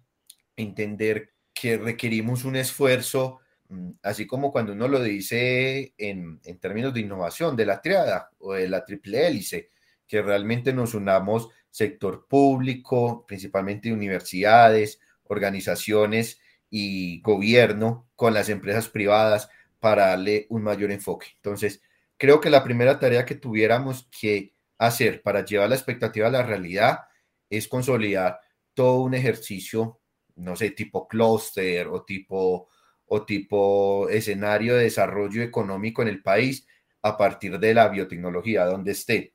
entender 0.57 1.33
que 1.53 1.77
requerimos 1.79 2.45
un 2.45 2.57
esfuerzo, 2.57 3.41
mm, 3.69 3.91
así 4.03 4.27
como 4.27 4.53
cuando 4.53 4.73
uno 4.73 4.89
lo 4.89 5.03
dice 5.03 5.95
en, 5.97 6.41
en, 6.45 6.59
términos 6.59 6.93
de 6.93 7.01
innovación, 7.01 7.57
de 7.57 7.67
la 7.67 7.81
triada 7.81 8.31
o 8.39 8.55
de 8.55 8.69
la 8.69 8.85
triple 8.85 9.27
hélice, 9.27 9.71
que 10.15 10.23
realmente 10.23 10.73
nos 10.73 10.95
unamos 10.95 11.49
sector 11.71 12.29
público, 12.29 13.25
principalmente 13.27 13.93
universidades, 13.93 15.01
organizaciones 15.25 16.41
y 16.71 17.21
gobierno 17.21 18.09
con 18.15 18.33
las 18.33 18.49
empresas 18.49 18.89
privadas 18.89 19.49
para 19.81 20.07
darle 20.11 20.47
un 20.51 20.63
mayor 20.63 20.93
enfoque. 20.93 21.33
Entonces, 21.35 21.83
creo 22.17 22.41
que 22.41 22.49
la 22.49 22.63
primera 22.63 23.01
tarea 23.01 23.25
que 23.25 23.35
tuviéramos 23.35 24.09
que 24.17 24.55
hacer 24.79 25.21
para 25.21 25.45
llevar 25.45 25.69
la 25.69 25.75
expectativa 25.75 26.29
a 26.29 26.31
la 26.31 26.45
realidad 26.45 27.01
es 27.51 27.67
consolidar 27.67 28.39
todo 28.73 29.01
un 29.01 29.15
ejercicio, 29.15 30.01
no 30.37 30.55
sé, 30.55 30.71
tipo 30.71 31.09
clúster 31.09 31.89
o 31.89 32.05
tipo, 32.05 32.69
o 33.07 33.25
tipo 33.25 34.09
escenario 34.11 34.77
de 34.77 34.85
desarrollo 34.85 35.43
económico 35.43 36.03
en 36.03 36.09
el 36.09 36.23
país 36.23 36.69
a 37.03 37.17
partir 37.17 37.59
de 37.59 37.75
la 37.75 37.89
biotecnología, 37.89 38.65
donde 38.65 38.93
esté 38.93 39.34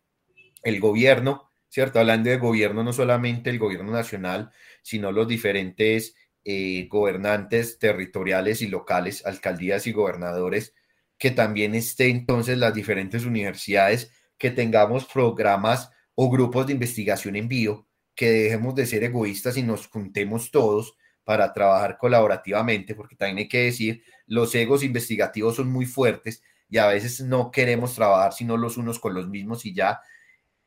el 0.64 0.80
gobierno, 0.80 1.52
¿cierto? 1.70 2.00
Hablando 2.00 2.30
de 2.30 2.38
gobierno, 2.38 2.84
no 2.84 2.94
solamente 2.94 3.50
el 3.50 3.60
gobierno 3.60 3.92
nacional, 3.92 4.52
sino 4.82 5.12
los 5.12 5.28
diferentes 5.28 6.16
eh, 6.44 6.88
gobernantes 6.90 7.80
territoriales 7.80 8.62
y 8.62 8.68
locales, 8.68 9.26
alcaldías 9.26 9.88
y 9.88 9.92
gobernadores, 9.92 10.74
que 11.18 11.32
también 11.32 11.76
esté 11.76 12.10
entonces 12.10 12.58
las 12.58 12.74
diferentes 12.74 13.26
universidades 13.26 14.12
que 14.38 14.52
tengamos 14.52 15.06
programas 15.06 15.92
o 16.16 16.30
grupos 16.30 16.68
de 16.68 16.74
investigación 16.74 17.36
en 17.36 17.48
bio 17.48 17.90
que 18.20 18.32
dejemos 18.32 18.76
de 18.76 18.86
ser 18.86 19.06
egoístas 19.06 19.56
y 19.56 19.64
nos 19.64 19.88
juntemos 19.88 20.52
todos 20.52 20.98
para 21.24 21.54
trabajar 21.54 21.98
colaborativamente, 21.98 22.94
porque 22.94 23.16
también 23.16 23.38
hay 23.38 23.48
que 23.48 23.64
decir, 23.64 24.04
los 24.28 24.54
egos 24.56 24.84
investigativos 24.84 25.56
son 25.56 25.72
muy 25.72 25.86
fuertes 25.86 26.44
y 26.68 26.80
a 26.80 26.88
veces 26.88 27.22
no 27.22 27.50
queremos 27.50 27.96
trabajar 27.96 28.34
sino 28.34 28.58
los 28.58 28.76
unos 28.76 29.00
con 29.00 29.14
los 29.14 29.30
mismos 29.30 29.66
y 29.66 29.74
ya. 29.74 30.02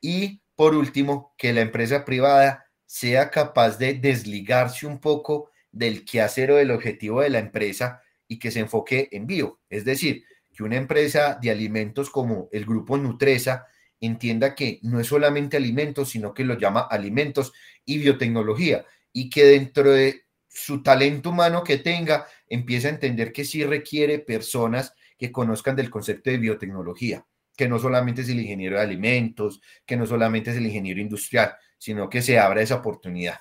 Y 0.03 0.43
por 0.55 0.75
último, 0.75 1.35
que 1.39 1.55
la 1.55 1.63
empresa 1.63 2.05
privada 2.05 2.67
sea 2.85 3.31
capaz 3.31 3.79
de 3.79 3.95
desligarse 3.95 4.87
un 4.87 5.01
poco 5.01 5.51
del 5.71 6.05
quehacer 6.05 6.51
o 6.51 6.57
del 6.57 6.71
objetivo 6.71 7.23
de 7.23 7.31
la 7.31 7.39
empresa 7.39 8.03
y 8.29 8.39
que 8.39 8.51
se 8.51 8.61
enfoque 8.61 9.09
en 9.13 9.27
bio. 9.27 9.61
Es 9.71 9.87
decir, 9.87 10.25
que 10.55 10.63
una 10.63 10.77
empresa 10.77 11.39
de 11.41 11.51
alimentos 11.51 12.11
como 12.11 12.49
el 12.53 12.67
grupo 12.67 12.99
Nutresa 12.99 13.67
entienda 14.01 14.55
que 14.55 14.79
no 14.83 15.01
es 15.01 15.07
solamente 15.07 15.57
alimentos, 15.57 16.11
sino 16.11 16.35
que 16.35 16.45
lo 16.45 16.59
llama 16.59 16.81
alimentos 16.81 17.53
y 17.85 17.99
biotecnología 17.99 18.85
y 19.13 19.31
que 19.31 19.45
dentro 19.45 19.91
de 19.91 20.27
su 20.49 20.83
talento 20.83 21.31
humano 21.31 21.65
que 21.65 21.79
tenga 21.79 22.27
empiece 22.47 22.89
a 22.89 22.91
entender 22.91 23.33
que 23.33 23.45
sí 23.45 23.65
requiere 23.65 24.19
personas 24.19 24.95
que 25.17 25.33
conozcan 25.33 25.77
del 25.77 25.89
concepto 25.89 26.31
de 26.31 26.39
biotecnología, 26.39 27.25
que 27.57 27.69
no 27.69 27.79
solamente 27.79 28.23
es 28.23 28.29
el 28.29 28.41
ingeniero 28.41 28.77
de 28.77 28.83
alimentos, 28.83 29.61
que 29.85 29.97
no 29.97 30.07
solamente 30.07 30.51
es 30.51 30.57
el 30.57 30.67
ingeniero 30.67 31.01
industrial, 31.01 31.55
sino 31.79 32.09
que 32.09 32.23
se 32.23 32.39
abra 32.39 32.63
esa 32.63 32.77
oportunidad. 32.77 33.39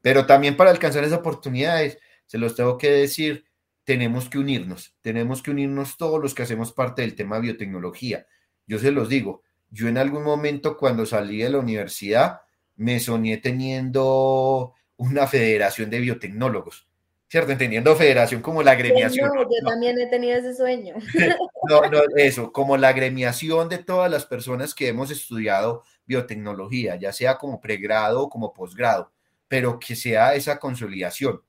Pero 0.00 0.26
también 0.26 0.56
para 0.56 0.70
alcanzar 0.70 1.04
esas 1.04 1.18
oportunidades, 1.18 1.98
se 2.26 2.38
los 2.38 2.54
tengo 2.54 2.78
que 2.78 2.90
decir, 2.90 3.46
tenemos 3.84 4.28
que 4.28 4.38
unirnos, 4.38 4.96
tenemos 5.00 5.42
que 5.42 5.52
unirnos 5.52 5.96
todos 5.96 6.20
los 6.20 6.34
que 6.34 6.42
hacemos 6.42 6.72
parte 6.72 7.02
del 7.02 7.14
tema 7.14 7.38
biotecnología. 7.38 8.26
Yo 8.66 8.78
se 8.78 8.90
los 8.90 9.08
digo, 9.08 9.42
yo 9.70 9.88
en 9.88 9.98
algún 9.98 10.24
momento 10.24 10.76
cuando 10.76 11.06
salí 11.06 11.38
de 11.38 11.50
la 11.50 11.58
universidad 11.58 12.40
me 12.74 13.00
soñé 13.00 13.38
teniendo 13.38 14.74
una 14.96 15.26
federación 15.26 15.90
de 15.90 16.00
biotecnólogos, 16.00 16.88
¿cierto? 17.28 17.52
Entendiendo 17.52 17.94
federación 17.96 18.42
como 18.42 18.62
la 18.62 18.72
agremiación. 18.72 19.30
No, 19.34 19.42
yo 19.42 19.66
también 19.66 19.98
he 19.98 20.06
tenido 20.06 20.38
ese 20.38 20.54
sueño. 20.54 20.94
no, 21.68 21.82
no, 21.90 22.00
eso, 22.16 22.52
como 22.52 22.76
la 22.76 22.88
agremiación 22.88 23.68
de 23.68 23.78
todas 23.78 24.10
las 24.10 24.26
personas 24.26 24.74
que 24.74 24.88
hemos 24.88 25.10
estudiado 25.10 25.84
biotecnología, 26.06 26.96
ya 26.96 27.12
sea 27.12 27.38
como 27.38 27.60
pregrado 27.60 28.22
o 28.22 28.28
como 28.28 28.52
posgrado, 28.52 29.12
pero 29.48 29.78
que 29.78 29.96
sea 29.96 30.34
esa 30.34 30.58
consolidación. 30.58 31.42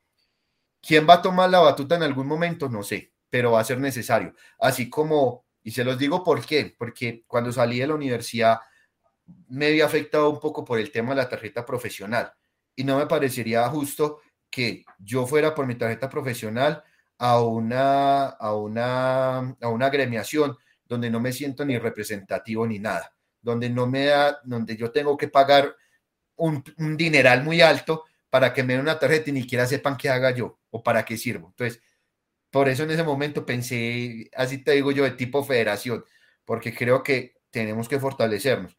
¿Quién 0.81 1.07
va 1.09 1.15
a 1.15 1.21
tomar 1.21 1.49
la 1.49 1.59
batuta 1.59 1.95
en 1.95 2.03
algún 2.03 2.27
momento? 2.27 2.69
No 2.69 2.83
sé, 2.83 3.11
pero 3.29 3.51
va 3.51 3.59
a 3.59 3.65
ser 3.65 3.79
necesario. 3.79 4.33
Así 4.59 4.89
como 4.89 5.47
y 5.67 5.71
se 5.71 5.83
los 5.83 5.97
digo 5.97 6.23
por 6.23 6.45
qué, 6.45 6.73
porque 6.79 7.25
cuando 7.27 7.51
salí 7.51 7.79
de 7.79 7.87
la 7.87 7.93
universidad 7.93 8.61
me 9.49 9.67
había 9.67 9.85
afectado 9.85 10.29
un 10.29 10.39
poco 10.39 10.63
por 10.63 10.79
el 10.79 10.93
tema 10.93 11.09
de 11.09 11.17
la 11.17 11.27
tarjeta 11.27 11.65
profesional 11.65 12.31
y 12.73 12.85
no 12.85 12.97
me 12.97 13.05
parecería 13.05 13.67
justo 13.67 14.21
que 14.49 14.85
yo 14.99 15.25
fuera 15.25 15.53
por 15.53 15.67
mi 15.67 15.75
tarjeta 15.75 16.09
profesional 16.09 16.83
a 17.17 17.41
una, 17.41 18.25
a 18.27 18.55
una, 18.55 19.37
a 19.37 19.67
una 19.69 19.85
agremiación 19.85 20.57
donde 20.85 21.09
no 21.09 21.19
me 21.19 21.33
siento 21.33 21.65
ni 21.65 21.77
representativo 21.77 22.65
ni 22.65 22.79
nada, 22.79 23.13
donde 23.41 23.69
no 23.69 23.87
me 23.87 24.05
da, 24.05 24.39
donde 24.43 24.77
yo 24.77 24.91
tengo 24.91 25.17
que 25.17 25.27
pagar 25.27 25.75
un, 26.35 26.63
un 26.77 26.95
dineral 26.95 27.43
muy 27.43 27.61
alto 27.61 28.05
para 28.29 28.53
que 28.53 28.63
me 28.63 28.73
den 28.73 28.81
una 28.81 28.99
tarjeta 28.99 29.29
y 29.29 29.33
ni 29.33 29.41
siquiera 29.41 29.65
sepan 29.65 29.97
qué 29.97 30.09
haga 30.09 30.31
yo 30.31 30.59
o 30.69 30.83
para 30.83 31.03
qué 31.03 31.17
sirvo. 31.17 31.47
Entonces, 31.47 31.81
por 32.49 32.69
eso 32.69 32.83
en 32.83 32.91
ese 32.91 33.03
momento 33.03 33.45
pensé, 33.45 34.29
así 34.35 34.63
te 34.63 34.71
digo 34.73 34.91
yo, 34.91 35.03
de 35.03 35.11
tipo 35.11 35.43
federación, 35.43 36.05
porque 36.45 36.73
creo 36.73 37.03
que 37.03 37.35
tenemos 37.51 37.89
que 37.89 37.99
fortalecernos. 37.99 38.77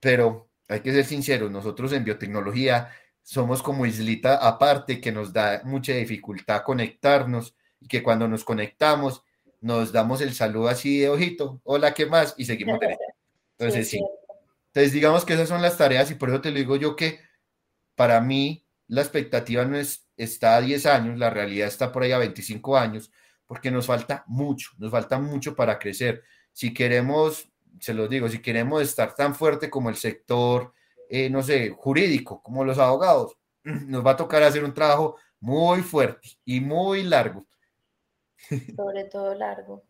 Pero 0.00 0.50
hay 0.68 0.80
que 0.80 0.92
ser 0.92 1.04
sinceros, 1.04 1.50
nosotros 1.50 1.92
en 1.92 2.04
biotecnología 2.04 2.90
somos 3.22 3.62
como 3.62 3.86
islita 3.86 4.36
aparte 4.36 5.00
que 5.00 5.12
nos 5.12 5.32
da 5.32 5.62
mucha 5.64 5.92
dificultad 5.92 6.62
conectarnos 6.62 7.54
y 7.80 7.88
que 7.88 8.02
cuando 8.02 8.28
nos 8.28 8.44
conectamos 8.44 9.22
nos 9.60 9.92
damos 9.92 10.20
el 10.20 10.34
saludo 10.34 10.68
así 10.68 10.98
de 10.98 11.08
ojito, 11.08 11.60
hola, 11.62 11.94
¿qué 11.94 12.06
más? 12.06 12.34
Y 12.36 12.44
seguimos 12.44 12.78
Entonces 13.58 13.88
sí. 13.88 14.04
Entonces 14.68 14.92
digamos 14.92 15.24
que 15.24 15.34
esas 15.34 15.48
son 15.48 15.62
las 15.62 15.78
tareas 15.78 16.10
y 16.10 16.16
por 16.16 16.30
eso 16.30 16.40
te 16.40 16.50
lo 16.50 16.56
digo 16.56 16.76
yo 16.76 16.96
que 16.96 17.20
para 17.94 18.20
mí 18.20 18.66
la 18.88 19.02
expectativa 19.02 19.64
no 19.64 19.76
es 19.76 20.02
está 20.16 20.56
a 20.56 20.60
10 20.60 20.86
años, 20.86 21.18
la 21.18 21.30
realidad 21.30 21.68
está 21.68 21.92
por 21.92 22.02
ahí 22.02 22.12
a 22.12 22.18
25 22.18 22.76
años, 22.76 23.10
porque 23.46 23.70
nos 23.70 23.86
falta 23.86 24.24
mucho, 24.26 24.70
nos 24.78 24.90
falta 24.90 25.18
mucho 25.18 25.54
para 25.54 25.78
crecer. 25.78 26.22
Si 26.52 26.72
queremos, 26.72 27.48
se 27.80 27.94
los 27.94 28.08
digo, 28.08 28.28
si 28.28 28.40
queremos 28.40 28.82
estar 28.82 29.14
tan 29.14 29.34
fuerte 29.34 29.70
como 29.70 29.90
el 29.90 29.96
sector, 29.96 30.72
eh, 31.14 31.28
no 31.28 31.42
sé, 31.42 31.68
jurídico, 31.68 32.42
como 32.42 32.64
los 32.64 32.78
abogados, 32.78 33.36
nos 33.64 34.04
va 34.04 34.12
a 34.12 34.16
tocar 34.16 34.42
hacer 34.42 34.64
un 34.64 34.72
trabajo 34.72 35.18
muy 35.40 35.82
fuerte 35.82 36.30
y 36.46 36.58
muy 36.60 37.02
largo. 37.02 37.44
Sobre 38.76 39.04
todo 39.04 39.34
largo. 39.34 39.84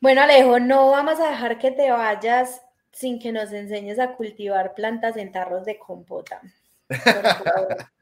Bueno, 0.00 0.22
Alejo, 0.22 0.60
no 0.60 0.90
vamos 0.90 1.18
a 1.18 1.30
dejar 1.30 1.58
que 1.58 1.72
te 1.72 1.90
vayas 1.90 2.62
sin 2.92 3.18
que 3.18 3.32
nos 3.32 3.52
enseñes 3.52 3.98
a 3.98 4.14
cultivar 4.14 4.74
plantas 4.74 5.16
en 5.16 5.32
tarros 5.32 5.64
de 5.64 5.80
compota. 5.80 6.40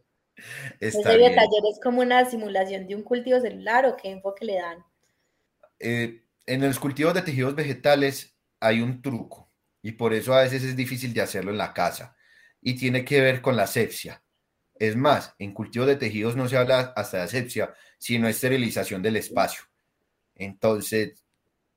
Ese 0.81 1.03
taller 1.03 1.63
es 1.71 1.81
como 1.83 2.03
una 2.03 2.27
simulación 2.27 2.87
de 2.87 2.95
un 2.95 3.03
cultivo 3.03 3.41
celular 3.41 3.87
o 3.87 3.97
qué 3.97 4.11
enfoque 4.11 4.45
le 4.45 4.57
dan. 4.57 4.85
Eh, 5.81 6.23
en 6.45 6.61
los 6.61 6.79
cultivos 6.79 7.15
de 7.15 7.23
tejidos 7.23 7.55
vegetales 7.55 8.37
hay 8.61 8.83
un 8.83 9.01
truco 9.01 9.46
y 9.87 9.93
por 9.93 10.13
eso 10.15 10.35
a 10.35 10.43
veces 10.43 10.65
es 10.65 10.75
difícil 10.75 11.15
de 11.15 11.21
hacerlo 11.21 11.53
en 11.53 11.59
la 11.59 11.73
casa 11.73 12.17
y 12.61 12.75
tiene 12.75 13.05
que 13.05 13.21
ver 13.21 13.41
con 13.41 13.55
la 13.55 13.63
asepsia. 13.63 14.21
Es 14.75 14.97
más, 14.97 15.37
en 15.39 15.55
cultivos 15.55 15.87
de 15.87 15.95
tejidos 15.95 16.35
no 16.35 16.49
se 16.49 16.57
habla 16.57 16.93
hasta 16.97 17.19
de 17.19 17.23
asepsia, 17.23 17.73
sino 17.97 18.27
esterilización 18.27 19.01
del 19.01 19.15
espacio. 19.15 19.63
Entonces, 20.35 21.23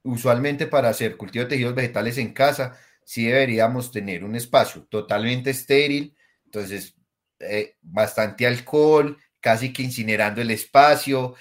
usualmente 0.01 0.65
para 0.65 0.89
hacer 0.89 1.17
cultivo 1.17 1.43
de 1.43 1.51
tejidos 1.51 1.75
vegetales 1.75 2.17
en 2.17 2.33
casa, 2.33 2.79
sí 3.05 3.27
deberíamos 3.27 3.91
tener 3.91 4.23
un 4.23 4.35
espacio 4.35 4.87
totalmente 4.89 5.51
estéril. 5.51 6.15
Entonces, 6.45 6.95
eh, 7.39 7.75
bastante 7.79 8.47
alcohol, 8.47 9.19
casi 9.39 9.71
que 9.71 9.83
incinerando 9.83 10.41
el 10.41 10.49
espacio. 10.49 11.35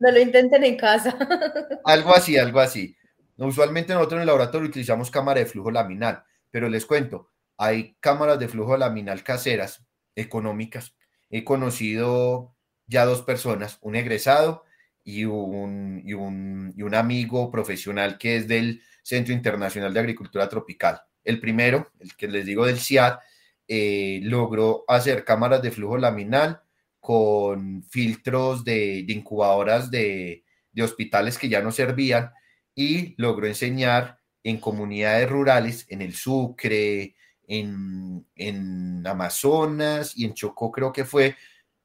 No 0.00 0.10
lo 0.10 0.20
intenten 0.20 0.64
en 0.64 0.78
casa. 0.78 1.14
algo 1.84 2.14
así, 2.14 2.38
algo 2.38 2.60
así. 2.60 2.96
Usualmente 3.36 3.94
nosotros 3.94 4.18
en 4.18 4.22
el 4.22 4.26
laboratorio 4.26 4.68
utilizamos 4.68 5.10
cámara 5.10 5.40
de 5.40 5.46
flujo 5.46 5.70
laminal, 5.70 6.24
pero 6.50 6.68
les 6.68 6.86
cuento, 6.86 7.30
hay 7.56 7.96
cámaras 8.00 8.38
de 8.38 8.48
flujo 8.48 8.76
laminal 8.76 9.22
caseras, 9.22 9.84
económicas. 10.14 10.94
He 11.30 11.44
conocido 11.44 12.54
ya 12.86 13.04
dos 13.04 13.22
personas, 13.22 13.78
un 13.80 13.96
egresado 13.96 14.64
y 15.02 15.24
un, 15.24 16.90
amigo 16.94 17.50
profesional 17.50 18.18
que 18.18 18.36
es 18.36 18.48
del 18.48 18.82
Centro 19.02 19.34
Internacional 19.34 19.92
de 19.92 20.00
Agricultura 20.00 20.48
Tropical. 20.48 21.02
El 21.24 21.40
primero, 21.40 21.90
el 22.00 22.14
que 22.16 22.28
les 22.28 22.46
digo 22.46 22.66
del 22.66 22.78
CIAD, 22.78 23.18
eh, 23.66 24.20
logró 24.22 24.84
hacer 24.88 25.24
cámaras 25.24 25.62
de 25.62 25.70
flujo 25.70 25.96
laminal 25.96 26.60
con 27.00 27.82
filtros 27.82 28.64
de, 28.64 29.04
incubadoras 29.08 29.90
de, 29.90 30.44
hospitales 30.82 31.38
que 31.38 31.48
ya 31.48 31.60
no 31.60 31.70
servían 31.70 32.32
y 32.74 33.14
logró 33.20 33.46
enseñar 33.46 34.18
en 34.42 34.58
comunidades 34.58 35.28
rurales, 35.28 35.86
en 35.88 36.02
el 36.02 36.14
Sucre, 36.14 37.14
en, 37.46 38.26
en 38.34 39.06
Amazonas 39.06 40.16
y 40.16 40.24
en 40.24 40.34
Chocó 40.34 40.70
creo 40.70 40.92
que 40.92 41.04
fue, 41.04 41.36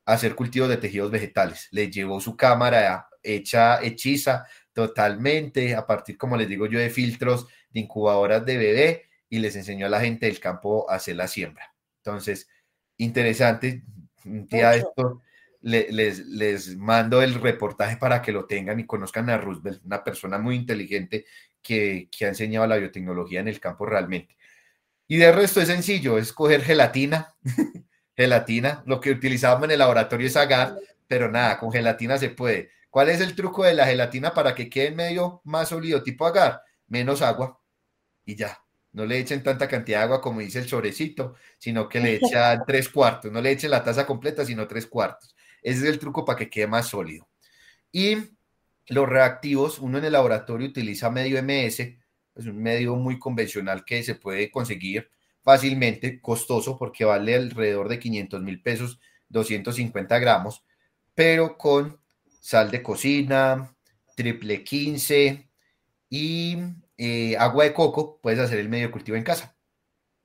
a 0.05 0.13
hacer 0.13 0.35
cultivos 0.35 0.69
de 0.69 0.77
tejidos 0.77 1.11
vegetales. 1.11 1.67
Le 1.71 1.89
llevó 1.89 2.19
su 2.19 2.35
cámara 2.35 3.07
hecha, 3.21 3.81
hechiza 3.81 4.45
totalmente, 4.73 5.75
a 5.75 5.85
partir, 5.85 6.17
como 6.17 6.37
les 6.37 6.47
digo 6.47 6.65
yo, 6.65 6.79
de 6.79 6.89
filtros 6.89 7.47
de 7.69 7.81
incubadoras 7.81 8.45
de 8.45 8.57
bebé 8.57 9.09
y 9.29 9.39
les 9.39 9.55
enseñó 9.55 9.85
a 9.85 9.89
la 9.89 10.01
gente 10.01 10.25
del 10.25 10.39
campo 10.39 10.89
a 10.89 10.95
hacer 10.95 11.15
la 11.15 11.27
siembra. 11.27 11.75
Entonces, 11.97 12.47
interesante. 12.97 13.83
Un 14.25 14.47
día 14.47 14.75
esto 14.75 15.21
les, 15.61 16.25
les 16.27 16.77
mando 16.77 17.21
el 17.21 17.35
reportaje 17.35 17.97
para 17.97 18.21
que 18.21 18.31
lo 18.31 18.45
tengan 18.45 18.79
y 18.79 18.85
conozcan 18.85 19.29
a 19.29 19.37
Roosevelt, 19.37 19.83
una 19.85 20.03
persona 20.03 20.37
muy 20.37 20.55
inteligente 20.55 21.25
que, 21.61 22.09
que 22.11 22.25
ha 22.25 22.29
enseñado 22.29 22.67
la 22.67 22.77
biotecnología 22.77 23.39
en 23.41 23.47
el 23.47 23.59
campo 23.59 23.85
realmente. 23.85 24.37
Y 25.07 25.17
de 25.17 25.31
resto 25.31 25.59
es 25.59 25.67
sencillo, 25.67 26.17
es 26.17 26.31
coger 26.33 26.61
gelatina, 26.61 27.35
gelatina, 28.15 28.83
lo 28.85 28.99
que 29.01 29.11
utilizábamos 29.11 29.65
en 29.65 29.71
el 29.71 29.79
laboratorio 29.79 30.27
es 30.27 30.37
agar, 30.37 30.77
pero 31.07 31.31
nada, 31.31 31.57
con 31.59 31.71
gelatina 31.71 32.17
se 32.17 32.29
puede. 32.29 32.69
¿Cuál 32.89 33.09
es 33.09 33.21
el 33.21 33.35
truco 33.35 33.63
de 33.63 33.73
la 33.73 33.85
gelatina 33.85 34.33
para 34.33 34.55
que 34.55 34.69
quede 34.69 34.91
medio 34.91 35.41
más 35.45 35.69
sólido 35.69 36.03
tipo 36.03 36.25
agar? 36.25 36.61
Menos 36.87 37.21
agua 37.21 37.59
y 38.25 38.35
ya. 38.35 38.59
No 38.91 39.05
le 39.05 39.19
echen 39.19 39.43
tanta 39.43 39.67
cantidad 39.67 39.99
de 39.99 40.03
agua 40.05 40.21
como 40.21 40.39
dice 40.39 40.59
el 40.59 40.67
sobrecito, 40.67 41.35
sino 41.57 41.87
que 41.87 41.99
le 41.99 42.15
echan 42.23 42.63
tres 42.65 42.89
cuartos. 42.89 43.31
No 43.31 43.41
le 43.41 43.51
echen 43.51 43.71
la 43.71 43.83
taza 43.83 44.05
completa, 44.05 44.45
sino 44.45 44.67
tres 44.67 44.87
cuartos. 44.87 45.35
Ese 45.61 45.79
es 45.79 45.83
el 45.85 45.99
truco 45.99 46.25
para 46.25 46.37
que 46.37 46.49
quede 46.49 46.67
más 46.67 46.87
sólido. 46.87 47.27
Y 47.91 48.17
los 48.87 49.07
reactivos, 49.07 49.79
uno 49.79 49.97
en 49.97 50.05
el 50.05 50.13
laboratorio 50.13 50.67
utiliza 50.67 51.09
medio 51.09 51.41
MS, 51.43 51.79
es 52.35 52.45
un 52.45 52.57
medio 52.57 52.95
muy 52.95 53.19
convencional 53.19 53.83
que 53.85 54.03
se 54.03 54.15
puede 54.15 54.49
conseguir 54.49 55.09
fácilmente, 55.43 56.21
costoso 56.21 56.77
porque 56.77 57.05
vale 57.05 57.35
alrededor 57.35 57.89
de 57.89 57.99
500 57.99 58.41
mil 58.41 58.61
pesos, 58.61 58.99
250 59.29 60.19
gramos, 60.19 60.63
pero 61.13 61.57
con 61.57 61.99
sal 62.41 62.71
de 62.71 62.81
cocina, 62.81 63.75
triple 64.15 64.63
15 64.63 65.49
y 66.09 66.57
eh, 66.97 67.37
agua 67.37 67.65
de 67.65 67.73
coco, 67.73 68.19
puedes 68.21 68.39
hacer 68.39 68.59
el 68.59 68.69
medio 68.69 68.91
cultivo 68.91 69.17
en 69.17 69.23
casa. 69.23 69.55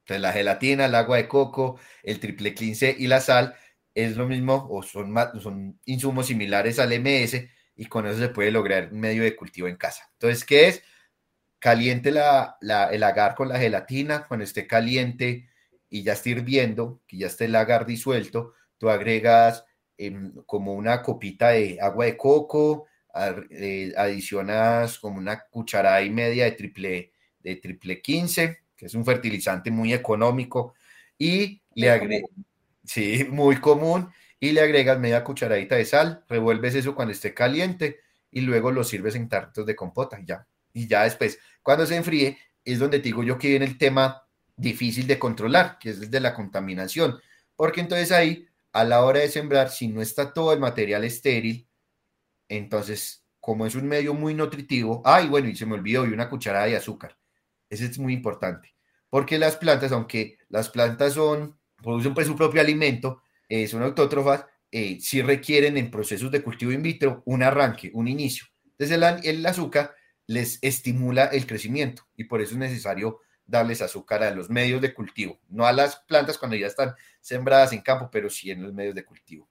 Entonces 0.00 0.20
la 0.22 0.32
gelatina, 0.32 0.86
el 0.86 0.94
agua 0.94 1.16
de 1.16 1.28
coco, 1.28 1.78
el 2.02 2.20
triple 2.20 2.54
15 2.54 2.96
y 2.98 3.06
la 3.06 3.20
sal 3.20 3.56
es 3.94 4.16
lo 4.16 4.26
mismo 4.26 4.66
o 4.70 4.82
son, 4.82 5.14
son 5.40 5.78
insumos 5.84 6.26
similares 6.26 6.78
al 6.78 6.92
MS 6.92 7.48
y 7.76 7.86
con 7.86 8.06
eso 8.06 8.18
se 8.18 8.28
puede 8.28 8.50
lograr 8.50 8.90
un 8.92 9.00
medio 9.00 9.22
de 9.22 9.36
cultivo 9.36 9.68
en 9.68 9.76
casa. 9.76 10.08
Entonces, 10.12 10.44
¿qué 10.44 10.68
es? 10.68 10.82
Caliente 11.58 12.10
la, 12.10 12.58
el 12.92 13.02
agar 13.02 13.34
con 13.34 13.48
la 13.48 13.58
gelatina, 13.58 14.26
cuando 14.26 14.44
esté 14.44 14.66
caliente 14.66 15.48
y 15.88 16.02
ya 16.02 16.12
esté 16.12 16.30
hirviendo, 16.30 17.00
que 17.06 17.18
ya 17.18 17.28
esté 17.28 17.46
el 17.46 17.56
agar 17.56 17.86
disuelto, 17.86 18.52
tú 18.78 18.90
agregas 18.90 19.64
em, 19.96 20.34
como 20.44 20.74
una 20.74 21.02
copita 21.02 21.50
de 21.50 21.78
agua 21.80 22.06
de 22.06 22.16
coco, 22.16 22.86
eh, 23.50 23.92
adicionas 23.96 24.98
como 24.98 25.18
una 25.18 25.40
cucharada 25.50 26.02
y 26.02 26.10
media 26.10 26.44
de 26.44 26.52
triple, 26.52 27.12
de 27.38 27.56
triple 27.56 28.02
15, 28.02 28.58
que 28.76 28.86
es 28.86 28.94
un 28.94 29.04
fertilizante 29.04 29.70
muy 29.70 29.94
económico, 29.94 30.74
y 31.16 31.62
le 31.74 31.90
agregas, 31.90 32.30
sí, 32.84 33.26
muy 33.30 33.56
común, 33.56 34.12
y 34.40 34.52
le 34.52 34.60
agregas 34.60 34.98
media 34.98 35.24
cucharadita 35.24 35.76
de 35.76 35.84
sal, 35.84 36.24
revuelves 36.28 36.74
eso 36.74 36.94
cuando 36.94 37.12
esté 37.12 37.32
caliente 37.32 38.00
y 38.30 38.42
luego 38.42 38.70
lo 38.70 38.84
sirves 38.84 39.14
en 39.14 39.28
tartos 39.28 39.64
de 39.64 39.76
compota, 39.76 40.20
ya. 40.24 40.46
Y 40.72 40.86
ya 40.86 41.04
después, 41.04 41.38
cuando 41.62 41.86
se 41.86 41.96
enfríe, 41.96 42.38
es 42.64 42.78
donde 42.78 42.98
te 42.98 43.04
digo 43.04 43.22
yo 43.22 43.38
que 43.38 43.48
viene 43.48 43.64
el 43.64 43.78
tema 43.78 44.22
difícil 44.56 45.06
de 45.06 45.18
controlar, 45.18 45.78
que 45.78 45.90
es 45.90 46.00
el 46.00 46.10
de 46.10 46.20
la 46.20 46.34
contaminación, 46.34 47.18
porque 47.56 47.80
entonces 47.80 48.12
ahí, 48.12 48.46
a 48.72 48.84
la 48.84 49.04
hora 49.04 49.20
de 49.20 49.28
sembrar, 49.28 49.70
si 49.70 49.88
no 49.88 50.02
está 50.02 50.32
todo 50.32 50.52
el 50.52 50.60
material 50.60 51.04
estéril, 51.04 51.68
entonces, 52.48 53.24
como 53.40 53.66
es 53.66 53.74
un 53.74 53.86
medio 53.86 54.14
muy 54.14 54.34
nutritivo, 54.34 55.00
ay, 55.04 55.28
bueno, 55.28 55.48
y 55.48 55.56
se 55.56 55.66
me 55.66 55.74
olvidó, 55.74 56.04
y 56.04 56.12
una 56.12 56.28
cucharada 56.28 56.66
de 56.66 56.76
azúcar. 56.76 57.16
Ese 57.70 57.86
es 57.86 57.98
muy 57.98 58.12
importante. 58.12 58.74
Porque 59.08 59.38
las 59.38 59.56
plantas, 59.56 59.92
aunque 59.92 60.38
las 60.48 60.70
plantas 60.70 61.14
son, 61.14 61.58
producen 61.84 62.14
pues 62.14 62.26
su 62.26 62.34
propio 62.34 62.60
alimento, 62.60 63.22
eh, 63.48 63.68
son 63.68 63.82
autótrofas, 63.82 64.46
eh, 64.72 64.98
sí 65.00 65.22
requieren 65.22 65.76
en 65.76 65.90
procesos 65.90 66.30
de 66.30 66.42
cultivo 66.42 66.72
in 66.72 66.82
vitro 66.82 67.22
un 67.26 67.42
arranque, 67.42 67.90
un 67.94 68.08
inicio. 68.08 68.46
Entonces 68.76 68.96
el, 68.96 69.36
el 69.36 69.46
azúcar 69.46 69.94
les 70.26 70.58
estimula 70.62 71.26
el 71.26 71.46
crecimiento 71.46 72.06
y 72.16 72.24
por 72.24 72.40
eso 72.40 72.54
es 72.54 72.58
necesario 72.58 73.20
darles 73.46 73.82
azúcar 73.82 74.22
a 74.22 74.30
los 74.30 74.50
medios 74.50 74.80
de 74.80 74.94
cultivo, 74.94 75.38
no 75.48 75.66
a 75.66 75.72
las 75.72 75.96
plantas 75.96 76.38
cuando 76.38 76.56
ya 76.56 76.66
están 76.66 76.94
sembradas 77.20 77.72
en 77.72 77.82
campo, 77.82 78.08
pero 78.10 78.30
sí 78.30 78.50
en 78.50 78.62
los 78.62 78.72
medios 78.72 78.94
de 78.94 79.04
cultivo 79.04 79.48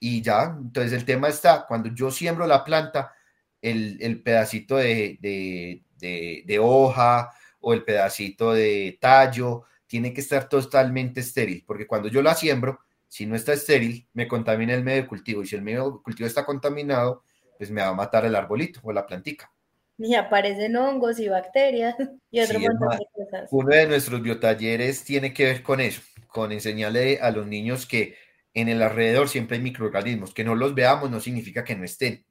y 0.00 0.22
ya, 0.22 0.56
entonces 0.58 0.94
el 0.94 1.04
tema 1.04 1.28
está, 1.28 1.66
cuando 1.66 1.90
yo 1.94 2.10
siembro 2.10 2.46
la 2.46 2.64
planta, 2.64 3.14
el, 3.60 4.22
pedacito 4.22 4.76
de, 4.76 5.18
de, 5.20 6.58
hoja 6.58 7.30
o 7.60 7.74
el 7.74 7.84
pedacito 7.84 8.54
de 8.54 8.98
tallo 8.98 9.64
tiene 9.90 10.14
que 10.14 10.20
estar 10.20 10.48
totalmente 10.48 11.18
estéril, 11.18 11.64
porque 11.66 11.88
cuando 11.88 12.06
yo 12.06 12.22
la 12.22 12.36
siembro, 12.36 12.78
si 13.08 13.26
no 13.26 13.34
está 13.34 13.54
estéril, 13.54 14.06
me 14.12 14.28
contamina 14.28 14.72
el 14.72 14.84
medio 14.84 15.02
de 15.02 15.08
cultivo, 15.08 15.42
y 15.42 15.48
si 15.48 15.56
el 15.56 15.62
medio 15.62 15.90
de 15.90 16.02
cultivo 16.04 16.28
está 16.28 16.46
contaminado, 16.46 17.24
pues 17.58 17.72
me 17.72 17.82
va 17.82 17.88
a 17.88 17.94
matar 17.94 18.24
el 18.24 18.36
arbolito 18.36 18.78
o 18.84 18.92
la 18.92 19.04
plantica. 19.04 19.52
Y 19.98 20.14
aparecen 20.14 20.76
hongos 20.76 21.18
y 21.18 21.28
bacterias 21.28 21.96
y 22.30 22.38
otro 22.38 22.60
montón 22.60 22.98
de 22.98 23.06
cosas. 23.12 23.48
Uno 23.50 23.74
de 23.74 23.88
nuestros 23.88 24.22
biotalleres 24.22 25.02
tiene 25.02 25.34
que 25.34 25.46
ver 25.46 25.64
con 25.64 25.80
eso, 25.80 26.02
con 26.28 26.52
enseñarle 26.52 27.18
a 27.20 27.32
los 27.32 27.48
niños 27.48 27.84
que 27.84 28.14
en 28.54 28.68
el 28.68 28.80
alrededor 28.82 29.28
siempre 29.28 29.56
hay 29.56 29.62
microorganismos. 29.64 30.32
Que 30.32 30.44
no 30.44 30.54
los 30.54 30.76
veamos 30.76 31.10
no 31.10 31.18
significa 31.18 31.64
que 31.64 31.74
no 31.74 31.84
estén. 31.84 32.24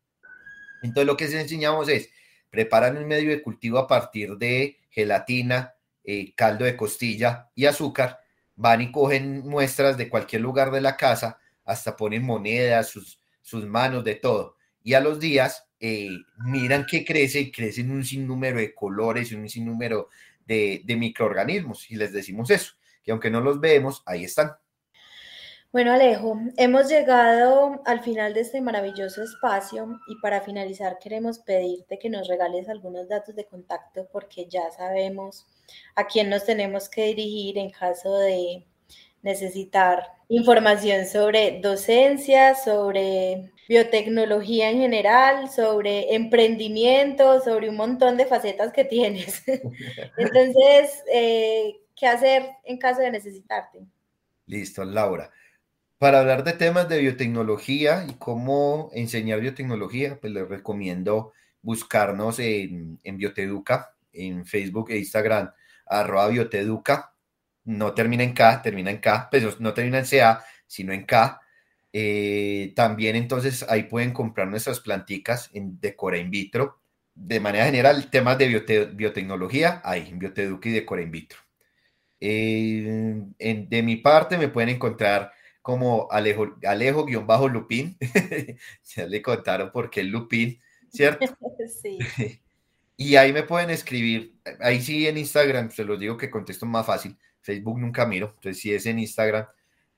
Entonces 0.81 1.07
lo 1.07 1.17
que 1.17 1.25
les 1.25 1.33
enseñamos 1.33 1.89
es, 1.89 2.09
preparan 2.49 2.95
un 2.95 3.05
medio 3.05 3.31
de 3.31 3.41
cultivo 3.41 3.79
a 3.79 3.87
partir 3.87 4.37
de 4.37 4.77
gelatina, 4.89 5.75
eh, 6.11 6.33
caldo 6.35 6.65
de 6.65 6.75
costilla 6.75 7.51
y 7.53 7.67
azúcar, 7.67 8.19
van 8.55 8.81
y 8.81 8.91
cogen 8.91 9.47
muestras 9.47 9.95
de 9.95 10.09
cualquier 10.09 10.41
lugar 10.41 10.71
de 10.71 10.81
la 10.81 10.97
casa, 10.97 11.37
hasta 11.63 11.95
ponen 11.95 12.25
monedas, 12.25 12.87
sus, 12.87 13.19
sus 13.43 13.63
manos, 13.67 14.03
de 14.03 14.15
todo. 14.15 14.55
Y 14.83 14.95
a 14.95 15.01
los 15.01 15.19
días 15.19 15.67
eh, 15.79 16.09
miran 16.43 16.87
que 16.87 17.05
crece 17.05 17.41
y 17.41 17.51
crecen 17.51 17.91
un 17.91 18.03
sinnúmero 18.03 18.57
de 18.57 18.73
colores 18.73 19.31
y 19.31 19.35
un 19.35 19.47
sinnúmero 19.47 20.09
de, 20.47 20.81
de 20.83 20.95
microorganismos. 20.95 21.91
Y 21.91 21.95
les 21.95 22.11
decimos 22.11 22.49
eso, 22.49 22.73
que 23.03 23.11
aunque 23.11 23.29
no 23.29 23.39
los 23.39 23.59
vemos, 23.59 24.01
ahí 24.07 24.23
están. 24.23 24.53
Bueno, 25.71 25.93
Alejo, 25.93 26.39
hemos 26.57 26.89
llegado 26.89 27.83
al 27.85 28.01
final 28.01 28.33
de 28.33 28.41
este 28.41 28.61
maravilloso 28.61 29.21
espacio 29.21 29.99
y 30.07 30.19
para 30.21 30.41
finalizar 30.41 30.97
queremos 30.97 31.37
pedirte 31.37 31.99
que 31.99 32.09
nos 32.09 32.27
regales 32.27 32.67
algunos 32.67 33.07
datos 33.07 33.35
de 33.35 33.45
contacto 33.45 34.07
porque 34.11 34.47
ya 34.47 34.71
sabemos 34.71 35.45
a 35.95 36.07
quién 36.07 36.29
nos 36.29 36.45
tenemos 36.45 36.89
que 36.89 37.05
dirigir 37.05 37.57
en 37.57 37.69
caso 37.71 38.17
de 38.17 38.65
necesitar 39.21 40.03
información 40.29 41.05
sobre 41.05 41.59
docencia, 41.61 42.55
sobre 42.55 43.51
biotecnología 43.67 44.69
en 44.69 44.77
general, 44.77 45.49
sobre 45.49 46.15
emprendimiento, 46.15 47.41
sobre 47.41 47.69
un 47.69 47.75
montón 47.75 48.17
de 48.17 48.25
facetas 48.25 48.71
que 48.71 48.85
tienes. 48.85 49.43
Entonces, 50.17 51.03
eh, 51.11 51.79
¿qué 51.95 52.07
hacer 52.07 52.49
en 52.63 52.77
caso 52.77 53.01
de 53.01 53.11
necesitarte? 53.11 53.79
Listo, 54.45 54.83
Laura. 54.85 55.31
Para 55.97 56.21
hablar 56.21 56.43
de 56.43 56.53
temas 56.53 56.87
de 56.87 56.99
biotecnología 56.99 58.05
y 58.07 58.13
cómo 58.13 58.89
enseñar 58.93 59.41
biotecnología, 59.41 60.17
pues 60.19 60.31
les 60.31 60.47
recomiendo 60.47 61.33
buscarnos 61.61 62.39
en, 62.39 62.99
en 63.03 63.17
Bioteduca, 63.17 63.93
en 64.13 64.45
Facebook 64.45 64.91
e 64.91 64.97
Instagram, 64.97 65.51
arroba 65.89 66.29
Bioteduca. 66.29 67.13
No 67.65 67.93
termina 67.93 68.23
en 68.23 68.33
K, 68.33 68.61
termina 68.61 68.91
en 68.91 68.99
K, 68.99 69.27
pues 69.29 69.59
no 69.59 69.73
termina 69.73 69.99
en 69.99 70.05
CA, 70.05 70.43
sino 70.65 70.93
en 70.93 71.05
K. 71.05 71.41
Eh, 71.91 72.73
también 72.75 73.15
entonces 73.15 73.65
ahí 73.67 73.83
pueden 73.83 74.13
comprar 74.13 74.47
nuestras 74.47 74.79
planticas 74.79 75.49
en 75.53 75.79
Decora 75.79 76.17
In 76.17 76.31
Vitro. 76.31 76.79
De 77.13 77.39
manera 77.39 77.65
general, 77.65 78.09
temas 78.09 78.37
de 78.37 78.47
biotecnología, 78.95 79.81
ahí 79.83 80.07
en 80.09 80.19
Bioteduca 80.19 80.69
y 80.69 80.71
Decora 80.71 81.01
In 81.01 81.11
Vitro. 81.11 81.39
Eh, 82.21 83.23
de 83.37 83.83
mi 83.83 83.97
parte 83.97 84.37
me 84.37 84.49
pueden 84.49 84.69
encontrar 84.69 85.31
como 85.61 86.07
Alejo, 86.11 86.57
Alejo-Lupín. 86.63 87.97
ya 88.83 89.05
le 89.05 89.21
contaron 89.21 89.71
por 89.71 89.89
qué 89.89 90.01
el 90.01 90.07
Lupín, 90.07 90.59
¿cierto? 90.89 91.25
sí. 91.81 91.99
Y 93.01 93.15
ahí 93.15 93.31
me 93.31 93.43
pueden 93.43 93.69
escribir, 93.69 94.35
ahí 94.59 94.81
sí 94.81 95.07
en 95.07 95.17
Instagram, 95.17 95.71
se 95.71 95.85
los 95.85 95.97
digo 95.97 96.17
que 96.17 96.29
contesto 96.29 96.65
más 96.65 96.85
fácil. 96.85 97.17
Facebook 97.39 97.79
nunca 97.79 98.05
miro, 98.05 98.33
entonces 98.35 98.61
si 98.61 98.73
es 98.73 98.85
en 98.87 98.99
Instagram, 98.99 99.47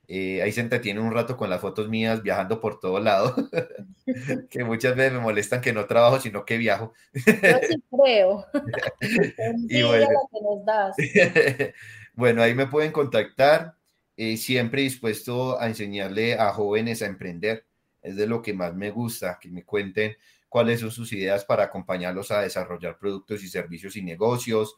eh, 0.08 0.40
ahí 0.44 0.52
se 0.52 0.62
entretiene 0.62 1.00
un 1.00 1.12
rato 1.12 1.36
con 1.36 1.50
las 1.50 1.60
fotos 1.60 1.90
mías 1.90 2.22
viajando 2.22 2.62
por 2.62 2.80
todo 2.80 3.00
lado, 3.00 3.36
que 4.52 4.64
muchas 4.64 4.96
veces 4.96 5.14
me 5.14 5.20
molestan 5.20 5.62
que 5.62 5.74
no 5.74 5.86
trabajo, 5.86 6.20
sino 6.20 6.46
que 6.46 6.58
viajo. 6.58 6.94
Yo 7.16 7.34
sí 7.68 7.84
creo. 7.90 8.46
y 9.68 9.82
bueno, 9.82 10.08
bueno, 12.14 12.44
ahí 12.44 12.54
me 12.54 12.68
pueden 12.68 12.92
contactar. 12.92 13.74
Eh, 14.16 14.38
siempre 14.38 14.84
dispuesto 14.84 15.60
a 15.60 15.66
enseñarle 15.66 16.36
a 16.36 16.54
jóvenes 16.54 17.02
a 17.02 17.08
emprender. 17.08 17.66
Es 18.04 18.16
de 18.16 18.28
lo 18.28 18.44
que 18.44 18.54
más 18.54 18.76
me 18.76 18.92
gusta, 18.92 19.40
que 19.42 19.50
me 19.50 19.64
cuenten 19.64 20.16
cuáles 20.52 20.82
son 20.82 20.92
sus 20.92 21.14
ideas 21.14 21.46
para 21.46 21.64
acompañarlos 21.64 22.30
a 22.30 22.42
desarrollar 22.42 22.98
productos 23.00 23.42
y 23.42 23.48
servicios 23.48 23.96
y 23.96 24.02
negocios. 24.02 24.76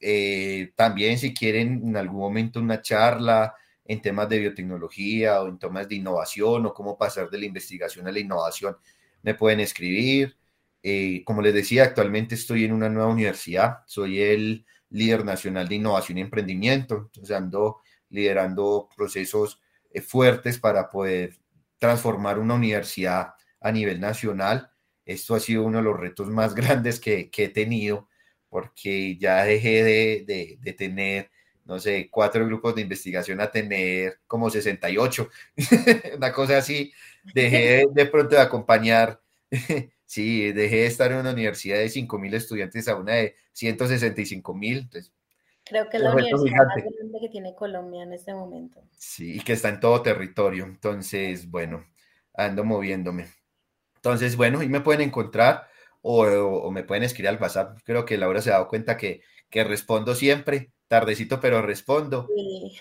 Eh, 0.00 0.72
también 0.74 1.18
si 1.18 1.34
quieren 1.34 1.82
en 1.86 1.96
algún 1.98 2.18
momento 2.18 2.60
una 2.60 2.80
charla 2.80 3.54
en 3.84 4.00
temas 4.00 4.26
de 4.30 4.38
biotecnología 4.38 5.42
o 5.42 5.48
en 5.48 5.58
temas 5.58 5.86
de 5.86 5.96
innovación 5.96 6.64
o 6.64 6.72
cómo 6.72 6.96
pasar 6.96 7.28
de 7.28 7.36
la 7.40 7.44
investigación 7.44 8.08
a 8.08 8.10
la 8.10 8.20
innovación, 8.20 8.74
me 9.20 9.34
pueden 9.34 9.60
escribir. 9.60 10.38
Eh, 10.82 11.22
como 11.26 11.42
les 11.42 11.52
decía, 11.52 11.84
actualmente 11.84 12.34
estoy 12.34 12.64
en 12.64 12.72
una 12.72 12.88
nueva 12.88 13.10
universidad, 13.12 13.80
soy 13.86 14.18
el 14.18 14.64
líder 14.88 15.26
nacional 15.26 15.68
de 15.68 15.74
innovación 15.74 16.16
y 16.16 16.22
emprendimiento, 16.22 16.96
entonces 16.96 17.36
ando 17.36 17.80
liderando 18.08 18.88
procesos 18.96 19.60
eh, 19.90 20.00
fuertes 20.00 20.58
para 20.58 20.88
poder 20.88 21.36
transformar 21.76 22.38
una 22.38 22.54
universidad 22.54 23.34
a 23.60 23.70
nivel 23.70 24.00
nacional. 24.00 24.71
Esto 25.04 25.34
ha 25.34 25.40
sido 25.40 25.64
uno 25.64 25.78
de 25.78 25.84
los 25.84 25.98
retos 25.98 26.28
más 26.28 26.54
grandes 26.54 27.00
que, 27.00 27.30
he 27.36 27.48
tenido 27.48 28.08
porque 28.48 29.16
ya 29.16 29.44
dejé 29.44 29.82
de, 29.82 30.58
de, 30.60 30.72
tener, 30.74 31.30
no 31.64 31.78
sé, 31.78 32.08
cuatro 32.10 32.44
grupos 32.44 32.74
de 32.74 32.82
investigación 32.82 33.40
a 33.40 33.50
tener 33.50 34.20
como 34.26 34.50
68, 34.50 35.30
una 36.16 36.32
cosa 36.32 36.58
así. 36.58 36.92
Dejé 37.34 37.86
de 37.90 38.06
pronto 38.06 38.36
de 38.36 38.42
acompañar, 38.42 39.22
sí, 40.06 40.52
dejé 40.52 40.76
de 40.76 40.86
estar 40.86 41.10
en 41.12 41.18
una 41.18 41.32
universidad 41.32 41.78
de 41.78 41.88
5 41.88 42.18
mil 42.18 42.34
estudiantes 42.34 42.88
a 42.88 42.96
una 42.96 43.14
de 43.14 43.36
165 43.52 44.54
mil. 44.54 44.78
Entonces, 44.80 45.12
Creo 45.64 45.88
que 45.88 45.96
es 45.96 46.02
la 46.02 46.12
universidad 46.12 46.66
más 46.66 46.76
grande 46.76 47.18
que 47.20 47.28
tiene 47.28 47.54
Colombia 47.54 48.02
en 48.02 48.12
este 48.12 48.34
momento. 48.34 48.82
Sí, 48.96 49.36
y 49.36 49.40
que 49.40 49.52
está 49.52 49.68
en 49.68 49.80
todo 49.80 50.02
territorio. 50.02 50.64
Entonces, 50.64 51.48
bueno, 51.48 51.84
ando 52.34 52.64
moviéndome. 52.64 53.28
Entonces, 54.04 54.36
bueno, 54.36 54.64
y 54.64 54.68
me 54.68 54.80
pueden 54.80 55.00
encontrar 55.00 55.68
o, 56.00 56.72
me 56.72 56.82
pueden 56.82 57.04
escribir 57.04 57.28
al 57.28 57.40
WhatsApp. 57.40 57.78
Creo 57.84 58.04
que 58.04 58.18
Laura 58.18 58.42
se 58.42 58.50
ha 58.50 58.54
dado 58.54 58.66
cuenta 58.66 58.96
que, 58.96 59.20
que 59.48 59.62
respondo 59.62 60.16
siempre, 60.16 60.72
tardecito, 60.88 61.38
pero 61.40 61.62
respondo. 61.62 62.26
Sí. 62.34 62.80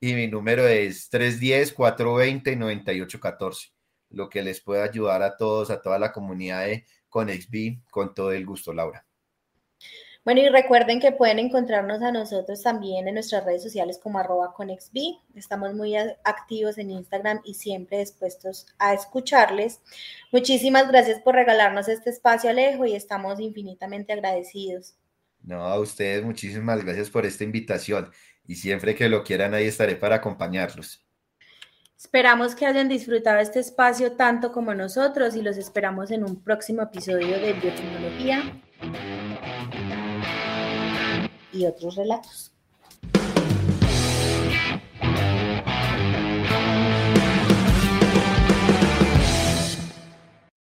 Y, 0.00 0.14
mi 0.14 0.26
número 0.26 0.66
es 0.66 1.08
310-420-9814, 1.12 3.74
lo 4.10 4.28
que 4.28 4.42
les 4.42 4.60
puede 4.60 4.82
ayudar 4.82 5.22
a 5.22 5.36
todos, 5.36 5.70
a 5.70 5.80
toda 5.80 6.00
la 6.00 6.12
comunidad 6.12 6.66
de 6.66 6.84
ConexB, 7.08 7.78
con 7.88 8.12
todo 8.12 8.32
el 8.32 8.44
gusto, 8.44 8.72
Laura. 8.72 9.06
Bueno, 10.26 10.40
y 10.40 10.48
recuerden 10.48 10.98
que 10.98 11.12
pueden 11.12 11.38
encontrarnos 11.38 12.02
a 12.02 12.10
nosotros 12.10 12.60
también 12.60 13.06
en 13.06 13.14
nuestras 13.14 13.44
redes 13.44 13.62
sociales 13.62 14.00
como 14.02 14.18
arroba 14.18 14.52
conexb. 14.54 15.20
Estamos 15.36 15.72
muy 15.72 15.94
activos 15.94 16.78
en 16.78 16.90
Instagram 16.90 17.42
y 17.44 17.54
siempre 17.54 18.00
dispuestos 18.00 18.66
a 18.80 18.92
escucharles. 18.92 19.80
Muchísimas 20.32 20.88
gracias 20.88 21.20
por 21.20 21.36
regalarnos 21.36 21.86
este 21.86 22.10
espacio, 22.10 22.50
Alejo, 22.50 22.86
y 22.86 22.96
estamos 22.96 23.38
infinitamente 23.38 24.12
agradecidos. 24.12 24.96
No, 25.44 25.62
a 25.62 25.78
ustedes 25.78 26.24
muchísimas 26.24 26.84
gracias 26.84 27.08
por 27.08 27.24
esta 27.24 27.44
invitación 27.44 28.10
y 28.48 28.56
siempre 28.56 28.96
que 28.96 29.08
lo 29.08 29.22
quieran 29.22 29.54
ahí 29.54 29.66
estaré 29.68 29.94
para 29.94 30.16
acompañarlos. 30.16 31.06
Esperamos 31.96 32.56
que 32.56 32.66
hayan 32.66 32.88
disfrutado 32.88 33.38
este 33.38 33.60
espacio 33.60 34.10
tanto 34.16 34.50
como 34.50 34.74
nosotros 34.74 35.36
y 35.36 35.42
los 35.42 35.56
esperamos 35.56 36.10
en 36.10 36.24
un 36.24 36.42
próximo 36.42 36.82
episodio 36.82 37.38
de 37.38 37.52
Biotecnología 37.52 38.42
y 41.56 41.66
otros 41.66 41.96
relatos. 41.96 42.52